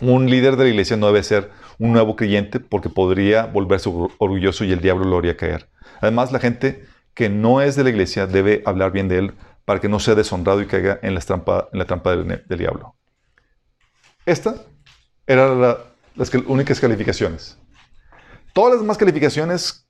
Un 0.00 0.28
líder 0.28 0.56
de 0.56 0.64
la 0.64 0.70
iglesia 0.70 0.96
no 0.96 1.06
debe 1.06 1.22
ser 1.22 1.50
un 1.78 1.92
nuevo 1.92 2.16
creyente 2.16 2.60
porque 2.60 2.88
podría 2.88 3.46
volverse 3.46 3.88
orgulloso 4.18 4.64
y 4.64 4.72
el 4.72 4.80
diablo 4.80 5.04
lo 5.04 5.18
haría 5.18 5.36
caer. 5.36 5.68
Además, 6.00 6.32
la 6.32 6.38
gente 6.38 6.84
que 7.14 7.28
no 7.28 7.60
es 7.60 7.76
de 7.76 7.84
la 7.84 7.90
iglesia 7.90 8.26
debe 8.26 8.62
hablar 8.66 8.92
bien 8.92 9.08
de 9.08 9.18
él 9.18 9.34
para 9.64 9.80
que 9.80 9.88
no 9.88 9.98
sea 9.98 10.14
deshonrado 10.14 10.60
y 10.60 10.66
caiga 10.66 10.98
en 11.02 11.14
la 11.14 11.20
trampa, 11.20 11.68
en 11.72 11.78
la 11.78 11.84
trampa 11.86 12.14
del 12.16 12.58
diablo. 12.58 12.94
Esta 14.26 14.56
eran 15.26 15.60
las 15.60 16.34
únicas 16.46 16.80
calificaciones. 16.80 17.58
Todas 18.52 18.72
las 18.72 18.80
demás 18.82 18.98
calificaciones 18.98 19.86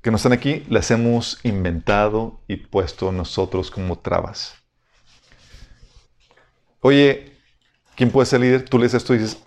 que 0.00 0.10
no 0.10 0.16
están 0.16 0.32
aquí 0.32 0.64
las 0.68 0.90
hemos 0.90 1.38
inventado 1.44 2.40
y 2.48 2.56
puesto 2.56 3.12
nosotros 3.12 3.70
como 3.70 3.98
trabas. 3.98 4.54
Oye, 6.80 7.32
¿quién 7.94 8.10
puede 8.10 8.26
ser 8.26 8.40
líder? 8.40 8.68
Tú 8.68 8.78
lees 8.78 8.94
esto 8.94 9.14
y 9.14 9.18
dices, 9.18 9.42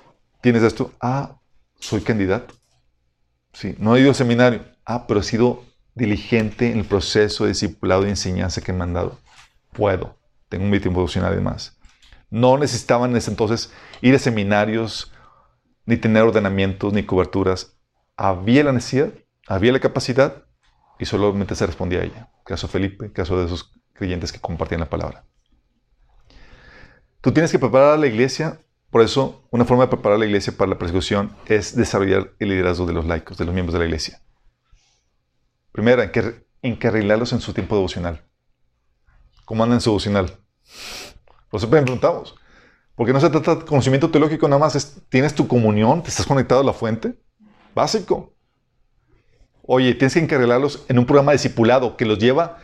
¿tienes 0.46 0.62
esto? 0.62 0.94
Ah, 1.02 1.40
soy 1.80 2.02
candidato. 2.02 2.54
Sí, 3.52 3.76
no 3.80 3.96
he 3.96 4.02
ido 4.02 4.10
al 4.10 4.16
seminario. 4.16 4.64
Ah, 4.86 5.08
pero 5.08 5.22
he 5.22 5.24
sido 5.24 5.64
diligente 5.96 6.72
en 6.72 6.78
el 6.78 6.86
proceso 6.86 7.46
de 7.46 7.50
discipulado 7.50 8.06
y 8.06 8.10
enseñanza 8.10 8.62
que 8.62 8.72
me 8.72 8.84
han 8.84 8.94
dado. 8.94 9.18
Puedo. 9.74 10.20
Tengo 10.48 10.66
un 10.66 10.70
tiempo 10.70 11.00
devocional 11.00 11.34
y 11.34 11.38
demás. 11.38 11.80
No 12.30 12.60
necesitaban 12.60 13.10
en 13.10 13.18
ese 13.18 13.32
entonces 13.32 13.74
ir 14.02 14.14
a 14.14 14.20
seminarios, 14.20 15.12
ni 15.88 15.98
tener 15.98 16.22
ordenamientos, 16.22 16.94
ni 16.94 17.02
coberturas. 17.02 17.80
Había 18.16 18.66
la 18.66 18.72
necesidad, 18.72 19.14
había 19.48 19.72
la 19.72 19.80
capacidad 19.80 20.44
y 21.00 21.06
solamente 21.06 21.56
se 21.56 21.66
respondía 21.66 22.02
a 22.02 22.04
ella. 22.04 22.30
Caso 22.46 22.68
Felipe, 22.68 23.12
caso 23.12 23.40
de 23.40 23.48
esos 23.48 23.74
creyentes 23.94 24.32
que 24.32 24.40
compartían 24.40 24.82
la 24.82 24.92
palabra. 24.92 25.26
Tú 27.22 27.32
tienes 27.32 27.52
que 27.52 27.58
preparar 27.58 27.94
a 27.94 27.98
la 27.98 28.06
iglesia, 28.06 28.60
por 28.96 29.02
eso 29.02 29.44
una 29.52 29.66
forma 29.66 29.84
de 29.84 29.90
preparar 29.90 30.18
la 30.18 30.26
iglesia 30.26 30.54
para 30.56 30.70
la 30.70 30.78
persecución 30.78 31.36
es 31.48 31.76
desarrollar 31.76 32.32
el 32.40 32.48
liderazgo 32.48 32.86
de 32.86 32.94
los 32.94 33.04
laicos, 33.04 33.38
de 33.38 33.44
los 33.44 33.54
miembros 33.54 33.74
de 33.74 33.80
la 33.80 33.86
iglesia. 33.88 34.22
Primero, 35.74 36.02
encarrilarlos 36.62 37.34
en 37.34 37.42
su 37.42 37.52
tiempo 37.52 37.76
devocional. 37.76 38.24
¿Cómo 39.44 39.64
andan 39.64 39.80
en 39.80 39.82
su 39.82 39.90
devocional? 39.90 40.38
Lo 41.52 41.60
siempre 41.60 41.82
preguntamos. 41.82 42.36
Porque 42.96 43.12
no 43.12 43.20
se 43.20 43.30
trata 43.30 43.56
de 43.56 43.66
conocimiento 43.66 44.10
teológico 44.10 44.48
nada 44.48 44.60
más. 44.60 45.02
tienes 45.10 45.36
tu 45.36 45.46
comunión, 45.46 46.02
te 46.02 46.08
estás 46.08 46.26
conectado 46.26 46.62
a 46.62 46.64
la 46.64 46.72
fuente. 46.72 47.20
Básico. 47.76 48.34
Oye, 49.64 49.94
tienes 49.96 50.14
que 50.14 50.22
encargarlos 50.22 50.86
en 50.88 51.00
un 51.00 51.06
programa 51.06 51.34
discipulado 51.34 51.98
que 51.98 52.06
los 52.06 52.18
lleva. 52.18 52.60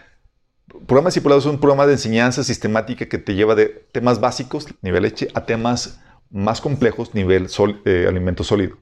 Programa 0.88 1.10
discipulado 1.10 1.42
es 1.42 1.46
un 1.46 1.60
programa 1.60 1.88
de 1.88 1.92
enseñanza 1.92 2.42
sistemática 2.46 3.10
que 3.10 3.18
te 3.18 3.36
lleva 3.36 3.54
de 3.54 3.66
temas 3.92 4.22
básicos, 4.22 4.68
nivel 4.82 5.04
leche, 5.04 5.28
a 5.34 5.46
temas 5.46 6.00
más 6.32 6.62
complejos, 6.62 7.14
nivel 7.14 7.48
eh, 7.86 8.06
alimento 8.08 8.44
sólido. 8.44 8.78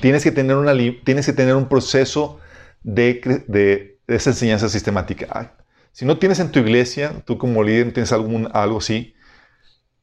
Tienes 0.00 0.22
que 0.22 0.32
tener, 0.32 0.56
una, 0.56 0.72
tienes 1.04 1.26
que 1.26 1.32
tener 1.32 1.54
un 1.54 1.68
proceso 1.68 2.38
de, 2.82 3.44
de, 3.48 3.98
esa 4.08 4.30
enseñanza 4.30 4.68
sistemática. 4.68 5.54
Si 5.92 6.04
no 6.04 6.18
tienes 6.18 6.38
en 6.40 6.50
tu 6.50 6.58
iglesia, 6.58 7.22
tú 7.24 7.38
como 7.38 7.62
líder 7.62 7.92
tienes 7.92 8.12
algún, 8.12 8.48
algo 8.52 8.78
así, 8.78 9.14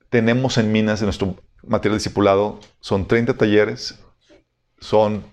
tenemos 0.09 0.57
en 0.57 0.71
Minas, 0.71 1.01
en 1.01 1.07
nuestro 1.07 1.35
material 1.63 1.97
discipulado, 1.97 2.59
son 2.79 3.07
30 3.07 3.35
talleres, 3.35 3.99
son, 4.79 5.23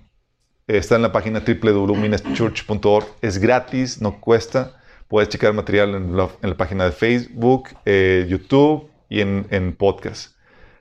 está 0.67 0.97
en 0.97 1.03
la 1.03 1.13
página 1.13 1.43
www.minaschurch.org, 1.47 3.07
es 3.23 3.39
gratis, 3.39 4.01
no 4.01 4.21
cuesta, 4.21 4.81
puedes 5.09 5.29
checar 5.29 5.53
material 5.55 5.95
en 5.95 6.17
la, 6.17 6.57
página 6.57 6.85
de 6.85 6.93
Facebook, 6.93 7.69
eh, 7.85 8.27
YouTube 8.29 8.91
y 9.09 9.21
en, 9.21 9.77
podcast. 9.77 10.36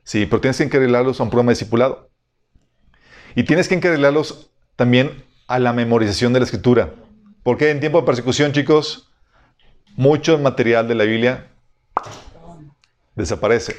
Sí, 0.06 0.28
pero 0.28 0.40
tienes 0.40 0.58
que 0.58 0.64
encarrilarlos 0.64 1.20
a 1.20 1.24
un 1.24 1.30
programa 1.30 1.52
discipulado. 1.52 2.12
Y 3.36 3.44
tienes 3.44 3.68
que 3.68 3.76
encarrilarlos 3.76 4.52
también 4.76 5.26
a 5.48 5.60
la 5.60 5.74
memorización 5.74 6.32
de 6.32 6.40
la 6.40 6.46
escritura. 6.46 6.94
Porque 7.44 7.72
en 7.72 7.80
tiempo 7.80 8.00
de 8.00 8.06
persecución, 8.06 8.52
chicos, 8.54 9.12
mucho 9.96 10.38
material 10.38 10.88
de 10.88 10.96
la 10.96 11.06
Biblia 11.06 11.48
desaparece. 13.16 13.76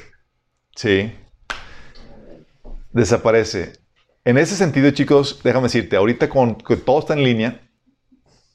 Sí. 0.75 1.13
Desaparece. 2.91 3.79
En 4.25 4.37
ese 4.37 4.55
sentido, 4.57 4.91
chicos, 4.91 5.39
déjame 5.43 5.63
decirte, 5.63 5.95
ahorita 5.95 6.27
con 6.29 6.55
que 6.55 6.75
todo 6.75 6.99
está 6.99 7.13
en 7.13 7.23
línea, 7.23 7.61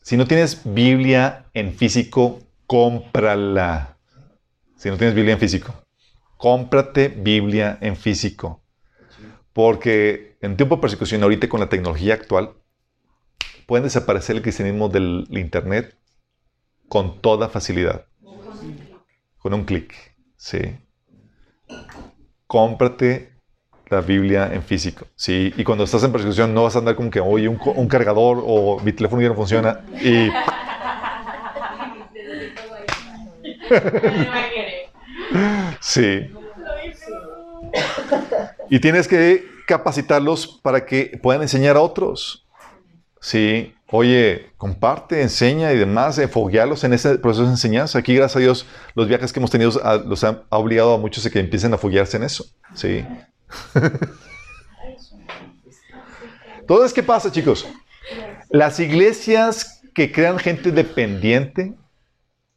si 0.03 0.19
no 0.19 0.27
tienes 0.27 0.61
Biblia 0.65 1.47
en 1.55 1.75
físico, 1.75 2.41
cómprala. 2.67 3.97
Si 4.77 4.91
no 4.91 4.99
tienes 4.99 5.15
Biblia 5.15 5.35
en 5.35 5.41
físico, 5.41 5.82
cómprate 6.43 7.07
Biblia 7.07 7.79
en 7.81 7.95
físico. 7.95 8.65
Porque 9.53 10.39
en 10.41 10.57
tiempo 10.57 10.75
de 10.75 10.81
persecución, 10.81 11.23
ahorita 11.23 11.49
con 11.49 11.61
la 11.61 11.69
tecnología 11.69 12.15
actual, 12.15 12.55
pueden 13.65 13.85
desaparecer 13.85 14.35
el 14.35 14.43
cristianismo 14.43 14.89
del 14.89 15.29
Internet 15.31 15.97
con 16.89 17.21
toda 17.21 17.49
facilidad. 17.49 18.07
Con 19.39 19.55
un 19.55 19.63
clic. 19.65 19.95
Sí. 20.35 20.77
Cómprate 22.49 23.35
la 23.89 24.01
Biblia 24.01 24.53
en 24.53 24.65
físico. 24.65 25.07
Sí. 25.15 25.55
Y 25.57 25.63
cuando 25.63 25.85
estás 25.85 26.03
en 26.03 26.11
persecución 26.11 26.53
no 26.53 26.65
vas 26.65 26.75
a 26.75 26.81
andar 26.81 26.97
como 26.97 27.09
que, 27.09 27.21
oye, 27.21 27.47
un, 27.47 27.87
cargador 27.87 28.43
o 28.45 28.81
mi 28.81 28.93
teléfono 28.93 29.23
ya 29.23 29.29
no 29.29 29.37
funciona. 29.37 29.81
Y. 30.03 30.29
sí. 35.81 36.31
Y 38.71 38.81
tienes 38.81 39.09
que 39.09 39.47
capacitarlos 39.67 40.47
para 40.47 40.85
que 40.85 41.19
puedan 41.23 41.43
enseñar 41.43 41.77
a 41.77 41.81
otros. 41.81 42.47
Sí. 43.21 43.75
Oye, 43.95 44.51
comparte, 44.57 45.21
enseña 45.21 45.73
y 45.73 45.77
demás, 45.77 46.17
enfoguearlos 46.19 46.83
en 46.85 46.95
ese 46.95 47.19
proceso 47.19 47.45
de 47.45 47.51
enseñanza. 47.51 47.99
Aquí, 47.99 48.15
gracias 48.15 48.37
a 48.37 48.41
Dios, 48.41 48.67
los 48.95 49.07
viajes 49.07 49.33
que 49.33 49.39
hemos 49.39 49.51
tenido 49.51 49.71
los 50.07 50.25
han 50.25 50.43
obligado 50.49 50.95
a 50.95 50.99
muchos 50.99 51.27
a 51.27 51.31
que 51.31 51.41
empiecen 51.41 51.75
a 51.75 51.79
foguearse 51.79 52.17
en 52.17 52.23
eso. 52.23 52.47
Sí. 52.75 53.05
Entonces, 56.61 56.95
¿qué 56.95 57.03
pasa, 57.03 57.31
chicos? 57.31 57.67
Las 58.49 58.81
iglesias 58.81 59.83
que 59.95 60.11
crean 60.11 60.39
gente 60.39 60.73
dependiente, 60.73 61.75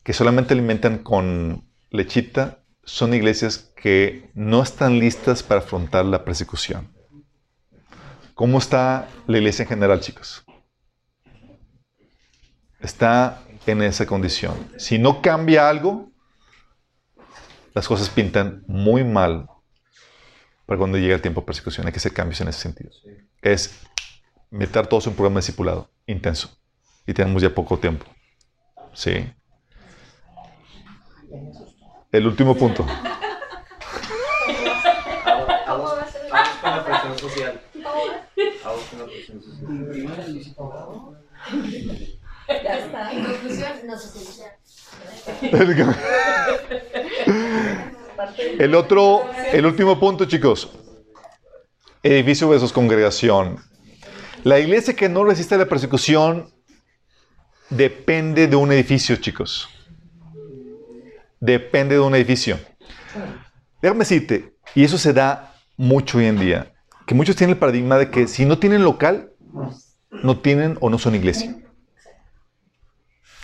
que 0.03 0.13
solamente 0.13 0.53
alimentan 0.53 0.99
con 0.99 1.65
lechita, 1.89 2.59
son 2.85 3.13
iglesias 3.13 3.71
que 3.75 4.29
no 4.33 4.63
están 4.63 4.99
listas 4.99 5.43
para 5.43 5.59
afrontar 5.59 6.05
la 6.05 6.23
persecución. 6.23 6.93
¿Cómo 8.33 8.59
está 8.59 9.09
la 9.27 9.37
iglesia 9.37 9.63
en 9.63 9.69
general, 9.69 9.99
chicos? 9.99 10.45
Está 12.79 13.41
en 13.65 13.81
esa 13.81 14.05
condición. 14.05 14.55
Si 14.77 14.99
no 14.99 15.21
cambia 15.21 15.67
algo, 15.67 16.11
las 17.73 17.87
cosas 17.87 18.09
pintan 18.09 18.63
muy 18.67 19.03
mal 19.03 19.49
para 20.65 20.77
cuando 20.77 20.97
llega 20.97 21.15
el 21.15 21.21
tiempo 21.21 21.41
de 21.41 21.47
persecución. 21.47 21.87
Hay 21.87 21.93
que 21.93 21.99
hacer 21.99 22.13
cambios 22.13 22.39
en 22.41 22.47
ese 22.47 22.59
sentido. 22.59 22.91
Es 23.41 23.81
meter 24.51 24.87
todos 24.87 25.05
en 25.05 25.11
un 25.11 25.15
programa 25.15 25.39
discipulado 25.39 25.91
intenso. 26.05 26.57
Y 27.07 27.13
tenemos 27.13 27.41
ya 27.41 27.53
poco 27.53 27.77
tiempo. 27.77 28.05
Sí. 28.93 29.25
El 32.15 32.27
último 32.27 32.55
punto. 32.55 32.85
El 48.59 48.75
otro, 48.75 49.29
el 49.51 49.65
último 49.65 49.99
punto, 49.99 50.23
chicos. 50.23 50.69
Edificio 52.01 52.47
versus 52.47 52.71
congregación. 52.71 53.59
La 54.45 54.59
iglesia 54.59 54.95
que 54.95 55.09
no 55.09 55.25
resiste 55.25 55.57
la 55.57 55.65
persecución 55.65 56.49
depende 57.69 58.47
de 58.47 58.55
un 58.55 58.71
edificio, 58.71 59.17
chicos. 59.17 59.74
Depende 61.39 61.95
de 61.95 62.01
un 62.01 62.15
edificio. 62.15 62.59
Déjame 63.81 63.99
decirte, 63.99 64.55
y 64.73 64.83
eso 64.83 64.97
se 64.97 65.13
da 65.13 65.53
mucho 65.77 66.17
hoy 66.17 66.25
en 66.25 66.39
día, 66.39 66.73
que 67.05 67.15
muchos 67.15 67.35
tienen 67.35 67.53
el 67.53 67.59
paradigma 67.59 67.97
de 67.97 68.09
que 68.09 68.27
si 68.27 68.45
no 68.45 68.57
tienen 68.57 68.83
local, 68.83 69.31
no 70.11 70.39
tienen 70.39 70.77
o 70.81 70.89
no 70.89 70.97
son 70.97 71.15
iglesia. 71.15 71.55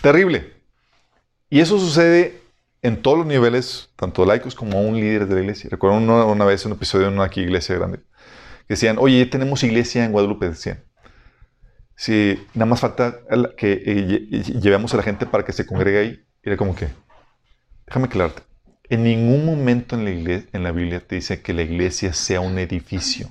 Terrible. 0.00 0.52
Y 1.48 1.60
eso 1.60 1.78
sucede 1.78 2.40
en 2.82 3.00
todos 3.00 3.18
los 3.18 3.26
niveles, 3.26 3.90
tanto 3.96 4.24
laicos 4.24 4.54
como 4.54 4.82
un 4.82 4.96
líder 4.96 5.26
de 5.28 5.34
la 5.36 5.40
iglesia. 5.42 5.70
Recuerdo 5.70 5.98
una, 5.98 6.44
vez 6.44 6.66
un 6.66 6.72
episodio 6.72 7.06
en 7.06 7.14
una 7.14 7.24
aquí 7.24 7.40
iglesia 7.40 7.76
grande, 7.76 7.98
que 7.98 8.74
decían, 8.74 8.96
oye, 8.98 9.24
tenemos 9.26 9.62
iglesia 9.62 10.04
en 10.04 10.12
Guadalupe, 10.12 10.48
decían. 10.48 10.82
Si 11.94 12.42
nada 12.54 12.66
más 12.66 12.80
falta 12.80 13.20
que 13.56 13.72
eh, 13.86 14.42
llevemos 14.60 14.92
a 14.92 14.96
la 14.96 15.02
gente 15.04 15.26
para 15.26 15.44
que 15.44 15.52
se 15.52 15.64
congregue 15.66 15.98
ahí. 15.98 16.26
Y 16.42 16.48
era 16.48 16.56
como 16.56 16.74
que, 16.74 16.88
déjame 17.92 18.06
aclararte, 18.06 18.42
en 18.88 19.02
ningún 19.02 19.44
momento 19.44 19.96
en 19.96 20.04
la, 20.04 20.10
iglesia, 20.12 20.48
en 20.54 20.62
la 20.62 20.72
Biblia 20.72 21.06
te 21.06 21.16
dice 21.16 21.42
que 21.42 21.52
la 21.52 21.60
iglesia 21.60 22.14
sea 22.14 22.40
un 22.40 22.58
edificio. 22.58 23.28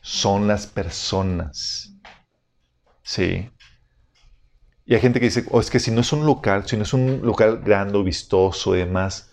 Son 0.00 0.48
las 0.48 0.66
personas. 0.66 1.92
Sí. 3.04 3.48
Y 4.84 4.94
hay 4.94 5.00
gente 5.00 5.20
que 5.20 5.26
dice, 5.26 5.44
oh, 5.52 5.60
es 5.60 5.70
que 5.70 5.78
si 5.78 5.92
no 5.92 6.00
es 6.00 6.12
un 6.12 6.26
local, 6.26 6.66
si 6.66 6.76
no 6.76 6.82
es 6.82 6.92
un 6.92 7.20
local 7.22 7.62
grande, 7.64 8.02
vistoso 8.02 8.74
y 8.74 8.80
demás, 8.80 9.30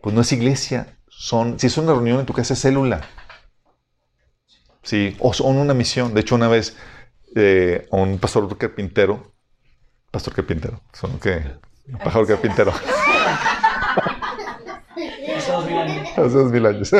pues 0.00 0.14
no 0.14 0.20
es 0.20 0.30
iglesia. 0.30 0.96
Son, 1.08 1.58
si 1.58 1.66
es 1.66 1.76
una 1.76 1.92
reunión 1.92 2.20
en 2.20 2.26
tu 2.26 2.34
casa, 2.34 2.54
es 2.54 2.60
célula. 2.60 3.00
Sí, 4.84 5.16
o 5.18 5.32
son 5.32 5.56
una 5.56 5.74
misión. 5.74 6.14
De 6.14 6.20
hecho, 6.20 6.36
una 6.36 6.46
vez 6.46 6.76
eh, 7.34 7.88
un 7.90 8.18
pastor 8.18 8.56
carpintero, 8.56 9.34
pastor 10.12 10.34
carpintero, 10.34 10.80
son 10.92 11.18
que, 11.18 11.42
pájaro 12.02 12.26
carpintero. 12.26 12.72
Hace 15.36 15.52
dos. 15.52 15.66
Hace 16.16 16.38
dos 16.38 16.52
mil 16.52 16.66
años. 16.66 16.92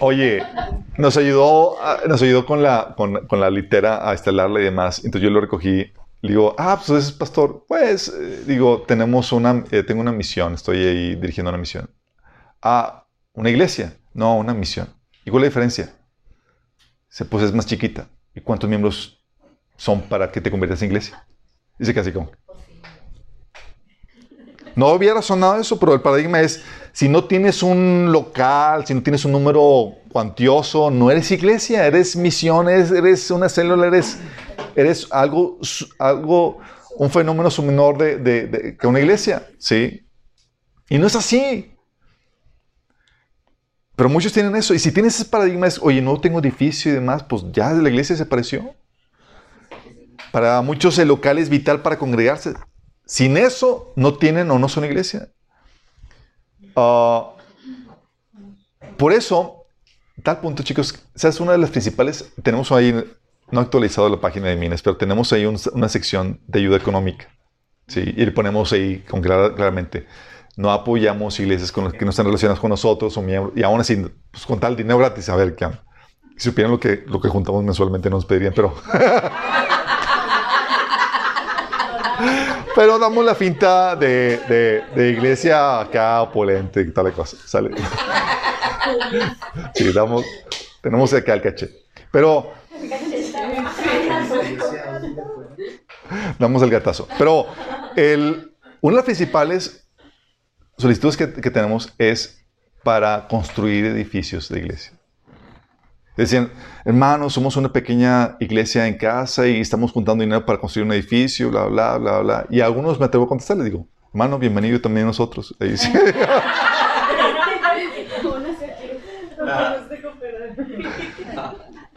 Oye, 0.00 0.42
nos 0.98 1.16
ayudó, 1.16 1.76
nos 2.06 2.22
ayudó 2.22 2.46
con 2.46 2.62
la, 2.62 2.94
con, 2.96 3.40
la 3.40 3.50
litera 3.50 4.08
a 4.08 4.12
instalarla 4.12 4.60
y 4.60 4.64
demás. 4.64 4.98
Entonces 5.04 5.22
yo 5.22 5.30
lo 5.30 5.40
recogí. 5.40 5.92
Le 6.22 6.30
digo, 6.30 6.54
ah, 6.58 6.80
pues 6.84 7.04
es 7.04 7.12
pastor. 7.12 7.64
Pues, 7.68 8.08
eh, 8.08 8.44
digo, 8.46 8.82
tenemos 8.82 9.32
una, 9.32 9.64
eh, 9.70 9.82
tengo 9.82 10.00
una 10.00 10.12
misión. 10.12 10.54
Estoy 10.54 10.78
ahí 10.78 11.14
dirigiendo 11.14 11.50
una 11.50 11.58
misión. 11.58 11.90
Ah, 12.62 13.06
una 13.34 13.50
iglesia. 13.50 13.96
No, 14.12 14.36
una 14.36 14.54
misión. 14.54 14.88
¿Y 15.24 15.30
cuál 15.30 15.42
es 15.42 15.46
la 15.46 15.50
diferencia? 15.50 15.94
Se, 17.08 17.24
pues 17.24 17.44
es 17.44 17.52
más 17.52 17.66
chiquita. 17.66 18.08
¿Y 18.36 18.42
cuántos 18.42 18.68
miembros 18.68 19.18
son 19.76 20.02
para 20.02 20.30
que 20.30 20.42
te 20.42 20.50
conviertas 20.50 20.82
en 20.82 20.88
iglesia? 20.90 21.26
Dice 21.78 21.94
casi 21.94 22.12
como. 22.12 22.30
No 24.74 24.88
había 24.88 25.20
sonado 25.22 25.58
eso, 25.58 25.80
pero 25.80 25.94
el 25.94 26.02
paradigma 26.02 26.42
es, 26.42 26.62
si 26.92 27.08
no 27.08 27.24
tienes 27.24 27.62
un 27.62 28.10
local, 28.12 28.86
si 28.86 28.92
no 28.92 29.02
tienes 29.02 29.24
un 29.24 29.32
número 29.32 29.94
cuantioso, 30.12 30.90
no 30.90 31.10
eres 31.10 31.30
iglesia, 31.30 31.86
eres 31.86 32.14
misiones, 32.14 32.90
eres 32.90 33.30
una 33.30 33.48
célula, 33.48 33.86
eres, 33.86 34.18
eres 34.74 35.08
algo, 35.10 35.58
algo, 35.98 36.58
un 36.96 37.08
fenómeno 37.08 37.50
suminor 37.50 37.96
de, 37.96 38.18
de, 38.18 38.76
que 38.76 38.86
una 38.86 39.00
iglesia, 39.00 39.48
¿sí? 39.58 40.06
Y 40.90 40.98
no 40.98 41.06
es 41.06 41.16
así. 41.16 41.74
Pero 43.96 44.10
muchos 44.10 44.32
tienen 44.32 44.54
eso. 44.54 44.74
Y 44.74 44.78
si 44.78 44.92
tienes 44.92 45.14
ese 45.14 45.24
paradigma, 45.24 45.66
es, 45.66 45.78
oye, 45.82 46.02
no 46.02 46.20
tengo 46.20 46.38
edificio 46.38 46.92
y 46.92 46.94
demás, 46.94 47.22
pues 47.22 47.44
ya 47.50 47.72
la 47.72 47.88
iglesia 47.88 48.14
se 48.14 48.26
pareció. 48.26 48.74
Para 50.30 50.60
muchos 50.60 50.98
el 50.98 51.08
local 51.08 51.38
es 51.38 51.48
vital 51.48 51.80
para 51.80 51.98
congregarse. 51.98 52.54
Sin 53.06 53.38
eso, 53.38 53.92
no 53.96 54.14
tienen 54.14 54.50
o 54.50 54.58
no 54.58 54.68
son 54.68 54.84
iglesia. 54.84 55.28
Ah, 56.74 57.32
por 58.98 59.12
eso, 59.12 59.64
tal 60.22 60.40
punto, 60.40 60.62
chicos, 60.62 61.02
es 61.14 61.40
una 61.40 61.52
de 61.52 61.58
las 61.58 61.70
principales. 61.70 62.32
Tenemos 62.42 62.72
ahí, 62.72 63.02
no 63.50 63.60
actualizado 63.60 64.10
la 64.10 64.20
página 64.20 64.48
de 64.48 64.56
Minas, 64.56 64.82
pero 64.82 64.98
tenemos 64.98 65.32
ahí 65.32 65.46
una 65.46 65.88
sección 65.88 66.40
de 66.46 66.58
ayuda 66.58 66.76
económica. 66.76 67.28
¿sí? 67.86 68.00
Y 68.00 68.26
le 68.26 68.32
ponemos 68.32 68.72
ahí 68.72 69.04
con 69.08 69.22
claramente. 69.22 70.06
No 70.56 70.72
apoyamos 70.72 71.38
iglesias 71.38 71.70
con 71.70 71.92
que 71.92 72.04
no 72.04 72.10
están 72.10 72.26
relacionadas 72.26 72.60
con 72.60 72.70
nosotros, 72.70 73.16
o 73.16 73.24
y 73.54 73.62
aún 73.62 73.80
así, 73.80 74.04
pues, 74.30 74.46
con 74.46 74.58
tal 74.58 74.74
dinero 74.74 74.98
gratis, 74.98 75.28
a 75.28 75.36
ver 75.36 75.54
qué. 75.54 75.68
Si 76.36 76.48
supieran 76.48 76.72
lo 76.72 76.80
que, 76.80 77.04
lo 77.06 77.20
que 77.20 77.28
juntamos 77.28 77.62
mensualmente, 77.62 78.10
nos 78.10 78.24
pedirían, 78.24 78.54
pero. 78.54 78.74
Pero 82.74 82.98
damos 82.98 83.24
la 83.24 83.34
finta 83.34 83.96
de, 83.96 84.84
iglesia 84.96 85.80
acá 85.80 86.20
opulente 86.20 86.82
y 86.82 86.92
tal 86.92 87.10
cosa. 87.12 87.38
¿sale? 87.46 87.70
Sí, 89.74 89.90
damos, 89.94 90.26
tenemos 90.82 91.10
acá 91.14 91.32
el 91.32 91.40
caché. 91.40 91.70
Pero 92.10 92.52
damos 96.38 96.62
el 96.62 96.70
gatazo. 96.70 97.08
Pero 97.16 97.46
el, 97.96 98.52
una 98.82 98.92
de 98.92 98.96
las 98.96 99.04
principales 99.06 99.85
solicitudes 100.76 101.16
que, 101.16 101.32
que 101.32 101.50
tenemos 101.50 101.94
es 101.98 102.44
para 102.82 103.26
construir 103.28 103.84
edificios 103.86 104.48
de 104.48 104.58
iglesia. 104.60 104.92
Decían, 106.16 106.50
hermanos, 106.84 107.34
somos 107.34 107.56
una 107.56 107.72
pequeña 107.72 108.36
iglesia 108.40 108.86
en 108.86 108.96
casa 108.96 109.46
y 109.46 109.60
estamos 109.60 109.92
juntando 109.92 110.22
dinero 110.22 110.46
para 110.46 110.58
construir 110.58 110.86
un 110.86 110.92
edificio, 110.92 111.50
bla, 111.50 111.66
bla, 111.66 111.98
bla, 111.98 112.20
bla. 112.20 112.46
Y 112.48 112.60
a 112.60 112.64
algunos 112.64 112.98
me 112.98 113.04
atrevo 113.04 113.26
a 113.26 113.28
contestar, 113.28 113.58
les 113.58 113.66
digo, 113.66 113.86
hermano, 114.12 114.38
bienvenido 114.38 114.80
también 114.80 115.06
nosotros. 115.06 115.54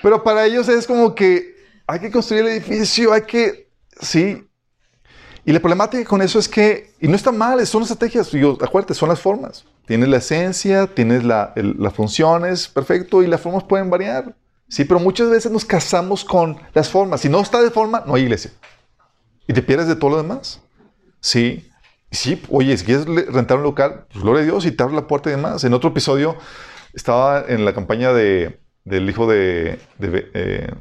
Pero 0.01 0.23
para 0.23 0.45
ellos 0.45 0.67
es 0.69 0.87
como 0.87 1.13
que 1.15 1.55
hay 1.87 1.99
que 1.99 2.11
construir 2.11 2.43
el 2.43 2.49
edificio, 2.49 3.13
hay 3.13 3.21
que, 3.21 3.69
sí. 4.01 4.48
Y 5.49 5.51
la 5.51 5.59
problemática 5.59 6.07
con 6.07 6.21
eso 6.21 6.37
es 6.37 6.47
que, 6.47 6.91
y 6.99 7.07
no 7.07 7.15
está 7.15 7.31
mal, 7.31 7.65
son 7.65 7.81
estrategias, 7.81 8.29
yo, 8.29 8.55
acuérdate, 8.61 8.93
son 8.93 9.09
las 9.09 9.19
formas. 9.19 9.65
Tienes 9.87 10.07
la 10.07 10.17
esencia, 10.17 10.85
tienes 10.85 11.23
las 11.23 11.93
funciones, 11.95 12.67
perfecto, 12.67 13.23
y 13.23 13.25
las 13.25 13.41
formas 13.41 13.63
pueden 13.63 13.89
variar. 13.89 14.35
Sí, 14.67 14.85
pero 14.85 14.99
muchas 14.99 15.27
veces 15.27 15.51
nos 15.51 15.65
casamos 15.65 16.23
con 16.23 16.61
las 16.75 16.87
formas. 16.87 17.21
Si 17.21 17.29
no 17.29 17.41
está 17.41 17.63
de 17.63 17.71
forma, 17.71 18.03
no 18.05 18.13
hay 18.13 18.21
iglesia. 18.21 18.51
Y 19.47 19.53
te 19.53 19.63
pierdes 19.63 19.87
de 19.87 19.95
todo 19.95 20.11
lo 20.11 20.17
demás. 20.17 20.61
Sí. 21.19 21.67
Sí, 22.11 22.39
oye, 22.51 22.77
si 22.77 22.85
quieres 22.85 23.07
rentar 23.07 23.57
un 23.57 23.63
local, 23.63 24.05
pues 24.11 24.21
gloria 24.21 24.43
a 24.43 24.45
Dios 24.45 24.67
y 24.67 24.71
te 24.71 24.83
abre 24.83 24.93
la 24.93 25.07
puerta 25.07 25.29
y 25.29 25.31
demás. 25.31 25.63
En 25.63 25.73
otro 25.73 25.89
episodio 25.89 26.37
estaba 26.93 27.43
en 27.47 27.65
la 27.65 27.73
campaña 27.73 28.13
de, 28.13 28.59
del 28.83 29.09
hijo 29.09 29.25
de, 29.27 29.79
eh, 29.99 30.71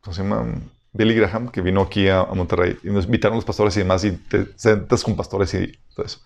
¿cómo 0.00 0.14
se 0.14 0.22
llama? 0.22 0.54
Billy 0.98 1.14
Graham, 1.14 1.48
que 1.48 1.60
vino 1.60 1.80
aquí 1.80 2.08
a, 2.08 2.24
Monterrey 2.24 2.76
y 2.82 2.88
nos 2.88 3.04
invitaron 3.04 3.36
los 3.36 3.44
pastores 3.44 3.76
y 3.76 3.80
demás 3.80 4.02
y 4.04 4.10
te 4.10 4.48
sentas 4.56 5.04
con 5.04 5.14
pastores 5.14 5.54
y 5.54 5.78
todo 5.94 6.04
eso. 6.04 6.18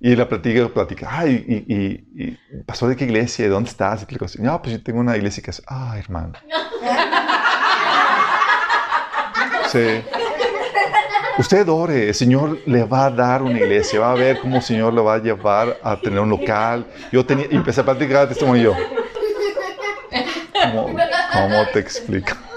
Y 0.00 0.16
la 0.16 0.28
platica, 0.28 0.68
platica, 0.68 1.08
ay, 1.08 1.44
y, 1.46 1.74
y, 1.74 2.24
y, 2.24 2.38
¿pastor 2.66 2.88
de 2.88 2.96
qué 2.96 3.04
iglesia? 3.04 3.44
¿De 3.44 3.50
dónde 3.50 3.70
estás? 3.70 4.04
Y 4.08 4.12
le 4.12 4.44
no, 4.44 4.60
pues 4.60 4.74
yo 4.76 4.82
tengo 4.82 4.98
una 4.98 5.16
iglesia 5.16 5.40
que 5.40 5.50
es, 5.50 5.62
ah, 5.66 5.96
hermano. 5.96 6.32
Sí. 9.70 10.02
Usted 11.36 11.68
ore, 11.68 12.08
el 12.08 12.14
Señor 12.14 12.58
le 12.64 12.84
va 12.84 13.04
a 13.04 13.10
dar 13.10 13.42
una 13.42 13.58
iglesia, 13.58 14.00
va 14.00 14.12
a 14.12 14.14
ver 14.14 14.40
cómo 14.40 14.56
el 14.56 14.62
Señor 14.62 14.94
lo 14.94 15.04
va 15.04 15.16
a 15.16 15.18
llevar 15.18 15.78
a 15.82 16.00
tener 16.00 16.20
un 16.20 16.30
local. 16.30 16.86
Yo 17.12 17.26
tenía, 17.26 17.46
y 17.50 17.56
empecé 17.56 17.82
a 17.82 17.84
platicar 17.84 18.26
testimonio 18.28 18.72
yo. 18.72 18.76
¿Cómo, 20.72 20.86
cómo 20.86 21.66
te 21.74 21.80
explico? 21.80 22.47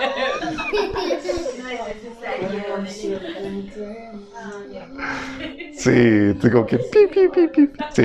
Sí, 5.81 5.89
que... 5.89 6.77
Pi, 6.77 7.07
pi, 7.11 7.27
pi, 7.29 7.47
pi. 7.47 7.71
Sí. 7.91 8.03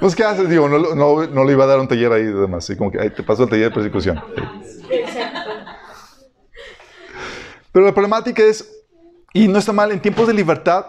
Pues, 0.00 0.16
¿qué 0.16 0.24
haces? 0.24 0.48
Digo, 0.48 0.68
no, 0.68 0.78
no, 0.78 1.26
no, 1.26 1.44
le 1.44 1.52
iba 1.52 1.64
a 1.64 1.66
dar 1.68 1.78
un 1.78 1.86
taller 1.86 2.12
ahí 2.12 2.24
de 2.24 2.32
demás. 2.32 2.64
Así 2.64 2.76
como 2.76 2.90
que 2.90 3.00
ahí 3.00 3.10
te 3.10 3.22
pasó 3.22 3.44
el 3.44 3.50
taller 3.50 3.68
de 3.68 3.74
persecución. 3.74 4.20
Pero 7.70 7.86
la 7.86 7.94
problemática 7.94 8.42
es, 8.42 8.68
y 9.32 9.46
no 9.46 9.58
está 9.58 9.72
mal, 9.72 9.92
en 9.92 10.00
tiempos 10.00 10.26
de 10.26 10.34
libertad 10.34 10.86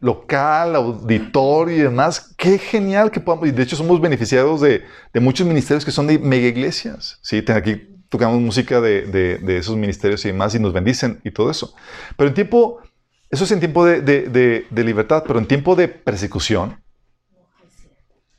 local, 0.00 0.76
auditorio 0.76 1.76
y 1.76 1.80
demás, 1.80 2.34
qué 2.38 2.58
genial 2.58 3.10
que 3.10 3.20
podamos, 3.20 3.48
y 3.48 3.50
de 3.50 3.62
hecho 3.62 3.76
somos 3.76 4.00
beneficiados 4.00 4.60
de, 4.60 4.84
de 5.12 5.20
muchos 5.20 5.46
ministerios 5.46 5.84
que 5.84 5.90
son 5.90 6.06
de 6.06 6.18
mega 6.18 6.46
iglesias. 6.46 7.18
¿sí? 7.22 7.44
Aquí 7.48 7.94
tocamos 8.08 8.40
música 8.40 8.80
de, 8.80 9.02
de, 9.02 9.38
de, 9.38 9.58
esos 9.58 9.76
ministerios 9.76 10.24
y 10.24 10.28
demás 10.28 10.54
y 10.54 10.58
nos 10.58 10.72
bendicen 10.72 11.20
y 11.24 11.30
todo 11.30 11.50
eso. 11.50 11.74
Pero 12.16 12.28
en 12.28 12.34
tiempo, 12.34 12.80
eso 13.34 13.44
es 13.44 13.50
en 13.50 13.58
tiempo 13.58 13.84
de, 13.84 14.66
libertad, 14.70 15.24
pero 15.26 15.40
en 15.40 15.46
tiempo 15.46 15.74
de 15.74 15.88
persecución, 15.88 16.80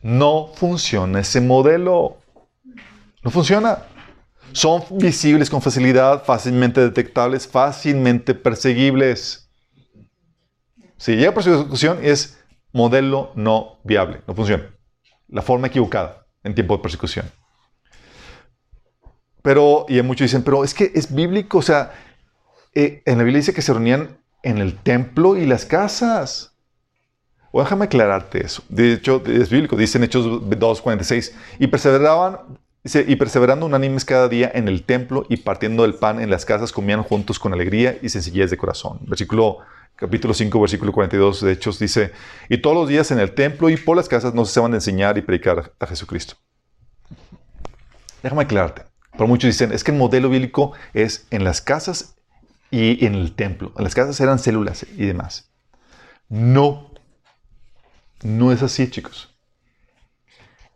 no 0.02 0.48
funciona 0.56 1.20
ese 1.20 1.42
modelo. 1.42 2.18
No 3.22 3.32
funciona. 3.32 3.84
Son 4.54 4.84
visibles 4.92 5.50
con 5.50 5.62
facilidad, 5.62 6.24
fácilmente 6.24 6.80
detectables, 6.80 7.46
fácilmente 7.46 8.34
perseguibles. 8.36 9.50
Si 10.96 11.18
llega 11.18 11.34
persecución 11.34 12.00
es 12.02 12.42
modelo 12.72 13.34
no 13.36 13.80
viable, 13.84 14.22
no 14.28 14.34
funciona. 14.34 14.74
La 15.28 15.42
forma 15.42 15.68
equivocada 15.68 16.26
en 16.44 16.56
tiempo 16.56 16.78
de 16.78 16.84
persecución. 16.84 17.30
Pero, 19.42 19.86
y 19.90 20.02
muchos 20.04 20.26
dicen, 20.26 20.44
pero 20.44 20.64
es 20.64 20.74
que 20.74 20.92
es 20.96 21.14
bíblico, 21.14 21.58
o 21.58 21.62
sea, 21.62 21.92
eh, 22.74 23.02
en 23.06 23.18
la 23.18 23.26
Biblia 23.26 23.40
dice 23.40 23.54
que 23.54 23.62
se 23.62 23.74
reunían 23.74 24.20
en 24.46 24.60
el 24.60 24.78
templo 24.78 25.36
y 25.36 25.46
las 25.46 25.66
casas. 25.66 26.54
O 27.52 27.62
déjame 27.62 27.86
aclararte 27.86 28.46
eso. 28.46 28.64
De 28.70 28.94
hecho, 28.94 29.22
es 29.26 29.50
bíblico, 29.50 29.76
dice 29.76 29.98
en 29.98 30.06
Hechos 30.06 30.26
2.46, 30.26 31.34
y 31.60 31.68
perseveraban 31.68 32.38
y 32.84 33.16
perseverando 33.16 33.66
unánimes 33.66 34.06
cada 34.06 34.30
día 34.30 34.52
en 34.54 34.68
el 34.68 34.84
templo 34.84 35.26
y 35.28 35.38
partiendo 35.38 35.86
el 35.86 35.96
pan 35.96 36.22
en 36.22 36.30
las 36.30 36.46
casas, 36.46 36.72
comían 36.72 37.02
juntos 37.02 37.40
con 37.40 37.52
alegría 37.52 37.98
y 38.02 38.10
sencillez 38.10 38.52
de 38.52 38.58
corazón. 38.58 39.00
Versículo, 39.08 39.58
capítulo 39.96 40.36
5, 40.36 40.62
versículo 40.62 40.92
42 40.92 41.42
de 41.42 41.52
Hechos 41.54 41.80
dice, 41.80 42.12
y 42.48 42.60
todos 42.60 42.76
los 42.76 42.88
días 42.88 43.10
en 43.10 43.20
el 43.20 43.34
templo 43.34 43.72
y 43.72 43.78
por 43.78 43.98
las 43.98 44.08
casas 44.08 44.36
no 44.36 44.46
se 44.46 44.60
van 44.60 44.76
enseñar 44.76 45.18
y 45.18 45.24
predicar 45.24 45.74
a 45.80 45.88
Jesucristo. 45.88 46.36
Déjame 48.22 48.44
aclararte. 48.44 48.84
Pero 49.14 49.28
muchos 49.28 49.48
dicen, 49.48 49.72
es 49.72 49.84
que 49.84 49.92
el 49.92 49.98
modelo 49.98 50.30
bíblico 50.30 50.74
es 50.94 51.26
en 51.32 51.44
las 51.44 51.62
casas 51.62 52.15
y 52.72 53.06
en 53.06 53.16
el 53.16 53.36
templo. 53.36 53.74
Las 53.78 53.96
casas 53.96 54.20
eran 54.20 54.40
células 54.40 54.84
y 54.84 55.06
demás. 55.06 55.52
No, 56.30 56.92
no 58.24 58.52
es 58.52 58.64
así, 58.64 58.90
chicos. 58.90 59.36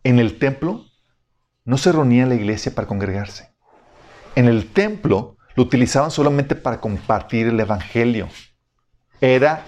En 0.04 0.18
el 0.18 0.38
templo 0.38 0.86
no 1.64 1.76
se 1.78 1.92
reunía 1.92 2.26
la 2.26 2.34
iglesia 2.34 2.74
para 2.74 2.86
congregarse. 2.88 3.50
En 4.34 4.46
el 4.46 4.70
templo 4.72 5.36
lo 5.56 5.62
utilizaban 5.64 6.10
solamente 6.10 6.54
para 6.54 6.80
compartir 6.80 7.48
el 7.48 7.60
Evangelio. 7.60 8.28
Era 9.20 9.64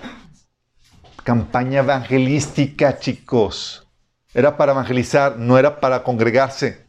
campaña 1.24 1.80
evangelística, 1.80 2.98
chicos. 2.98 3.86
Era 4.34 4.56
para 4.56 4.72
evangelizar, 4.72 5.36
no 5.36 5.58
era 5.58 5.80
para 5.80 6.02
congregarse. 6.02 6.86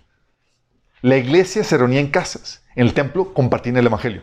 La 1.02 1.18
iglesia 1.18 1.64
se 1.64 1.78
reunía 1.78 2.00
en 2.00 2.10
casas. 2.10 2.64
En 2.76 2.88
el 2.88 2.94
templo 2.94 3.34
compartían 3.34 3.78
el 3.78 3.88
Evangelio. 3.88 4.22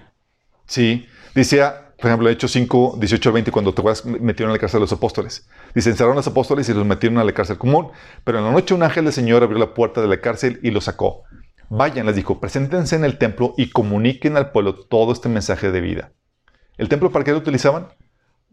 Sí, 0.70 1.06
decía 1.34 1.90
por 2.01 2.09
ejemplo, 2.09 2.30
Hechos 2.30 2.52
5, 2.52 2.97
18 2.98 3.28
al 3.28 3.32
20, 3.34 3.52
cuando 3.52 3.74
te 3.74 3.82
metieron 4.20 4.51
a 4.51 4.55
la 4.55 4.59
cárcel 4.59 4.78
a 4.78 4.80
los 4.80 4.92
apóstoles. 4.92 5.47
Dice, 5.74 5.90
encerraron 5.90 6.14
a 6.14 6.20
los 6.20 6.26
apóstoles 6.26 6.66
y 6.66 6.72
los 6.72 6.86
metieron 6.86 7.18
a 7.18 7.24
la 7.24 7.32
cárcel 7.32 7.59
común. 7.59 7.90
Pero 8.24 8.38
en 8.38 8.44
la 8.44 8.52
noche 8.52 8.72
un 8.72 8.82
ángel 8.82 9.05
del 9.05 9.12
Señor 9.12 9.42
abrió 9.42 9.59
la 9.59 9.74
puerta 9.74 10.01
de 10.01 10.09
la 10.09 10.18
cárcel 10.18 10.59
y 10.62 10.70
los 10.70 10.84
sacó. 10.84 11.24
Vayan, 11.68 12.06
les 12.06 12.16
dijo, 12.16 12.40
preséntense 12.40 12.97
en 12.97 13.05
el 13.05 13.18
templo 13.18 13.52
y 13.59 13.68
comuniquen 13.68 14.38
al 14.38 14.51
pueblo 14.51 14.74
todo 14.74 15.12
este 15.12 15.28
mensaje 15.28 15.70
de 15.70 15.82
vida. 15.82 16.12
¿El 16.78 16.88
templo 16.88 17.12
para 17.12 17.22
qué 17.22 17.32
lo 17.32 17.38
utilizaban? 17.38 17.88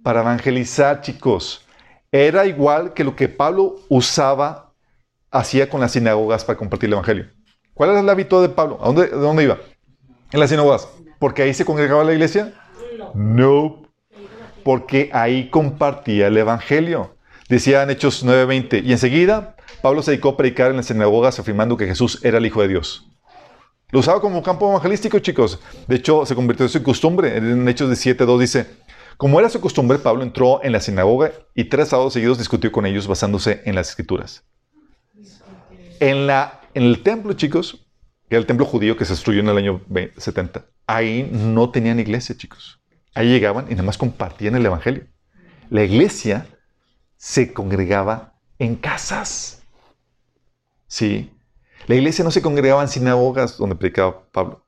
Para 0.03 0.21
evangelizar, 0.21 0.99
chicos. 0.99 1.65
Era 2.11 2.47
igual 2.47 2.93
que 2.93 3.05
lo 3.05 3.15
que 3.15 3.29
Pablo 3.29 3.75
usaba, 3.87 4.73
hacía 5.31 5.69
con 5.69 5.79
las 5.79 5.93
sinagogas 5.93 6.43
para 6.43 6.57
compartir 6.57 6.87
el 6.87 6.93
evangelio. 6.93 7.29
¿Cuál 7.73 7.91
era 7.91 8.01
el 8.01 8.09
hábito 8.09 8.41
de 8.41 8.49
Pablo? 8.49 8.77
¿A 8.81 8.87
dónde, 8.87 9.07
dónde 9.07 9.43
iba? 9.43 9.57
En 10.31 10.41
las 10.41 10.49
sinagogas. 10.49 10.89
¿Porque 11.19 11.43
ahí 11.43 11.53
se 11.53 11.65
congregaba 11.65 12.03
la 12.03 12.13
iglesia? 12.13 12.53
No. 13.13 13.83
Porque 14.63 15.09
ahí 15.13 15.49
compartía 15.49 16.27
el 16.27 16.37
Evangelio. 16.37 17.15
Decía 17.49 17.83
en 17.83 17.89
Hechos 17.89 18.25
9:20, 18.25 18.83
y 18.83 18.91
enseguida 18.91 19.55
Pablo 19.81 20.01
se 20.01 20.11
dedicó 20.11 20.29
a 20.29 20.37
predicar 20.37 20.71
en 20.71 20.77
las 20.77 20.87
sinagogas 20.87 21.39
afirmando 21.39 21.77
que 21.77 21.87
Jesús 21.87 22.19
era 22.23 22.39
el 22.39 22.45
Hijo 22.45 22.61
de 22.61 22.67
Dios. 22.67 23.07
Lo 23.91 23.99
usaba 23.99 24.19
como 24.19 24.43
campo 24.43 24.69
evangelístico, 24.69 25.19
chicos. 25.19 25.59
De 25.87 25.95
hecho, 25.95 26.25
se 26.25 26.35
convirtió 26.35 26.65
en 26.65 26.69
su 26.71 26.83
costumbre. 26.83 27.37
En 27.37 27.67
Hechos 27.69 27.89
17:2 27.89 28.39
dice, 28.39 28.67
como 29.17 29.39
era 29.39 29.49
su 29.49 29.59
costumbre, 29.61 29.97
Pablo 29.97 30.23
entró 30.23 30.63
en 30.63 30.73
la 30.73 30.79
sinagoga 30.79 31.31
y 31.55 31.65
tres 31.65 31.89
sábados 31.89 32.13
seguidos 32.13 32.37
discutió 32.37 32.71
con 32.71 32.85
ellos 32.85 33.07
basándose 33.07 33.61
en 33.65 33.73
las 33.73 33.89
escrituras. 33.89 34.43
En, 35.99 36.27
la, 36.27 36.61
en 36.75 36.83
el 36.83 37.01
templo, 37.01 37.33
chicos, 37.33 37.86
que 38.29 38.35
era 38.35 38.41
el 38.41 38.45
templo 38.45 38.65
judío 38.65 38.97
que 38.97 39.05
se 39.05 39.13
destruyó 39.13 39.39
en 39.39 39.49
el 39.49 39.57
año 39.57 39.81
70, 40.17 40.65
ahí 40.85 41.29
no 41.31 41.69
tenían 41.69 41.99
iglesia, 41.99 42.35
chicos. 42.35 42.81
Ahí 43.13 43.29
llegaban 43.29 43.65
y 43.67 43.71
nada 43.71 43.83
más 43.83 43.97
compartían 43.97 44.55
el 44.55 44.65
Evangelio. 44.65 45.07
La 45.69 45.83
iglesia 45.83 46.45
se 47.15 47.51
congregaba 47.51 48.35
en 48.59 48.75
casas. 48.75 49.63
Sí. 50.87 51.31
La 51.87 51.95
iglesia 51.95 52.23
no 52.23 52.31
se 52.31 52.41
congregaba 52.41 52.81
en 52.81 52.89
sinagogas 52.89 53.57
donde 53.57 53.75
predicaba 53.75 54.29
Pablo. 54.31 54.65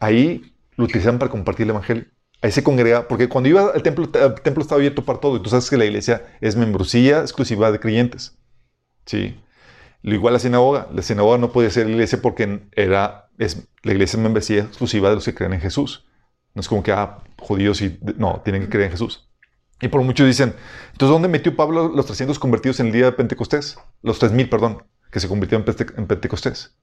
Ahí 0.00 0.54
lo 0.76 0.84
utilizaban 0.84 1.18
para 1.18 1.30
compartir 1.30 1.64
el 1.64 1.70
Evangelio. 1.70 2.06
Ahí 2.40 2.52
se 2.52 2.62
congregaba, 2.62 3.08
porque 3.08 3.28
cuando 3.28 3.48
iba 3.48 3.70
al 3.72 3.82
templo, 3.82 4.04
el 4.04 4.40
templo 4.42 4.62
estaba 4.62 4.78
abierto 4.78 5.04
para 5.04 5.18
todo. 5.18 5.36
Y 5.36 5.42
tú 5.42 5.50
sabes 5.50 5.68
que 5.68 5.76
la 5.76 5.84
iglesia 5.84 6.26
es 6.40 6.56
membrosía 6.56 7.20
exclusiva 7.20 7.72
de 7.72 7.80
creyentes. 7.80 8.38
Sí. 9.06 9.40
Lo 10.08 10.14
igual 10.14 10.32
la 10.32 10.40
sinagoga. 10.40 10.88
La 10.92 11.02
sinagoga 11.02 11.36
no 11.38 11.52
podía 11.52 11.70
ser 11.70 11.86
la 11.86 11.92
iglesia 11.92 12.20
porque 12.22 12.62
era, 12.72 13.28
es, 13.38 13.68
la 13.82 13.92
iglesia 13.92 14.16
es 14.16 14.22
membresía 14.22 14.62
exclusiva 14.62 15.10
de 15.10 15.16
los 15.16 15.24
que 15.24 15.34
creen 15.34 15.52
en 15.52 15.60
Jesús. 15.60 16.06
No 16.54 16.60
es 16.60 16.68
como 16.68 16.82
que, 16.82 16.92
ah, 16.92 17.18
judíos 17.38 17.82
y... 17.82 17.98
No, 18.16 18.40
tienen 18.42 18.62
que 18.62 18.68
creer 18.70 18.86
en 18.86 18.92
Jesús. 18.92 19.28
Y 19.80 19.88
por 19.88 20.02
muchos 20.02 20.26
dicen, 20.26 20.54
entonces, 20.92 21.12
¿dónde 21.12 21.28
metió 21.28 21.54
Pablo 21.54 21.88
los 21.88 22.06
300 22.06 22.38
convertidos 22.38 22.80
en 22.80 22.86
el 22.86 22.92
día 22.92 23.04
de 23.04 23.12
Pentecostés? 23.12 23.78
Los 24.02 24.18
3000, 24.18 24.48
perdón, 24.48 24.82
que 25.10 25.20
se 25.20 25.28
convirtieron 25.28 25.64
en 25.96 26.06
Pentecostés. 26.06 26.74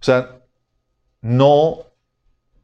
O 0.00 0.04
sea, 0.04 0.38
no 1.20 1.80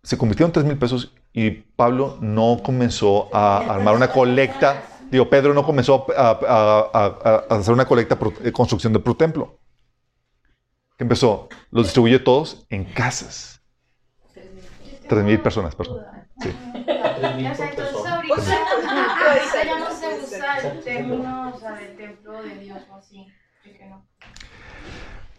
se 0.02 0.16
convirtieron 0.16 0.50
en 0.50 0.54
3000 0.54 0.78
pesos 0.78 1.12
y 1.32 1.50
Pablo 1.50 2.16
no 2.20 2.60
comenzó 2.62 3.28
a 3.34 3.58
armar 3.58 3.96
una 3.96 4.08
colecta. 4.12 4.82
Digo, 5.10 5.28
Pedro 5.30 5.54
no 5.54 5.64
comenzó 5.64 6.06
a, 6.16 7.44
hacer 7.48 7.72
una 7.72 7.86
colecta 7.86 8.18
de 8.40 8.52
construcción 8.52 8.92
de 8.92 8.98
pro 8.98 9.16
templo. 9.16 9.58
¿Qué 10.96 11.04
empezó? 11.04 11.48
Los 11.70 11.84
distribuyó 11.86 12.22
todos 12.24 12.66
en 12.70 12.84
casas. 12.84 13.60
3.000 15.08 15.42
personas, 15.42 15.74
perdón. 15.74 16.04
Sí. 16.40 16.50
entonces 16.72 18.06
ahorita, 18.06 18.44
ya 19.64 19.78
no 19.78 19.90
se 19.92 20.20
usa 20.22 20.58
el 20.58 20.80
término 20.80 21.52
o 21.54 21.58
sea, 21.58 21.72
del 21.72 21.96
templo 21.96 22.42
de 22.42 22.58
Dios 22.58 22.78
o 22.90 22.96
así. 22.96 23.26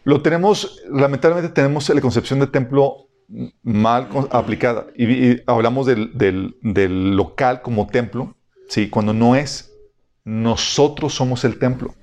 Lo 0.03 0.21
tenemos, 0.21 0.81
lamentablemente 0.89 1.53
tenemos 1.53 1.89
la 1.89 1.99
concepción 1.99 2.39
de 2.39 2.47
templo 2.47 3.09
mal 3.61 4.07
aplicada. 4.31 4.87
Y, 4.95 5.41
hablamos 5.49 5.85
del, 5.85 6.17
del, 6.17 6.57
del, 6.61 7.17
local 7.17 7.61
como 7.61 7.87
templo, 7.87 8.36
¿sí? 8.69 8.89
cuando 8.89 9.13
no 9.13 9.35
es. 9.35 9.73
Nosotros 10.23 11.13
somos 11.13 11.45
el 11.45 11.57
templo. 11.57 11.95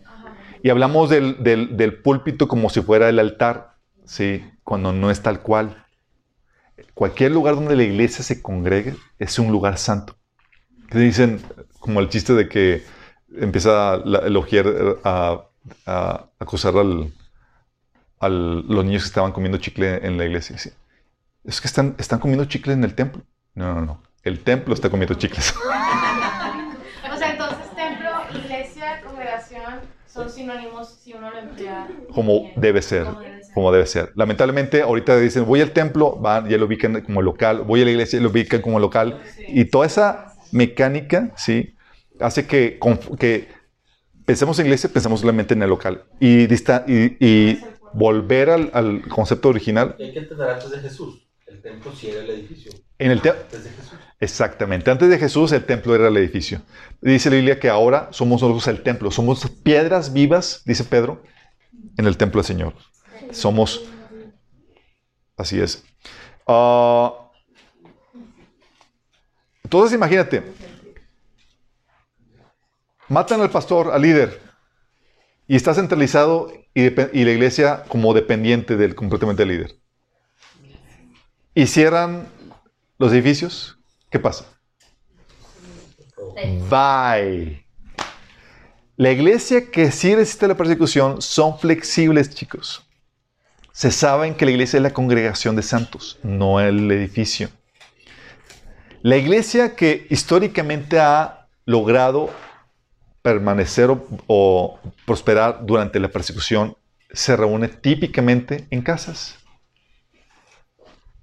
Y 0.63 0.71
hablamos 0.71 1.11
del, 1.11 1.43
del, 1.43 1.99
púlpito 2.01 2.49
como 2.49 2.71
si 2.71 2.81
fuera 2.81 3.11
el 3.11 3.19
altar, 3.19 3.77
¿sí? 4.07 4.43
cuando 4.63 4.95
no 4.95 5.11
es 5.11 5.21
tal 5.21 5.41
cual. 5.41 5.85
Cualquier 6.95 7.33
lugar 7.33 7.55
donde 7.57 7.77
la 7.77 7.83
iglesia 7.83 8.25
se 8.25 8.41
congregue 8.41 8.97
es 9.19 9.39
un 9.39 9.53
lugar 9.53 9.77
santo. 9.77 10.17
Dicen, 10.91 11.43
como 11.81 12.01
el 12.01 12.09
chiste 12.09 12.33
de 12.33 12.49
que 12.49 12.83
empieza 13.37 13.93
a 13.93 13.97
elogiar, 13.97 14.67
a, 15.05 15.45
acusar 16.39 16.79
al, 16.79 17.13
a 18.21 18.29
los 18.31 18.85
niños 18.87 19.03
que 19.03 19.09
estaban 19.09 19.33
comiendo 19.33 19.59
chicle 19.59 20.07
en 20.07 20.17
la 20.17 20.25
iglesia. 20.25 20.57
Es 21.45 21.61
que 21.61 21.67
están, 21.67 21.95
están 21.99 22.21
comiendo 22.21 22.47
chicle 22.47 22.73
en 22.73 22.85
el 22.85 22.95
templo. 22.95 23.23
No, 23.55 23.75
no, 23.75 23.81
no. 23.83 24.03
El 24.23 24.43
templo 24.43 24.73
está 24.73 24.89
comiendo 24.89 25.15
chicles. 25.15 25.55
o 27.13 27.17
sea, 27.19 27.33
entonces 27.33 27.71
templo, 27.77 28.11
iglesia, 28.33 29.03
congregación 29.03 29.95
son 30.15 30.31
sinónimos 30.31 31.01
si 31.03 31.13
uno 31.13 31.29
lo 31.29 31.39
emplea. 31.39 31.89
Como 32.15 32.53
debe 32.55 32.83
ser. 32.83 33.07
Como 33.53 33.73
debe 33.73 33.87
ser. 33.87 34.13
Lamentablemente, 34.15 34.83
ahorita 34.83 35.19
dicen, 35.19 35.45
voy 35.45 35.61
al 35.61 35.73
templo, 35.73 36.17
van, 36.17 36.49
ya 36.49 36.57
lo 36.57 36.67
ubican 36.67 37.01
como 37.03 37.21
local, 37.21 37.63
voy 37.63 37.83
a 37.83 37.85
la 37.85 37.91
iglesia, 37.91 38.21
lo 38.21 38.31
ubican 38.31 38.63
como 38.63 38.79
local. 38.79 39.21
Y 39.49 39.65
toda 39.65 39.87
esa 39.87 40.35
mecánica, 40.53 41.33
¿sí? 41.37 41.75
Hace 42.21 42.47
que, 42.47 42.79
que 43.19 43.49
pensemos 44.25 44.59
en 44.61 44.67
iglesia, 44.67 44.89
pensamos 44.93 45.21
solamente 45.21 45.55
en 45.55 45.63
el 45.65 45.71
local. 45.71 46.05
Y, 46.21 46.45
y, 46.45 47.61
volver 47.93 48.51
al, 48.51 48.71
al, 48.73 49.09
concepto 49.09 49.49
original. 49.49 49.97
Hay 50.01 50.13
que 50.13 50.19
entender 50.21 50.49
antes 50.49 50.71
de 50.71 50.79
Jesús. 50.79 51.25
El 51.55 51.63
templo 51.63 51.95
sí 51.95 52.09
era 52.09 52.23
el 52.23 52.31
edificio. 52.31 52.73
En 52.99 53.13
el 53.13 53.19
antes 53.19 53.63
de 53.63 53.71
Jesús. 53.71 53.93
Exactamente. 54.19 54.91
Antes 54.91 55.09
de 55.09 55.19
Jesús 55.19 55.53
el 55.53 55.65
templo 55.65 55.95
era 55.95 56.09
el 56.09 56.17
edificio. 56.17 56.63
Dice 57.01 57.31
la 57.31 57.37
Biblia 57.37 57.61
que 57.61 57.69
ahora 57.69 58.09
somos 58.11 58.43
nosotros 58.43 58.67
el 58.67 58.83
templo. 58.83 59.13
Somos 59.13 59.49
piedras 59.63 60.13
vivas, 60.13 60.63
dice 60.65 60.83
Pedro, 60.83 61.23
en 61.97 62.07
el 62.07 62.17
templo 62.17 62.41
del 62.41 62.47
Señor. 62.47 62.75
Somos... 63.31 63.85
Así 65.37 65.61
es. 65.61 65.85
Uh, 66.45 67.11
entonces 69.63 69.95
imagínate, 69.95 70.43
matan 73.09 73.41
al 73.41 73.51
pastor, 73.51 73.93
al 73.93 74.03
líder, 74.03 74.41
y 75.47 75.55
está 75.55 75.73
centralizado 75.73 76.53
y, 76.75 76.91
la 76.91 77.31
iglesia 77.31 77.85
como 77.87 78.13
dependiente 78.13 78.77
del 78.77 78.97
completamente 78.97 79.45
del 79.45 79.57
líder. 79.57 79.84
Y 81.55 81.67
cierran 81.67 82.27
los 82.99 83.13
edificios, 83.13 83.79
¿qué 84.11 84.19
pasa? 84.19 84.45
Bye. 86.69 87.65
La 88.97 89.11
iglesia 89.11 89.71
que 89.71 89.91
sí 89.91 90.15
resiste 90.15 90.49
la 90.49 90.57
persecución 90.57 91.21
son 91.21 91.59
flexibles, 91.59 92.35
chicos. 92.35 92.87
Se 93.73 93.91
saben 93.91 94.35
que 94.35 94.45
la 94.45 94.53
iglesia 94.53 94.77
es 94.77 94.83
la 94.83 94.93
congregación 94.93 95.57
de 95.57 95.63
santos, 95.63 96.19
no 96.23 96.61
el 96.61 96.91
edificio. 96.91 97.51
La 99.03 99.17
iglesia 99.17 99.77
que 99.77 100.07
históricamente 100.11 100.99
ha 100.99 101.49
logrado 101.67 102.31
permanecer 103.21 103.91
o, 104.27 104.79
prosperar 105.07 105.67
durante 105.67 105.99
la 105.99 106.09
persecución 106.09 106.77
se 107.13 107.37
reúne 107.37 107.69
típicamente 107.69 108.67
en 108.71 108.83
casas. 108.83 109.44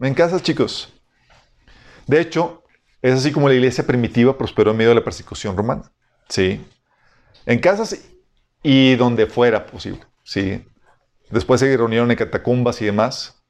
En 0.01 0.13
casas, 0.15 0.41
chicos. 0.41 0.91
De 2.07 2.19
hecho, 2.19 2.63
es 3.01 3.13
así 3.13 3.31
como 3.31 3.47
la 3.47 3.53
iglesia 3.53 3.85
primitiva 3.85 4.37
prosperó 4.37 4.71
en 4.71 4.77
medio 4.77 4.89
de 4.89 4.95
la 4.95 5.03
persecución 5.03 5.55
romana. 5.55 5.91
Sí. 6.27 6.59
En 7.45 7.59
casas 7.59 7.97
y 8.63 8.95
donde 8.95 9.27
fuera 9.27 9.65
posible. 9.65 10.01
Sí. 10.23 10.65
Después 11.29 11.59
se 11.59 11.77
reunieron 11.77 12.09
en 12.09 12.17
catacumbas 12.17 12.81
y 12.81 12.85
demás. 12.85 13.41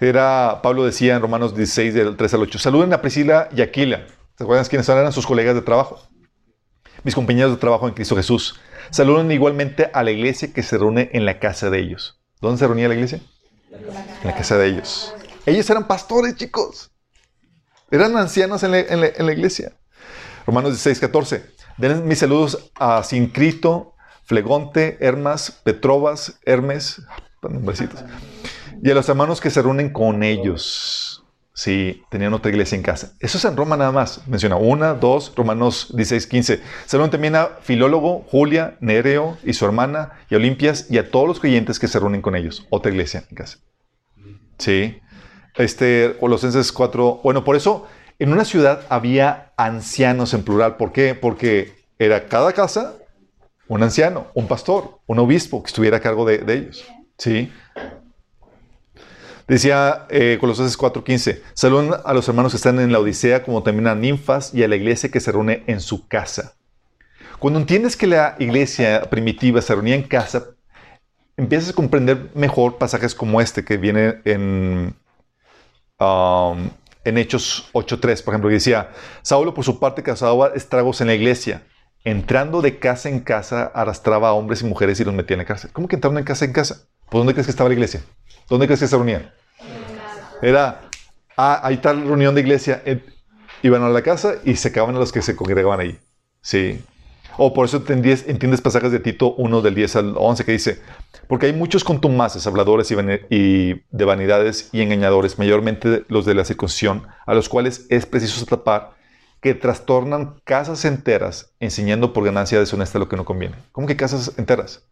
Era, 0.00 0.60
Pablo 0.62 0.84
decía 0.84 1.16
en 1.16 1.22
Romanos 1.22 1.54
16, 1.54 1.92
del 1.92 2.16
3 2.16 2.34
al 2.34 2.42
8, 2.42 2.58
saluden 2.58 2.92
a 2.92 3.02
Priscila 3.02 3.48
y 3.54 3.60
Aquila. 3.60 4.06
¿Se 4.38 4.44
acuerdan 4.44 4.64
quiénes 4.64 4.88
eran 4.88 5.12
sus 5.12 5.26
colegas 5.26 5.54
de 5.54 5.60
trabajo? 5.60 6.00
Mis 7.02 7.14
compañeros 7.14 7.52
de 7.52 7.58
trabajo 7.58 7.86
en 7.86 7.94
Cristo 7.94 8.16
Jesús. 8.16 8.58
Saluden 8.90 9.30
igualmente 9.30 9.90
a 9.92 10.02
la 10.02 10.10
iglesia 10.10 10.52
que 10.52 10.62
se 10.62 10.78
reúne 10.78 11.10
en 11.12 11.26
la 11.26 11.38
casa 11.38 11.68
de 11.68 11.80
ellos. 11.80 12.20
¿Dónde 12.40 12.58
se 12.58 12.66
reunía 12.66 12.88
la 12.88 12.94
iglesia? 12.94 13.20
En 13.70 14.26
la 14.26 14.34
casa 14.34 14.56
de 14.56 14.68
ellos. 14.68 15.14
Ellos 15.50 15.68
eran 15.70 15.86
pastores, 15.86 16.36
chicos. 16.36 16.90
Eran 17.90 18.16
ancianos 18.16 18.62
en 18.62 18.72
la, 18.72 19.32
iglesia. 19.32 19.72
Romanos 20.46 20.72
16, 20.72 21.00
14. 21.00 21.44
Den 21.76 22.06
mis 22.06 22.18
saludos 22.18 22.70
a 22.74 23.02
Sincrito, 23.02 23.94
Flegonte, 24.24 24.98
Hermas, 25.00 25.50
Petrobas, 25.64 26.38
Hermes, 26.44 27.02
nombrecitos 27.42 28.04
y 28.82 28.90
a 28.90 28.94
los 28.94 29.08
hermanos 29.08 29.40
que 29.40 29.50
se 29.50 29.62
reúnen 29.62 29.90
con 29.90 30.22
ellos. 30.22 31.24
Sí, 31.52 32.02
tenían 32.10 32.32
otra 32.32 32.50
iglesia 32.50 32.76
en 32.76 32.82
casa. 32.82 33.12
Eso 33.20 33.36
es 33.36 33.44
en 33.44 33.56
Roma 33.56 33.76
nada 33.76 33.92
más. 33.92 34.26
Menciona 34.26 34.56
una, 34.56 34.94
dos, 34.94 35.32
Romanos 35.36 35.88
16, 35.94 36.26
15. 36.26 36.62
Saludan 36.86 37.10
también 37.10 37.36
a 37.36 37.58
Filólogo, 37.60 38.24
Julia, 38.30 38.78
Nereo 38.80 39.36
y 39.44 39.52
su 39.52 39.66
hermana, 39.66 40.12
y 40.30 40.36
Olimpias, 40.36 40.86
y 40.90 40.96
a 40.96 41.10
todos 41.10 41.28
los 41.28 41.40
creyentes 41.40 41.78
que 41.78 41.88
se 41.88 41.98
reúnen 41.98 42.22
con 42.22 42.34
ellos. 42.34 42.66
Otra 42.70 42.90
iglesia 42.90 43.24
en 43.28 43.36
casa. 43.36 43.58
Sí. 44.58 45.00
Este, 45.56 46.16
Colosenses 46.18 46.72
4. 46.72 47.20
Bueno, 47.22 47.44
por 47.44 47.56
eso 47.56 47.86
en 48.18 48.32
una 48.32 48.44
ciudad 48.44 48.82
había 48.88 49.52
ancianos 49.56 50.34
en 50.34 50.42
plural. 50.42 50.76
¿Por 50.76 50.92
qué? 50.92 51.14
Porque 51.14 51.72
era 51.98 52.26
cada 52.26 52.52
casa 52.52 52.94
un 53.68 53.82
anciano, 53.82 54.26
un 54.34 54.48
pastor, 54.48 54.98
un 55.06 55.20
obispo 55.20 55.62
que 55.62 55.68
estuviera 55.68 55.98
a 55.98 56.00
cargo 56.00 56.24
de, 56.24 56.38
de 56.38 56.54
ellos. 56.54 56.84
Sí. 57.18 57.52
Decía 59.50 60.06
eh, 60.10 60.38
Colosenses 60.40 60.78
4:15, 60.78 61.40
saluden 61.54 61.92
a 62.04 62.14
los 62.14 62.28
hermanos 62.28 62.52
que 62.52 62.56
están 62.56 62.78
en 62.78 62.92
la 62.92 63.00
Odisea, 63.00 63.42
como 63.42 63.64
también 63.64 63.88
a 63.88 63.96
ninfas 63.96 64.54
y 64.54 64.62
a 64.62 64.68
la 64.68 64.76
iglesia 64.76 65.10
que 65.10 65.18
se 65.18 65.32
reúne 65.32 65.64
en 65.66 65.80
su 65.80 66.06
casa. 66.06 66.54
Cuando 67.40 67.58
entiendes 67.58 67.96
que 67.96 68.06
la 68.06 68.36
iglesia 68.38 69.08
primitiva 69.10 69.60
se 69.60 69.74
reunía 69.74 69.96
en 69.96 70.04
casa, 70.04 70.50
empiezas 71.36 71.70
a 71.70 71.72
comprender 71.72 72.30
mejor 72.34 72.78
pasajes 72.78 73.14
como 73.14 73.40
este 73.40 73.64
que 73.64 73.76
viene 73.76 74.20
en, 74.24 74.94
um, 76.00 76.70
en 77.04 77.18
Hechos 77.18 77.70
8.3, 77.72 78.24
por 78.24 78.34
ejemplo, 78.34 78.48
que 78.48 78.54
decía, 78.54 78.90
Saulo 79.22 79.54
por 79.54 79.64
su 79.64 79.78
parte 79.78 80.02
causaba 80.02 80.48
estragos 80.54 81.00
en 81.00 81.08
la 81.08 81.14
iglesia, 81.14 81.62
entrando 82.04 82.62
de 82.62 82.78
casa 82.78 83.08
en 83.08 83.20
casa 83.20 83.70
arrastraba 83.74 84.30
a 84.30 84.32
hombres 84.32 84.62
y 84.62 84.66
mujeres 84.66 84.98
y 85.00 85.04
los 85.04 85.14
metía 85.14 85.34
en 85.34 85.40
la 85.40 85.44
cárcel. 85.44 85.70
¿Cómo 85.72 85.88
que 85.88 85.96
entraron 85.96 86.18
en 86.18 86.24
casa 86.24 86.44
en 86.44 86.52
casa? 86.52 86.88
¿Por 87.08 87.20
dónde 87.20 87.34
crees 87.34 87.46
que 87.46 87.52
estaba 87.52 87.68
la 87.68 87.74
iglesia? 87.74 88.02
¿Dónde 88.48 88.66
crees 88.66 88.80
que 88.80 88.86
se 88.86 88.96
reunían? 88.96 89.30
Era, 90.42 90.82
ah, 91.36 91.60
hay 91.62 91.78
tal 91.78 92.02
reunión 92.02 92.34
de 92.34 92.40
iglesia, 92.40 92.82
eh, 92.84 93.04
iban 93.62 93.82
a 93.82 93.88
la 93.88 94.02
casa 94.02 94.36
y 94.44 94.56
se 94.56 94.68
acaban 94.68 94.96
a 94.96 94.98
los 94.98 95.12
que 95.12 95.22
se 95.22 95.36
congregaban 95.36 95.80
ahí. 95.80 95.98
Sí. 96.40 96.82
O 97.36 97.54
por 97.54 97.66
eso 97.66 97.82
entiendes, 97.88 98.60
pasajes 98.60 98.92
de 98.92 99.00
Tito 99.00 99.34
1 99.34 99.62
del 99.62 99.74
10 99.74 99.96
al 99.96 100.14
11 100.16 100.44
que 100.44 100.52
dice, 100.52 100.80
porque 101.26 101.46
hay 101.46 101.52
muchos 101.52 101.84
contumaces, 101.84 102.46
habladores 102.46 102.90
y, 102.90 102.94
de 103.90 104.04
vanidades 104.04 104.68
y 104.72 104.82
engañadores, 104.82 105.38
mayormente 105.38 106.04
los 106.08 106.24
de 106.26 106.34
la 106.34 106.44
circuncisión, 106.44 107.06
a 107.26 107.34
los 107.34 107.48
cuales 107.48 107.86
es 107.88 108.06
preciso 108.06 108.44
tapar, 108.46 108.92
que 109.40 109.54
trastornan 109.54 110.40
casas 110.44 110.84
enteras 110.84 111.54
enseñando 111.60 112.12
por 112.12 112.24
ganancia 112.24 112.58
deshonesta 112.58 112.98
lo 112.98 113.08
que 113.08 113.16
no 113.16 113.24
conviene. 113.24 113.56
¿Cómo 113.72 113.86
que 113.86 113.96
casas 113.96 114.32
enteras? 114.36 114.84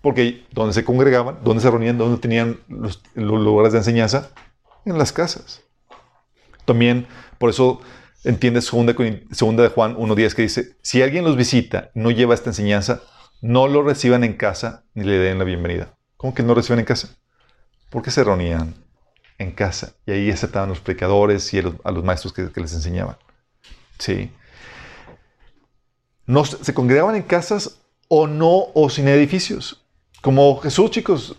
Porque 0.00 0.44
donde 0.52 0.74
se 0.74 0.84
congregaban, 0.84 1.38
donde 1.44 1.62
se 1.62 1.70
reunían, 1.70 1.96
donde 1.96 2.18
tenían 2.18 2.58
los 2.68 3.00
lugares 3.14 3.72
de 3.72 3.78
enseñanza, 3.78 4.30
en 4.84 4.98
las 4.98 5.12
casas. 5.12 5.62
También, 6.64 7.06
por 7.38 7.50
eso 7.50 7.80
entiendes 8.24 8.66
segunda, 8.66 8.94
segunda 9.32 9.62
de 9.62 9.68
Juan 9.68 9.96
1.10 9.96 10.34
que 10.34 10.42
dice, 10.42 10.76
si 10.82 11.02
alguien 11.02 11.24
los 11.24 11.36
visita 11.36 11.90
no 11.94 12.10
lleva 12.10 12.34
esta 12.34 12.50
enseñanza, 12.50 13.02
no 13.40 13.68
lo 13.68 13.82
reciban 13.82 14.24
en 14.24 14.34
casa 14.34 14.84
ni 14.94 15.04
le 15.04 15.18
den 15.18 15.38
la 15.38 15.44
bienvenida. 15.44 15.94
¿Cómo 16.16 16.34
que 16.34 16.42
no 16.42 16.54
reciban 16.54 16.80
en 16.80 16.84
casa? 16.84 17.16
Porque 17.90 18.10
se 18.10 18.24
reunían 18.24 18.74
en 19.38 19.52
casa 19.52 19.94
y 20.04 20.10
ahí 20.10 20.30
aceptaban 20.30 20.68
los 20.68 20.80
predicadores 20.80 21.52
y 21.54 21.58
a 21.58 21.90
los, 21.92 22.04
maestros 22.04 22.32
que, 22.32 22.50
les 22.60 22.74
enseñaban. 22.74 23.16
Sí. 23.98 24.30
No, 26.26 26.44
se 26.44 26.74
congregaban 26.74 27.14
en 27.14 27.22
casas 27.22 27.78
o 28.08 28.26
no 28.26 28.66
o 28.74 28.90
sin 28.90 29.08
edificios. 29.08 29.84
Como 30.20 30.58
Jesús, 30.58 30.90
chicos. 30.90 31.36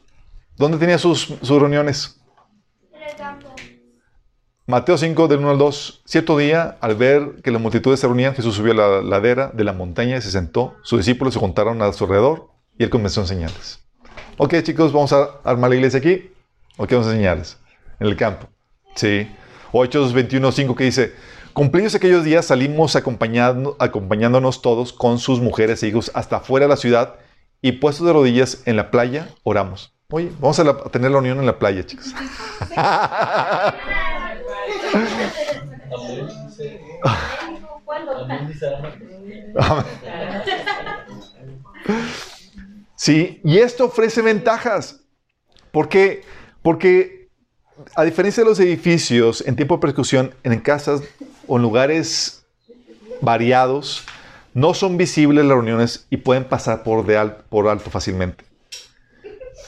¿Dónde 0.55 0.77
tenía 0.77 0.97
sus 0.97 1.29
reuniones? 1.41 2.18
Mateo 4.69 4.99
5, 4.99 5.27
del 5.27 5.39
1 5.39 5.49
al 5.49 5.57
2. 5.57 6.01
Cierto 6.05 6.37
día, 6.37 6.77
al 6.79 6.93
ver 6.93 7.41
que 7.43 7.49
las 7.49 7.59
multitudes 7.59 7.99
se 7.99 8.05
reunían, 8.05 8.35
Jesús 8.35 8.53
subió 8.53 8.73
a 8.73 8.75
la 8.75 9.01
ladera 9.01 9.49
de 9.51 9.63
la 9.63 9.73
montaña 9.73 10.15
y 10.15 10.21
se 10.21 10.29
sentó. 10.29 10.75
Sus 10.83 10.99
discípulos 10.99 11.33
se 11.33 11.39
juntaron 11.39 11.81
a 11.81 11.91
su 11.91 12.03
alrededor 12.03 12.51
y 12.77 12.83
él 12.83 12.91
comenzó 12.91 13.21
a 13.21 13.23
enseñarles. 13.23 13.79
Ok, 14.37 14.61
chicos, 14.61 14.93
vamos 14.93 15.11
a 15.11 15.27
armar 15.43 15.71
la 15.71 15.75
iglesia 15.77 15.97
aquí. 15.97 16.29
Ok, 16.77 16.91
vamos 16.91 17.07
a 17.07 17.09
enseñarles. 17.13 17.57
En 17.99 18.05
el 18.05 18.15
campo. 18.15 18.45
Sí. 18.93 19.27
O 19.71 19.83
Hechos 19.83 20.13
21, 20.13 20.51
5 20.51 20.75
que 20.75 20.83
dice, 20.83 21.15
cumplidos 21.53 21.95
aquellos 21.95 22.23
días 22.23 22.45
salimos 22.45 22.95
acompañándonos 22.95 24.61
todos 24.61 24.93
con 24.93 25.17
sus 25.17 25.41
mujeres 25.41 25.81
e 25.81 25.87
hijos 25.87 26.11
hasta 26.13 26.37
afuera 26.37 26.67
de 26.67 26.69
la 26.69 26.77
ciudad 26.77 27.15
y 27.63 27.71
puestos 27.71 28.05
de 28.05 28.13
rodillas 28.13 28.61
en 28.65 28.75
la 28.75 28.91
playa, 28.91 29.29
oramos. 29.41 29.95
Oye, 30.11 30.31
vamos 30.39 30.59
a, 30.59 30.77
tener 30.91 31.09
la 31.09 31.17
unión 31.17 31.39
en 31.39 31.47
la 31.47 31.57
playa, 31.57 31.83
chicos. 31.83 32.13
Sí, 42.95 43.39
y 43.45 43.59
esto 43.59 43.85
ofrece 43.85 44.21
ventajas. 44.21 44.99
¿Por 45.71 45.87
qué? 45.87 46.23
Porque 46.61 47.29
a 47.95 48.03
diferencia 48.03 48.43
de 48.43 48.49
los 48.49 48.59
edificios, 48.59 49.41
en 49.47 49.55
tiempo 49.55 49.75
de 49.75 49.81
persecución, 49.81 50.35
en 50.43 50.59
casas 50.59 51.01
o 51.47 51.55
en 51.55 51.61
lugares 51.61 52.45
variados, 53.21 54.03
no 54.53 54.73
son 54.73 54.97
visibles 54.97 55.45
las 55.45 55.53
reuniones 55.53 56.07
y 56.09 56.17
pueden 56.17 56.43
pasar 56.43 56.83
por, 56.83 57.05
de 57.05 57.17
por 57.49 57.69
alto 57.69 57.89
fácilmente. 57.89 58.43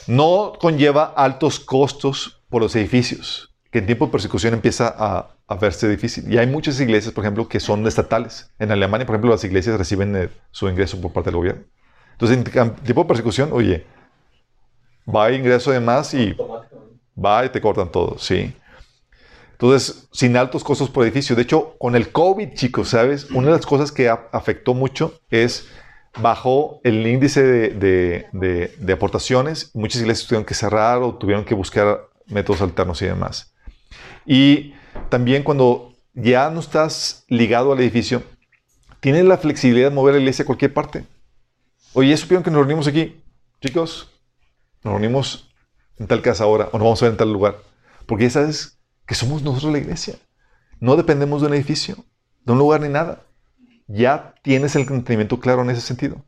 No 0.06 0.52
conlleva 0.60 1.14
altos 1.16 1.58
costos 1.58 2.42
por 2.50 2.60
los 2.60 2.76
edificios, 2.76 3.51
que 3.72 3.78
en 3.78 3.86
tiempo 3.86 4.04
de 4.06 4.12
persecución 4.12 4.52
empieza 4.52 4.94
a, 4.96 5.34
a 5.48 5.54
verse 5.56 5.88
difícil. 5.88 6.30
Y 6.30 6.36
hay 6.36 6.46
muchas 6.46 6.78
iglesias, 6.78 7.14
por 7.14 7.24
ejemplo, 7.24 7.48
que 7.48 7.58
son 7.58 7.84
estatales. 7.86 8.50
En 8.58 8.70
Alemania, 8.70 9.06
por 9.06 9.14
ejemplo, 9.14 9.30
las 9.30 9.42
iglesias 9.44 9.78
reciben 9.78 10.14
eh, 10.14 10.28
su 10.50 10.68
ingreso 10.68 11.00
por 11.00 11.10
parte 11.12 11.30
del 11.30 11.38
gobierno. 11.38 11.62
Entonces, 12.12 12.36
en 12.36 12.44
cam- 12.44 12.74
tiempo 12.82 13.02
de 13.02 13.08
persecución, 13.08 13.48
oye, 13.50 13.86
va 15.08 15.32
ingreso 15.32 15.70
de 15.70 15.80
más 15.80 16.12
y 16.12 16.36
va 17.16 17.46
y 17.46 17.48
te 17.48 17.60
cortan 17.62 17.90
todo, 17.90 18.18
¿sí? 18.18 18.54
Entonces, 19.52 20.06
sin 20.12 20.36
altos 20.36 20.62
costos 20.64 20.90
por 20.90 21.04
edificio. 21.04 21.34
De 21.34 21.42
hecho, 21.42 21.74
con 21.78 21.96
el 21.96 22.12
COVID, 22.12 22.52
chicos, 22.54 22.90
¿sabes? 22.90 23.30
Una 23.30 23.46
de 23.46 23.52
las 23.54 23.64
cosas 23.66 23.90
que 23.90 24.08
a- 24.10 24.28
afectó 24.32 24.74
mucho 24.74 25.18
es 25.30 25.66
bajó 26.20 26.80
el 26.84 27.06
índice 27.06 27.42
de- 27.42 28.28
de 28.76 28.92
aportaciones. 28.92 29.70
Muchas 29.74 30.02
iglesias 30.02 30.28
tuvieron 30.28 30.44
que 30.44 30.52
cerrar 30.54 30.98
o 31.02 31.14
tuvieron 31.14 31.44
que 31.46 31.54
buscar 31.54 32.00
métodos 32.26 32.60
alternos 32.60 33.00
y 33.00 33.06
demás. 33.06 33.51
Y 34.26 34.74
también 35.08 35.42
cuando 35.42 35.94
ya 36.14 36.50
no 36.50 36.60
estás 36.60 37.24
ligado 37.28 37.72
al 37.72 37.80
edificio, 37.80 38.22
tienes 39.00 39.24
la 39.24 39.38
flexibilidad 39.38 39.90
de 39.90 39.94
mover 39.94 40.14
la 40.14 40.20
iglesia 40.20 40.44
a 40.44 40.46
cualquier 40.46 40.72
parte. 40.72 41.04
Oye, 41.92 42.10
¿ya 42.10 42.16
supieron 42.16 42.42
que 42.42 42.50
nos 42.50 42.60
reunimos 42.60 42.86
aquí? 42.86 43.22
Chicos, 43.60 44.10
nos 44.82 44.92
reunimos 44.92 45.54
en 45.98 46.06
tal 46.06 46.22
casa 46.22 46.44
ahora 46.44 46.68
o 46.72 46.78
nos 46.78 46.84
vamos 46.84 47.02
a 47.02 47.06
ver 47.06 47.12
en 47.12 47.18
tal 47.18 47.32
lugar. 47.32 47.58
Porque 48.06 48.24
ya 48.24 48.30
sabes 48.30 48.78
que 49.06 49.14
somos 49.14 49.42
nosotros 49.42 49.72
la 49.72 49.78
iglesia. 49.78 50.16
No 50.80 50.96
dependemos 50.96 51.40
de 51.40 51.48
un 51.48 51.54
edificio, 51.54 51.96
de 52.44 52.52
un 52.52 52.58
lugar 52.58 52.80
ni 52.80 52.88
nada. 52.88 53.22
Ya 53.86 54.34
tienes 54.42 54.74
el 54.74 54.82
entendimiento 54.82 55.38
claro 55.38 55.62
en 55.62 55.70
ese 55.70 55.80
sentido. 55.80 56.24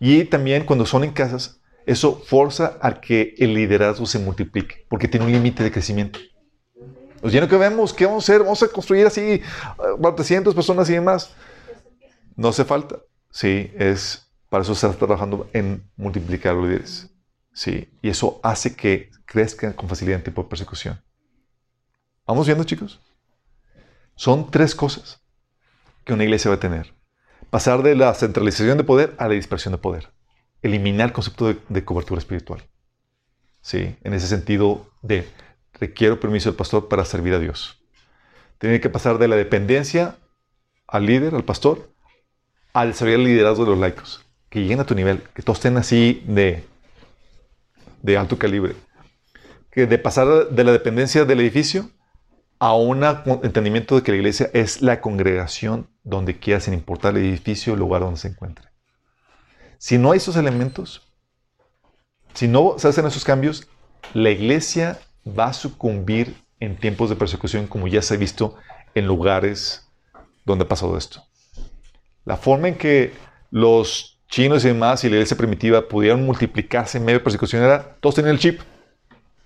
Y 0.00 0.24
también 0.24 0.64
cuando 0.64 0.86
son 0.86 1.04
en 1.04 1.12
casas, 1.12 1.60
eso 1.86 2.20
forza 2.26 2.78
a 2.82 3.00
que 3.00 3.34
el 3.38 3.54
liderazgo 3.54 4.06
se 4.06 4.18
multiplique, 4.18 4.86
porque 4.88 5.08
tiene 5.08 5.26
un 5.26 5.32
límite 5.32 5.62
de 5.62 5.70
crecimiento. 5.70 6.18
Pues 7.24 7.32
ya 7.32 7.40
no 7.40 7.48
que 7.48 7.56
vemos, 7.56 7.94
¿qué 7.94 8.04
vamos 8.04 8.22
a 8.22 8.32
hacer? 8.32 8.42
Vamos 8.42 8.62
a 8.62 8.68
construir 8.68 9.06
así 9.06 9.22
eh, 9.22 9.42
para 10.02 10.14
300 10.14 10.54
personas 10.54 10.90
y 10.90 10.92
demás. 10.92 11.34
No 12.36 12.48
hace 12.48 12.66
falta. 12.66 12.98
Sí, 13.30 13.72
es 13.78 14.30
para 14.50 14.62
eso 14.62 14.74
se 14.74 14.86
está 14.86 14.98
trabajando 14.98 15.48
en 15.54 15.90
multiplicar 15.96 16.54
los 16.54 16.68
líderes. 16.68 17.10
Sí, 17.54 17.88
y 18.02 18.10
eso 18.10 18.40
hace 18.42 18.76
que 18.76 19.10
crezcan 19.24 19.72
con 19.72 19.88
facilidad 19.88 20.18
en 20.18 20.24
tiempo 20.24 20.42
de 20.42 20.50
persecución. 20.50 21.02
¿Vamos 22.26 22.44
viendo, 22.44 22.64
chicos? 22.64 23.00
Son 24.16 24.50
tres 24.50 24.74
cosas 24.74 25.22
que 26.04 26.12
una 26.12 26.24
iglesia 26.24 26.50
va 26.50 26.56
a 26.56 26.60
tener. 26.60 26.92
Pasar 27.48 27.82
de 27.82 27.96
la 27.96 28.12
centralización 28.12 28.76
de 28.76 28.84
poder 28.84 29.14
a 29.16 29.28
la 29.28 29.34
dispersión 29.34 29.72
de 29.72 29.78
poder. 29.78 30.12
Eliminar 30.60 31.06
el 31.06 31.14
concepto 31.14 31.46
de, 31.46 31.56
de 31.70 31.84
cobertura 31.86 32.18
espiritual. 32.18 32.68
Sí, 33.62 33.96
en 34.04 34.12
ese 34.12 34.26
sentido 34.26 34.90
de 35.00 35.26
requiero 35.86 36.20
permiso 36.20 36.48
del 36.50 36.56
pastor 36.56 36.88
para 36.88 37.04
servir 37.04 37.34
a 37.34 37.38
Dios. 37.38 37.80
Tiene 38.58 38.80
que 38.80 38.88
pasar 38.88 39.18
de 39.18 39.28
la 39.28 39.36
dependencia 39.36 40.16
al 40.86 41.06
líder, 41.06 41.34
al 41.34 41.44
pastor, 41.44 41.90
a 42.72 42.86
desarrollar 42.86 43.20
el 43.20 43.26
liderazgo 43.26 43.64
de 43.64 43.70
los 43.70 43.78
laicos. 43.78 44.24
Que 44.48 44.60
lleguen 44.60 44.80
a 44.80 44.84
tu 44.84 44.94
nivel, 44.94 45.22
que 45.34 45.42
todos 45.42 45.58
estén 45.58 45.76
así 45.76 46.22
de, 46.26 46.64
de 48.02 48.16
alto 48.16 48.38
calibre. 48.38 48.74
Que 49.70 49.86
de 49.86 49.98
pasar 49.98 50.48
de 50.50 50.64
la 50.64 50.72
dependencia 50.72 51.24
del 51.24 51.40
edificio 51.40 51.90
a 52.58 52.74
un 52.74 53.04
entendimiento 53.04 53.96
de 53.96 54.02
que 54.02 54.12
la 54.12 54.18
iglesia 54.18 54.48
es 54.54 54.80
la 54.80 55.00
congregación 55.00 55.88
donde 56.02 56.38
quiera, 56.38 56.60
sin 56.60 56.72
importar 56.74 57.16
el 57.16 57.24
edificio 57.24 57.74
el 57.74 57.80
lugar 57.80 58.02
donde 58.02 58.20
se 58.20 58.28
encuentre. 58.28 58.68
Si 59.78 59.98
no 59.98 60.12
hay 60.12 60.18
esos 60.18 60.36
elementos, 60.36 61.02
si 62.32 62.48
no 62.48 62.76
se 62.78 62.88
hacen 62.88 63.06
esos 63.06 63.24
cambios, 63.24 63.68
la 64.14 64.30
iglesia 64.30 64.98
va 65.26 65.46
a 65.46 65.52
sucumbir 65.52 66.34
en 66.60 66.76
tiempos 66.76 67.10
de 67.10 67.16
persecución 67.16 67.66
como 67.66 67.88
ya 67.88 68.02
se 68.02 68.14
ha 68.14 68.16
visto 68.16 68.56
en 68.94 69.06
lugares 69.06 69.88
donde 70.44 70.64
ha 70.64 70.68
pasado 70.68 70.96
esto. 70.96 71.22
La 72.24 72.36
forma 72.36 72.68
en 72.68 72.76
que 72.76 73.12
los 73.50 74.20
chinos 74.28 74.64
y 74.64 74.68
demás 74.68 75.04
y 75.04 75.08
la 75.08 75.16
iglesia 75.16 75.36
primitiva 75.36 75.88
pudieron 75.88 76.24
multiplicarse 76.24 76.98
en 76.98 77.04
medio 77.04 77.18
de 77.18 77.24
persecución 77.24 77.62
era, 77.62 77.96
todos 78.00 78.16
tenían 78.16 78.34
el 78.34 78.40
chip. 78.40 78.60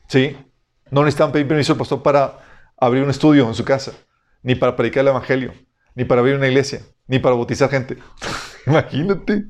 ¿Sí? 0.07 0.37
No 0.91 1.03
necesitaban 1.03 1.33
pedir 1.33 1.47
permiso 1.47 1.73
al 1.73 1.79
pastor 1.79 2.03
para 2.03 2.39
abrir 2.77 3.03
un 3.03 3.11
estudio 3.11 3.47
en 3.47 3.55
su 3.55 3.65
casa, 3.65 3.93
ni 4.43 4.55
para 4.55 4.77
predicar 4.77 5.03
el 5.03 5.09
evangelio, 5.09 5.53
ni 5.95 6.05
para 6.05 6.21
abrir 6.21 6.37
una 6.37 6.49
iglesia, 6.49 6.83
ni 7.07 7.19
para 7.19 7.35
bautizar 7.35 7.69
gente. 7.69 7.99
Imagínate 8.67 9.47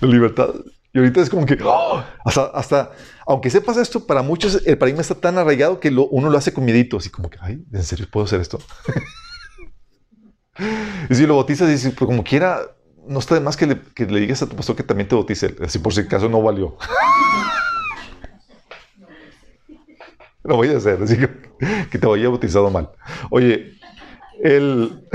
la 0.00 0.08
libertad. 0.08 0.50
Y 0.96 0.98
ahorita 0.98 1.20
es 1.20 1.28
como 1.28 1.44
que, 1.44 1.58
¡oh! 1.62 2.02
hasta, 2.24 2.46
hasta, 2.54 2.90
aunque 3.26 3.50
sepas 3.50 3.76
esto, 3.76 4.06
para 4.06 4.22
muchos 4.22 4.62
el 4.64 4.78
paradigma 4.78 5.02
está 5.02 5.14
tan 5.14 5.36
arraigado 5.36 5.78
que 5.78 5.90
uno 5.90 6.30
lo 6.30 6.38
hace 6.38 6.54
con 6.54 6.64
miedito, 6.64 6.96
así 6.96 7.10
como 7.10 7.28
que, 7.28 7.36
ay, 7.42 7.62
¿en 7.70 7.84
serio 7.84 8.06
puedo 8.10 8.24
hacer 8.24 8.40
esto? 8.40 8.60
y 11.10 11.14
si 11.14 11.26
lo 11.26 11.36
bautizas 11.36 11.68
y 11.68 11.72
dices, 11.72 11.92
pues 11.92 12.06
como 12.06 12.24
quiera, 12.24 12.62
no 13.06 13.18
está 13.18 13.34
de 13.34 13.42
más 13.42 13.58
que 13.58 13.66
le, 13.66 13.78
que 13.94 14.06
le 14.06 14.20
digas 14.20 14.40
a 14.40 14.46
tu 14.46 14.56
pastor 14.56 14.74
que 14.74 14.84
también 14.84 15.06
te 15.06 15.14
bautice, 15.14 15.54
así 15.62 15.78
por 15.80 15.92
si 15.92 16.00
acaso 16.00 16.30
no 16.30 16.40
valió. 16.40 16.78
lo 20.44 20.56
voy 20.56 20.68
a 20.68 20.78
hacer, 20.78 21.02
así 21.02 21.18
que, 21.18 21.28
que 21.90 21.98
te 21.98 22.06
vaya 22.06 22.30
bautizado 22.30 22.70
mal. 22.70 22.88
Oye, 23.28 23.74
el... 24.42 25.06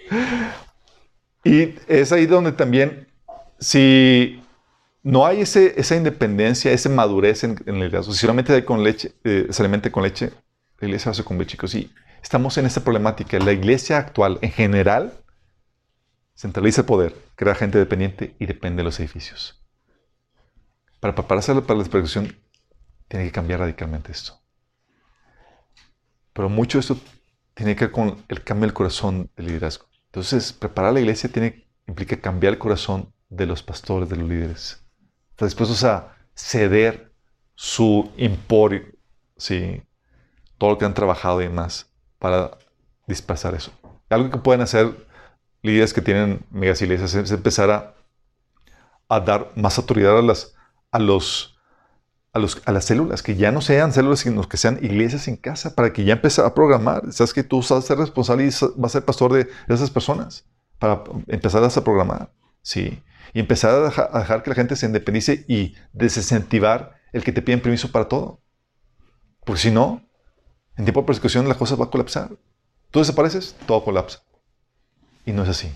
y 1.44 1.76
es 1.86 2.10
ahí 2.10 2.26
donde 2.26 2.50
también, 2.50 3.05
si 3.58 4.42
no 5.02 5.26
hay 5.26 5.40
esa 5.40 5.96
independencia, 5.96 6.72
esa 6.72 6.88
madurez 6.88 7.44
en, 7.44 7.56
en 7.66 7.76
el 7.76 7.82
liderazgo, 7.82 8.12
si 8.12 8.18
solamente 8.18 8.64
con 8.64 8.82
leche, 8.82 9.14
eh, 9.24 9.46
solamente 9.50 9.90
con 9.90 10.02
leche, 10.02 10.32
la 10.80 10.88
iglesia 10.88 11.10
a 11.10 11.14
sucumbir, 11.14 11.46
chicos. 11.46 11.74
Y 11.74 11.92
estamos 12.22 12.58
en 12.58 12.66
esta 12.66 12.82
problemática. 12.82 13.38
La 13.38 13.52
iglesia 13.52 13.98
actual, 13.98 14.38
en 14.42 14.50
general, 14.50 15.12
centraliza 16.34 16.82
el 16.82 16.86
poder, 16.86 17.14
crea 17.34 17.54
gente 17.54 17.78
dependiente 17.78 18.34
y 18.38 18.46
depende 18.46 18.78
de 18.78 18.84
los 18.84 19.00
edificios. 19.00 19.62
Para 21.00 21.14
prepararse 21.14 21.54
para 21.62 21.78
la 21.78 21.84
persecución, 21.84 22.36
tiene 23.08 23.26
que 23.26 23.32
cambiar 23.32 23.60
radicalmente 23.60 24.12
esto. 24.12 24.40
Pero 26.32 26.48
mucho 26.48 26.78
de 26.78 26.80
esto 26.80 26.98
tiene 27.54 27.76
que 27.76 27.86
ver 27.86 27.92
con 27.92 28.24
el 28.28 28.42
cambio 28.42 28.66
del 28.66 28.74
corazón 28.74 29.30
del 29.36 29.46
liderazgo. 29.46 29.86
Entonces, 30.06 30.52
preparar 30.52 30.92
la 30.92 31.00
iglesia 31.00 31.30
tiene, 31.30 31.66
implica 31.86 32.20
cambiar 32.20 32.54
el 32.54 32.58
corazón 32.58 33.14
de 33.28 33.46
los 33.46 33.62
pastores, 33.62 34.08
de 34.08 34.16
los 34.16 34.28
líderes. 34.28 34.84
Están 35.30 35.48
dispuestos 35.48 35.84
a 35.84 36.16
ceder 36.34 37.12
su 37.54 38.10
emporio, 38.16 38.84
¿sí? 39.36 39.82
todo 40.58 40.70
lo 40.70 40.78
que 40.78 40.84
han 40.84 40.94
trabajado 40.94 41.40
y 41.40 41.44
demás, 41.44 41.90
para 42.18 42.58
dispersar 43.06 43.54
eso. 43.54 43.72
Algo 44.08 44.30
que 44.30 44.38
pueden 44.38 44.60
hacer 44.60 45.06
líderes 45.62 45.92
que 45.92 46.02
tienen 46.02 46.44
megas 46.50 46.80
iglesias 46.82 47.14
es 47.14 47.30
empezar 47.30 47.70
a, 47.70 47.94
a 49.08 49.20
dar 49.20 49.52
más 49.56 49.78
autoridad 49.78 50.18
a 50.18 50.22
las, 50.22 50.54
a 50.90 50.98
los 50.98 51.52
a, 52.32 52.38
los, 52.38 52.60
a, 52.66 52.72
las 52.72 52.84
células, 52.84 53.22
que 53.22 53.34
ya 53.34 53.50
no 53.50 53.62
sean 53.62 53.94
células, 53.94 54.20
sino 54.20 54.46
que 54.46 54.58
sean 54.58 54.78
iglesias 54.82 55.26
en 55.26 55.36
casa, 55.36 55.74
para 55.74 55.94
que 55.94 56.04
ya 56.04 56.12
empiece 56.12 56.42
a 56.42 56.52
programar. 56.52 57.10
Sabes 57.10 57.32
que 57.32 57.42
tú 57.42 57.60
vas 57.60 57.72
a 57.72 57.80
ser 57.80 57.96
responsable 57.96 58.44
y 58.44 58.50
vas 58.76 58.90
a 58.90 58.98
ser 58.98 59.04
pastor 59.06 59.32
de 59.32 59.48
esas 59.68 59.90
personas, 59.90 60.44
para 60.78 61.02
empezar 61.28 61.64
a 61.64 61.70
programar, 61.82 62.30
¿sí? 62.60 63.02
Y 63.36 63.40
empezar 63.40 63.74
a 63.74 64.18
dejar, 64.18 64.42
que 64.42 64.48
la 64.48 64.56
gente 64.56 64.76
se 64.76 64.86
independice 64.86 65.44
y 65.46 65.74
desincentivar 65.92 66.94
el 67.12 67.22
que 67.22 67.32
te 67.32 67.42
piden 67.42 67.60
permiso 67.60 67.92
para 67.92 68.08
todo. 68.08 68.40
Porque 69.44 69.60
si 69.60 69.70
no, 69.70 70.02
en 70.78 70.86
tiempo 70.86 71.02
de 71.02 71.06
persecución 71.06 71.46
la 71.46 71.54
cosa 71.54 71.76
va 71.76 71.84
a 71.84 71.90
colapsar. 71.90 72.30
Tú 72.90 73.00
desapareces, 73.00 73.54
todo 73.66 73.84
colapsa. 73.84 74.22
Y 75.26 75.32
no 75.32 75.42
es 75.42 75.50
así. 75.50 75.70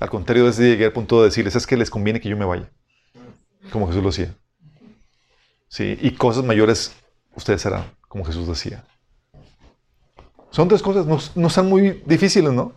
Al 0.00 0.10
contrario, 0.10 0.44
desde 0.44 0.64
llegar 0.68 0.88
al 0.88 0.92
punto 0.92 1.22
de 1.22 1.28
decirles, 1.28 1.56
es 1.56 1.66
que 1.66 1.78
les 1.78 1.88
conviene 1.88 2.20
que 2.20 2.28
yo 2.28 2.36
me 2.36 2.44
vaya. 2.44 2.70
Como 3.72 3.86
Jesús 3.86 4.02
lo 4.02 4.10
hacía. 4.10 4.36
Sí, 5.66 5.96
y 5.98 6.10
cosas 6.10 6.44
mayores 6.44 6.94
ustedes 7.34 7.64
harán, 7.64 7.86
como 8.06 8.22
Jesús 8.26 8.46
decía. 8.46 8.84
Son 10.50 10.68
tres 10.68 10.82
cosas, 10.82 11.06
no, 11.06 11.18
no 11.36 11.48
son 11.48 11.70
muy 11.70 12.02
difíciles, 12.04 12.52
¿no? 12.52 12.74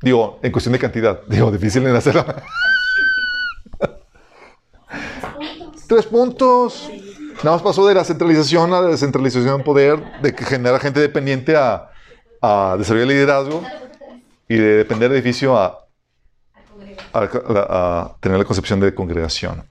Digo, 0.00 0.38
en 0.44 0.52
cuestión 0.52 0.74
de 0.74 0.78
cantidad. 0.78 1.22
Digo, 1.28 1.50
difícil 1.50 1.84
en 1.84 1.96
hacerlo. 1.96 2.24
Tres 5.90 6.06
puntos. 6.06 6.88
Nada 7.42 7.56
más 7.56 7.62
pasó 7.62 7.86
de 7.86 7.94
la 7.94 8.04
centralización 8.04 8.72
a 8.72 8.80
la 8.80 8.88
descentralización 8.88 9.58
de 9.58 9.64
poder, 9.64 10.20
de 10.22 10.34
que 10.34 10.44
genera 10.44 10.78
gente 10.78 11.00
dependiente 11.00 11.56
a 11.56 11.90
a 12.42 12.76
desarrollar 12.78 13.08
liderazgo 13.08 13.62
y 14.48 14.56
de 14.56 14.76
depender 14.78 15.10
del 15.10 15.18
edificio 15.18 15.58
a, 15.58 15.86
a, 17.12 17.20
a 17.20 18.16
tener 18.20 18.38
la 18.38 18.44
concepción 18.46 18.80
de 18.80 18.94
congregación. 18.94 19.68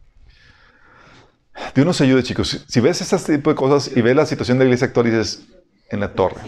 Dios 1.74 1.86
nos 1.86 2.00
ayude, 2.02 2.22
chicos. 2.22 2.50
Si, 2.50 2.60
si 2.68 2.80
ves 2.80 3.02
este 3.02 3.38
tipo 3.38 3.50
de 3.50 3.56
cosas 3.56 3.90
y 3.96 4.02
ves 4.02 4.16
la 4.16 4.28
situación 4.28 4.60
de 4.60 4.66
la 4.66 4.68
iglesia 4.68 4.88
actual, 4.88 5.08
dices, 5.08 5.48
en 5.90 6.00
la 6.00 6.14
torre. 6.14 6.42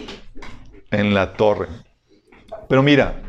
En 0.92 1.16
la 1.16 1.34
torre. 1.34 1.70
Pero 2.70 2.84
mira, 2.84 3.24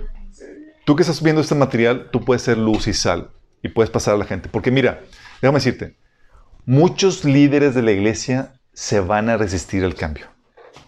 tú 0.85 0.95
que 0.95 1.03
estás 1.03 1.23
viendo 1.23 1.41
este 1.41 1.55
material, 1.55 2.11
tú 2.13 2.23
puedes 2.25 2.43
ser 2.43 2.59
luz 2.59 2.89
y 2.89 2.93
sal 2.93 3.31
y 3.63 3.71
puedes 3.71 3.89
pasar 3.91 4.17
a 4.17 4.19
la 4.19 4.27
gente. 4.27 4.51
Porque 4.51 4.71
mira, 4.71 5.01
déjame 5.41 5.61
decirte, 5.61 5.97
muchos 6.67 7.25
líderes 7.25 7.75
de 7.75 7.83
la 7.83 7.93
iglesia 7.93 8.55
se 8.73 9.01
van 9.01 9.29
a 9.29 9.37
resistir 9.37 9.85
al 9.85 9.95
cambio. 9.95 10.27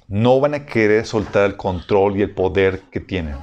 No 0.08 0.40
van 0.40 0.54
a 0.54 0.66
querer 0.66 1.06
soltar 1.06 1.44
el 1.44 1.56
control 1.56 2.16
y 2.16 2.22
el 2.22 2.34
poder 2.34 2.82
que 2.90 3.00
tienen. 3.00 3.36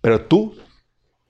Pero 0.00 0.22
tú, 0.22 0.56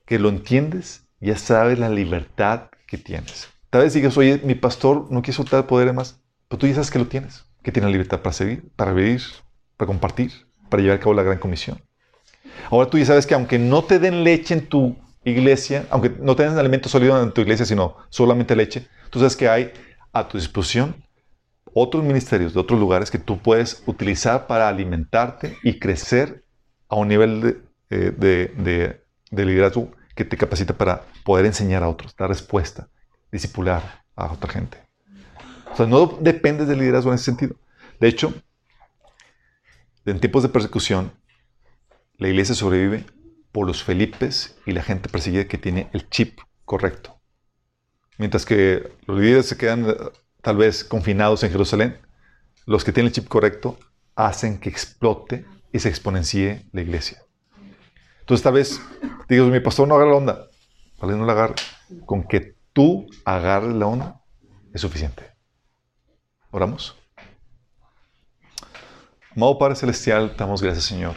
que 0.05 0.19
lo 0.19 0.29
entiendes, 0.29 1.07
ya 1.21 1.37
sabes 1.37 1.79
la 1.79 1.89
libertad 1.89 2.71
que 2.87 2.99
tienes. 2.99 3.49
Tal 3.71 3.83
vez 3.83 3.93
digas, 3.93 4.17
oye, 4.17 4.41
mi 4.45 4.55
pastor 4.55 5.11
no 5.11 5.23
quiere 5.23 5.37
soltar 5.37 5.61
el 5.61 5.67
poder 5.67 5.93
más, 5.93 6.21
pero 6.49 6.59
tú 6.59 6.67
ya 6.67 6.75
sabes 6.75 6.91
que 6.91 6.99
lo 6.99 7.07
tienes, 7.07 7.45
que 7.63 7.73
tienes 7.73 7.91
libertad 7.91 8.21
para 8.21 8.33
seguir, 8.33 8.71
para 8.77 8.93
vivir, 8.93 9.23
para 9.77 9.87
compartir, 9.87 10.33
para 10.69 10.83
llevar 10.83 10.99
a 10.99 11.01
cabo 11.01 11.15
la 11.15 11.23
gran 11.23 11.39
comisión. 11.39 11.81
Ahora 12.71 12.89
tú 12.89 12.99
ya 12.99 13.07
sabes 13.07 13.27
que 13.27 13.35
aunque 13.35 13.59
no 13.59 13.85
te 13.85 13.99
den 13.99 14.25
leche 14.25 14.55
en 14.55 14.67
tu 14.67 14.97
iglesia, 15.25 15.87
aunque 15.91 16.11
no 16.11 16.37
te 16.37 16.45
den 16.45 16.59
alimento 16.59 16.89
sólido 16.89 17.23
en 17.23 17.33
tu 17.33 17.41
iglesia, 17.41 17.67
sino 17.67 17.97
solamente 18.09 18.57
leche, 18.57 18.89
tú 19.11 19.19
sabes 19.19 19.37
que 19.37 19.49
hay 19.49 19.73
a 20.13 20.27
tu 20.29 20.39
disposición 20.39 20.97
otros 21.75 22.03
ministerios 22.03 22.55
de 22.55 22.61
otros 22.61 22.81
lugares 22.81 23.11
que 23.11 23.19
tú 23.19 23.39
puedes 23.39 23.83
utilizar 23.87 24.47
para 24.47 24.69
alimentarte 24.69 25.57
y 25.63 25.79
crecer 25.79 26.45
a 26.89 26.97
un 26.97 27.09
nivel 27.09 27.41
de, 27.41 27.49
eh, 27.91 28.13
de, 28.17 28.53
de, 28.57 29.05
de 29.31 29.45
liderazgo 29.45 29.91
que 30.15 30.25
te 30.25 30.37
capacita 30.37 30.75
para 30.75 31.05
poder 31.25 31.47
enseñar 31.47 31.83
a 31.83 31.89
otros, 31.89 32.17
dar 32.17 32.29
respuesta, 32.29 32.89
discipular 33.31 34.03
a 34.17 34.33
otra 34.33 34.51
gente. 34.53 34.79
O 35.73 35.77
sea, 35.77 35.87
no 35.87 36.07
dependes 36.21 36.67
del 36.67 36.81
liderazgo 36.81 37.11
en 37.11 37.17
ese 37.17 37.27
sentido. 37.27 37.55
De 38.01 38.09
hecho, 38.09 38.35
en 40.05 40.19
tiempos 40.19 40.43
de 40.43 40.49
persecución, 40.49 41.13
la 42.17 42.29
iglesia 42.29 42.55
sobrevive 42.55 43.05
por 43.53 43.67
los 43.67 43.83
Felipes 43.83 44.59
y 44.67 44.73
la 44.73 44.83
gente 44.83 45.09
perseguida 45.09 45.47
que 45.47 45.59
tiene 45.59 45.89
el 45.93 46.09
chip 46.09 46.39
correcto. 46.65 47.21
Mientras 48.19 48.45
que 48.45 48.93
los 49.07 49.19
líderes 49.19 49.47
se 49.47 49.57
quedan 49.57 49.95
tal 50.43 50.57
vez 50.57 50.85
confinados 50.85 51.43
en 51.43 51.51
Jerusalén, 51.51 51.99
los 52.67 52.85
que 52.85 52.93
tienen 52.93 53.09
el 53.09 53.15
chip 53.15 53.29
correcto 53.29 53.79
hacen 54.15 54.59
que 54.59 54.69
explote 54.69 55.47
y 55.73 55.79
se 55.79 55.89
exponencie 55.89 56.67
la 56.73 56.83
iglesia. 56.83 57.23
Entonces, 58.21 58.43
tal 58.43 58.55
vez 58.55 58.81
digo, 59.29 59.47
mi 59.47 59.61
pastor 59.61 59.89
no 59.89 59.95
agarra 59.95 60.11
la 60.11 60.17
onda. 60.17 60.49
Vale, 61.01 61.17
no 61.17 61.25
la 61.25 61.33
agarre. 61.33 61.55
Con 62.05 62.25
que 62.25 62.57
tú 62.73 63.07
agarres 63.25 63.75
la 63.75 63.87
onda 63.87 64.21
es 64.75 64.81
suficiente. 64.81 65.25
Oramos. 66.51 66.97
Amado 69.35 69.59
Padre 69.59 69.77
Celestial, 69.77 70.35
damos 70.37 70.61
gracias, 70.61 70.85
Señor, 70.87 71.17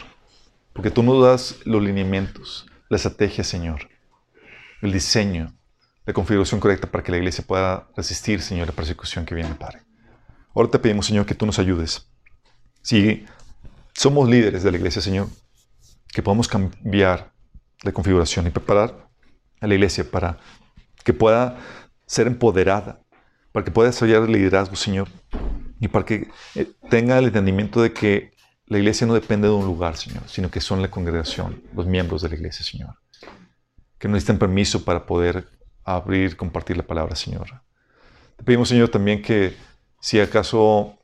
porque 0.72 0.90
tú 0.90 1.02
nos 1.02 1.22
das 1.22 1.56
los 1.64 1.82
lineamientos, 1.82 2.66
la 2.88 2.96
estrategia, 2.96 3.44
Señor, 3.44 3.88
el 4.80 4.92
diseño, 4.92 5.54
la 6.04 6.12
configuración 6.12 6.60
correcta 6.60 6.90
para 6.90 7.04
que 7.04 7.12
la 7.12 7.18
iglesia 7.18 7.44
pueda 7.46 7.88
resistir, 7.96 8.42
Señor, 8.42 8.66
la 8.66 8.72
persecución 8.72 9.24
que 9.24 9.34
viene, 9.34 9.54
Padre. 9.54 9.82
Ahora 10.54 10.70
te 10.70 10.78
pedimos, 10.78 11.06
Señor, 11.06 11.24
que 11.24 11.34
tú 11.34 11.46
nos 11.46 11.58
ayudes. 11.58 12.08
Si 12.82 13.24
somos 13.94 14.28
líderes 14.28 14.62
de 14.62 14.70
la 14.70 14.76
iglesia, 14.76 15.00
Señor, 15.00 15.28
que 16.12 16.22
podamos 16.22 16.48
cambiar 16.48 17.32
la 17.82 17.92
configuración 17.92 18.46
y 18.46 18.50
preparar 18.50 19.08
a 19.60 19.66
la 19.66 19.74
iglesia 19.74 20.04
para 20.08 20.38
que 21.04 21.12
pueda 21.12 21.58
ser 22.06 22.26
empoderada, 22.26 23.00
para 23.52 23.64
que 23.64 23.70
pueda 23.70 23.90
desarrollar 23.90 24.22
el 24.22 24.32
liderazgo, 24.32 24.76
Señor, 24.76 25.08
y 25.80 25.88
para 25.88 26.04
que 26.04 26.28
eh, 26.54 26.70
tenga 26.90 27.18
el 27.18 27.26
entendimiento 27.26 27.82
de 27.82 27.92
que 27.92 28.32
la 28.66 28.78
iglesia 28.78 29.06
no 29.06 29.14
depende 29.14 29.48
de 29.48 29.54
un 29.54 29.66
lugar, 29.66 29.96
Señor, 29.96 30.22
sino 30.26 30.50
que 30.50 30.60
son 30.60 30.80
la 30.82 30.90
congregación, 30.90 31.62
los 31.74 31.86
miembros 31.86 32.22
de 32.22 32.28
la 32.28 32.36
iglesia, 32.36 32.64
Señor. 32.64 32.96
Que 33.98 34.08
no 34.08 34.14
necesitan 34.14 34.38
permiso 34.38 34.84
para 34.84 35.06
poder 35.06 35.48
abrir, 35.84 36.36
compartir 36.36 36.76
la 36.76 36.86
palabra, 36.86 37.16
Señor. 37.16 37.62
Te 38.36 38.44
pedimos, 38.44 38.68
Señor, 38.68 38.88
también 38.88 39.22
que 39.22 39.56
si 40.00 40.20
acaso 40.20 40.98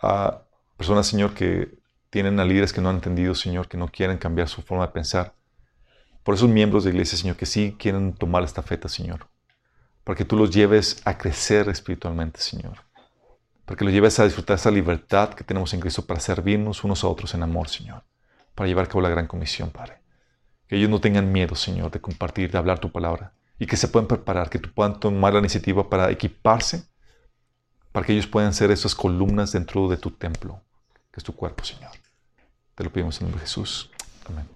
a 0.00 0.42
personas, 0.76 1.06
Señor, 1.06 1.34
que 1.34 1.78
tienen 2.10 2.38
a 2.40 2.44
líderes 2.44 2.72
que 2.72 2.80
no 2.80 2.90
han 2.90 2.96
entendido, 2.96 3.34
Señor, 3.34 3.68
que 3.68 3.76
no 3.76 3.88
quieren 3.88 4.18
cambiar 4.18 4.48
su 4.48 4.62
forma 4.62 4.86
de 4.86 4.92
pensar, 4.92 5.34
por 6.22 6.34
esos 6.34 6.48
miembros 6.48 6.84
de 6.84 6.90
iglesia, 6.90 7.18
Señor, 7.18 7.36
que 7.36 7.46
sí 7.46 7.76
quieren 7.78 8.12
tomar 8.12 8.42
esta 8.44 8.62
feta, 8.62 8.88
Señor, 8.88 9.28
para 10.04 10.16
que 10.16 10.24
tú 10.24 10.36
los 10.36 10.50
lleves 10.50 11.00
a 11.04 11.16
crecer 11.16 11.68
espiritualmente, 11.68 12.40
Señor, 12.40 12.78
para 13.64 13.76
que 13.76 13.84
los 13.84 13.94
lleves 13.94 14.18
a 14.18 14.24
disfrutar 14.24 14.56
esa 14.56 14.70
libertad 14.70 15.34
que 15.34 15.44
tenemos 15.44 15.72
en 15.74 15.80
Cristo 15.80 16.04
para 16.04 16.20
servirnos 16.20 16.84
unos 16.84 17.04
a 17.04 17.08
otros 17.08 17.34
en 17.34 17.42
amor, 17.42 17.68
Señor, 17.68 18.04
para 18.54 18.68
llevar 18.68 18.86
a 18.86 18.88
cabo 18.88 19.02
la 19.02 19.08
gran 19.08 19.26
comisión, 19.26 19.70
Padre. 19.70 20.00
Que 20.66 20.76
ellos 20.76 20.90
no 20.90 21.00
tengan 21.00 21.30
miedo, 21.30 21.54
Señor, 21.54 21.90
de 21.90 22.00
compartir, 22.00 22.50
de 22.50 22.58
hablar 22.58 22.78
tu 22.78 22.90
palabra 22.90 23.34
y 23.58 23.66
que 23.66 23.76
se 23.76 23.88
puedan 23.88 24.08
preparar, 24.08 24.50
que 24.50 24.58
tú 24.58 24.72
puedan 24.72 24.98
tomar 24.98 25.32
la 25.32 25.38
iniciativa 25.38 25.88
para 25.88 26.10
equiparse, 26.10 26.84
para 27.92 28.04
que 28.04 28.12
ellos 28.12 28.26
puedan 28.26 28.54
ser 28.54 28.70
esas 28.70 28.94
columnas 28.94 29.52
dentro 29.52 29.88
de 29.88 29.96
tu 29.96 30.10
templo, 30.10 30.60
que 31.12 31.20
es 31.20 31.24
tu 31.24 31.34
cuerpo, 31.34 31.64
Señor. 31.64 31.92
Te 32.74 32.82
lo 32.82 32.92
pedimos 32.92 33.20
en 33.20 33.26
nombre 33.26 33.40
de 33.40 33.46
Jesús. 33.46 33.90
Amén. 34.28 34.48